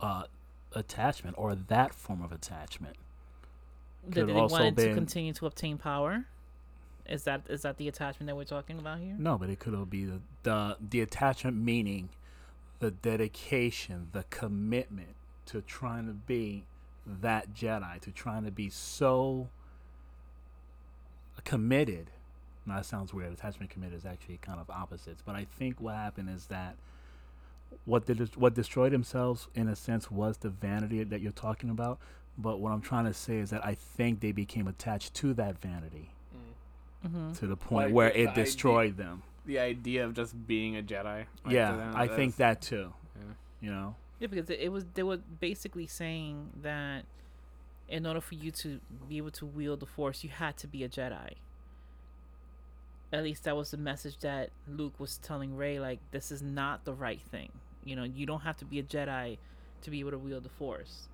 uh, 0.00 0.24
attachment 0.72 1.36
or 1.38 1.54
that 1.54 1.94
form 1.94 2.22
of 2.22 2.32
attachment. 2.32 2.96
that 4.08 4.26
they 4.26 4.32
also 4.32 4.54
wanted 4.54 4.76
to 4.76 4.94
continue 4.94 5.32
to 5.34 5.46
obtain 5.46 5.78
power. 5.78 6.24
Is 7.08 7.24
that 7.24 7.42
is 7.48 7.62
that 7.62 7.76
the 7.76 7.86
attachment 7.88 8.26
that 8.26 8.36
we're 8.36 8.44
talking 8.44 8.78
about 8.78 8.98
here? 8.98 9.14
No, 9.18 9.38
but 9.38 9.48
it 9.48 9.58
could 9.60 9.90
be 9.90 10.04
the, 10.04 10.20
the 10.42 10.76
the 10.90 11.00
attachment 11.00 11.56
meaning 11.56 12.08
the 12.80 12.90
dedication, 12.90 14.08
the 14.12 14.24
commitment 14.30 15.14
to 15.46 15.62
trying 15.62 16.06
to 16.06 16.12
be 16.12 16.64
that 17.06 17.54
Jedi, 17.54 18.00
to 18.00 18.10
trying 18.10 18.44
to 18.44 18.50
be 18.50 18.68
so 18.68 19.48
committed. 21.44 22.10
Now 22.66 22.76
that 22.76 22.86
sounds 22.86 23.14
weird. 23.14 23.32
Attachment 23.32 23.70
committed 23.70 23.96
is 23.96 24.04
actually 24.04 24.38
kind 24.38 24.58
of 24.58 24.68
opposites, 24.68 25.22
but 25.24 25.36
I 25.36 25.46
think 25.58 25.80
what 25.80 25.94
happened 25.94 26.28
is 26.28 26.46
that 26.46 26.76
what 27.84 28.06
did 28.06 28.34
what 28.36 28.54
destroyed 28.54 28.92
themselves 28.92 29.48
in 29.54 29.68
a 29.68 29.76
sense 29.76 30.10
was 30.10 30.38
the 30.38 30.50
vanity 30.50 31.02
that 31.04 31.20
you're 31.20 31.32
talking 31.32 31.70
about. 31.70 31.98
But 32.38 32.60
what 32.60 32.70
I'm 32.72 32.80
trying 32.82 33.06
to 33.06 33.14
say 33.14 33.38
is 33.38 33.50
that 33.50 33.64
I 33.64 33.74
think 33.74 34.20
they 34.20 34.32
became 34.32 34.66
attached 34.68 35.14
to 35.14 35.34
that 35.34 35.58
vanity 35.60 36.10
Mm-hmm. 37.06 37.32
to 37.34 37.46
the 37.46 37.56
point 37.56 37.86
Like 37.88 37.94
where 37.94 38.08
the 38.10 38.20
it 38.22 38.28
idea- 38.30 38.44
destroyed 38.44 38.96
them. 38.96 39.22
The 39.44 39.60
idea 39.60 40.04
of 40.04 40.14
just 40.14 40.46
being 40.46 40.76
a 40.76 40.82
Jedi. 40.82 41.04
like, 41.04 41.54
yeah, 41.54 41.76
them, 41.76 41.94
I 41.94 42.08
think 42.08 42.36
that 42.36 42.60
too. 42.60 42.92
Yeah. 43.14 43.22
You 43.60 43.70
know. 43.70 43.94
Yeah, 44.18 44.26
because 44.26 44.50
it, 44.50 44.58
it 44.60 44.72
was 44.72 44.84
they 44.94 45.04
were 45.04 45.18
basically 45.40 45.86
saying 45.86 46.50
that 46.62 47.04
in 47.88 48.06
order 48.06 48.20
for 48.20 48.34
you 48.34 48.50
to 48.50 48.80
be 49.08 49.18
able 49.18 49.30
to 49.32 49.46
wield 49.46 49.78
the 49.80 49.86
Force, 49.86 50.24
you 50.24 50.30
had 50.30 50.56
to 50.56 50.66
be 50.66 50.82
a 50.82 50.88
Jedi. 50.88 51.34
At 53.12 53.22
least 53.22 53.44
that 53.44 53.56
was 53.56 53.70
the 53.70 53.76
message 53.76 54.18
that 54.18 54.50
Luke 54.68 54.98
was 54.98 55.18
telling 55.18 55.56
Rey. 55.56 55.78
Like, 55.78 56.00
this 56.10 56.32
is 56.32 56.42
not 56.42 56.84
the 56.84 56.92
right 56.92 57.20
thing. 57.30 57.50
You 57.84 57.94
know, 57.96 58.02
you 58.04 58.26
don't 58.26 58.40
have 58.40 58.56
to 58.58 58.64
be 58.64 58.78
a 58.80 58.82
Jedi 58.82 59.38
to 59.82 59.90
be 59.90 60.00
able 60.00 60.10
to 60.10 60.18
wield 60.18 60.42
the 60.42 60.48
Force. 60.48 61.08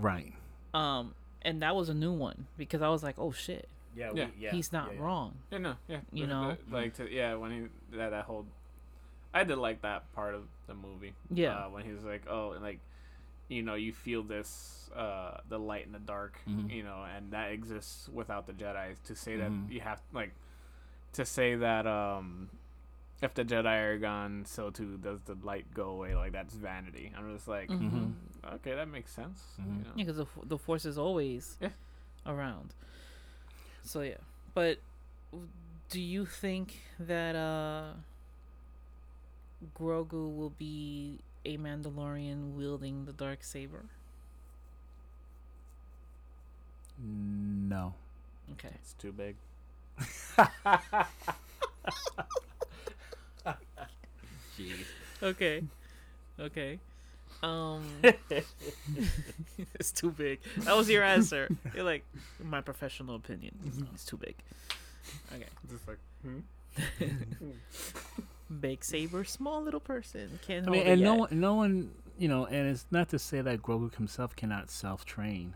Right. 0.00 0.34
Um, 0.74 1.14
and 1.42 1.62
that 1.62 1.74
was 1.74 1.88
a 1.88 1.94
new 1.94 2.12
one 2.12 2.46
because 2.58 2.82
I 2.82 2.88
was 2.88 3.02
like, 3.02 3.14
oh 3.18 3.32
shit, 3.32 3.66
Yeah. 3.96 4.10
Yeah. 4.14 4.26
yeah 4.38 4.50
he's 4.52 4.72
not 4.72 4.96
wrong. 4.98 5.34
Yeah, 5.50 5.58
no, 5.58 5.74
yeah. 5.88 6.00
You 6.12 6.26
know? 6.26 6.56
like 6.70 6.94
to, 6.96 7.10
yeah, 7.10 7.34
when 7.34 7.50
he 7.90 7.96
that 7.96 8.10
that 8.10 8.24
whole, 8.24 8.46
I 9.32 9.44
did 9.44 9.56
like 9.56 9.80
that 9.82 10.12
part 10.14 10.34
of 10.34 10.42
the 10.66 10.74
movie. 10.74 11.14
Yeah. 11.30 11.54
uh, 11.64 11.70
when 11.70 11.84
he 11.84 11.92
was 11.92 12.04
like, 12.04 12.22
oh, 12.28 12.52
and 12.52 12.62
like, 12.62 12.80
you 13.48 13.62
know, 13.62 13.74
you 13.74 13.92
feel 13.92 14.22
this, 14.22 14.90
uh, 14.94 15.38
the 15.48 15.58
light 15.58 15.86
in 15.86 15.92
the 15.92 15.98
dark, 15.98 16.38
Mhm. 16.48 16.70
you 16.70 16.82
know, 16.82 17.04
and 17.16 17.30
that 17.32 17.52
exists 17.52 18.08
without 18.12 18.46
the 18.46 18.52
Jedi. 18.52 18.94
To 19.04 19.14
say 19.16 19.32
Mhm. 19.36 19.66
that 19.68 19.72
you 19.72 19.80
have 19.80 20.00
like, 20.12 20.32
to 21.14 21.24
say 21.24 21.54
that 21.56 21.86
um, 21.86 22.48
if 23.20 23.34
the 23.34 23.44
Jedi 23.44 23.82
are 23.94 23.98
gone, 23.98 24.44
so 24.46 24.70
too 24.70 24.96
does 25.02 25.20
the 25.22 25.36
light 25.42 25.66
go 25.74 25.90
away. 25.90 26.14
Like 26.14 26.32
that's 26.32 26.54
vanity. 26.54 27.12
I'm 27.16 27.34
just 27.34 27.48
like, 27.48 27.68
Mhm. 27.68 27.90
Mhm. 27.90 28.54
okay, 28.54 28.74
that 28.74 28.88
makes 28.88 29.12
sense. 29.12 29.40
Mhm. 29.60 29.66
You 29.78 29.84
know? 29.84 29.90
Yeah, 29.96 30.04
because 30.04 30.16
the, 30.16 30.26
the 30.46 30.58
Force 30.58 30.84
is 30.84 30.96
always 30.98 31.56
Yeah. 31.60 31.70
around. 32.26 32.74
So 33.84 34.00
yeah, 34.02 34.18
but 34.54 34.78
do 35.90 36.00
you 36.00 36.24
think 36.24 36.80
that 36.98 37.34
uh, 37.36 37.94
Grogu 39.78 40.34
will 40.36 40.54
be 40.58 41.18
a 41.44 41.56
Mandalorian 41.58 42.54
wielding 42.56 43.04
the 43.04 43.12
dark 43.12 43.42
saber? 43.44 43.84
No. 46.98 47.94
Okay. 48.52 48.70
It's 48.74 48.92
too 48.94 49.12
big. 49.12 49.36
Jeez. 54.58 54.84
Okay. 55.22 55.62
Okay. 56.38 56.78
Um, 57.42 57.82
it's 59.74 59.92
too 59.92 60.10
big. 60.10 60.40
That 60.58 60.76
was 60.76 60.88
your 60.88 61.02
answer. 61.02 61.48
You're 61.74 61.84
like, 61.84 62.04
my 62.42 62.60
professional 62.60 63.16
opinion, 63.16 63.58
it's, 63.66 63.78
it's 63.94 64.04
too 64.04 64.16
big. 64.16 64.36
Okay. 65.34 65.46
Just 65.68 65.88
like, 65.88 65.98
hmm? 66.22 66.38
Big 68.60 68.84
saber, 68.84 69.24
small 69.24 69.62
little 69.62 69.80
person. 69.80 70.38
Can't 70.46 70.66
I 70.66 70.70
hold 70.70 70.78
mean, 70.78 70.86
it 70.86 70.92
and 70.92 71.02
no 71.02 71.14
one, 71.14 71.40
no 71.40 71.54
one, 71.54 71.90
you 72.18 72.28
know, 72.28 72.46
and 72.46 72.68
it's 72.68 72.86
not 72.90 73.08
to 73.10 73.18
say 73.18 73.40
that 73.40 73.62
Grogu 73.62 73.94
himself 73.94 74.36
cannot 74.36 74.70
self-train. 74.70 75.54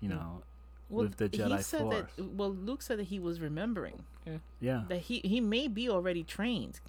You 0.00 0.08
know, 0.08 0.42
with 0.90 1.16
the 1.16 1.28
he 1.32 1.62
said 1.62 1.80
Force. 1.80 2.06
That, 2.16 2.24
well, 2.32 2.50
Luke 2.50 2.82
said 2.82 2.98
that 2.98 3.06
he 3.06 3.18
was 3.18 3.40
remembering 3.40 4.04
yeah. 4.60 4.82
that 4.88 4.98
he 5.02 5.20
he 5.20 5.40
may 5.40 5.68
be 5.68 5.88
already 5.88 6.22
trained, 6.22 6.80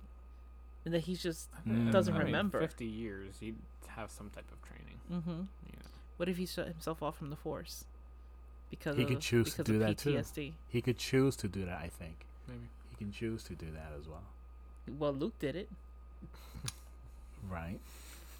and 0.85 0.93
that 0.93 1.01
he's 1.01 1.21
just 1.21 1.49
Mm. 1.67 1.91
doesn't 1.91 2.13
I 2.13 2.17
mean, 2.17 2.27
remember. 2.27 2.59
Fifty 2.59 2.85
years, 2.85 3.35
he'd 3.39 3.55
have 3.87 4.09
some 4.11 4.29
type 4.29 4.45
of 4.51 4.59
training. 4.67 4.99
Mm-hmm. 5.11 5.43
Yeah. 5.67 5.79
What 6.17 6.29
if 6.29 6.37
he 6.37 6.45
shut 6.45 6.67
himself 6.67 7.01
off 7.03 7.17
from 7.17 7.29
the 7.29 7.35
Force? 7.35 7.85
Because 8.69 8.95
He 8.95 9.03
of, 9.03 9.09
could 9.09 9.19
choose 9.19 9.53
to 9.55 9.63
do 9.63 9.75
of 9.75 9.79
that, 9.81 9.97
too. 9.97 10.21
He 10.69 10.81
could 10.81 10.97
choose 10.97 11.35
to 11.37 11.47
do 11.47 11.65
that. 11.65 11.77
I 11.77 11.89
think 11.89 12.25
Maybe. 12.47 12.69
he 12.89 12.95
can 12.95 13.11
choose 13.11 13.43
to 13.43 13.53
do 13.53 13.65
that 13.71 13.91
as 13.99 14.07
well. 14.07 14.23
Well, 14.97 15.13
Luke 15.13 15.37
did 15.39 15.55
it. 15.55 15.69
Right. 17.49 17.79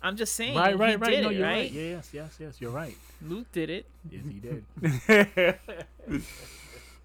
I'm 0.04 0.16
just 0.18 0.34
saying. 0.36 0.56
right. 0.58 0.74
he 0.74 0.76
Right. 0.80 1.00
Right. 1.00 1.10
Did 1.12 1.24
No, 1.24 1.30
it, 1.30 1.36
you're 1.36 1.44
right? 1.48 1.54
right. 1.58 1.72
Yes. 1.72 2.10
Yes. 2.14 2.38
Yes. 2.40 2.60
You're 2.60 2.72
right. 2.72 2.96
Luke 3.22 3.52
did 3.52 3.70
it. 3.70 3.86
Yes, 4.10 4.24
he 4.30 4.40
did. 4.40 4.66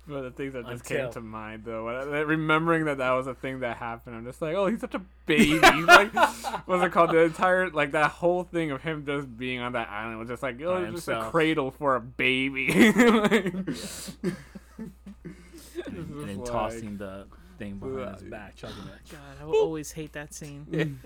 But 0.09 0.23
the 0.23 0.31
things 0.31 0.53
that 0.53 0.65
just 0.69 0.89
Until- 0.89 1.07
came 1.07 1.13
to 1.15 1.21
mind, 1.21 1.65
though, 1.65 1.87
when 1.87 1.97
I- 1.97 2.21
remembering 2.21 2.85
that 2.85 2.99
that 2.99 3.11
was 3.11 3.27
a 3.27 3.35
thing 3.35 3.59
that 3.61 3.77
happened, 3.79 4.15
I'm 4.15 4.25
just 4.25 4.41
like, 4.41 4.55
oh, 4.55 4.69
he's 4.69 4.79
such 4.81 4.95
a 4.95 5.01
baby. 5.27 5.59
like, 5.59 6.15
what's 6.67 6.85
it 6.85 6.93
called? 6.93 7.11
The 7.11 7.23
entire, 7.23 7.71
like, 7.71 7.91
that 7.91 8.13
whole 8.13 8.45
thing 8.45 8.71
of 8.71 8.83
him 8.83 9.05
just 9.05 9.37
being 9.37 9.59
on 9.59 9.73
that 9.73 9.89
island 9.91 10.21
was 10.21 10.29
just 10.29 10.45
like, 10.45 10.61
oh, 10.63 10.77
it's 10.77 10.95
just 11.05 11.09
a 11.09 11.29
cradle 11.33 11.73
for 11.73 11.97
a 11.97 12.01
baby. 12.01 12.69
Like, 12.73 13.53
and, 14.77 15.97
and 15.99 16.29
then 16.29 16.39
like- 16.39 16.45
tossing 16.45 16.99
the 16.99 17.27
thing 17.59 17.79
behind 17.79 18.21
his 18.21 18.31
back, 18.31 18.55
chugging 18.55 18.77
it. 18.85 19.11
God, 19.11 19.21
I 19.41 19.45
will 19.45 19.57
always 19.57 19.91
hate 19.91 20.13
that 20.13 20.33
scene. 20.33 21.01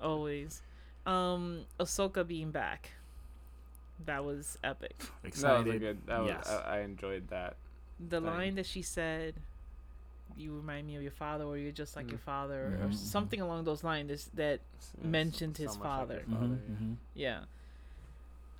always. 0.00 0.62
Um, 1.06 1.62
Ahsoka 1.78 2.26
being 2.26 2.50
back. 2.50 2.90
That 4.04 4.24
was 4.24 4.58
epic. 4.64 4.94
that 5.22 5.32
was 5.64 5.74
a 5.74 5.78
good. 5.78 6.06
That 6.06 6.22
was. 6.22 6.46
I, 6.48 6.78
I 6.78 6.80
enjoyed 6.80 7.28
that. 7.28 7.56
The 7.98 8.20
Thing. 8.20 8.26
line 8.26 8.54
that 8.56 8.66
she 8.66 8.82
said, 8.82 9.34
"You 10.36 10.54
remind 10.56 10.86
me 10.86 10.96
of 10.96 11.02
your 11.02 11.12
father," 11.12 11.44
or 11.44 11.56
"You're 11.56 11.72
just 11.72 11.96
like 11.96 12.06
Mm. 12.06 12.10
your 12.10 12.18
father," 12.18 12.78
or 12.82 12.88
Mhm. 12.88 12.94
something 12.94 13.40
along 13.40 13.64
those 13.64 13.82
lines. 13.84 14.10
Is 14.10 14.30
that 14.34 14.60
It's- 14.76 14.92
Mentioned 15.02 15.52
it's 15.52 15.60
his 15.60 15.72
so 15.72 15.78
much 15.78 15.84
like 15.86 15.98
father. 15.98 16.14
your 16.28 16.38
Mhm, 16.38 16.58
yeah. 16.58 16.74
mhm. 16.74 16.96
yeah. 17.14 17.44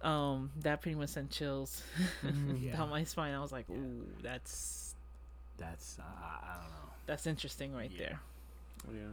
Um, 0.03 0.53
that 0.61 0.81
pretty 0.83 0.95
much 0.97 1.09
sent 1.11 1.31
chills 1.31 1.83
Yeah. 2.59 2.77
down 2.77 2.91
my 2.91 3.05
spine. 3.05 3.35
I 3.35 3.41
was 3.41 3.53
like, 3.53 3.67
Yeah. 3.69 3.77
"Ooh, 3.77 4.07
that's 4.23 4.95
That's 5.59 5.99
uh, 5.99 6.03
I 6.03 6.57
don't 6.61 6.71
know. 6.71 6.93
that's 7.07 7.27
interesting 7.27 7.75
right 7.75 7.91
Yeah. 7.91 7.99
there." 7.99 8.21
Yeah. 8.95 9.13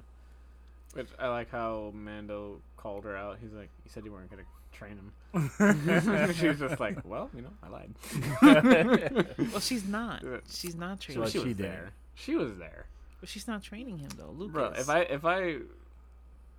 Which 0.94 1.08
I 1.20 1.28
like 1.30 1.50
how 1.52 1.92
Mando 1.96 2.62
called 2.78 3.04
her 3.06 3.16
out. 3.18 3.38
He's 3.42 3.52
like, 3.54 3.70
"You 3.84 3.92
said 3.92 4.06
you 4.06 4.12
weren't 4.12 4.30
gonna 4.30 4.44
train 4.72 4.98
him." 4.98 5.12
she 6.36 6.48
was 6.48 6.60
just 6.60 6.80
like, 6.80 6.98
"Well, 7.04 7.30
you 7.36 7.42
know, 7.42 7.54
I 7.64 7.70
lied." 7.70 9.28
Well, 9.52 9.60
she's 9.60 9.88
not. 9.88 10.24
Uh, 10.24 10.38
she's 10.50 10.76
not 10.76 11.00
training. 11.00 11.22
What 11.22 11.32
she 11.32 11.40
she 11.40 11.46
was 11.48 11.56
did. 11.58 11.66
there. 11.66 11.92
She 12.16 12.36
was 12.36 12.58
there, 12.58 12.86
But 13.20 13.30
she's 13.30 13.48
not 13.48 13.64
training 13.64 13.98
him 14.00 14.10
though. 14.18 14.32
Lucas. 14.36 14.54
bro. 14.54 14.66
If 14.76 14.90
I 14.90 15.00
if 15.02 15.26
I 15.26 15.58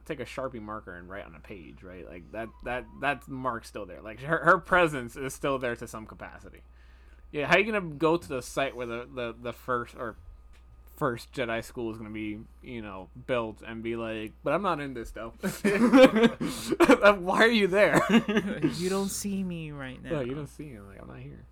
take 0.05 0.20
a 0.20 0.24
sharpie 0.24 0.61
marker 0.61 0.95
and 0.97 1.09
write 1.09 1.24
on 1.24 1.35
a 1.35 1.41
page, 1.41 1.82
right, 1.82 2.07
like 2.09 2.30
that 2.32 2.49
that 2.64 2.85
that 3.01 3.28
mark's 3.28 3.68
still 3.68 3.87
there. 3.87 4.01
Like 4.03 4.20
her 4.20 4.39
her 4.39 4.59
presence 4.59 5.14
is 5.16 5.32
still 5.32 5.59
there 5.59 5.76
to 5.76 5.87
some 5.87 6.07
capacity. 6.07 6.62
Yeah, 7.30 7.47
how 7.47 7.57
you 7.57 7.64
gonna 7.70 7.95
go 7.95 8.16
to 8.16 8.28
the 8.28 8.43
site 8.43 8.74
where 8.76 8.87
the 8.87 9.09
the, 9.12 9.35
the 9.41 9.53
first 9.53 9.95
or 9.97 10.16
first 10.97 11.32
Jedi 11.32 11.62
school 11.64 11.90
is 11.90 11.99
gonna 11.99 12.11
be, 12.11 12.38
you 12.62 12.82
know, 12.82 13.09
built 13.26 13.62
and 13.66 13.82
be 13.82 13.97
like, 13.97 14.32
but 14.42 14.53
I'm 14.53 14.62
not 14.62 14.80
in 14.80 14.95
this 14.95 15.11
though. 15.11 15.32
Why 17.18 17.42
are 17.42 17.49
you 17.49 17.66
there? 17.66 18.01
you 18.76 18.88
don't 18.88 19.11
see 19.11 19.42
me 19.42 19.72
right 19.72 20.03
now. 20.03 20.12
Yeah, 20.12 20.20
you 20.22 20.34
don't 20.34 20.49
see 20.49 20.68
him. 20.68 20.88
Like 20.88 21.01
I'm 21.01 21.09
not 21.09 21.18
here. 21.18 21.45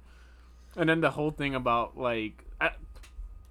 And 0.76 0.88
then 0.88 1.00
the 1.00 1.10
whole 1.10 1.30
thing 1.30 1.54
about 1.54 1.98
like, 1.98 2.44
uh, 2.60 2.70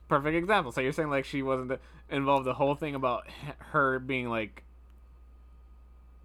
perfect 0.07 0.35
example. 0.35 0.71
So 0.71 0.81
you're 0.81 0.93
saying 0.93 1.09
like 1.09 1.25
she 1.25 1.43
wasn't 1.43 1.69
the, 1.69 1.79
involved. 2.09 2.45
The 2.45 2.53
whole 2.53 2.75
thing 2.75 2.95
about 2.95 3.27
her 3.71 3.99
being 3.99 4.29
like 4.29 4.63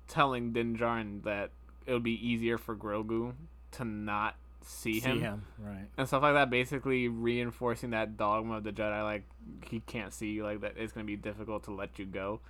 telling 0.08 0.52
Din 0.52 0.76
Djarin 0.76 1.24
that 1.24 1.50
it 1.86 1.92
would 1.92 2.02
be 2.02 2.26
easier 2.26 2.58
for 2.58 2.74
Grogu 2.76 3.34
to 3.72 3.84
not 3.84 4.36
see, 4.68 5.00
See 5.00 5.08
him, 5.08 5.20
him, 5.20 5.44
right? 5.58 5.86
and 5.96 6.06
stuff 6.06 6.22
like 6.22 6.34
that. 6.34 6.50
Basically 6.50 7.08
reinforcing 7.08 7.90
that 7.90 8.16
dogma 8.16 8.56
of 8.58 8.64
the 8.64 8.72
Jedi, 8.72 9.02
like 9.02 9.24
he 9.64 9.80
can't 9.80 10.12
see 10.12 10.32
you, 10.32 10.42
like 10.44 10.60
that 10.60 10.74
it's 10.76 10.92
gonna 10.92 11.04
be 11.06 11.16
difficult 11.16 11.64
to 11.64 11.70
let 11.72 11.98
you 11.98 12.04
go. 12.04 12.40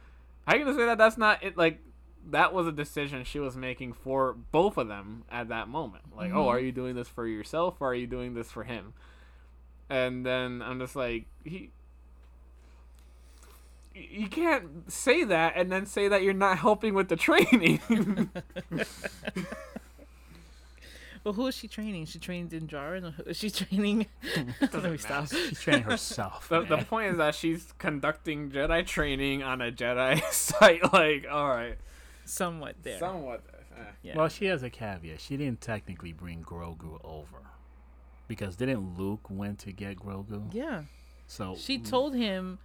How 0.47 0.57
you 0.57 0.65
gonna 0.65 0.77
say 0.77 0.87
that? 0.87 0.99
That's 0.99 1.19
not 1.19 1.43
it. 1.45 1.57
Like 1.57 1.81
that 2.31 2.53
was 2.53 2.67
a 2.67 2.73
decision 2.73 3.23
she 3.25 3.39
was 3.39 3.57
making 3.57 3.93
for 3.93 4.33
both 4.51 4.77
of 4.79 4.89
them 4.89 5.25
at 5.31 5.49
that 5.49 5.69
moment. 5.69 6.05
Like, 6.17 6.33
oh, 6.33 6.45
Mhm. 6.47 6.49
are 6.49 6.59
you 6.59 6.73
doing 6.73 6.97
this 6.97 7.07
for 7.09 7.27
yourself 7.27 7.77
or 7.81 7.91
are 7.91 7.95
you 7.95 8.07
doing 8.09 8.35
this 8.35 8.51
for 8.51 8.65
him? 8.65 8.95
And 9.89 10.27
then 10.27 10.61
I'm 10.63 10.81
just 10.81 10.97
like, 10.97 11.27
he. 11.45 11.71
You 13.95 14.27
can't 14.29 14.91
say 14.93 15.25
that 15.25 15.55
and 15.57 15.71
then 15.73 15.87
say 15.87 16.09
that 16.09 16.23
you're 16.23 16.35
not 16.35 16.59
helping 16.59 16.93
with 16.95 17.09
the 17.09 17.17
training. 17.17 17.81
Well, 21.27 21.33
who 21.33 21.49
is 21.49 21.57
she 21.57 21.67
training? 21.67 22.07
She 22.07 22.21
training 22.21 22.47
Din 22.47 22.69
Djarin? 22.69 23.03
Or 23.05 23.11
who- 23.25 23.25
is 23.25 23.37
she 23.37 23.51
training? 23.51 24.07
Let 24.61 24.85
me 24.93 24.97
stop. 24.97 25.27
She's 25.29 25.61
training 25.61 25.83
herself. 25.91 26.49
the, 26.49 26.61
the 26.63 26.77
point 26.77 27.11
is 27.11 27.17
that 27.19 27.35
she's 27.35 27.75
conducting 27.79 28.53
Jedi 28.53 28.87
training 28.87 29.43
on 29.43 29.61
a 29.61 29.73
Jedi 29.73 30.23
site. 30.31 30.93
Like, 30.93 31.27
all 31.29 31.49
right, 31.49 31.79
somewhat 32.25 32.77
there. 32.85 33.01
Somewhat. 33.01 33.43
eh. 33.77 33.83
yeah. 34.05 34.17
Well, 34.17 34.29
she 34.29 34.45
has 34.45 34.63
a 34.63 34.71
caveat. 34.71 35.21
She 35.21 35.37
didn't 35.37 35.61
technically 35.61 36.13
bring 36.13 36.45
Grogu 36.45 37.01
over 37.05 37.39
because 38.29 38.55
didn't 38.55 38.97
Luke 38.97 39.29
went 39.29 39.59
to 39.61 39.73
get 39.73 39.97
Grogu? 39.99 40.55
yeah. 40.55 40.83
So 41.27 41.57
She 41.59 41.79
told 41.81 42.15
him 42.15 42.61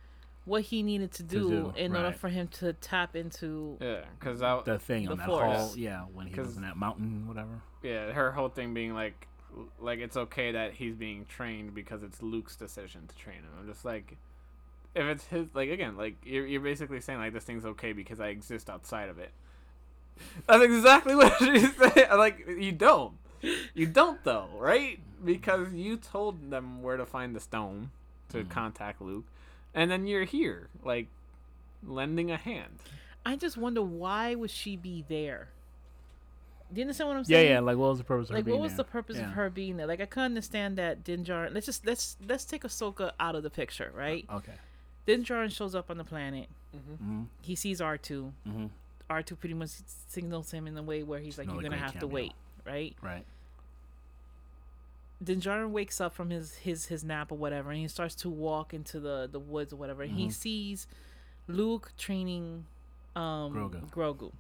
what 0.46 0.62
he 0.62 0.84
needed 0.84 1.12
to 1.14 1.24
do, 1.24 1.50
do, 1.50 1.74
in 1.76 1.96
order 1.96 2.12
for 2.12 2.30
him 2.30 2.48
to 2.60 2.74
tap 2.74 3.16
into. 3.16 3.78
Yeah, 3.82 4.02
because 4.20 4.42
that 4.42 4.66
the 4.66 4.78
thing 4.78 5.06
The 5.06 5.14
on 5.14 5.18
that 5.18 5.26
Force. 5.26 5.58
hall, 5.58 5.74
yeah, 5.76 6.02
when 6.14 6.28
he 6.28 6.40
was 6.40 6.58
in 6.58 6.62
that 6.62 6.78
mountain, 6.78 7.28
whatever. 7.28 7.64
Yeah, 7.84 8.12
her 8.12 8.32
whole 8.32 8.50
thing 8.50 8.74
being 8.74 8.94
like, 8.94 9.28
like 9.80 10.00
it's 10.00 10.16
okay 10.18 10.52
that 10.54 10.74
he's 10.74 10.96
being 10.96 11.26
trained 11.26 11.74
because 11.76 12.04
it's 12.04 12.22
Luke's 12.22 12.56
decision 12.56 13.08
to 13.08 13.16
train 13.16 13.38
him. 13.38 13.50
I'm 13.60 13.68
just 13.68 13.84
like, 13.86 14.18
if 14.96 15.04
it's 15.06 15.26
his, 15.28 15.48
like 15.54 15.70
again, 15.70 15.98
like 15.98 16.16
you're 16.26 16.46
you're 16.46 16.62
basically 16.62 17.00
saying 17.02 17.20
like 17.20 17.34
this 17.34 17.44
thing's 17.44 17.66
okay 17.66 17.94
because 17.94 18.20
I 18.20 18.28
exist 18.28 18.70
outside 18.70 19.10
of 19.10 19.20
it. 19.20 19.32
That's 20.48 20.64
exactly 20.64 21.16
what 21.18 21.38
she's 21.40 21.76
saying. 21.76 22.10
Like 22.18 22.46
you 22.48 22.72
don't, 22.72 23.14
you 23.74 23.88
don't 23.88 24.24
though, 24.24 24.48
right? 24.58 25.00
Because 25.24 25.74
you 25.74 25.98
told 25.98 26.50
them 26.52 26.82
where 26.82 26.98
to 26.98 27.06
find 27.06 27.36
the 27.36 27.40
stone 27.40 27.92
to 28.30 28.44
Mhm. 28.44 28.50
contact 28.50 29.02
Luke, 29.02 29.26
and 29.74 29.90
then 29.92 30.08
you're 30.08 30.24
here, 30.26 30.70
like 30.84 31.08
lending 31.86 32.32
a 32.32 32.38
hand. 32.38 32.80
I 33.26 33.36
just 33.36 33.58
wonder 33.58 33.82
why 33.82 34.36
would 34.36 34.50
she 34.52 34.76
be 34.76 35.04
there? 35.08 35.50
Do 36.74 36.80
you 36.80 36.84
understand 36.84 37.10
what 37.10 37.18
I'm 37.18 37.24
saying? 37.26 37.46
yeah. 37.48 37.54
Yeah. 37.56 37.60
Like, 37.60 37.78
what 37.78 37.90
was 37.90 37.98
the 37.98 38.04
purpose 38.06 38.26
of 38.30 38.30
her 38.32 38.36
Like, 38.38 38.46
being 38.46 38.58
what 38.58 38.64
was 38.64 38.72
there? 38.74 38.78
the 38.78 38.84
purpose 38.86 39.18
Yeah. 39.18 39.26
of 39.28 39.32
her 39.34 39.50
being 39.50 39.78
there? 39.78 39.88
Like, 39.88 40.00
I 40.02 40.06
can 40.06 40.24
understand 40.24 40.78
that 40.78 41.04
Din 41.04 41.26
Djarin. 41.26 41.54
Let's 41.54 41.66
just 41.66 41.86
let's 41.86 42.18
let's 42.28 42.46
take 42.46 42.64
Ahsoka 42.64 43.12
out 43.20 43.36
of 43.36 43.44
the 43.44 43.50
picture, 43.50 43.92
right? 43.96 44.26
Okay. 44.32 44.54
Din 45.06 45.24
Djarin 45.24 45.52
shows 45.52 45.76
up 45.76 45.90
on 45.90 45.98
the 45.98 46.04
planet. 46.04 46.48
Mm-hmm. 46.76 47.24
He 47.42 47.56
sees 47.56 47.82
R 47.82 47.98
two. 47.98 48.32
Mm-hmm. 48.48 48.68
R 49.10 49.22
two 49.24 49.36
pretty 49.36 49.56
much 49.56 49.72
signals 50.08 50.52
him 50.52 50.68
in 50.68 50.78
a 50.78 50.84
way 50.84 51.04
where 51.04 51.20
he's 51.20 51.38
like, 51.38 51.48
"You're 51.48 51.56
gonna 51.58 51.70
great 51.70 51.82
have 51.82 52.00
to 52.00 52.08
wait," 52.08 52.34
right? 52.66 52.96
Right. 53.02 53.26
Din 55.24 55.40
Djarin 55.40 55.70
wakes 55.72 56.02
up 56.02 56.14
from 56.14 56.30
his 56.30 56.56
his 56.56 56.86
his 56.88 57.04
nap 57.04 57.32
or 57.32 57.38
whatever, 57.38 57.70
and 57.72 57.80
he 57.80 57.88
starts 57.88 58.16
to 58.16 58.30
walk 58.30 58.74
into 58.74 59.00
the 59.00 59.28
the 59.32 59.40
woods 59.40 59.72
or 59.74 59.76
whatever. 59.76 60.04
And 60.04 60.14
he 60.14 60.28
Mhm. 60.28 60.34
sees 60.34 60.88
Luke 61.48 61.92
training 61.98 62.66
um 63.16 63.54
Grogu. 63.54 63.90
Grogu. 63.92 64.32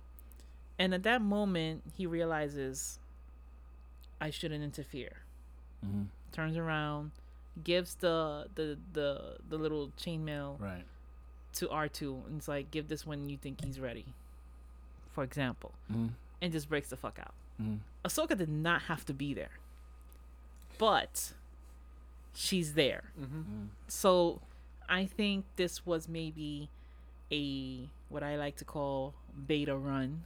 And 0.81 0.93
at 0.95 1.03
that 1.03 1.21
moment, 1.21 1.83
he 1.97 2.05
realizes 2.07 2.97
I 4.19 4.29
shouldn't 4.31 4.63
interfere. 4.63 5.13
Mm-hmm. 5.85 6.03
Turns 6.31 6.57
around, 6.57 7.11
gives 7.63 7.95
the 7.95 8.47
the 8.55 8.77
the 8.93 9.37
the 9.47 9.57
little 9.57 9.91
chainmail 9.99 10.59
Right. 10.59 10.85
to 11.57 11.67
R2 11.67 12.25
and 12.27 12.37
it's 12.37 12.47
like 12.47 12.71
give 12.71 12.87
this 12.87 13.05
when 13.05 13.29
you 13.29 13.37
think 13.37 13.63
he's 13.63 13.79
ready. 13.79 14.05
For 15.13 15.23
example, 15.23 15.71
Mm-hmm. 15.91 16.07
and 16.41 16.51
just 16.51 16.67
breaks 16.69 16.89
the 16.89 16.97
fuck 16.97 17.17
out. 17.19 17.33
Mm-hmm. 17.61 17.75
Ahsoka 18.05 18.35
did 18.37 18.49
not 18.49 18.83
have 18.83 19.05
to 19.05 19.13
be 19.13 19.33
there. 19.33 19.55
But 20.77 21.33
she's 22.33 22.73
there. 22.73 23.03
Mm-hmm. 23.19 23.65
So 23.87 24.41
I 24.89 25.05
think 25.05 25.45
this 25.57 25.85
was 25.85 26.07
maybe 26.07 26.69
a 27.31 27.87
what 28.09 28.23
I 28.23 28.35
like 28.37 28.55
to 28.57 28.65
call 28.65 29.13
beta 29.47 29.75
run 29.75 30.23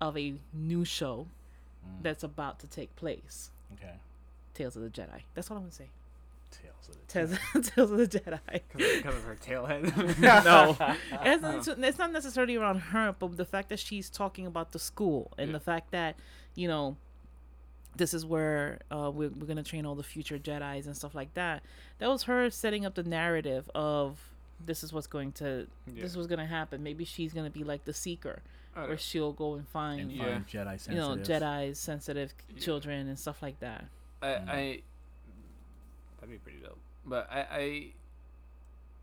of 0.00 0.16
a 0.18 0.34
new 0.52 0.84
show 0.84 1.26
Mm. 1.86 2.02
that's 2.02 2.22
about 2.24 2.58
to 2.60 2.66
take 2.66 2.96
place. 2.96 3.50
Okay. 3.74 3.92
Tales 4.54 4.74
of 4.74 4.80
the 4.82 4.88
Jedi. 4.88 5.20
That's 5.34 5.50
all 5.50 5.58
I'm 5.58 5.64
gonna 5.64 5.72
say. 5.72 5.90
Tales 6.50 6.88
of 6.88 6.94
the 6.94 7.06
Tales, 7.12 7.70
Tales 7.74 7.90
of 7.90 7.98
the 7.98 8.06
Jedi. 8.06 8.60
Because 8.74 9.14
of 9.16 9.24
her 9.24 9.34
tailhead. 9.36 10.18
no, 10.44 10.76
it's 11.22 11.42
not, 11.66 11.78
it's 11.84 11.98
not 11.98 12.10
necessarily 12.10 12.56
around 12.56 12.78
her, 12.78 13.14
but 13.18 13.36
the 13.36 13.44
fact 13.44 13.68
that 13.68 13.78
she's 13.78 14.08
talking 14.08 14.46
about 14.46 14.72
the 14.72 14.78
school 14.78 15.30
and 15.36 15.48
Yeah. 15.48 15.52
the 15.58 15.60
fact 15.60 15.90
that 15.90 16.16
you 16.54 16.68
know 16.68 16.96
this 17.96 18.14
is 18.14 18.24
where 18.24 18.78
uh, 18.90 19.10
we're, 19.12 19.28
we're 19.28 19.46
gonna 19.46 19.62
train 19.62 19.84
all 19.84 19.94
the 19.94 20.02
future 20.02 20.38
Jedi's 20.38 20.86
and 20.86 20.96
stuff 20.96 21.14
like 21.14 21.34
that. 21.34 21.62
That 21.98 22.08
was 22.08 22.22
her 22.22 22.48
setting 22.48 22.86
up 22.86 22.94
the 22.94 23.02
narrative 23.04 23.70
of 23.74 24.18
this 24.64 24.82
is 24.82 24.90
what's 24.92 25.06
going 25.06 25.32
to 25.32 25.66
this 25.86 26.16
was 26.16 26.26
gonna 26.26 26.46
happen. 26.46 26.82
Maybe 26.82 27.04
she's 27.04 27.34
gonna 27.34 27.50
be 27.50 27.62
like 27.62 27.84
the 27.84 27.92
seeker, 27.92 28.42
Where 28.74 28.98
she'll 28.98 29.32
go 29.32 29.54
and 29.54 29.66
find 29.68 30.00
and 30.00 30.12
Yeah. 30.12 30.40
Jedi 30.50 30.88
you 30.88 30.94
know 30.96 31.16
Jedi 31.16 31.76
sensitive 31.76 32.32
Yeah. 32.52 32.60
children 32.60 33.08
and 33.08 33.18
stuff 33.18 33.40
like 33.42 33.60
that. 33.60 33.84
I, 34.22 34.26
Mm. 34.26 34.48
I 34.48 34.82
that'd 36.20 36.30
be 36.30 36.38
pretty 36.38 36.58
dope. 36.60 36.78
But 37.06 37.28
I, 37.30 37.40
I, 37.50 37.86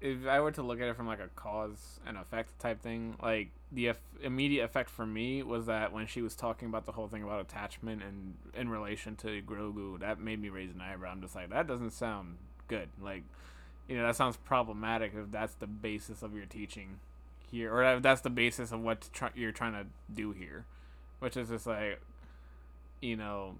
if 0.01 0.25
I 0.25 0.39
were 0.39 0.51
to 0.53 0.63
look 0.63 0.81
at 0.81 0.87
it 0.87 0.95
from 0.95 1.05
like 1.07 1.19
a 1.19 1.27
cause 1.35 1.99
and 2.07 2.17
effect 2.17 2.59
type 2.59 2.81
thing, 2.81 3.15
like 3.21 3.49
the 3.71 3.89
eff- 3.89 4.01
immediate 4.23 4.63
effect 4.65 4.89
for 4.89 5.05
me 5.05 5.43
was 5.43 5.67
that 5.67 5.93
when 5.93 6.07
she 6.07 6.21
was 6.23 6.35
talking 6.35 6.67
about 6.67 6.85
the 6.85 6.91
whole 6.93 7.07
thing 7.07 7.21
about 7.23 7.39
attachment 7.41 8.01
and 8.01 8.33
in 8.55 8.69
relation 8.69 9.15
to 9.17 9.41
Grogu, 9.43 9.99
that 9.99 10.19
made 10.19 10.41
me 10.41 10.49
raise 10.49 10.71
an 10.71 10.81
eyebrow. 10.81 11.11
I'm 11.11 11.21
just 11.21 11.35
like, 11.35 11.49
that 11.51 11.67
doesn't 11.67 11.91
sound 11.91 12.37
good. 12.67 12.89
Like, 12.99 13.23
you 13.87 13.95
know, 13.95 14.05
that 14.07 14.15
sounds 14.15 14.37
problematic 14.37 15.13
if 15.15 15.29
that's 15.31 15.53
the 15.53 15.67
basis 15.67 16.23
of 16.23 16.33
your 16.35 16.45
teaching 16.45 16.99
here, 17.51 17.73
or 17.73 17.99
that's 17.99 18.21
the 18.21 18.29
basis 18.29 18.71
of 18.71 18.81
what 18.81 19.09
try- 19.13 19.31
you're 19.35 19.51
trying 19.51 19.73
to 19.73 19.85
do 20.13 20.31
here, 20.31 20.65
which 21.19 21.35
is 21.37 21.49
just 21.49 21.67
like, 21.67 21.99
you 23.01 23.15
know, 23.15 23.55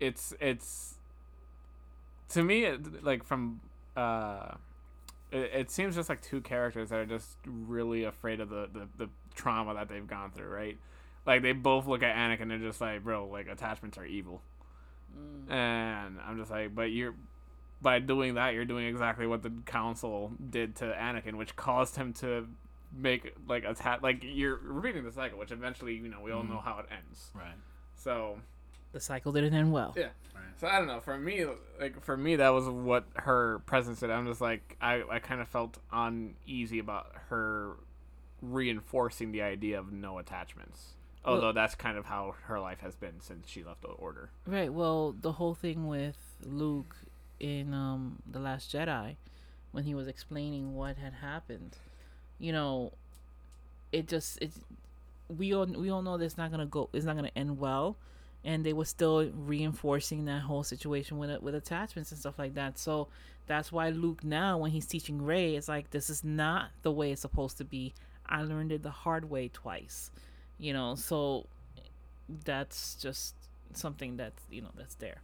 it's 0.00 0.34
it's 0.40 0.94
to 2.30 2.42
me 2.42 2.64
it, 2.64 3.04
like 3.04 3.24
from 3.24 3.60
uh 3.96 4.52
it, 5.30 5.50
it 5.54 5.70
seems 5.70 5.94
just 5.94 6.08
like 6.08 6.20
two 6.20 6.40
characters 6.40 6.90
that 6.90 6.96
are 6.96 7.06
just 7.06 7.36
really 7.46 8.04
afraid 8.04 8.40
of 8.40 8.48
the, 8.48 8.68
the 8.72 8.88
the 8.96 9.10
trauma 9.34 9.74
that 9.74 9.88
they've 9.88 10.06
gone 10.06 10.30
through 10.30 10.48
right? 10.48 10.78
Like 11.26 11.42
they 11.42 11.52
both 11.52 11.86
look 11.86 12.02
at 12.02 12.14
Anakin 12.16 12.42
and 12.42 12.50
they're 12.50 12.58
just 12.58 12.80
like 12.80 13.02
bro 13.04 13.26
like 13.26 13.48
attachments 13.48 13.98
are 13.98 14.06
evil. 14.06 14.42
And 15.48 16.18
I'm 16.24 16.38
just 16.38 16.50
like 16.50 16.74
but 16.74 16.90
you're 16.90 17.14
by 17.80 17.98
doing 18.00 18.34
that 18.34 18.54
you're 18.54 18.64
doing 18.64 18.86
exactly 18.86 19.26
what 19.26 19.42
the 19.42 19.52
council 19.66 20.32
did 20.50 20.74
to 20.76 20.84
Anakin 20.86 21.34
which 21.36 21.54
caused 21.56 21.96
him 21.96 22.12
to 22.14 22.48
make 22.96 23.34
like 23.46 23.64
attack 23.64 24.02
like 24.02 24.20
you're 24.22 24.56
repeating 24.62 25.04
the 25.04 25.12
cycle 25.12 25.38
which 25.38 25.52
eventually 25.52 25.94
you 25.94 26.08
know 26.08 26.20
we 26.20 26.32
all 26.32 26.42
Mhm. 26.42 26.50
know 26.50 26.58
how 26.60 26.78
it 26.78 26.86
ends 26.90 27.30
Right. 27.34 27.54
so 27.94 28.38
The 28.92 29.00
cycle 29.00 29.32
didn't 29.32 29.52
end 29.54 29.70
well. 29.72 29.92
Yeah. 29.96 30.08
so 30.56 30.66
I 30.66 30.78
don't 30.78 30.86
know. 30.88 30.98
For 31.00 31.18
me, 31.18 31.44
like 31.78 32.02
for 32.02 32.16
me, 32.16 32.36
that 32.36 32.48
was 32.48 32.66
what 32.68 33.04
her 33.16 33.58
presence 33.66 34.00
did. 34.00 34.10
I'm 34.10 34.26
just 34.26 34.40
like 34.40 34.76
I, 34.80 35.02
I 35.10 35.18
kind 35.18 35.40
of 35.42 35.48
felt 35.48 35.76
uneasy 35.92 36.78
about 36.78 37.12
her 37.28 37.76
reinforcing 38.40 39.32
the 39.32 39.42
idea 39.42 39.78
of 39.78 39.92
no 39.92 40.18
attachments. 40.18 40.94
Well- 41.24 41.34
Although 41.34 41.52
that's 41.52 41.74
kind 41.74 41.98
of 41.98 42.06
how 42.06 42.34
her 42.44 42.58
life 42.60 42.80
has 42.80 42.96
been 42.96 43.20
since 43.20 43.48
she 43.48 43.62
left 43.62 43.82
the 43.82 43.88
order. 43.88 44.30
Right. 44.46 44.72
Well, 44.72 45.12
the 45.12 45.32
whole 45.32 45.54
thing 45.54 45.86
with 45.86 46.16
Luke 46.42 46.96
in 47.40 47.72
um 47.74 48.18
the 48.30 48.38
Last 48.38 48.72
Jedi, 48.72 49.16
when 49.72 49.84
he 49.84 49.94
was 49.94 50.08
explaining 50.08 50.74
what 50.74 50.96
had 50.96 51.12
happened, 51.14 51.76
you 52.38 52.52
know, 52.52 52.92
it 53.92 54.08
just 54.08 54.40
it 54.40 54.52
we 55.28 55.54
all 55.54 55.66
we 55.66 55.90
all 55.90 56.02
know 56.02 56.16
that 56.16 56.24
it's 56.24 56.38
not 56.38 56.50
gonna 56.50 56.66
go 56.66 56.88
it's 56.92 57.04
not 57.04 57.16
gonna 57.16 57.30
end 57.36 57.58
well, 57.58 57.96
and 58.44 58.64
they 58.64 58.72
were 58.72 58.84
still 58.84 59.30
reinforcing 59.30 60.24
that 60.26 60.42
whole 60.42 60.62
situation 60.62 61.18
with 61.18 61.40
with 61.42 61.54
attachments 61.54 62.10
and 62.10 62.20
stuff 62.20 62.38
like 62.38 62.54
that. 62.54 62.78
So 62.78 63.08
that's 63.46 63.72
why 63.72 63.90
Luke 63.90 64.24
now 64.24 64.58
when 64.58 64.70
he's 64.70 64.86
teaching 64.86 65.22
Rey, 65.22 65.56
it's 65.56 65.68
like 65.68 65.90
this 65.90 66.10
is 66.10 66.24
not 66.24 66.70
the 66.82 66.92
way 66.92 67.12
it's 67.12 67.22
supposed 67.22 67.58
to 67.58 67.64
be. 67.64 67.94
I 68.26 68.42
learned 68.42 68.72
it 68.72 68.82
the 68.82 68.90
hard 68.90 69.30
way 69.30 69.48
twice, 69.48 70.10
you 70.58 70.72
know. 70.72 70.94
So 70.96 71.46
that's 72.44 72.94
just 72.96 73.34
something 73.72 74.16
that's 74.16 74.42
you 74.50 74.62
know 74.62 74.70
that's 74.76 74.94
there 74.96 75.20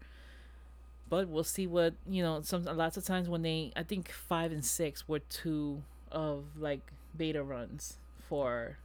but 1.14 1.28
we'll 1.28 1.44
see 1.58 1.66
what 1.66 1.94
you 2.08 2.22
know 2.22 2.40
some 2.42 2.64
lots 2.64 2.96
of 2.96 3.04
times 3.04 3.28
when 3.28 3.42
they 3.42 3.70
i 3.76 3.82
think 3.82 4.10
five 4.10 4.50
and 4.52 4.64
six 4.64 5.06
were 5.08 5.20
two 5.42 5.82
of 6.10 6.44
like 6.58 6.80
beta 7.16 7.42
runs 7.42 7.98
for 8.28 8.76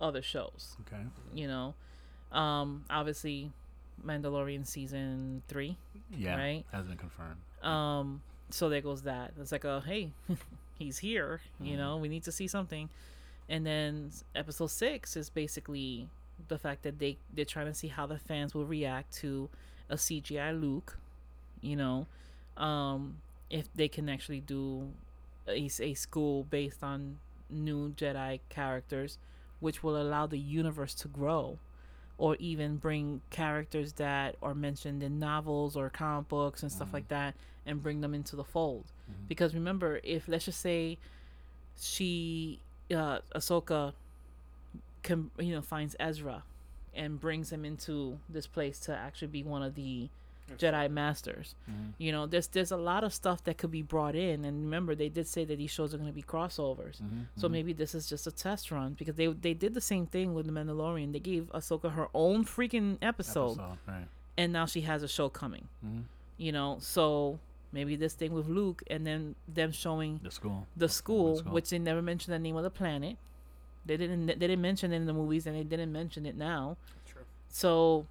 other 0.00 0.22
shows 0.22 0.76
Okay. 0.82 1.02
you 1.34 1.46
know 1.46 1.74
um 2.32 2.84
obviously 2.90 3.52
mandalorian 4.04 4.66
season 4.66 5.42
three 5.48 5.76
Yeah. 6.10 6.36
Right. 6.36 6.64
Has 6.72 6.86
been 6.86 6.96
confirmed. 6.96 7.40
um 7.62 8.20
so 8.50 8.68
there 8.68 8.80
goes 8.80 9.02
that 9.02 9.32
it's 9.40 9.52
like 9.52 9.64
oh, 9.64 9.80
hey 9.90 10.10
he's 10.78 10.98
here 10.98 11.40
you 11.60 11.74
Mhm. 11.74 11.78
know 11.78 11.96
we 11.96 12.08
need 12.08 12.24
to 12.24 12.32
see 12.32 12.48
something 12.48 12.88
and 13.48 13.64
then 13.64 14.10
episode 14.34 14.70
six 14.70 15.16
is 15.16 15.30
basically 15.30 16.08
the 16.48 16.58
fact 16.58 16.82
that 16.82 16.98
they 16.98 17.16
they're 17.34 17.44
trying 17.56 17.66
to 17.66 17.74
see 17.74 17.88
how 17.88 18.06
the 18.06 18.18
fans 18.18 18.54
will 18.54 18.66
react 18.66 19.08
to 19.22 19.48
a 19.88 19.96
cgi 19.96 20.50
luke 20.60 20.98
you 21.66 21.76
know 21.76 22.06
um 22.56 23.16
if 23.50 23.72
they 23.74 23.88
can 23.88 24.08
actually 24.08 24.40
do 24.40 24.88
a, 25.48 25.68
a 25.80 25.94
school 25.94 26.44
based 26.44 26.82
on 26.82 27.18
new 27.50 27.90
jedi 27.92 28.40
characters 28.48 29.18
which 29.60 29.82
will 29.82 30.00
allow 30.00 30.26
the 30.26 30.38
universe 30.38 30.94
to 30.94 31.08
grow 31.08 31.58
or 32.18 32.36
even 32.36 32.76
bring 32.76 33.20
characters 33.30 33.92
that 33.94 34.36
are 34.42 34.54
mentioned 34.54 35.02
in 35.02 35.18
novels 35.18 35.76
or 35.76 35.90
comic 35.90 36.28
books 36.28 36.62
and 36.62 36.72
stuff 36.72 36.90
Mhm. 36.90 36.94
like 36.94 37.08
that 37.08 37.34
and 37.66 37.82
bring 37.82 38.00
them 38.00 38.14
into 38.14 38.36
the 38.36 38.44
fold 38.44 38.84
Mhm. 39.10 39.28
because 39.28 39.54
remember 39.54 40.00
if 40.02 40.28
let's 40.28 40.44
just 40.46 40.60
say 40.60 40.98
she 41.78 42.60
uh, 42.92 43.18
Ahsoka, 43.34 43.92
can 45.02 45.30
you 45.38 45.54
know 45.54 45.62
finds 45.62 45.96
Ezra, 46.00 46.42
and 46.94 47.20
brings 47.20 47.50
him 47.52 47.64
into 47.64 48.18
this 48.28 48.46
place 48.46 48.78
to 48.80 48.96
actually 48.96 49.28
be 49.28 49.42
one 49.42 49.62
of 49.62 49.74
the 49.74 50.08
Jedi 50.58 50.90
Masters. 50.90 51.54
Mhm. 51.70 51.92
You 51.98 52.12
know, 52.12 52.26
there's 52.26 52.46
there's 52.48 52.70
a 52.70 52.76
lot 52.76 53.02
of 53.04 53.12
stuff 53.12 53.42
that 53.44 53.58
could 53.58 53.70
be 53.70 53.82
brought 53.82 54.14
in, 54.14 54.44
and 54.44 54.62
remember 54.64 54.94
they 54.94 55.08
did 55.08 55.26
say 55.26 55.44
that 55.44 55.56
these 55.58 55.70
shows 55.70 55.92
are 55.92 55.98
going 55.98 56.08
to 56.08 56.14
be 56.14 56.22
crossovers. 56.22 57.00
Mhm. 57.02 57.26
So 57.36 57.48
Mhm. 57.48 57.52
maybe 57.52 57.72
this 57.72 57.94
is 57.94 58.08
just 58.08 58.26
a 58.26 58.30
test 58.30 58.70
run 58.70 58.94
because 58.94 59.16
they 59.16 59.26
they 59.26 59.54
did 59.54 59.74
the 59.74 59.80
same 59.80 60.06
thing 60.06 60.34
with 60.34 60.46
the 60.46 60.52
Mandalorian. 60.52 61.12
They 61.12 61.20
gave 61.20 61.44
Ahsoka 61.52 61.92
her 61.92 62.08
own 62.14 62.44
freaking 62.44 62.98
episode, 63.02 63.58
Episode, 63.58 63.78
right. 63.88 64.08
and 64.38 64.52
now 64.52 64.66
she 64.66 64.82
has 64.82 65.02
a 65.02 65.08
show 65.08 65.28
coming. 65.28 65.68
Mhm. 65.84 66.04
You 66.38 66.52
know, 66.52 66.78
so 66.80 67.40
maybe 67.72 67.96
this 67.96 68.14
thing 68.14 68.32
with 68.32 68.46
Luke, 68.48 68.82
and 68.88 69.06
then 69.06 69.34
them 69.48 69.72
showing 69.72 70.20
The 70.22 70.30
school. 70.30 70.66
the 70.76 70.88
school, 70.88 71.36
school. 71.38 71.52
which 71.52 71.70
they 71.70 71.78
never 71.78 72.00
mentioned 72.02 72.32
the 72.32 72.38
name 72.38 72.56
of 72.56 72.62
the 72.62 72.70
planet. 72.70 73.16
They 73.84 73.96
didn't. 73.96 74.26
They 74.26 74.34
didn't 74.34 74.60
mention 74.60 74.92
it 74.92 74.96
in 74.96 75.06
the 75.06 75.12
movies, 75.12 75.46
and 75.46 75.54
they 75.56 75.64
didn't 75.64 75.92
mention 75.92 76.26
it 76.26 76.36
now. 76.36 76.76
True. 77.06 77.22
So 77.48 78.06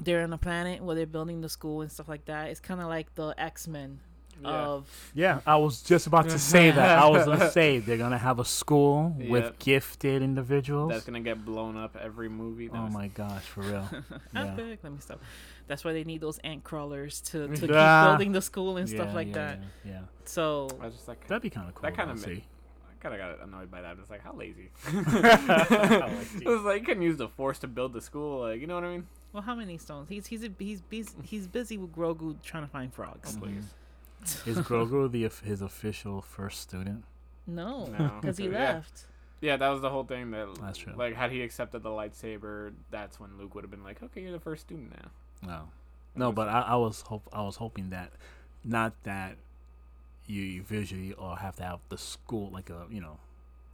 they're 0.00 0.22
on 0.22 0.32
a 0.32 0.38
planet 0.38 0.82
where 0.82 0.96
they're 0.96 1.06
building 1.06 1.40
the 1.40 1.48
school 1.48 1.82
and 1.82 1.90
stuff 1.90 2.08
like 2.08 2.24
that. 2.26 2.48
It's 2.48 2.60
kind 2.60 2.80
of 2.80 2.88
like 2.88 3.14
the 3.14 3.34
X 3.38 3.68
Men 3.68 4.00
Yeah. 4.42 4.48
of 4.48 5.10
Yeah, 5.14 5.40
I 5.46 5.56
was 5.56 5.82
just 5.82 6.06
about 6.06 6.28
to 6.30 6.38
say 6.38 6.70
that. 6.70 6.98
I 6.98 7.06
was 7.08 7.24
gonna 7.26 7.50
say 7.58 7.78
they're 7.78 7.98
gonna 7.98 8.18
have 8.18 8.38
a 8.38 8.44
school 8.44 9.14
Yeah. 9.18 9.30
with 9.30 9.58
gifted 9.58 10.22
individuals. 10.22 10.90
That's 10.90 11.04
gonna 11.04 11.20
get 11.20 11.44
blown 11.44 11.76
up 11.76 11.96
every 12.00 12.28
movie. 12.28 12.70
oh 12.72 12.88
my 12.88 13.08
gosh, 13.08 13.42
for 13.42 13.60
real. 13.62 13.88
yeah. 14.34 14.52
epic. 14.52 14.80
Let 14.82 14.92
me 14.92 14.98
stop. 15.00 15.20
That's 15.66 15.84
why 15.84 15.92
they 15.92 16.02
need 16.04 16.20
those 16.20 16.38
ant 16.38 16.64
crawlers 16.64 17.20
to, 17.30 17.46
to 17.46 17.54
keep 17.54 17.68
building 17.70 18.32
the 18.32 18.42
school 18.42 18.76
and 18.78 18.88
stuff 18.88 19.14
like 19.14 19.28
yeah, 19.28 19.34
that. 19.34 19.58
Yeah, 19.84 19.92
yeah. 19.92 20.00
So 20.24 20.68
I 20.80 20.86
was 20.86 20.94
just 20.94 21.06
like, 21.08 21.26
that'd 21.28 21.42
be 21.42 21.50
kind 21.50 21.68
of 21.68 21.74
cool. 21.74 21.82
That 21.82 21.96
kinda 21.96 22.14
though, 22.14 22.20
ma- 22.20 22.26
see. 22.26 22.44
I 22.90 23.02
kind 23.02 23.14
of 23.14 23.20
got 23.38 23.46
annoyed 23.46 23.70
by 23.70 23.80
that. 23.82 23.96
It's 24.00 24.10
like, 24.10 24.22
how 24.22 24.34
lazy. 24.34 24.70
lazy. 24.92 26.44
it 26.44 26.48
was 26.48 26.62
like 26.62 26.80
you 26.80 26.86
couldn't 26.86 27.02
use 27.02 27.16
the 27.16 27.28
force 27.28 27.58
to 27.60 27.68
build 27.68 27.92
the 27.92 28.00
school. 28.00 28.40
Like, 28.40 28.60
you 28.60 28.66
know 28.66 28.74
what 28.74 28.84
I 28.84 28.88
mean? 28.90 29.06
Well, 29.32 29.42
how 29.42 29.54
many 29.54 29.78
stones? 29.78 30.08
He's 30.08 30.26
he's 30.26 30.44
a, 30.44 30.50
he's 30.58 30.82
he's 30.90 31.14
he's 31.22 31.46
busy 31.46 31.76
with 31.78 31.92
Grogu 31.94 32.40
trying 32.42 32.64
to 32.64 32.68
find 32.70 32.92
frogs. 32.92 33.36
Mhm. 33.36 33.40
Please. 33.40 33.74
Is 34.46 34.58
Grogu 34.58 35.10
the 35.10 35.22
his 35.46 35.62
official 35.62 36.20
first 36.20 36.60
student? 36.60 37.04
No, 37.46 37.86
No. 37.86 38.18
because 38.20 38.36
he 38.36 38.44
Yeah. 38.48 38.74
left. 38.74 39.06
Yeah, 39.40 39.56
that 39.56 39.68
was 39.70 39.80
the 39.80 39.88
whole 39.88 40.04
thing. 40.04 40.30
That 40.32 40.54
That's 40.60 40.76
true. 40.78 40.92
like, 40.94 41.14
had 41.14 41.30
he 41.32 41.40
accepted 41.40 41.82
the 41.82 41.88
lightsaber, 41.88 42.74
that's 42.90 43.18
when 43.18 43.38
Luke 43.38 43.54
would 43.54 43.64
have 43.64 43.70
been 43.70 43.82
like, 43.82 44.02
okay, 44.02 44.20
you're 44.20 44.32
the 44.32 44.38
first 44.38 44.62
student 44.66 44.92
now. 44.94 45.10
No, 45.48 45.68
no. 46.14 46.32
But 46.32 46.48
I, 46.48 46.60
I 46.60 46.76
was 46.76 47.00
hope 47.00 47.26
I 47.32 47.40
was 47.42 47.56
hoping 47.56 47.88
that, 47.90 48.12
not 48.62 48.92
that 49.04 49.36
you, 50.26 50.42
you 50.42 50.62
visually 50.62 51.14
or 51.14 51.38
have 51.38 51.56
to 51.56 51.62
have 51.62 51.80
the 51.88 51.96
school 51.96 52.50
like 52.50 52.68
a 52.68 52.86
you 52.90 53.00
know, 53.00 53.16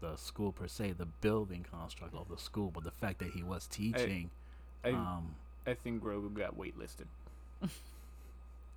the 0.01 0.15
school 0.15 0.53
per 0.53 0.69
se, 0.69 0.93
the 0.93 1.07
building 1.07 1.67
construct 1.69 2.15
of 2.15 2.29
the 2.29 2.39
school, 2.39 2.71
but 2.73 2.85
the 2.85 2.93
fact 2.93 3.19
that 3.19 3.31
he 3.31 3.43
was 3.43 3.67
teaching. 3.67 4.31
I 4.85 4.91
um, 4.91 5.35
I 5.67 5.75
think 5.75 6.03
Grogu 6.03 6.33
got 6.33 6.57
waitlisted. 6.57 7.07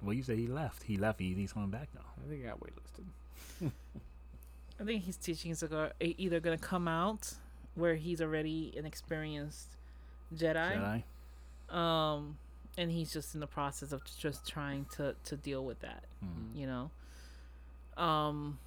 well, 0.01 0.13
you 0.13 0.23
say 0.23 0.35
he 0.35 0.47
left. 0.47 0.83
He 0.83 0.97
left. 0.97 1.19
He, 1.19 1.33
he's 1.33 1.53
coming 1.53 1.69
back 1.69 1.89
now. 1.93 2.01
I 2.23 2.29
think 2.29 2.41
he 2.41 2.47
got 2.47 2.59
waitlisted. 2.59 3.71
I 4.79 4.83
think 4.83 5.03
his 5.03 5.17
teachings 5.17 5.61
are 5.61 5.67
go- 5.67 5.91
either 5.99 6.39
gonna 6.39 6.57
come 6.57 6.87
out 6.87 7.33
where 7.75 7.95
he's 7.95 8.21
already 8.21 8.73
an 8.77 8.85
experienced 8.85 9.67
Jedi, 10.35 11.03
Jedi. 11.71 11.75
um, 11.75 12.37
and 12.77 12.91
he's 12.91 13.11
just 13.11 13.33
in 13.33 13.41
the 13.41 13.47
process 13.47 13.91
of 13.91 14.01
just 14.17 14.47
trying 14.47 14.85
to 14.95 15.15
to 15.25 15.35
deal 15.35 15.65
with 15.65 15.81
that. 15.81 16.03
Hmm. 16.21 16.57
you 16.57 16.65
know 16.67 16.91
um 17.99 18.57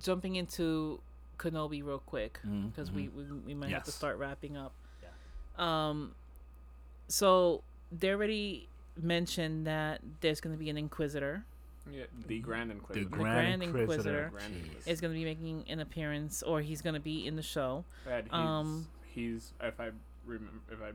jumping 0.00 0.36
into 0.36 1.00
kenobi 1.38 1.84
real 1.84 1.98
quick 1.98 2.40
because 2.42 2.90
mhm. 2.90 2.94
we, 2.94 3.08
we 3.08 3.24
we 3.46 3.54
might 3.54 3.70
have 3.70 3.84
to 3.84 3.92
start 3.92 4.18
wrapping 4.18 4.56
up 4.56 4.72
um 5.58 6.14
so 7.08 7.62
they 7.92 8.10
already 8.10 8.68
mentioned 9.00 9.66
that 9.66 10.00
there's 10.20 10.40
going 10.40 10.54
to 10.56 10.58
be 10.58 10.70
an 10.70 10.76
inquisitor 10.78 11.44
Yeah, 11.92 12.04
the 12.26 12.38
Grand 12.40 12.70
Inquisitor. 12.70 13.04
the 13.04 13.10
Grand 13.10 13.34
Grand 13.34 13.62
Inquisitor 13.62 13.80
Inquisitor. 13.82 14.30
Grand 14.32 14.54
Jeez. 14.54 14.64
Inquisitor. 14.64 14.90
is 14.90 15.00
going 15.00 15.12
to 15.12 15.18
be 15.18 15.24
making 15.24 15.64
an 15.68 15.80
appearance 15.80 16.42
or 16.42 16.60
he's 16.60 16.80
going 16.82 16.94
to 16.94 17.00
be 17.00 17.26
in 17.26 17.36
the 17.36 17.42
show 17.42 17.84
And 18.10 18.24
he's, 18.24 18.32
um, 18.32 18.86
he's 19.14 19.52
if 19.60 19.78
I 19.80 19.90
remember 20.24 20.52
if 20.70 20.78
I 20.82 20.92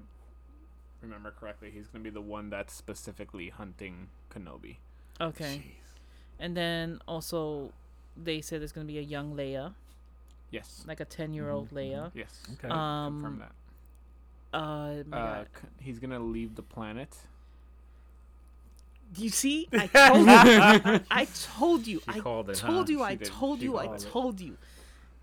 remember 1.01 1.31
correctly, 1.39 1.71
he's 1.73 1.87
gonna 1.87 2.03
be 2.03 2.09
the 2.09 2.19
one 2.21 2.49
that's 2.49 2.73
specifically 2.73 3.49
hunting 3.49 4.07
Kenobi. 4.33 4.77
okay 5.21 5.63
Jeez. 5.63 5.99
and 6.39 6.57
then 6.57 6.99
also 7.07 7.71
they 8.21 8.41
said 8.41 8.59
there's 8.59 8.73
going 8.73 8.85
to 8.85 8.91
be 8.91 8.99
a 8.99 9.03
young 9.03 9.33
leia 9.35 9.73
Yes. 10.51 10.83
like 10.87 10.99
a 10.99 11.05
10 11.05 11.33
year 11.33 11.49
old 11.51 11.69
Mhm, 11.69 11.73
leia 11.75 12.11
Yes. 12.15 12.41
Okay. 12.53 12.67
Um, 12.69 13.21
Confirm 13.21 13.39
that. 13.39 13.51
Uh, 14.53 15.03
my 15.07 15.17
Uh, 15.17 15.35
God. 15.43 15.47
he's 15.79 15.99
gonna 15.99 16.19
leave 16.19 16.55
the 16.55 16.61
planet. 16.63 17.15
Do 19.13 19.23
you 19.23 19.29
see? 19.29 19.67
I 19.73 19.87
told 19.87 20.27
you. 20.27 21.01
I 21.09 21.25
told 21.25 21.87
you. 21.87 22.01
I 22.07 22.19
called 22.19 22.49
it, 22.49 22.55
told 22.57 22.87
huh? 22.87 22.91
you. 22.91 22.97
She 22.99 23.03
I 23.03 23.15
did. 23.15 23.27
told 23.27 23.59
She 23.59 23.65
you. 23.65 23.77
I 23.77 23.93
it. 23.95 23.99
told 24.11 24.39
you. 24.39 24.57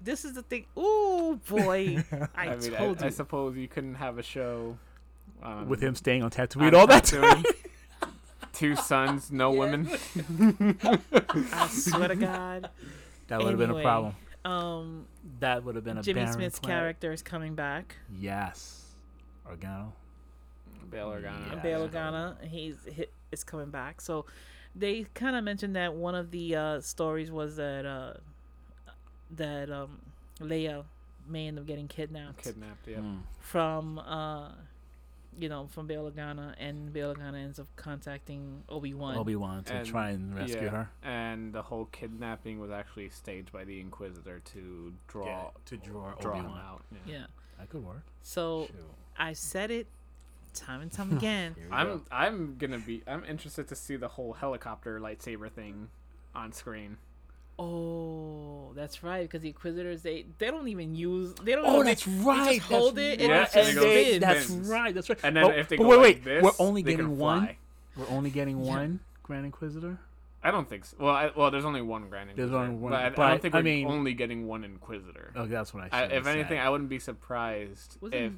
This 0.00 0.24
is 0.24 0.34
the 0.34 0.42
thing. 0.42 0.66
Oh 0.76 1.38
boy! 1.48 2.04
I, 2.36 2.48
mean, 2.56 2.60
told 2.72 2.98
I, 2.98 3.00
you. 3.02 3.06
I 3.06 3.10
suppose 3.10 3.56
you 3.56 3.68
couldn't 3.68 3.94
have 3.96 4.18
a 4.18 4.22
show 4.22 4.76
um, 5.42 5.68
With 5.68 5.80
him 5.80 5.94
staying 5.94 6.22
on 6.22 6.30
Tatooine 6.30 6.68
on 6.68 6.74
all 6.74 6.86
that 6.88 7.04
Tatooine. 7.04 7.44
time. 7.44 8.12
Two 8.52 8.74
sons, 8.76 9.30
no 9.30 9.52
Yeah. 9.52 9.58
women. 9.58 9.88
I 11.52 11.68
swear 11.68 12.08
to 12.08 12.16
God. 12.16 12.70
That 13.28 13.38
would 13.42 13.50
have 13.50 13.58
been 13.58 13.70
a 13.70 13.82
problem. 13.82 14.14
Um, 14.44 15.06
That 15.40 15.64
would 15.64 15.74
have 15.74 15.84
been 15.84 15.98
a 15.98 16.02
Jimmy 16.02 16.22
barren 16.24 16.36
Smits' 16.38 16.60
planet. 16.62 16.62
character 16.62 17.12
is 17.12 17.22
coming 17.22 17.54
back. 17.54 17.96
Yes. 18.18 18.85
Organa. 19.50 19.92
Bail 20.90 21.08
Organa. 21.08 21.52
Yeah. 21.54 21.62
Bail 21.62 21.88
Organa. 21.88 22.42
He's 22.44 22.76
hit, 22.84 23.12
is 23.32 23.42
coming 23.44 23.70
back. 23.70 24.00
So 24.00 24.26
they 24.74 25.06
kind 25.14 25.36
of 25.36 25.44
mentioned 25.44 25.74
that 25.76 25.94
one 25.94 26.14
of 26.14 26.30
the 26.30 26.54
uh, 26.56 26.80
stories 26.80 27.30
was 27.30 27.56
that 27.56 27.84
uh, 27.86 28.14
that 29.36 29.70
um, 29.70 30.00
Leia 30.40 30.84
may 31.28 31.48
end 31.48 31.58
up 31.58 31.66
getting 31.66 31.88
kidnapped. 31.88 32.42
Kidnapped. 32.44 32.86
Yeah. 32.86 32.98
Mm. 32.98 33.18
from 33.40 33.98
uh 33.98 34.50
you 35.38 35.48
know 35.48 35.66
from 35.72 35.86
Bail 35.86 36.08
Organa 36.10 36.54
and 36.58 36.92
Bail 36.92 37.14
Organa 37.14 37.42
ends 37.42 37.58
up 37.58 37.66
contacting 37.76 38.62
Obi 38.68 38.94
Wan. 38.94 39.16
Obi 39.18 39.34
Wan 39.36 39.64
to 39.64 39.74
And- 39.74 39.86
try 39.88 40.10
and 40.10 40.34
rescue 40.36 40.62
yeah. 40.64 40.68
her. 40.70 40.90
And 41.02 41.52
the 41.52 41.62
whole 41.62 41.86
kidnapping 41.86 42.60
was 42.60 42.70
actually 42.70 43.08
staged 43.10 43.52
by 43.52 43.64
the 43.64 43.80
Inquisitor 43.80 44.40
to 44.52 44.92
draw 45.08 45.26
Yeah, 45.26 45.42
to 45.66 45.76
draw 45.78 46.12
draw 46.20 46.38
Obi 46.38 46.46
Wan. 46.46 46.58
out. 46.58 46.84
Yeah. 46.92 47.12
yeah. 47.14 47.26
That 47.58 47.68
could 47.70 47.84
work. 47.84 48.02
So 48.22 48.66
Shoot. 48.68 48.76
I 49.18 49.32
said 49.32 49.70
it 49.70 49.86
time 50.54 50.80
and 50.80 50.90
time 50.90 51.12
again. 51.16 51.54
I'm 51.70 51.86
go. 51.86 52.02
I'm 52.10 52.56
gonna 52.58 52.78
be 52.78 53.02
I'm 53.06 53.24
interested 53.24 53.68
to 53.68 53.74
see 53.76 53.96
the 53.96 54.08
whole 54.08 54.32
helicopter 54.34 55.00
lightsaber 55.00 55.50
thing 55.50 55.88
on 56.34 56.52
screen. 56.52 56.96
oh, 57.58 58.72
that's 58.74 59.02
right. 59.02 59.22
Because 59.22 59.42
the 59.42 59.48
Inquisitors 59.48 60.02
they 60.02 60.26
they 60.38 60.50
don't 60.50 60.68
even 60.68 60.94
use 60.94 61.34
they 61.42 61.52
don't. 61.52 61.64
Oh, 61.66 61.74
even- 61.76 61.86
that's 61.86 62.06
right. 62.06 62.56
just 62.60 62.70
hold 62.70 62.96
that's 62.96 63.06
it 63.06 63.20
and 63.22 63.32
it 63.32 63.36
right. 63.36 63.48
spins. 63.50 63.74
they- 63.76 64.18
that's 64.18 64.50
right. 64.50 64.94
That's 64.94 65.08
right. 65.08 65.18
And 65.22 65.36
then 65.36 65.44
but, 65.46 65.58
if 65.58 65.68
they 65.68 65.76
but 65.76 65.84
go 65.84 65.88
wait, 65.90 65.96
like 65.96 66.04
wait, 66.06 66.24
this, 66.24 66.42
we're 66.42 66.50
only 66.66 66.82
getting 66.82 67.18
one. 67.18 67.50
We're 67.96 68.08
only 68.08 68.30
getting 68.30 68.58
Yeah. 68.62 68.70
one 68.70 69.00
Grand 69.22 69.46
Inquisitor. 69.46 69.98
I 70.44 70.50
don't 70.50 70.68
think 70.68 70.84
so. 70.84 70.96
Well, 71.00 71.14
I, 71.14 71.30
well, 71.34 71.50
there's 71.50 71.64
only 71.64 71.82
one 71.82 72.08
Grand 72.08 72.30
Inquisitor. 72.30 72.52
There's 72.56 72.68
only 72.68 72.76
one, 72.76 72.92
but 72.92 73.00
I, 73.00 73.26
I 73.26 73.30
don't 73.30 73.42
think 73.42 73.54
I 73.54 73.58
we're 73.58 73.62
mean- 73.64 73.86
only 73.88 74.12
getting 74.14 74.46
one 74.46 74.62
Inquisitor. 74.64 75.32
Oh, 75.34 75.46
that's 75.46 75.72
what 75.74 75.84
I 75.84 75.88
I, 75.90 76.02
should. 76.08 76.12
if 76.18 76.26
anything, 76.26 76.58
I 76.58 76.68
wouldn't 76.70 76.90
be 76.90 76.98
surprised 76.98 77.96
Wasn't 78.00 78.14
if 78.22 78.32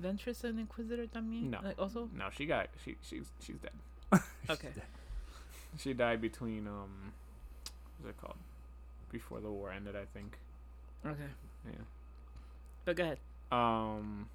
Ventress 0.00 0.44
an 0.44 0.58
Inquisitor 0.58 1.06
también? 1.06 1.50
No. 1.50 1.60
Like 1.62 1.78
also. 1.78 2.08
no, 2.16 2.28
she 2.30 2.46
got 2.46 2.68
she 2.84 2.96
she's 3.02 3.26
she's 3.40 3.56
dead. 3.56 4.20
Okay. 4.50 4.68
She 5.78 5.92
died 5.94 6.20
between 6.20 6.66
um, 6.66 7.12
what's 8.00 8.10
it 8.16 8.20
called? 8.20 8.36
Before 9.12 9.40
the 9.40 9.50
war 9.50 9.70
ended, 9.70 9.94
I 9.94 10.04
think. 10.12 10.36
Okay. 11.06 11.30
Yeah. 11.66 11.72
But 12.84 12.96
go 12.96 13.04
ahead. 13.04 13.18
Um, 13.52 14.28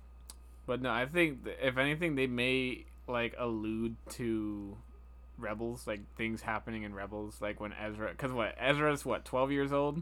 but 0.66 0.82
no, 0.82 0.92
I 0.92 1.06
think 1.06 1.40
if 1.62 1.78
anything, 1.78 2.16
they 2.16 2.28
may 2.28 2.86
like 3.08 3.36
allude 3.38 3.96
to 4.12 4.78
rebels, 5.38 5.86
like 5.88 6.02
things 6.16 6.42
happening 6.42 6.84
in 6.84 6.94
rebels, 6.96 7.42
like 7.42 7.60
when 7.60 7.74
Ezra, 7.74 8.10
because 8.12 8.32
what 8.32 8.56
Ezra's 8.60 9.04
what 9.06 9.26
twelve 9.26 9.52
years 9.52 9.74
old, 9.74 10.02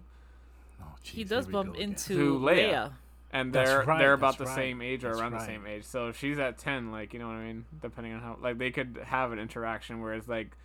Oh, 0.82 0.86
he 1.02 1.24
does 1.24 1.48
bump 1.48 1.76
into 1.78 2.16
To 2.16 2.40
Leia. 2.40 2.70
Leia. 2.70 2.92
And 3.34 3.52
they're 3.52 3.84
right, 3.84 3.98
they're 3.98 4.14
about 4.14 4.38
the 4.38 4.46
right, 4.46 4.56
same 4.56 4.82
age 4.82 5.04
or 5.04 5.10
that's 5.10 5.20
around 5.20 5.32
right. 5.34 5.40
the 5.42 5.46
same 5.48 5.66
age. 5.66 5.84
So 5.86 6.08
if 6.08 6.18
she's 6.18 6.38
at 6.40 6.58
ten, 6.60 6.92
like 6.92 7.14
you 7.14 7.20
know 7.20 7.28
what 7.28 7.34
I 7.38 7.44
mean, 7.46 7.66
depending 7.82 8.14
on 8.14 8.22
how 8.22 8.38
like 8.40 8.58
they 8.60 8.70
could 8.72 9.00
have 9.06 9.32
an 9.32 9.40
interaction 9.40 10.00
whereas 10.02 10.28
like 10.28 10.56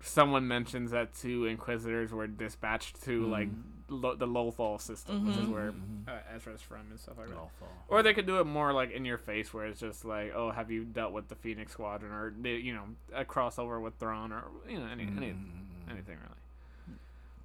someone 0.00 0.46
mentions 0.46 0.92
that 0.92 1.14
two 1.14 1.46
Inquisitors 1.46 2.12
were 2.12 2.26
dispatched 2.28 3.02
to 3.04 3.22
Mm. 3.26 3.30
like 3.30 3.48
lo- 3.88 4.14
the 4.14 4.26
Lothal 4.26 4.80
system, 4.80 5.26
which 5.26 5.36
is 5.36 5.46
Mhm. 5.46 5.52
where 5.52 5.72
Mhm. 5.72 6.06
uh, 6.08 6.34
Ezra's 6.36 6.60
from 6.62 6.82
and 6.90 7.00
stuff 7.00 7.18
like 7.18 7.28
that. 7.28 7.36
Lothal. 7.36 7.68
Or 7.88 8.02
they 8.02 8.12
could 8.14 8.26
do 8.26 8.38
it 8.38 8.44
more 8.44 8.72
like 8.72 8.90
in 8.92 9.04
your 9.04 9.18
face, 9.18 9.52
where 9.54 9.66
it's 9.66 9.80
just 9.80 10.04
like, 10.04 10.32
oh, 10.34 10.50
have 10.52 10.70
you 10.70 10.84
dealt 10.84 11.12
with 11.12 11.28
the 11.28 11.34
Phoenix 11.34 11.72
Squadron, 11.72 12.12
or 12.12 12.32
the- 12.40 12.50
you 12.50 12.74
know, 12.74 12.84
a 13.14 13.24
crossover 13.24 13.80
with 13.82 13.94
Thrawn, 13.96 14.32
or 14.32 14.44
you 14.68 14.78
know, 14.78 14.86
any, 14.86 15.04
any 15.04 15.32
Mm. 15.32 15.90
anything 15.90 16.18
really. 16.18 16.98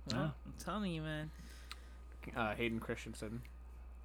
Yeah. 0.07 0.23
I'm 0.45 0.53
telling 0.59 0.91
you, 0.91 1.01
man. 1.01 1.31
uh, 2.35 2.53
Hayden 2.53 2.79
Christensen 2.79 3.41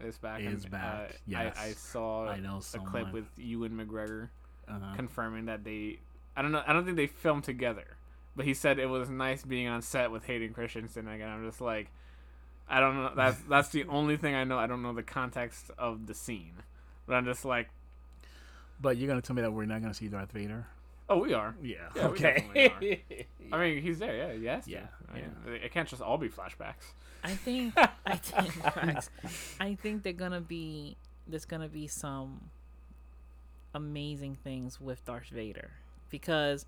is 0.01 0.19
back. 0.19 0.41
Is 0.41 0.65
and, 0.65 0.71
back, 0.71 1.11
Uh, 1.11 1.13
yes. 1.27 1.57
I, 1.59 1.67
I 1.67 1.73
saw 1.73 2.29
I 2.29 2.39
know 2.39 2.61
a 2.75 2.79
clip 2.79 3.13
with 3.13 3.27
Ewan 3.37 3.73
McGregor 3.73 4.29
uh, 4.69 4.95
confirming 4.95 5.47
that 5.47 5.65
they. 5.65 5.99
I 6.37 6.43
don't 6.43 6.53
know. 6.53 6.63
I 6.67 6.73
don't 6.73 6.85
think 6.85 6.97
they 6.97 7.07
filmed 7.07 7.45
together, 7.45 7.97
but 8.35 8.45
he 8.45 8.55
said 8.55 8.79
it 8.79 8.87
was 8.87 9.09
nice 9.09 9.43
being 9.43 9.69
on 9.69 9.83
set 9.83 10.11
with 10.11 10.25
Hayden 10.25 10.53
Christensen. 10.53 11.09
Again, 11.09 11.29
I'm 11.29 11.47
just 11.47 11.61
like, 11.61 11.91
I 12.69 12.81
don't 12.81 12.97
know. 12.97 13.13
That's 13.17 13.39
that's 13.49 13.69
the 13.71 13.85
only 13.85 14.17
thing 14.17 14.35
I 14.35 14.45
know. 14.45 14.59
I 14.59 14.67
don't 14.67 14.83
know 14.83 14.93
the 14.93 15.03
context 15.03 15.71
of 15.79 16.07
the 16.07 16.15
scene, 16.15 16.63
but 17.07 17.15
I'm 17.15 17.25
just 17.25 17.45
like, 17.45 17.69
but 18.81 18.97
you're 18.97 19.09
gonna 19.09 19.23
tell 19.23 19.37
me 19.37 19.43
that 19.43 19.53
we're 19.53 19.65
not 19.65 19.81
gonna 19.81 19.95
see 19.95 20.09
Darth 20.09 20.33
Vader? 20.33 20.67
oh, 21.09 21.19
we 21.19 21.35
are. 21.35 21.55
Yeah. 21.63 21.77
Yeah, 21.95 22.07
okay. 22.09 22.73
I 23.53 23.59
mean, 23.59 23.83
he's 23.83 23.99
there. 23.99 24.17
Yeah, 24.17 24.33
yes. 24.33 24.67
Yeah, 24.67 24.87
I 25.11 25.15
mean, 25.15 25.25
yeah. 25.47 25.53
It 25.53 25.73
can't 25.73 25.89
just 25.89 26.03
all 26.03 26.19
be 26.19 26.29
flashbacks. 26.29 26.93
I 27.27 27.35
think 27.35 27.75
I 27.77 28.17
think. 28.17 29.05
I 29.61 29.75
think 29.75 30.03
they're 30.03 30.13
gonna 30.13 30.41
be 30.41 30.97
there's 31.27 31.45
gonna 31.45 31.69
be 31.69 31.87
some 31.87 32.51
amazing 33.75 34.37
things 34.43 34.81
with 34.81 35.05
Darth 35.05 35.29
Vader 35.29 35.71
because 36.11 36.65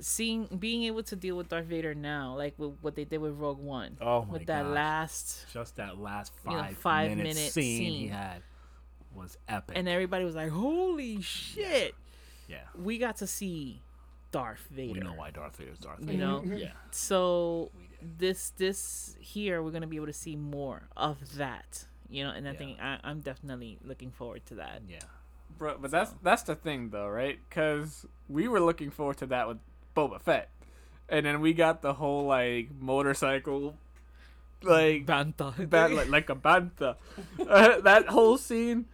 seeing 0.00 0.46
being 0.58 0.84
able 0.84 1.02
to 1.04 1.16
deal 1.16 1.36
with 1.36 1.48
Darth 1.48 1.66
Vader 1.66 1.94
now, 1.94 2.34
like 2.36 2.54
with 2.58 2.72
what 2.80 2.94
they 2.96 3.04
did 3.04 3.18
with 3.20 3.34
Rogue 3.34 3.58
One, 3.58 3.96
oh 4.00 4.24
my 4.24 4.32
with 4.34 4.46
that 4.46 4.64
gosh. 4.64 4.74
last, 4.74 5.46
Just 5.52 5.76
that 5.76 5.98
last 5.98 6.32
you 6.44 6.52
know, 6.52 6.58
five, 6.62 6.76
five 6.78 7.10
minute, 7.10 7.24
minute 7.34 7.52
scene, 7.52 7.92
he 7.92 8.08
had 8.08 8.42
was 9.14 9.36
epic. 9.48 9.76
and 9.78 9.88
everybody 9.88 10.24
was 10.24 10.34
like, 10.34 10.50
"Holy 10.50 11.20
shit!" 11.20 11.94
yeah, 12.48 12.60
We 12.74 12.98
got 12.98 13.16
to 13.18 13.26
see 13.26 13.82
Darth 14.30 14.66
Vader. 14.70 14.92
we 14.94 15.00
know 15.00 15.12
why 15.14 15.30
Darth 15.30 15.56
Vader 15.56 15.70
is 15.72 15.78
Darth 15.78 15.98
Vader. 16.00 16.12
You 16.12 16.18
know, 16.18 16.42
Yeah. 16.44 16.72
so 16.90 17.70
this 18.18 18.50
this 18.56 19.16
here 19.20 19.62
we're 19.62 19.70
gonna 19.70 19.86
be 19.86 19.96
able 19.96 20.06
to 20.06 20.12
see 20.12 20.36
more 20.36 20.88
of 20.96 21.36
that 21.36 21.86
you 22.08 22.22
know 22.24 22.30
and 22.30 22.48
i 22.48 22.52
Yeah. 22.52 22.58
think 22.58 22.78
I, 22.80 22.98
i'm 23.04 23.20
definitely 23.20 23.78
looking 23.84 24.10
forward 24.10 24.44
to 24.46 24.54
that 24.56 24.82
Yeah. 24.88 24.98
Bro, 25.58 25.78
but 25.80 25.90
that's 25.90 26.14
that's 26.22 26.42
the 26.42 26.56
thing 26.56 26.90
though, 26.90 27.06
right? 27.08 27.38
Because 27.48 28.06
we 28.28 28.48
were 28.48 28.58
looking 28.58 28.90
forward 28.90 29.18
to 29.18 29.26
that 29.26 29.46
with 29.46 29.58
Boba 29.94 30.20
Fett, 30.20 30.48
and 31.10 31.26
then 31.26 31.40
we 31.42 31.52
got 31.52 31.82
the 31.82 31.92
whole 31.92 32.24
like 32.24 32.70
motorcycle, 32.80 33.74
like 34.62 35.04
Bantha. 35.06 35.68
bad 35.68 35.92
like, 35.92 36.08
like 36.08 36.30
a 36.30 36.34
bantha, 36.34 36.96
uh, 37.46 37.80
that 37.82 38.06
whole 38.08 38.38
scene. 38.38 38.86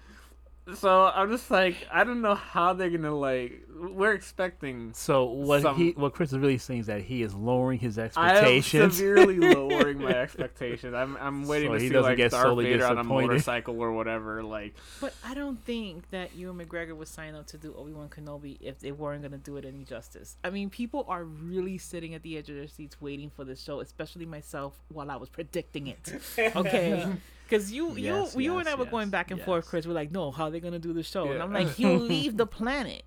So 0.74 1.04
I'm 1.06 1.30
just 1.30 1.50
like, 1.50 1.76
I 1.92 2.04
don't 2.04 2.20
know 2.20 2.34
how 2.34 2.72
they're 2.74 2.90
gonna 2.90 3.14
like. 3.14 3.62
We're 3.80 4.12
expecting. 4.12 4.92
So 4.92 5.24
what 5.24 5.62
Some- 5.62 5.76
he 5.76 5.90
what 5.92 6.12
Chris 6.12 6.32
is 6.32 6.38
really 6.38 6.58
saying 6.58 6.80
is 6.80 6.86
that 6.88 7.02
he 7.02 7.22
is 7.22 7.32
lowering 7.34 7.78
his 7.78 7.96
expectations. 7.98 8.44
I 8.44 8.48
am 8.48 8.56
expectations. 8.58 8.96
severely 8.96 9.38
lowering 9.54 9.98
my 10.02 10.10
expectations. 10.10 10.94
I'm 10.94 11.16
I'm 11.16 11.46
waiting 11.46 11.68
So 11.68 11.74
to 11.74 11.80
he 11.80 11.88
see 11.88 11.92
doesn't 11.94 12.10
like 12.10 12.16
get 12.16 12.32
Darth 12.32 12.42
solely 12.42 12.64
Vader 12.64 12.86
on 12.86 12.98
a 12.98 13.04
motorcycle 13.04 13.80
or 13.80 13.92
whatever. 13.92 14.42
Like, 14.42 14.74
but 15.00 15.14
i 15.24 15.34
don't 15.34 15.62
think 15.64 16.08
that 16.10 16.34
ewan 16.34 16.58
mcgregor 16.58 16.96
would 16.96 17.06
sign 17.08 17.34
up 17.34 17.46
to 17.46 17.56
do 17.58 17.74
obi-wan 17.76 18.08
kenobi 18.08 18.56
if 18.60 18.78
they 18.80 18.90
weren't 18.92 19.22
gonna 19.22 19.36
do 19.38 19.56
it 19.56 19.64
any 19.64 19.84
justice 19.84 20.36
i 20.42 20.50
mean 20.50 20.70
people 20.70 21.04
are 21.08 21.24
really 21.24 21.78
sitting 21.78 22.14
at 22.14 22.22
the 22.22 22.36
edge 22.36 22.48
of 22.48 22.56
their 22.56 22.66
seats 22.66 23.00
waiting 23.00 23.30
for 23.30 23.44
this 23.44 23.62
show 23.62 23.80
especially 23.80 24.26
myself 24.26 24.74
while 24.88 25.10
i 25.10 25.16
was 25.16 25.28
predicting 25.28 25.86
it 25.86 26.20
okay 26.56 27.06
because 27.48 27.72
you 27.72 27.94
Yes, 27.96 28.34
you 28.34 28.42
you 28.42 28.58
and 28.58 28.68
i 28.68 28.74
were 28.74 28.84
going 28.84 29.10
back 29.10 29.30
and 29.30 29.40
forth 29.40 29.66
chris 29.66 29.86
we're 29.86 29.92
like 29.94 30.10
no 30.12 30.30
how 30.30 30.44
are 30.44 30.50
they 30.50 30.60
gonna 30.60 30.78
do 30.78 30.92
the 30.92 31.02
show 31.02 31.30
and 31.32 31.42
i'm 31.42 31.52
like 31.52 31.68
he'll 31.74 31.98
leave 31.98 32.36
the 32.36 32.46
planet 32.58 33.02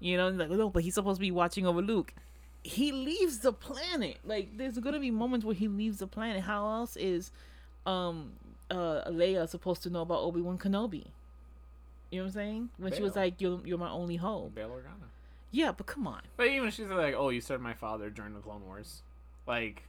You 0.00 0.16
know, 0.16 0.28
like 0.28 0.50
no, 0.50 0.70
but 0.70 0.82
he's 0.84 0.94
supposed 0.94 1.16
to 1.18 1.20
be 1.20 1.32
watching 1.32 1.66
over 1.66 1.82
Luke. 1.82 2.14
He 2.62 2.92
leaves 2.92 3.38
the 3.38 3.52
planet. 3.52 4.18
Like 4.24 4.56
there's 4.56 4.78
gonna 4.78 5.00
be 5.00 5.10
moments 5.10 5.44
where 5.44 5.56
he 5.56 5.66
leaves 5.66 5.98
the 5.98 6.06
planet. 6.06 6.42
How 6.42 6.68
else 6.70 6.94
is 6.96 7.32
um 7.84 8.32
uh 8.70 9.02
Leia 9.10 9.48
supposed 9.48 9.82
to 9.84 9.90
know 9.90 10.02
about 10.02 10.20
Obi 10.20 10.40
Wan 10.40 10.56
Kenobi? 10.58 11.06
You 12.10 12.20
know 12.20 12.24
what 12.24 12.26
I'm 12.26 12.32
saying? 12.32 12.68
When 12.78 12.92
she 12.92 13.02
was 13.02 13.16
like, 13.16 13.40
"You're 13.40 13.60
you're 13.64 13.78
my 13.78 13.90
only 13.90 14.16
hope." 14.16 14.54
Bail 14.54 14.70
Organa. 14.70 15.08
Yeah, 15.50 15.72
but 15.72 15.86
come 15.86 16.06
on. 16.06 16.22
But 16.36 16.46
even 16.46 16.70
she's 16.70 16.86
like, 16.88 17.14
"Oh, 17.16 17.30
you 17.30 17.40
served 17.40 17.62
my 17.62 17.74
father 17.74 18.08
during 18.10 18.34
the 18.34 18.40
Clone 18.40 18.64
Wars." 18.66 19.02
Like, 19.46 19.82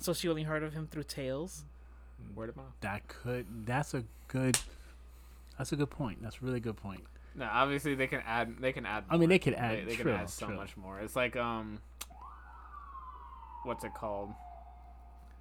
So 0.00 0.14
she 0.14 0.28
only 0.28 0.44
heard 0.44 0.62
of 0.62 0.72
him 0.72 0.86
through 0.90 1.04
tales. 1.04 1.64
Word 2.34 2.48
of 2.50 2.56
mouth. 2.56 2.66
That 2.80 3.06
could. 3.08 3.46
That's 3.66 3.94
a 3.94 4.04
good. 4.28 4.58
That's 5.56 5.72
a 5.72 5.76
good 5.76 5.90
point. 5.90 6.22
That's 6.22 6.36
a 6.36 6.44
really 6.44 6.60
good 6.60 6.76
point. 6.76 7.02
No, 7.34 7.48
obviously 7.50 7.94
they 7.94 8.06
can 8.06 8.22
add. 8.26 8.56
They 8.60 8.72
can 8.72 8.86
add. 8.86 9.04
I 9.10 9.16
mean, 9.16 9.28
they 9.28 9.38
could 9.38 9.54
add- 9.54 9.78
They, 9.80 9.84
they 9.84 9.94
true, 9.96 10.12
can 10.12 10.22
add 10.22 10.30
so 10.30 10.46
true. 10.46 10.56
much 10.56 10.76
more. 10.76 11.00
It's 11.00 11.16
like 11.16 11.36
um, 11.36 11.78
what's 13.64 13.84
it 13.84 13.94
called? 13.94 14.30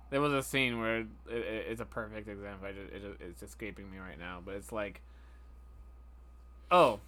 There 0.09 0.21
was 0.21 0.31
a 0.31 0.41
scene 0.41 0.79
where 0.79 0.99
it, 0.99 1.07
it, 1.29 1.65
it's 1.69 1.81
a 1.81 1.85
perfect 1.85 2.29
example. 2.29 2.67
I 2.67 2.71
just, 2.71 2.93
it, 2.93 3.17
it's 3.19 3.43
escaping 3.43 3.91
me 3.91 3.97
right 3.97 4.17
now, 4.17 4.41
but 4.43 4.53
it's 4.55 4.71
like, 4.71 5.01
oh, 6.71 6.99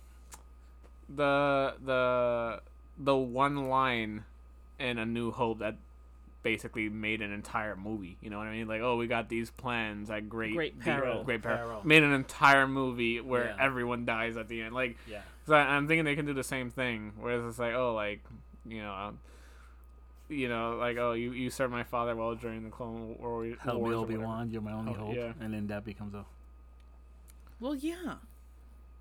the 1.07 1.75
the 1.85 2.61
the 2.97 3.15
one 3.15 3.69
line 3.69 4.25
in 4.79 4.97
A 4.97 5.05
New 5.05 5.31
Hope 5.31 5.59
that 5.59 5.75
basically 6.43 6.87
made 6.89 7.21
an 7.21 7.31
entire 7.31 7.75
movie. 7.75 8.17
You 8.21 8.29
know 8.29 8.37
what 8.37 8.47
I 8.47 8.51
mean? 8.51 8.67
Like, 8.67 8.81
oh, 8.81 8.95
we 8.95 9.07
got 9.07 9.27
these 9.29 9.49
plans 9.51 10.09
at 10.09 10.29
great 10.29 10.53
Great 10.55 10.77
de- 10.79 10.85
peril. 10.85 11.23
great 11.23 11.41
peril. 11.41 11.57
Peril. 11.57 11.81
Made 11.83 12.03
an 12.03 12.13
entire 12.13 12.67
movie 12.67 13.19
where 13.21 13.45
Yeah. 13.47 13.57
everyone 13.59 14.05
dies 14.05 14.37
at 14.37 14.47
the 14.47 14.61
end. 14.61 14.73
Like, 14.73 14.97
Yeah. 15.07 15.21
so 15.45 15.53
I, 15.55 15.61
I'm 15.75 15.87
thinking 15.87 16.05
they 16.05 16.15
can 16.15 16.25
do 16.25 16.33
the 16.33 16.43
same 16.43 16.69
thing. 16.71 17.13
Whereas 17.19 17.43
it's 17.45 17.59
like, 17.59 17.73
oh, 17.73 17.93
like, 17.93 18.23
you 18.65 18.81
know, 18.81 18.93
um, 18.93 19.19
you 20.29 20.47
know, 20.47 20.75
like, 20.77 20.97
oh, 20.97 21.13
you, 21.13 21.31
you 21.33 21.49
served 21.49 21.71
my 21.73 21.83
father 21.83 22.15
well 22.15 22.35
during 22.35 22.63
the 22.63 22.69
Clone 22.69 23.17
War. 23.19 23.45
Help 23.61 23.81
me, 23.81 23.89
or 23.89 23.93
Obi 23.95 24.13
whatever. 24.13 24.23
Wan. 24.25 24.49
You're 24.51 24.61
my 24.61 24.73
only 24.73 24.91
Oh, 24.93 25.07
hope. 25.07 25.15
yeah. 25.15 25.33
And 25.41 25.53
then 25.53 25.67
that 25.67 25.83
becomes 25.83 26.13
a. 26.13 26.23
Well, 27.59 27.75
yeah. 27.75 28.15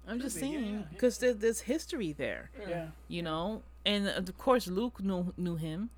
I'm 0.07 0.20
just 0.20 0.41
be, 0.41 0.47
yeah, 0.47 0.53
saying 0.53 0.74
yeah. 0.74 0.82
because 0.91 1.18
there's 1.18 1.61
history 1.61 2.12
there, 2.12 2.51
Yeah. 2.66 2.89
you 3.09 3.22
know, 3.22 3.62
and 3.84 4.09
of 4.09 4.36
course 4.39 4.66
Luke 4.66 5.01
knew 5.05 5.34
knew 5.36 5.57
him 5.57 5.91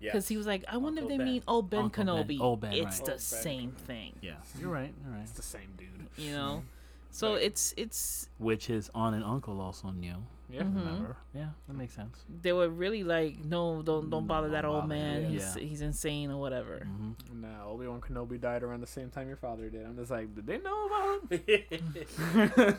because 0.00 0.28
he 0.28 0.36
was 0.36 0.46
like, 0.46 0.64
I 0.68 0.76
wonder 0.76 1.00
Uncle 1.02 1.14
if 1.14 1.18
they 1.18 1.24
Ben. 1.24 1.32
mean 1.32 1.42
oh 1.48 1.62
Ben 1.62 1.80
Uncle 1.84 2.04
Ben. 2.04 2.14
Kenobi. 2.14 2.38
Oh, 2.40 2.56
Ben, 2.56 2.72
it's 2.72 2.98
right. 2.98 3.04
the 3.06 3.10
Ben 3.12 3.18
same 3.18 3.70
thing, 3.72 4.12
Yeah. 4.20 4.34
You're 4.60 4.70
right. 4.70 4.92
You're 5.04 5.12
right. 5.14 5.22
It's 5.22 5.32
the 5.32 5.42
same 5.42 5.68
dude. 5.76 5.88
you 6.16 6.32
know. 6.32 6.62
So 7.10 7.32
Right. 7.34 7.44
it's 7.44 7.72
it's 7.78 8.28
Which 8.38 8.66
his 8.66 8.90
aunt 8.94 9.14
and 9.16 9.24
uncle 9.24 9.60
also 9.60 9.90
knew. 9.90 10.16
Yeah. 10.50 10.62
Mhm. 10.62 10.76
Remember? 10.76 11.16
Yeah, 11.34 11.48
that 11.66 11.74
makes 11.76 11.94
sense. 11.94 12.24
they 12.42 12.52
were 12.52 12.68
really 12.68 13.02
like, 13.02 13.42
no, 13.44 13.82
don't 13.82 14.10
don't 14.10 14.26
bother 14.28 14.46
Don't 14.48 14.52
that 14.52 14.64
old 14.64 14.82
bother 14.82 14.94
man. 14.94 15.22
him, 15.24 15.30
He's 15.32 15.56
yeah. 15.56 15.62
he's 15.62 15.80
insane 15.80 16.30
or 16.30 16.38
whatever. 16.38 16.80
hmm 16.84 17.12
No, 17.32 17.70
Obi 17.70 17.86
Wan 17.88 18.00
Kenobi 18.00 18.38
died 18.40 18.62
around 18.62 18.80
the 18.82 18.86
same 18.86 19.10
time 19.10 19.26
your 19.28 19.38
father 19.38 19.68
did. 19.70 19.84
I'm 19.86 19.96
just 19.96 20.10
like, 20.10 20.32
did 20.34 20.46
they 20.46 20.58
know 20.58 20.86
about 20.86 21.32
him? 21.32 22.76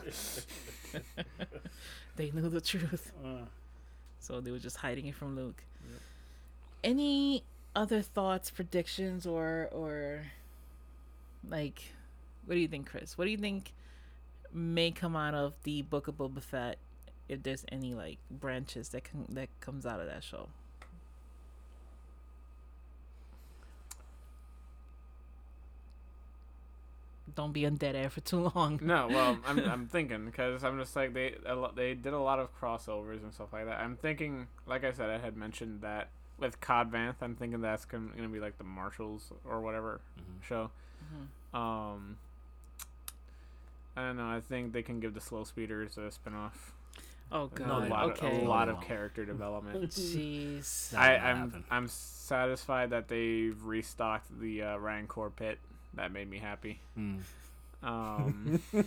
They 2.16 2.30
knew 2.32 2.48
the 2.48 2.60
truth, 2.60 3.12
Uh, 3.24 3.44
so 4.18 4.40
they 4.40 4.50
were 4.50 4.58
just 4.58 4.76
hiding 4.76 5.06
it 5.06 5.14
from 5.14 5.36
Luke. 5.36 5.62
Any 6.82 7.44
other 7.74 8.02
thoughts, 8.02 8.50
predictions, 8.50 9.26
or 9.26 9.68
or 9.72 10.22
like, 11.48 11.92
what 12.44 12.54
do 12.54 12.60
you 12.60 12.68
think, 12.68 12.88
Chris? 12.88 13.16
What 13.16 13.24
do 13.24 13.30
you 13.30 13.36
think 13.38 13.72
may 14.52 14.90
come 14.90 15.16
out 15.16 15.34
of 15.34 15.54
the 15.62 15.82
Book 15.82 16.08
of 16.08 16.16
Boba 16.16 16.42
Fett? 16.42 16.78
If 17.28 17.42
there's 17.42 17.64
any 17.70 17.94
like 17.94 18.18
branches 18.30 18.88
that 18.90 19.04
can 19.04 19.26
that 19.30 19.48
comes 19.60 19.84
out 19.84 20.00
of 20.00 20.06
that 20.06 20.24
show. 20.24 20.48
Don't 27.34 27.52
be 27.52 27.66
on 27.66 27.76
dead 27.76 27.94
air 27.94 28.10
for 28.10 28.20
too 28.20 28.50
long. 28.54 28.80
No, 28.82 29.06
well, 29.08 29.38
I'm 29.46 29.58
I'm 29.70 29.86
thinking 29.86 30.24
because 30.24 30.64
I'm 30.64 30.78
just 30.78 30.96
like 30.96 31.12
they 31.12 31.34
a 31.44 31.68
they 31.76 31.94
did 31.94 32.12
a 32.12 32.18
lot 32.18 32.38
of 32.38 32.48
crossovers 32.58 33.22
and 33.22 33.32
stuff 33.32 33.52
like 33.52 33.66
that. 33.66 33.78
I'm 33.78 33.96
thinking, 33.96 34.48
like 34.66 34.84
I 34.84 34.92
said, 34.92 35.10
I 35.10 35.18
had 35.18 35.36
mentioned 35.36 35.82
that 35.82 36.08
with 36.38 36.60
Cobb 36.60 36.92
Vanth, 36.92 37.16
I'm 37.20 37.34
thinking 37.34 37.60
that's 37.60 37.84
gonna, 37.84 38.08
gonna 38.16 38.28
be 38.28 38.40
like 38.40 38.58
the 38.58 38.64
Marshalls 38.64 39.32
or 39.44 39.60
whatever 39.60 40.00
Mhm. 40.18 40.42
show. 40.42 40.70
Mhm. 41.54 41.58
Um, 41.58 42.16
I 43.96 44.02
don't 44.02 44.16
know. 44.16 44.28
I 44.30 44.40
think 44.40 44.72
they 44.72 44.82
can 44.82 45.00
give 45.00 45.14
the 45.14 45.20
Slow 45.20 45.44
Speeders 45.44 45.96
a 45.98 46.10
spinoff. 46.12 46.52
Oh 47.30 47.44
A 47.44 47.48
god. 47.48 47.88
lot, 47.90 48.10
okay. 48.12 48.44
a 48.44 48.48
lot 48.48 48.68
of 48.68 48.80
character 48.80 49.24
development. 49.26 49.90
Jeez. 49.90 50.94
I, 50.94 51.10
won't 51.34 51.54
I'm. 51.54 51.64
I'm 51.70 51.88
satisfied 51.88 52.90
that 52.90 53.08
they've 53.08 53.60
restocked 53.62 54.40
the 54.40 54.62
uh, 54.62 54.76
Rancor 54.78 55.30
pit. 55.30 55.58
That 55.94 56.12
made 56.12 56.30
me 56.30 56.38
happy. 56.38 56.80
Mm. 56.96 57.20
Um, 57.82 58.60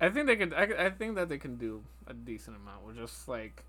I 0.00 0.08
think 0.10 0.26
they 0.26 0.36
could. 0.36 0.52
I, 0.52 0.86
I 0.86 0.90
think 0.90 1.14
that 1.14 1.28
they 1.28 1.38
can 1.38 1.56
do 1.56 1.82
a 2.06 2.12
decent 2.14 2.56
amount 2.56 2.84
with 2.86 2.96
just 2.96 3.26
like 3.28 3.64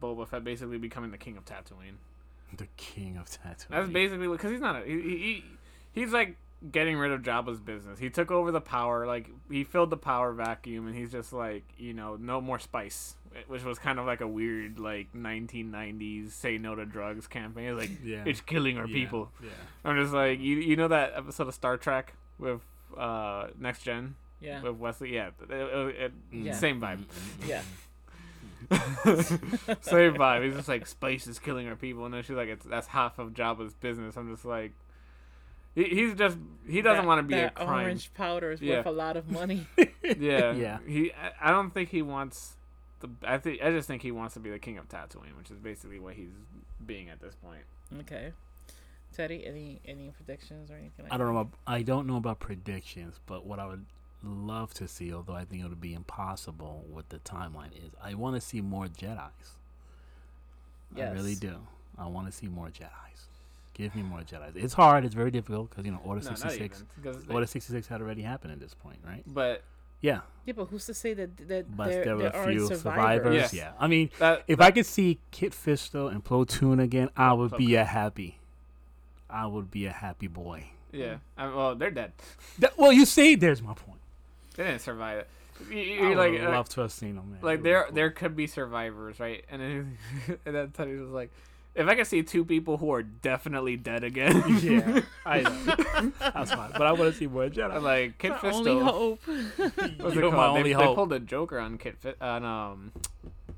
Boba 0.00 0.26
Fett 0.28 0.44
basically 0.44 0.78
becoming 0.78 1.10
the 1.10 1.18
king 1.18 1.36
of 1.36 1.44
Tatooine. 1.44 1.96
The 2.56 2.68
king 2.76 3.16
of 3.16 3.26
Tatooine. 3.28 3.68
That's 3.70 3.88
basically 3.88 4.28
because 4.28 4.50
he's 4.50 4.60
not. 4.60 4.82
A, 4.82 4.84
he, 4.86 4.92
he 5.00 5.44
he's 5.92 6.12
like 6.12 6.36
getting 6.72 6.96
rid 6.96 7.12
of 7.12 7.22
Jabba's 7.22 7.60
business. 7.60 7.98
He 7.98 8.08
took 8.10 8.30
over 8.30 8.50
the 8.50 8.60
power, 8.60 9.06
like 9.06 9.28
he 9.50 9.64
filled 9.64 9.90
the 9.90 9.96
power 9.96 10.32
vacuum, 10.32 10.86
and 10.86 10.96
he's 10.96 11.12
just 11.12 11.32
like, 11.32 11.64
you 11.76 11.92
know, 11.92 12.16
no 12.16 12.40
more 12.40 12.58
spice, 12.58 13.14
which 13.48 13.62
was 13.64 13.78
kind 13.78 13.98
of 13.98 14.06
like 14.06 14.20
a 14.20 14.26
weird 14.28 14.78
like 14.78 15.12
1990s 15.14 16.30
say 16.32 16.58
no 16.58 16.74
to 16.74 16.84
drugs 16.86 17.26
campaign. 17.26 17.66
It's 17.76 17.78
like 17.80 17.98
Yeah. 18.04 18.22
it's 18.26 18.40
killing 18.40 18.78
our 18.78 18.86
Yeah, 18.86 18.94
people. 18.94 19.30
Yeah. 19.42 19.48
I'm 19.84 19.96
just 20.00 20.12
like, 20.14 20.40
you 20.40 20.56
you 20.56 20.76
know 20.76 20.88
that 20.88 21.12
episode 21.16 21.48
of 21.48 21.54
Star 21.54 21.76
Trek 21.76 22.14
with 22.38 22.60
uh 22.96 23.48
Next 23.58 23.82
Gen 23.82 24.14
Yeah. 24.40 24.62
with 24.62 24.76
Wesley? 24.76 25.14
Yeah, 25.14 25.30
it- 25.42 25.50
it- 25.50 25.96
it- 26.00 26.12
Yeah. 26.32 26.52
same 26.54 26.80
vibe. 26.80 27.04
Yeah. 27.46 27.62
Same 29.80 30.14
vibe. 30.14 30.44
He's 30.44 30.54
just 30.54 30.68
like 30.68 30.86
spice 30.86 31.26
is 31.26 31.38
killing 31.38 31.68
our 31.68 31.76
people, 31.76 32.04
and 32.04 32.14
then 32.14 32.22
she's 32.22 32.36
like, 32.36 32.48
"It's 32.48 32.64
that's 32.66 32.88
half 32.88 33.18
of 33.18 33.30
Jabba's 33.34 33.74
business." 33.74 34.16
I'm 34.16 34.32
just 34.32 34.44
like, 34.44 34.72
he, 35.74 35.84
he's 35.84 36.14
just 36.14 36.36
he 36.68 36.82
doesn't 36.82 37.02
That- 37.04 37.06
want 37.08 37.18
to 37.18 37.22
be 37.34 37.40
a 37.40 37.50
crime. 37.50 37.84
orange 37.84 38.12
powder 38.14 38.50
is 38.52 38.60
Yeah. 38.60 38.78
worth 38.78 38.86
a 38.86 38.90
lot 38.90 39.16
of 39.16 39.30
money. 39.30 39.66
Yeah, 40.18 40.52
Yeah. 40.52 40.78
He, 40.86 41.12
I- 41.12 41.48
I 41.48 41.50
don't 41.50 41.70
think 41.74 41.88
he 41.90 42.00
wants 42.02 42.54
the. 43.00 43.08
I 43.24 43.38
think 43.38 43.60
I 43.62 43.70
just 43.70 43.88
think 43.88 44.02
he 44.02 44.12
wants 44.12 44.34
to 44.34 44.40
be 44.40 44.50
the 44.50 44.58
king 44.58 44.78
of 44.78 44.88
Tatooine, 44.88 45.36
which 45.36 45.50
is 45.50 45.58
basically 45.58 45.98
what 45.98 46.14
he's 46.14 46.30
being 46.84 47.08
at 47.08 47.20
this 47.20 47.34
point. 47.34 47.62
okay. 48.00 48.32
Teddy, 49.14 49.46
any 49.46 49.80
any 49.86 50.10
predictions 50.10 50.70
or 50.70 50.74
anything 50.74 51.04
like 51.04 51.12
I 51.12 51.16
don't 51.16 51.32
know. 51.32 51.40
About, 51.40 51.52
I 51.66 51.82
don't 51.82 52.06
know 52.06 52.16
about 52.16 52.38
predictions, 52.38 53.18
but 53.26 53.46
what 53.46 53.58
I 53.58 53.66
would 53.66 53.86
love 54.26 54.74
to 54.74 54.88
see, 54.88 55.12
although 55.12 55.34
I 55.34 55.44
think 55.44 55.62
it 55.64 55.68
would 55.68 55.80
be 55.80 55.94
impossible 55.94 56.84
with 56.92 57.08
the 57.08 57.18
timeline, 57.18 57.72
is 57.76 57.90
I 58.02 58.14
want 58.14 58.34
to 58.36 58.40
see 58.40 58.60
more 58.60 58.86
Jedi's. 58.86 59.52
I 60.96 61.10
really 61.10 61.34
do. 61.34 61.56
I 61.98 62.06
want 62.06 62.26
to 62.26 62.32
see 62.32 62.46
more 62.48 62.66
Jedi's. 62.68 63.26
Give 63.74 63.94
me 63.94 64.02
more 64.02 64.20
Jedi's. 64.20 64.56
It's 64.56 64.74
hard. 64.74 65.04
It's 65.04 65.14
very 65.14 65.30
difficult 65.30 65.70
because 65.70 65.84
you 65.84 65.92
know 65.92 66.00
Order 66.04 66.22
No, 66.22 66.34
sixty 66.34 66.58
six. 66.58 66.82
even, 66.98 67.12
'cause 67.14 67.24
they- 67.24 67.34
Order 67.34 67.46
sixty 67.46 67.72
six 67.72 67.86
had 67.86 68.00
already 68.00 68.22
happened 68.22 68.52
at 68.52 68.60
this 68.60 68.74
point, 68.74 68.98
right? 69.04 69.22
but 69.26 69.62
Yeah, 70.02 70.20
Yeah, 70.44 70.52
but 70.54 70.66
who's 70.66 70.84
to 70.86 70.94
say 70.94 71.14
that 71.14 71.36
that 71.48 71.74
but 71.76 71.88
there, 71.88 72.04
there 72.04 72.16
were 72.16 72.22
there 72.24 72.32
a 72.32 72.36
aren't 72.36 72.50
few 72.50 72.66
survivors? 72.68 72.80
survivors. 72.80 73.34
Yes. 73.34 73.54
Yeah, 73.54 73.72
I 73.78 73.86
mean, 73.86 74.10
that 74.18 74.44
if 74.46 74.60
I 74.60 74.70
could 74.70 74.86
see 74.86 75.18
Kit 75.30 75.52
Fisto 75.52 76.10
and 76.10 76.22
Plo 76.24 76.46
Koon 76.48 76.80
again, 76.80 77.08
I 77.16 77.32
would 77.32 77.56
be 77.56 77.74
a 77.74 77.84
happy. 77.84 78.38
I 79.28 79.46
would 79.46 79.70
be 79.70 79.86
a 79.86 79.92
happy 79.92 80.26
boy. 80.28 80.66
yeah, 80.92 81.18
I, 81.36 81.48
well, 81.48 81.74
they're 81.74 81.90
dead. 81.90 82.12
That, 82.58 82.78
well, 82.78 82.92
you 82.92 83.04
see, 83.04 83.34
there's 83.34 83.60
my 83.62 83.74
point. 83.74 84.00
They 84.56 84.64
didn't 84.64 84.80
survive 84.80 85.18
it. 85.18 85.28
You, 85.70 85.76
I 85.76 85.80
you, 85.80 86.08
would 86.08 86.18
like, 86.18 86.40
have 86.40 86.54
uh, 86.54 86.62
to 86.64 86.80
have 86.82 86.92
seen 86.92 87.16
them. 87.16 87.30
Man. 87.30 87.40
like 87.42 87.62
there 87.62 87.80
would've 87.80 87.94
there 87.94 88.10
could 88.10 88.36
be 88.36 88.46
survivors, 88.46 89.18
right? 89.18 89.44
And 89.50 89.62
then 89.62 89.98
and 90.46 90.54
then 90.54 90.70
Teddy 90.70 90.96
was 90.96 91.10
like, 91.10 91.30
if 91.74 91.86
I 91.86 91.94
could 91.94 92.06
see 92.06 92.22
two 92.22 92.44
people 92.44 92.78
who 92.78 92.90
are 92.92 93.02
definitely 93.02 93.76
dead 93.76 94.04
again, 94.04 94.42
yeah, 94.62 95.00
I 95.26 95.42
know. 95.42 96.12
That's 96.18 96.52
fine, 96.52 96.72
but 96.72 96.82
I 96.82 96.92
want 96.92 97.12
to 97.12 97.18
see 97.18 97.26
more 97.26 97.44
I'm 97.44 97.82
like 97.82 98.18
Kit 98.18 98.32
Our 98.32 98.38
Fisto. 98.38 98.54
only 98.54 98.78
hope. 98.78 99.20
What's 99.26 99.78
it 99.78 99.98
my 99.98 100.30
called? 100.30 100.58
only 100.58 100.72
they, 100.72 100.78
they 100.78 100.94
pulled 100.94 101.12
a 101.12 101.20
Joker 101.20 101.58
on 101.58 101.78
Kit 101.78 101.98
Fit 101.98 102.16
on 102.20 102.44
um 102.44 102.92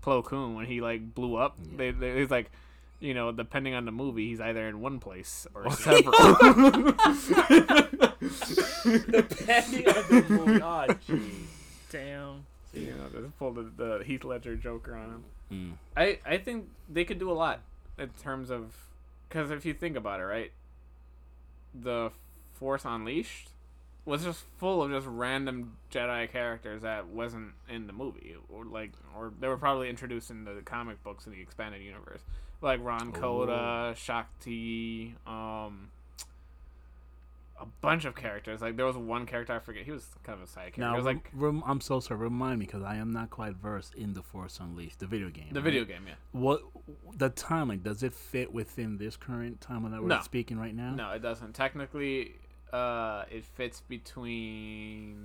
Plo 0.03 0.25
Koon 0.25 0.55
when 0.55 0.67
he 0.67 0.81
like 0.81 1.15
blew 1.15 1.37
up. 1.37 1.59
They, 1.77 1.91
they 1.91 2.19
he's 2.19 2.31
like, 2.31 2.51
you 3.01 3.15
know, 3.15 3.33
depending 3.33 3.75
on 3.75 3.85
the 3.85 3.93
movie, 3.93 4.29
he's 4.29 4.41
either 4.41 4.69
in 4.69 4.81
one 4.81 4.99
place 4.99 5.47
or 5.55 5.71
several. 5.71 6.13
Depending 8.83 9.89
on 9.89 10.05
the 10.09 10.25
movie. 10.29 10.63
Oh, 10.63 10.87
jeez. 11.09 11.31
Damn. 11.91 12.47
you 12.75 12.95
know, 12.95 13.21
just 13.21 13.39
pulled 13.39 13.55
the, 13.55 13.71
the 13.77 14.05
Heath 14.05 14.25
Ledger 14.25 14.57
Joker 14.57 14.97
on 14.97 15.07
him. 15.11 15.25
Mm. 15.53 15.73
I 15.97 16.19
I 16.27 16.39
think 16.39 16.69
they 16.89 17.05
could 17.05 17.19
do 17.19 17.31
a 17.31 17.33
lot 17.33 17.61
in 17.99 18.11
terms 18.23 18.51
of 18.51 18.75
because 19.29 19.51
if 19.51 19.65
you 19.65 19.75
think 19.75 19.97
about 19.97 20.21
it, 20.21 20.25
right, 20.25 20.53
the 21.75 22.11
Force 22.55 22.83
Unleashed 22.85 23.51
was 24.05 24.25
just 24.25 24.45
full 24.57 24.83
of 24.83 24.91
just 24.91 25.07
random 25.07 25.77
Jedi 25.93 26.31
characters 26.33 26.83
that 26.83 27.07
wasn't 27.09 27.53
in 27.69 27.87
the 27.87 27.93
movie, 27.93 28.35
or 28.49 28.65
like, 28.65 28.93
or 29.15 29.33
they 29.39 29.49
were 29.49 29.59
probably 29.59 29.91
introduced 29.91 30.31
in 30.31 30.45
the 30.45 30.63
comic 30.65 31.03
books 31.05 31.27
in 31.27 31.33
the 31.33 31.41
expanded 31.41 31.83
universe, 31.83 32.23
like 32.61 32.83
Rahm 32.83 33.13
Kota, 33.15 33.95
Shakti, 33.97 35.15
um. 35.27 35.91
A 37.61 37.67
bunch 37.81 38.05
of 38.05 38.15
characters. 38.15 38.61
Like 38.63 38.77
there 38.77 38.87
was 38.87 38.97
one 38.97 39.27
character 39.27 39.53
I 39.53 39.59
forget. 39.59 39.83
He 39.83 39.91
was 39.91 40.07
kind 40.23 40.39
of 40.39 40.45
a 40.45 40.47
side 40.47 40.75
character. 40.75 40.81
Now, 40.83 40.95
was 40.95 41.05
like 41.05 41.29
rem- 41.35 41.65
I'm 41.67 41.81
so 41.81 41.99
sorry. 41.99 42.21
Remind 42.21 42.61
me 42.61 42.67
because 42.67 42.85
I 42.85 42.95
am 42.95 43.11
not 43.13 43.31
quite 43.31 43.57
versed 43.57 43.97
in 43.97 44.13
the 44.13 44.23
Force 44.23 44.61
Unleashed, 44.61 45.01
the 45.01 45.09
video 45.09 45.29
game. 45.29 45.47
the 45.51 45.59
right? 45.59 45.65
video 45.65 45.85
game. 45.85 46.05
Yeah. 46.07 46.15
What 46.31 46.63
the 47.17 47.31
timeline? 47.31 47.83
Does 47.83 48.05
it 48.05 48.15
fit 48.15 48.53
within 48.53 48.97
this 48.99 49.17
current 49.17 49.59
timeline 49.59 49.91
that 49.91 50.01
we're 50.03 50.07
No. 50.07 50.21
speaking 50.21 50.57
right 50.57 50.73
now? 50.73 50.95
No, 50.95 51.11
it 51.11 51.19
doesn't. 51.21 51.53
Technically, 51.57 52.37
uh, 52.73 53.25
it 53.29 53.45
fits 53.45 53.81
between. 53.89 55.17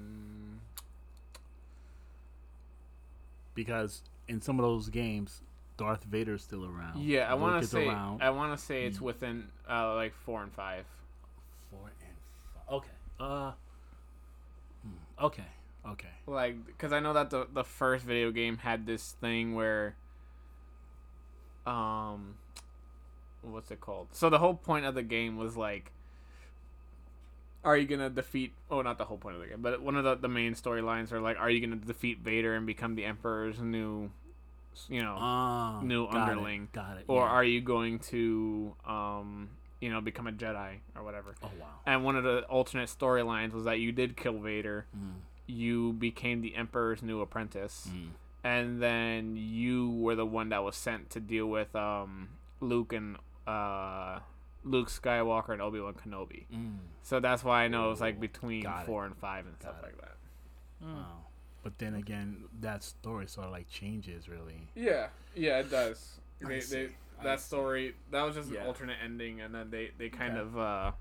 Because 3.54 4.02
in 4.28 4.42
some 4.42 4.60
of 4.60 4.64
those 4.64 4.90
games, 4.90 5.44
Darth 5.78 6.04
Vader's 6.04 6.44
still 6.44 6.66
around. 6.66 7.02
Yeah, 7.04 7.30
I 7.30 7.34
want 7.34 7.62
to 7.62 7.68
say. 7.68 7.88
around. 7.88 8.22
I 8.22 8.30
want 8.30 8.58
to 8.58 8.64
say 8.64 8.86
it's 8.86 9.00
Mm. 9.00 9.02
within 9.02 9.48
uh, 9.70 9.96
like 9.96 10.14
four 10.14 10.44
and 10.44 10.52
five. 10.54 10.86
Four 11.72 11.80
and 11.88 11.98
five. 11.98 12.74
Okay. 12.76 12.92
Uh. 13.20 13.52
hmm, 14.84 15.26
Okay. 15.26 15.44
Okay. 15.90 16.08
Like, 16.28 16.66
because 16.66 16.94
I 16.94 17.00
know 17.00 17.14
that 17.14 17.30
the 17.30 17.48
the 17.52 17.64
first 17.64 18.06
video 18.06 18.32
game 18.32 18.58
had 18.58 18.86
this 18.86 19.12
thing 19.20 19.56
where. 19.56 19.96
Um. 21.66 22.36
What's 23.42 23.72
it 23.72 23.82
called? 23.82 24.08
So 24.14 24.30
the 24.30 24.40
whole 24.40 24.54
point 24.54 24.86
of 24.86 24.96
the 24.96 25.04
game 25.04 25.38
was 25.38 25.58
like. 25.58 25.92
Are 27.66 27.78
you 27.78 27.88
gonna 27.88 28.10
defeat? 28.10 28.52
Oh, 28.70 28.82
not 28.82 28.98
the 28.98 29.06
whole 29.06 29.18
point 29.18 29.36
of 29.38 29.42
the 29.42 29.48
game, 29.48 29.62
but 29.62 29.82
one 29.82 29.96
of 29.96 30.04
the, 30.04 30.16
the 30.16 30.28
main 30.28 30.54
storylines 30.54 31.14
are 31.14 31.22
like, 31.22 31.40
are 31.40 31.50
you 31.50 31.62
gonna 31.66 31.78
defeat 31.78 32.20
Vader 32.20 32.56
and 32.56 32.66
become 32.66 32.96
the 32.96 33.06
Emperor's 33.06 33.62
new, 33.62 34.12
you 34.90 35.02
know, 35.02 35.16
Ah, 35.18 35.82
New 35.84 36.08
got 36.08 36.30
underling. 36.30 36.64
It, 36.64 36.72
got 36.74 36.98
it. 36.98 37.06
or 37.08 37.22
yeah. 37.26 37.32
are 37.32 37.44
you 37.44 37.62
going 37.62 38.00
to 38.00 38.76
um 38.86 39.50
you 39.82 39.90
know 39.92 40.00
become 40.02 40.28
a 40.28 40.32
jedi 40.32 40.78
or 40.96 41.04
whatever 41.04 41.36
Oh 41.44 41.50
wow. 41.60 41.68
and 41.86 42.04
one 42.06 42.16
of 42.16 42.24
the 42.24 42.42
alternate 42.44 42.88
storylines 42.90 43.52
was 43.54 43.66
that 43.66 43.80
you 43.80 43.92
did 43.92 44.16
kill 44.16 44.40
vader 44.40 44.86
Mm, 44.98 45.16
you 45.46 45.92
became 45.94 46.40
the 46.42 46.56
emperor's 46.56 47.02
new 47.04 47.20
apprentice 47.20 47.90
mm. 47.92 48.10
and 48.46 48.82
then 48.82 49.36
you 49.36 49.90
were 49.90 50.16
the 50.16 50.26
one 50.26 50.50
that 50.50 50.64
was 50.64 50.76
sent 50.78 51.10
to 51.12 51.20
deal 51.20 51.48
with 51.48 51.76
um 51.76 52.30
luke 52.62 52.94
and 52.94 53.18
uh 53.46 54.20
luke 54.64 54.88
skywalker 54.90 55.50
and 55.50 55.62
obi-wan 55.62 55.94
kenobi 55.96 56.46
Mm. 56.54 56.78
so 57.02 57.20
that's 57.20 57.44
why 57.44 57.66
i 57.66 57.68
know 57.68 57.88
it 57.88 57.90
was 57.90 58.00
like 58.00 58.22
between 58.22 58.64
got 58.64 58.84
it. 58.84 58.86
four 58.86 59.06
and 59.06 59.18
five 59.18 59.46
and 59.46 59.56
stuff 59.60 59.76
it. 59.80 59.84
like 59.84 59.98
that. 60.00 60.16
Wow. 60.82 61.23
But 61.64 61.78
then 61.80 61.96
again, 61.96 62.44
that 62.62 62.84
story 62.84 63.26
sort 63.28 63.48
of 63.48 63.52
like 63.54 63.68
changes 63.70 64.28
really. 64.30 64.68
yeah 64.76 65.08
yeah 65.36 65.60
it 65.60 65.72
does 65.72 66.20
I 66.44 66.48
they, 66.50 66.60
see. 66.62 66.76
they, 66.76 66.86
I 67.20 67.24
that 67.24 67.40
see. 67.40 67.46
story 67.48 67.96
that 68.12 68.22
was 68.24 68.36
just 68.36 68.52
Yeah. 68.52 68.62
an 68.62 68.68
alternate 68.68 68.98
ending 69.04 69.42
and 69.42 69.56
then 69.56 69.70
they 69.72 69.92
they 69.98 70.10
kind 70.10 70.34
Okay. 70.38 70.42
of 70.42 70.58
uh 70.58 70.92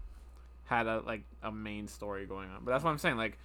had 0.65 0.87
a 0.87 1.01
like 1.01 1.23
a 1.43 1.51
main 1.53 1.89
story 1.89 2.25
going 2.27 2.49
on 2.49 2.65
but 2.65 2.71
that's 2.71 2.85
what 2.85 2.91
i'm 2.91 2.99
saying 2.99 3.17
like 3.17 3.37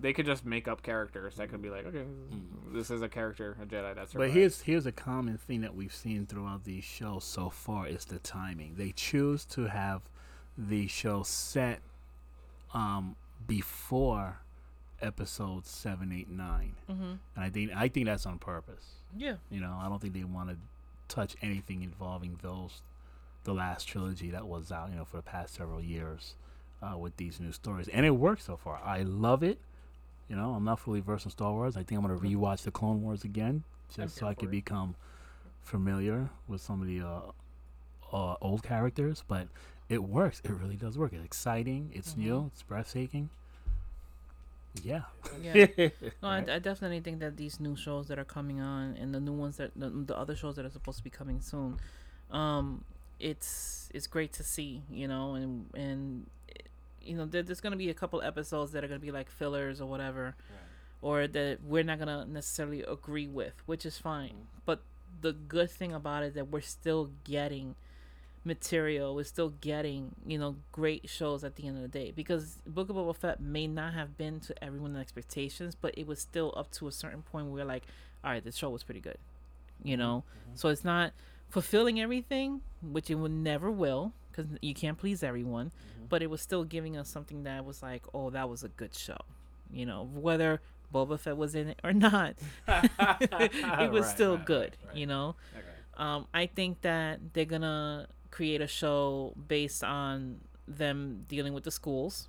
they 0.00 0.12
could 0.14 0.24
just 0.24 0.44
make 0.46 0.66
up 0.66 0.82
characters 0.82 1.36
that 1.36 1.50
could 1.50 1.60
be 1.62 1.68
like 1.70 1.84
okay 1.86 2.04
Mm. 2.32 2.72
this 2.72 2.90
is 2.90 3.02
a 3.02 3.08
character 3.08 3.56
a 3.62 3.66
jedi 3.66 3.94
that's 3.94 4.14
But 4.14 4.30
here's 4.30 4.62
here's 4.62 4.86
a 4.86 4.92
common 4.92 5.36
thing 5.36 5.60
that 5.60 5.74
we've 5.76 5.94
seen 5.94 6.24
throughout 6.26 6.64
these 6.64 6.82
shows 6.84 7.24
so 7.24 7.50
far 7.50 7.86
is 7.86 8.06
the 8.06 8.18
timing. 8.18 8.76
They 8.76 8.92
choose 8.92 9.44
to 9.46 9.66
have 9.66 10.00
the 10.56 10.86
show 10.88 11.22
set 11.22 11.80
um 12.72 13.16
before 13.46 14.38
episodes 15.02 15.68
seven, 15.70 16.12
eight, 16.12 16.30
nine, 16.30 16.74
Mm-hmm. 16.90 17.02
and 17.02 17.18
I 17.44 17.50
think 17.50 17.70
I 17.74 17.88
think 17.88 18.06
that's 18.06 18.26
on 18.26 18.38
purpose. 18.38 18.86
Yeah. 19.16 19.36
You 19.50 19.60
know, 19.60 19.78
I 19.80 19.88
don't 19.88 20.00
think 20.00 20.14
they 20.14 20.24
want 20.24 20.50
to 20.50 20.56
touch 21.08 21.36
anything 21.42 21.82
involving 21.82 22.38
those 22.42 22.80
the 23.44 23.52
last 23.52 23.86
trilogy 23.88 24.30
that 24.30 24.46
was 24.46 24.70
out. 24.72 24.90
You 24.90 24.96
know, 24.96 25.04
for 25.04 25.16
the 25.18 25.22
past 25.22 25.54
several 25.54 25.80
years 25.82 26.34
uh, 26.82 26.96
with 26.96 27.16
these 27.16 27.40
new 27.40 27.52
stories, 27.52 27.88
and 27.88 28.06
it 28.06 28.10
works 28.12 28.44
so 28.44 28.56
far. 28.56 28.80
I 28.84 29.02
love 29.02 29.42
it. 29.42 29.58
You 30.28 30.36
know, 30.36 30.52
I'm 30.54 30.64
not 30.64 30.78
fully 30.78 31.00
versed 31.00 31.26
in 31.26 31.30
Star 31.30 31.52
Wars. 31.52 31.76
I 31.76 31.82
think 31.82 32.00
I'm 32.00 32.06
gonna 32.06 32.18
rewatch 32.20 32.62
the 32.62 32.70
Clone 32.70 33.02
Wars 33.02 33.24
again 33.24 33.64
just 33.94 34.16
so 34.16 34.26
I 34.26 34.34
can 34.34 34.48
it. 34.48 34.52
become 34.52 34.94
familiar 35.62 36.30
with 36.48 36.60
some 36.60 36.80
of 36.80 36.86
the 36.88 37.00
uh, 37.02 37.20
uh, 38.16 38.36
old 38.40 38.62
characters. 38.62 39.22
But 39.26 39.48
it 39.88 40.02
works. 40.02 40.40
It 40.44 40.52
really 40.52 40.76
does 40.76 40.96
work. 40.96 41.12
It's 41.12 41.24
exciting. 41.24 41.90
It's 41.92 42.16
new. 42.16 42.50
It's 42.52 42.62
breathtaking. 42.62 43.28
Yeah. 44.80 45.02
Yeah. 45.40 45.66
No, 46.22 46.28
I, 46.28 46.38
I 46.38 46.58
definitely 46.58 47.00
think 47.00 47.20
that 47.20 47.36
these 47.36 47.60
new 47.60 47.76
shows 47.76 48.08
that 48.08 48.18
are 48.18 48.24
coming 48.24 48.60
on 48.60 48.96
and 48.96 49.12
the 49.14 49.20
new 49.20 49.32
ones 49.32 49.56
that 49.56 49.72
the, 49.76 49.90
the 49.90 50.16
other 50.16 50.34
shows 50.36 50.56
that 50.56 50.64
are 50.64 50.70
supposed 50.70 50.98
to 50.98 51.04
be 51.04 51.10
coming 51.10 51.40
soon, 51.40 51.78
um, 52.30 52.84
it's 53.18 53.90
it's 53.92 54.06
great 54.06 54.32
to 54.34 54.42
see, 54.44 54.82
you 54.90 55.06
know, 55.08 55.34
and 55.34 55.66
and 55.74 56.26
you 57.02 57.16
know 57.16 57.26
there, 57.26 57.42
there's 57.42 57.60
gonna 57.60 57.76
be 57.76 57.90
a 57.90 57.94
couple 57.94 58.22
episodes 58.22 58.72
that 58.72 58.84
are 58.84 58.88
gonna 58.88 59.00
be 59.00 59.10
like 59.10 59.30
fillers 59.30 59.80
or 59.80 59.86
whatever, 59.88 60.34
or 61.00 61.26
that 61.26 61.62
we're 61.64 61.82
not 61.84 61.98
gonna 61.98 62.24
necessarily 62.26 62.82
agree 62.82 63.28
with, 63.28 63.54
which 63.66 63.84
is 63.84 63.98
fine. 63.98 64.46
But 64.64 64.82
the 65.20 65.32
good 65.32 65.70
thing 65.70 65.92
about 65.92 66.22
it 66.22 66.28
is 66.28 66.34
that 66.34 66.48
we're 66.50 66.60
still 66.62 67.10
getting 67.24 67.74
material 68.44 69.18
is 69.18 69.28
still 69.28 69.50
getting 69.60 70.14
you 70.26 70.36
know 70.36 70.56
great 70.72 71.08
shows 71.08 71.44
at 71.44 71.56
the 71.56 71.66
end 71.66 71.76
of 71.76 71.82
the 71.82 71.88
day 71.88 72.10
because 72.10 72.58
Book 72.66 72.88
of 72.90 72.96
Boba 72.96 73.14
Fett 73.14 73.40
may 73.40 73.66
not 73.66 73.94
have 73.94 74.16
been 74.16 74.40
to 74.40 74.64
everyone's 74.64 74.96
expectations, 74.96 75.76
but 75.80 75.96
it 75.96 76.06
was 76.06 76.18
still 76.18 76.52
up 76.56 76.70
to 76.72 76.88
a 76.88 76.92
certain 76.92 77.22
point 77.22 77.48
where 77.48 77.64
like, 77.64 77.84
all 78.24 78.30
right, 78.30 78.44
the 78.44 78.52
show 78.52 78.70
was 78.70 78.82
pretty 78.82 79.00
good, 79.00 79.18
you 79.82 79.96
know. 79.96 80.24
Mm-hmm, 80.26 80.50
mm-hmm. 80.50 80.56
So 80.56 80.68
it's 80.68 80.84
not 80.84 81.12
fulfilling 81.48 82.00
everything, 82.00 82.62
which 82.82 83.10
it 83.10 83.14
would 83.14 83.32
never 83.32 83.70
will 83.70 84.12
because 84.30 84.46
you 84.60 84.74
can't 84.74 84.98
please 84.98 85.22
everyone, 85.22 85.66
mm-hmm. 85.66 86.06
but 86.08 86.22
it 86.22 86.30
was 86.30 86.40
still 86.40 86.64
giving 86.64 86.96
us 86.96 87.08
something 87.08 87.44
that 87.44 87.64
was 87.64 87.82
like, 87.82 88.02
oh, 88.14 88.30
that 88.30 88.48
was 88.48 88.64
a 88.64 88.68
good 88.68 88.94
show, 88.94 89.18
you 89.70 89.86
know, 89.86 90.08
whether 90.14 90.60
Boba 90.92 91.18
Fett 91.18 91.36
was 91.36 91.54
in 91.54 91.68
it 91.68 91.80
or 91.84 91.92
not, 91.92 92.34
it 92.68 92.90
was 93.92 94.02
Right, 94.02 94.04
still 94.04 94.36
right, 94.36 94.46
good, 94.46 94.76
right. 94.86 94.96
you 94.96 95.06
know. 95.06 95.36
Okay. 95.56 95.66
Um, 95.96 96.26
I 96.32 96.46
think 96.46 96.80
that 96.82 97.20
they're 97.34 97.44
gonna 97.44 98.08
create 98.32 98.60
a 98.60 98.66
show 98.66 99.32
based 99.48 99.84
on 99.84 100.40
them 100.66 101.24
dealing 101.28 101.52
with 101.52 101.62
the 101.62 101.70
schools. 101.70 102.28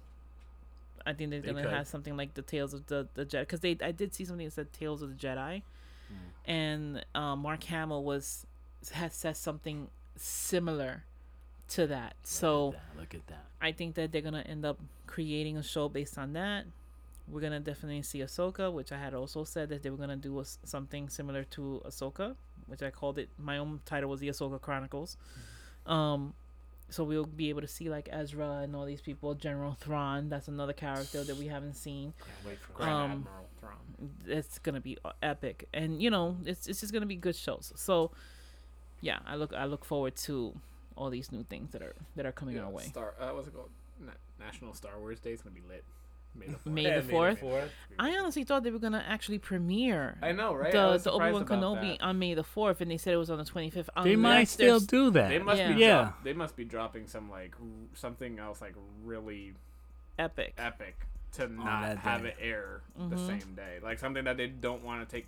I 1.05 1.13
think 1.13 1.31
they're 1.31 1.41
They 1.41 1.47
gonna 1.49 1.63
could. 1.63 1.71
have 1.73 1.87
something 1.87 2.15
like 2.15 2.35
the 2.35 2.41
Tales 2.43 2.73
of 2.73 2.85
the 2.87 3.07
the 3.15 3.25
Jedi 3.25 3.39
because 3.41 3.61
they 3.61 3.75
I 3.81 3.91
did 3.91 4.13
see 4.13 4.23
something 4.25 4.45
that 4.45 4.53
said 4.53 4.71
Tales 4.71 5.01
of 5.01 5.09
the 5.09 5.15
Jedi, 5.27 5.63
Hmm. 6.09 6.49
and 6.51 7.05
um, 7.15 7.39
Mark 7.39 7.63
Hamill 7.63 8.03
was 8.03 8.45
had 8.91 9.11
said 9.13 9.35
something 9.37 9.87
similar 10.15 11.03
to 11.69 11.87
that. 11.87 12.15
So 12.23 12.67
Look 12.67 12.75
at 12.75 12.81
that, 12.93 12.99
look 12.99 13.13
at 13.15 13.27
that. 13.27 13.45
I 13.61 13.71
think 13.71 13.95
that 13.95 14.11
they're 14.11 14.21
gonna 14.21 14.41
end 14.45 14.65
up 14.65 14.77
creating 15.07 15.57
a 15.57 15.63
show 15.63 15.89
based 15.89 16.17
on 16.17 16.33
that. 16.33 16.65
We're 17.27 17.39
gonna 17.41 17.61
definitely 17.61 18.01
see 18.03 18.19
Ahsoka, 18.19 18.71
which 18.71 18.91
I 18.91 18.97
had 18.97 19.13
also 19.13 19.45
said 19.45 19.69
that 19.69 19.81
they 19.83 19.89
were 19.89 19.97
gonna 19.97 20.17
do 20.17 20.39
a 20.39 20.45
something 20.45 21.07
similar 21.09 21.43
to 21.55 21.81
Ahsoka, 21.85 22.35
which 22.67 22.81
I 22.83 22.89
called 22.91 23.17
it. 23.17 23.29
My 23.37 23.57
own 23.57 23.79
title 23.85 24.09
was 24.09 24.19
the 24.19 24.27
Ahsoka 24.29 24.59
Chronicles. 24.59 25.17
Um, 25.86 26.34
so 26.89 27.03
we'll 27.03 27.25
be 27.25 27.49
able 27.49 27.61
to 27.61 27.67
see 27.67 27.89
like 27.89 28.07
Ezra 28.11 28.59
and 28.63 28.75
all 28.75 28.86
these 28.86 29.01
people. 29.01 29.34
General 29.34 29.73
Thrawn, 29.73 30.29
that's 30.29 30.47
another 30.47 30.73
character 30.73 31.23
that 31.23 31.36
we 31.38 31.47
haven't 31.47 31.73
seen. 31.73 32.13
Can't 32.19 32.45
wait 32.45 32.59
for 32.59 32.73
Grand 32.73 32.91
Um, 32.91 33.11
Admiral 33.11 33.49
Thrawn. 33.59 34.11
It's 34.27 34.59
gonna 34.59 34.81
be 34.81 34.97
epic, 35.21 35.67
and 35.73 36.01
you 36.01 36.09
know, 36.09 36.38
it's 36.45 36.67
it's 36.67 36.81
just 36.81 36.93
gonna 36.93 37.05
be 37.07 37.15
good 37.15 37.36
shows. 37.36 37.73
So, 37.75 38.11
yeah, 39.01 39.19
I 39.25 39.36
look 39.36 39.53
I 39.53 39.65
look 39.65 39.86
forward 39.86 40.15
to 40.27 40.53
all 40.95 41.09
these 41.09 41.31
new 41.31 41.43
things 41.43 41.71
that 41.71 41.81
are 41.81 41.95
that 42.15 42.25
are 42.25 42.31
coming 42.31 42.55
Yeah, 42.57 42.65
our 42.65 42.69
way. 42.69 42.84
Star. 42.84 43.15
Uh, 43.19 43.29
what's 43.31 43.47
it 43.47 43.55
called? 43.55 43.71
Na- 43.99 44.11
National 44.39 44.73
Star 44.73 44.99
Wars 44.99 45.19
Day. 45.19 45.31
is 45.31 45.41
gonna 45.41 45.55
be 45.55 45.61
lit. 45.67 45.84
May 46.36 46.47
the 46.47 46.69
May 46.69 46.84
fourth. 46.84 47.05
the 47.05 47.11
fourth? 47.11 47.39
fourth. 47.39 47.71
I 47.99 48.17
honestly 48.17 48.43
thought 48.43 48.63
they 48.63 48.71
were 48.71 48.79
gonna 48.79 49.03
actually 49.07 49.38
premiere 49.39 50.17
I 50.21 50.31
know, 50.31 50.53
right? 50.55 50.73
I 50.75 50.86
the 50.86 50.91
was 50.91 51.03
the 51.03 51.11
Obi 51.11 51.25
surprised 51.31 51.49
Wan 51.49 51.61
Kenobi 51.61 51.97
that. 51.99 52.03
on 52.05 52.19
May 52.19 52.34
the 52.34 52.43
fourth, 52.43 52.81
and 52.81 52.89
they 52.89 52.97
said 52.97 53.13
it 53.13 53.17
was 53.17 53.29
on 53.29 53.38
the 53.38 53.45
twenty 53.45 53.69
fifth. 53.69 53.89
They 54.03 54.15
might 54.15 54.45
still 54.47 54.79
do 54.79 55.11
that. 55.11 55.29
They 55.29 55.39
must 55.39 55.57
be 55.57 55.63
Yeah. 55.63 55.77
Yeah. 55.77 56.01
drop- 56.01 56.23
they 56.23 56.34
must 56.34 56.55
be 56.55 56.65
dropping 56.65 57.07
some 57.07 57.29
like 57.29 57.55
something 57.93 58.39
else 58.39 58.61
like 58.61 58.75
really 59.03 59.53
epic. 60.17 60.53
epic 60.57 60.95
to 61.34 61.47
not 61.47 61.97
have 61.99 62.25
it 62.25 62.36
air 62.39 62.81
the 62.97 63.15
Mhm. 63.15 63.27
same 63.27 63.55
day. 63.55 63.79
Like 63.81 63.99
something 63.99 64.23
that 64.25 64.38
they 64.38 64.47
don't 64.47 64.84
want 64.84 65.07
to 65.07 65.15
take 65.15 65.27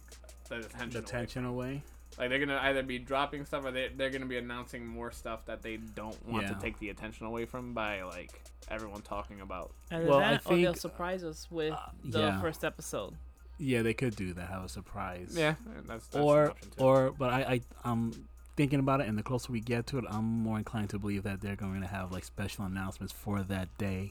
the 0.50 0.58
attention. 0.58 0.90
The 0.92 1.00
away 1.00 1.46
away. 1.46 1.84
Like 2.18 2.30
they're 2.30 2.40
gonna 2.40 2.60
either 2.64 2.84
be 2.84 2.98
dropping 3.00 3.46
stuff 3.46 3.66
or 3.66 3.72
they 3.72 3.90
they're 3.96 4.10
gonna 4.10 4.26
be 4.26 4.38
announcing 4.38 4.86
more 4.88 5.12
stuff 5.12 5.46
that 5.46 5.62
they 5.62 5.78
don't 5.78 6.18
want 6.28 6.44
Yeah. 6.44 6.54
to 6.54 6.60
take 6.62 6.80
the 6.80 6.90
attention 6.90 7.26
away 7.26 7.46
from 7.46 7.74
by 7.74 8.04
like 8.04 8.42
everyone 8.70 9.02
talking 9.02 9.42
about. 9.42 9.72
Either 9.92 10.06
Well, 10.08 10.20
I 10.20 10.32
that, 10.32 10.42
or 10.46 10.56
they'll 10.56 10.74
surprise 10.74 11.24
us 11.24 11.48
with 11.52 11.74
uh, 11.74 11.80
the 12.04 12.20
yeah. 12.20 12.42
first 12.42 12.64
episode. 12.64 13.16
Yeah, 13.58 13.82
they 13.84 13.94
could 13.94 14.16
do 14.16 14.34
that. 14.34 14.50
Have 14.50 14.64
a 14.66 14.70
surprise. 14.70 15.34
Yeah, 15.38 15.56
that's, 15.88 16.08
that's 16.08 16.16
an 16.16 16.22
or 16.22 16.50
option 16.52 16.70
too. 16.72 16.84
or 16.84 17.12
but 17.12 17.32
I, 17.34 17.40
I 17.42 17.62
I'm 17.84 18.28
thinking 18.58 18.80
about 18.80 19.02
it 19.02 19.08
and 19.10 19.18
the 19.18 19.24
closer 19.24 19.52
we 19.52 19.60
get 19.60 19.86
to 19.86 19.98
it 19.98 20.06
i'm 20.08 20.24
more 20.24 20.58
inclined 20.58 20.90
to 20.90 20.98
believe 20.98 21.24
that 21.24 21.42
they're 21.42 21.58
going 21.58 21.82
to 21.82 21.88
have 21.88 22.14
like 22.14 22.24
special 22.24 22.64
announcements 22.64 23.12
for 23.12 23.42
that 23.44 23.68
day 23.78 24.10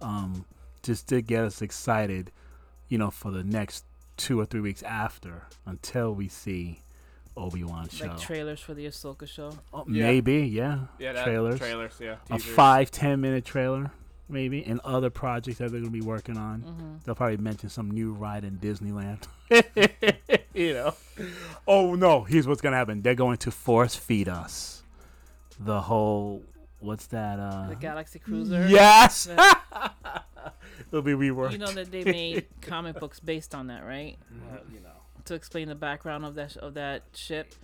um 0.00 0.44
just 0.82 1.06
to 1.08 1.22
get 1.22 1.44
us 1.44 1.62
excited 1.62 2.32
you 2.88 2.98
know 2.98 3.08
for 3.08 3.30
the 3.30 3.44
next 3.44 3.84
two 4.16 4.40
or 4.40 4.44
three 4.44 4.58
weeks 4.60 4.82
after 4.82 5.44
until 5.64 6.12
we 6.12 6.26
see 6.26 6.80
obi-wan 7.36 7.88
show 7.88 8.06
Like 8.06 8.18
trailers 8.20 8.60
for 8.60 8.74
the 8.74 8.86
Ahsoka 8.86 9.26
show. 9.28 9.52
Oh, 9.72 9.84
Yeah. 9.88 10.04
maybe 10.04 10.34
yeah 10.46 10.78
yeah, 10.98 11.12
that, 11.14 11.24
trailers 11.24 11.58
trailers, 11.58 11.94
yeah, 12.00 12.16
a 12.30 12.38
five 12.38 12.90
ten 12.90 13.20
minute 13.20 13.44
trailer 13.44 13.90
maybe 14.28 14.64
and 14.64 14.80
other 14.84 15.10
projects 15.10 15.58
that 15.58 15.70
they're 15.70 15.80
going 15.80 15.92
to 15.92 15.98
be 15.98 16.00
working 16.00 16.36
on 16.36 16.60
hmm 16.60 16.96
They'll 17.04 17.14
probably 17.14 17.36
mention 17.36 17.68
some 17.68 17.90
new 17.90 18.12
ride 18.14 18.44
in 18.44 18.56
Disneyland. 18.58 19.24
you 20.54 20.72
know. 20.74 20.94
Oh 21.68 21.94
no, 21.94 22.22
here's 22.24 22.46
what's 22.46 22.60
gonna 22.62 22.76
happen. 22.76 23.02
They're 23.02 23.14
going 23.14 23.36
to 23.38 23.50
force 23.50 23.94
feed 23.94 24.28
us 24.28 24.82
the 25.60 25.80
whole 25.82 26.42
what's 26.80 27.06
that 27.08 27.38
uh 27.38 27.68
The 27.68 27.76
Galaxy 27.76 28.18
Cruiser. 28.18 28.66
Yes. 28.68 29.24
The- 29.24 29.56
It'll 30.90 31.02
be 31.02 31.12
reworked. 31.12 31.52
you 31.52 31.58
know 31.58 31.72
that 31.72 31.90
they 31.90 32.04
made 32.04 32.46
comic 32.62 32.98
books 33.00 33.18
based 33.20 33.54
on 33.54 33.66
that, 33.68 33.84
right? 33.84 34.16
Uh, 34.52 34.58
you 34.72 34.80
know. 34.80 34.90
To 35.26 35.34
explain 35.34 35.68
the 35.68 35.74
background 35.74 36.24
of 36.24 36.34
that 36.34 36.56
of 36.58 36.74
that 36.74 37.02
ship. 37.14 37.54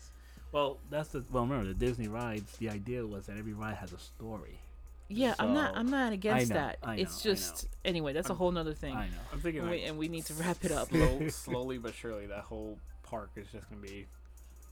Well, 0.52 0.78
that's 0.90 1.10
the 1.10 1.24
well. 1.30 1.44
Remember 1.44 1.68
the 1.68 1.74
Disney 1.74 2.08
rides. 2.08 2.56
The 2.56 2.70
idea 2.70 3.06
was 3.06 3.26
that 3.26 3.36
every 3.36 3.52
ride 3.52 3.76
has 3.76 3.92
a 3.92 3.98
story. 3.98 4.60
Yeah, 5.08 5.34
I'm 5.38 5.52
not. 5.54 5.76
I'm 5.76 5.90
not 5.90 6.12
against 6.12 6.50
know, 6.50 6.54
that. 6.56 6.86
Know, 6.86 6.92
it's 6.92 7.22
just 7.22 7.66
anyway. 7.84 8.12
That's 8.12 8.28
a 8.28 8.32
I'm- 8.32 8.38
whole 8.38 8.52
nother 8.52 8.74
thing. 8.74 8.96
I 8.96 9.08
know. 9.08 9.12
I'm 9.32 9.40
thinking 9.40 9.60
And 9.62 9.70
like 9.70 9.80
we, 9.80 9.86
and 9.86 9.98
we 9.98 10.08
need 10.08 10.24
to 10.26 10.34
wrap 10.34 10.64
it 10.64 10.72
up. 10.72 10.88
slow, 10.88 11.20
slowly 11.28 11.78
but 11.78 11.94
surely 11.94 12.26
that 12.26 12.44
whole 12.44 12.78
park 13.02 13.30
is 13.36 13.46
just 13.52 13.68
gonna 13.68 13.82
be 13.82 14.06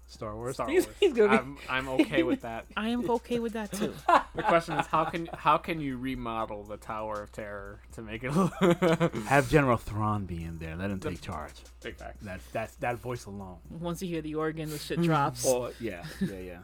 Star 0.09 0.34
Wars. 0.34 0.54
Star 0.54 0.68
Wars. 0.68 0.86
he's 0.98 1.12
gonna 1.12 1.28
be- 1.30 1.36
I'm, 1.36 1.56
I'm 1.68 1.88
okay 2.00 2.22
with 2.22 2.40
that. 2.40 2.64
I 2.76 2.88
am 2.88 3.09
okay 3.11 3.38
with 3.38 3.52
that 3.52 3.70
too. 3.72 3.92
The 4.34 4.42
question 4.44 4.78
is 4.78 4.86
how 4.86 5.04
can 5.04 5.28
how 5.34 5.59
can 5.59 5.80
you 5.80 5.96
remodel 5.98 6.62
the 6.62 6.76
Tower 6.76 7.22
of 7.22 7.32
Terror 7.32 7.80
to 7.92 8.02
make 8.02 8.22
it 8.24 8.30
Have 9.26 9.51
General 9.51 9.76
Thrawn 9.76 10.26
be 10.26 10.44
in 10.44 10.59
there. 10.59 10.76
Let 10.76 10.90
him 10.90 11.01
take 11.01 11.20
charge. 11.20 11.55
big 11.82 11.97
facts? 11.97 12.22
That 12.24 12.40
that 12.52 12.70
that 12.80 12.98
voice 12.98 13.26
alone. 13.26 13.59
Once 13.68 14.01
you 14.01 14.09
hear 14.09 14.22
the 14.22 14.36
organ, 14.36 14.70
the 14.70 14.78
shit 14.78 15.02
drops. 15.02 15.44
Oh 15.47 15.72
yeah, 15.80 16.05
yeah, 16.20 16.39
yeah. 16.39 16.59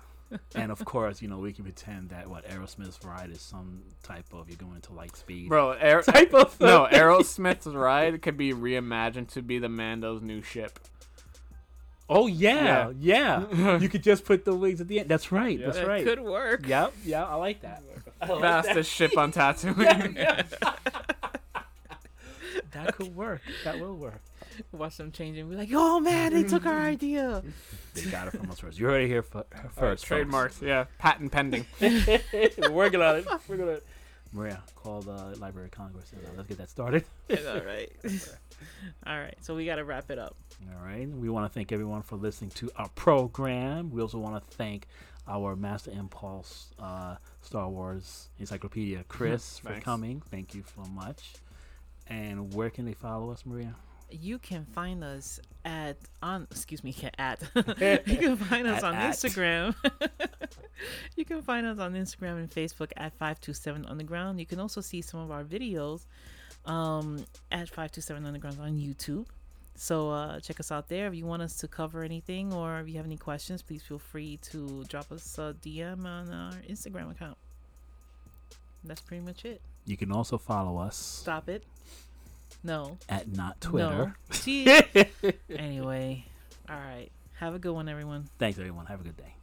and 0.55 0.71
of 0.73 0.85
course, 0.85 1.21
you 1.21 1.27
know, 1.29 1.39
we 1.39 1.53
can 1.53 1.65
pretend 1.65 2.11
that 2.11 2.29
what 2.29 2.47
Aerosmith's 2.49 3.05
ride 3.05 3.31
is 3.31 3.41
some 3.41 3.83
type 4.03 4.27
of 4.33 4.49
you're 4.49 4.57
going 4.57 4.81
to 4.83 4.93
light 4.93 5.17
speed. 5.17 5.49
Bro, 5.49 5.73
Aer- 5.73 6.03
Type 6.03 6.33
of 6.33 6.59
no, 6.61 6.87
Aerosmith's 6.91 7.67
ride 7.67 8.23
could 8.23 8.37
be 8.37 8.53
reimagined 8.53 9.29
to 9.33 9.43
be 9.43 9.59
the 9.59 9.69
Mando's 9.69 10.23
new 10.23 10.43
ship. 10.43 10.79
Oh 12.09 12.27
yeah, 12.27 12.93
yeah. 13.01 13.79
you 13.79 13.89
could 13.89 14.03
just 14.03 14.25
put 14.25 14.45
the 14.45 14.55
wings 14.55 14.81
at 14.81 14.89
the 14.89 15.01
end. 15.01 15.09
That's 15.09 15.33
right. 15.33 15.59
Yeah. 15.59 15.67
That's 15.67 15.79
that 15.79 15.87
right. 15.89 16.05
could 16.05 16.21
work. 16.21 16.67
Yep. 16.67 16.93
Yeah, 17.05 17.25
I 17.25 17.35
like 17.37 17.63
that. 17.63 17.83
I 18.21 18.27
like 18.29 18.41
Fastest 18.41 18.93
ship 18.93 19.17
on 19.17 19.33
Tatooine. 19.37 20.45
That 22.73 22.97
could 22.97 23.15
work. 23.15 23.41
That 23.65 23.79
will 23.79 23.95
work. 23.97 24.21
Watch 24.73 24.97
them 24.97 25.13
changing. 25.13 25.49
Be 25.49 25.57
like, 25.57 25.69
oh 25.73 26.01
man, 26.01 26.33
they 26.33 26.43
took 26.43 26.67
our 26.67 26.81
idea. 26.81 27.43
They 27.95 28.03
got 28.11 28.29
it 28.29 28.33
from 28.33 28.51
us 28.51 28.59
first. 28.61 28.79
You 28.79 28.87
heard 28.87 29.03
it 29.03 29.09
here 29.09 29.23
fir- 29.23 29.45
first. 29.51 29.79
Alright, 29.79 29.99
folks. 29.99 30.03
trademarks, 30.03 30.63
yeah, 30.63 30.85
patent 30.99 31.31
pending. 31.33 31.67
We're 31.81 32.71
working 32.71 33.01
on 33.01 33.17
it. 33.17 33.27
We're 33.49 33.57
gonna. 33.57 33.79
Maria, 34.35 34.61
call 34.75 35.01
the 35.01 35.37
Library 35.39 35.67
of 35.69 35.71
Congress. 35.71 36.13
and, 36.13 36.21
uh, 36.27 36.31
let's 36.37 36.49
get 36.49 36.59
that 36.59 36.69
started. 36.69 37.05
All 37.31 37.61
right. 37.61 37.91
All 39.07 39.19
right. 39.19 39.37
So 39.41 39.55
we 39.55 39.65
got 39.65 39.77
to 39.77 39.85
wrap 39.85 40.11
it 40.11 40.19
up. 40.19 40.37
All 40.77 40.85
right. 40.85 41.09
We 41.09 41.31
want 41.31 41.51
to 41.51 41.55
thank 41.55 41.71
everyone 41.71 42.03
for 42.03 42.17
listening 42.17 42.51
to 42.57 42.71
our 42.77 42.89
program. 42.91 43.93
We 43.93 44.03
also 44.03 44.19
want 44.19 44.43
to 44.43 44.57
thank 44.57 44.89
our 45.29 45.55
Master 45.55 45.93
Impulse 45.93 46.71
uh, 46.81 47.17
Star 47.43 47.69
Wars 47.69 48.29
Encyclopedia, 48.41 49.05
Chris, 49.09 49.59
for 49.65 49.79
coming. 49.81 50.21
Thank 50.31 50.55
you 50.55 50.65
so 50.75 50.83
much. 50.91 51.35
And 52.09 52.53
where 52.53 52.71
can 52.71 52.85
they 52.85 52.93
follow 52.95 53.31
us, 53.31 53.47
Maria? 53.47 53.77
You 54.11 54.39
can 54.39 54.65
find 54.65 55.03
us 55.03 55.41
at 55.65 55.97
on 56.23 56.47
excuse 56.51 56.85
me 56.85 56.95
at 57.19 57.43
you 58.07 58.17
can 58.17 58.37
find 58.37 58.67
us 58.67 58.79
At- 58.79 58.85
on 58.85 58.95
at. 58.95 59.15
Instagram. 59.15 59.75
you 61.17 61.25
can 61.25 61.43
find 61.43 61.67
us 61.67 61.79
on 61.79 61.95
Instagram 61.95 62.37
and 62.39 62.51
Facebook 62.51 62.91
at 62.97 63.17
five 63.19 63.41
two 63.41 63.53
seven 63.55 63.85
underground. 63.87 64.39
You 64.41 64.47
can 64.47 64.61
also 64.61 64.81
see 64.81 65.01
some 65.03 65.21
of 65.21 65.31
our 65.31 65.45
videos 65.45 66.07
um, 66.67 67.25
at 67.51 67.69
five 67.69 67.91
two 67.93 68.01
seven 68.01 68.25
underground 68.27 68.61
on 68.61 68.73
YouTube. 68.79 69.27
So 69.77 70.11
uh, 70.11 70.39
check 70.39 70.61
us 70.61 70.71
out 70.71 70.89
there. 70.89 71.09
If 71.09 71.15
you 71.17 71.27
want 71.27 71.43
us 71.43 71.57
to 71.57 71.67
cover 71.69 72.05
anything 72.05 72.53
or 72.53 72.79
if 72.79 72.89
you 72.89 72.95
have 72.97 73.07
any 73.07 73.17
questions, 73.17 73.61
please 73.61 73.83
feel 73.83 73.99
free 73.99 74.37
to 74.53 74.85
drop 74.85 75.11
us 75.11 75.37
a 75.39 75.57
DM 75.61 76.05
on 76.05 76.31
our 76.33 76.53
Instagram 76.71 77.11
account. 77.11 77.37
That's 78.85 79.01
pretty 79.01 79.25
much 79.25 79.45
it. 79.45 79.61
You 79.87 79.97
can 79.97 80.13
also 80.13 80.39
follow 80.39 80.79
us 80.79 80.97
Stop 80.97 81.49
it. 81.49 81.65
No. 82.65 82.99
at 83.09 83.29
not 83.29 83.61
Twitter. 83.61 84.17
No. 84.47 84.81
Anyway, 85.51 86.25
all 86.69 86.77
right. 86.77 87.11
Have 87.35 87.55
a 87.55 87.59
good 87.59 87.73
one, 87.73 87.89
everyone. 87.89 88.29
Thanks, 88.39 88.59
everyone. 88.59 88.87
Have 88.87 89.01
a 89.01 89.05
good 89.05 89.17
day. 89.17 89.35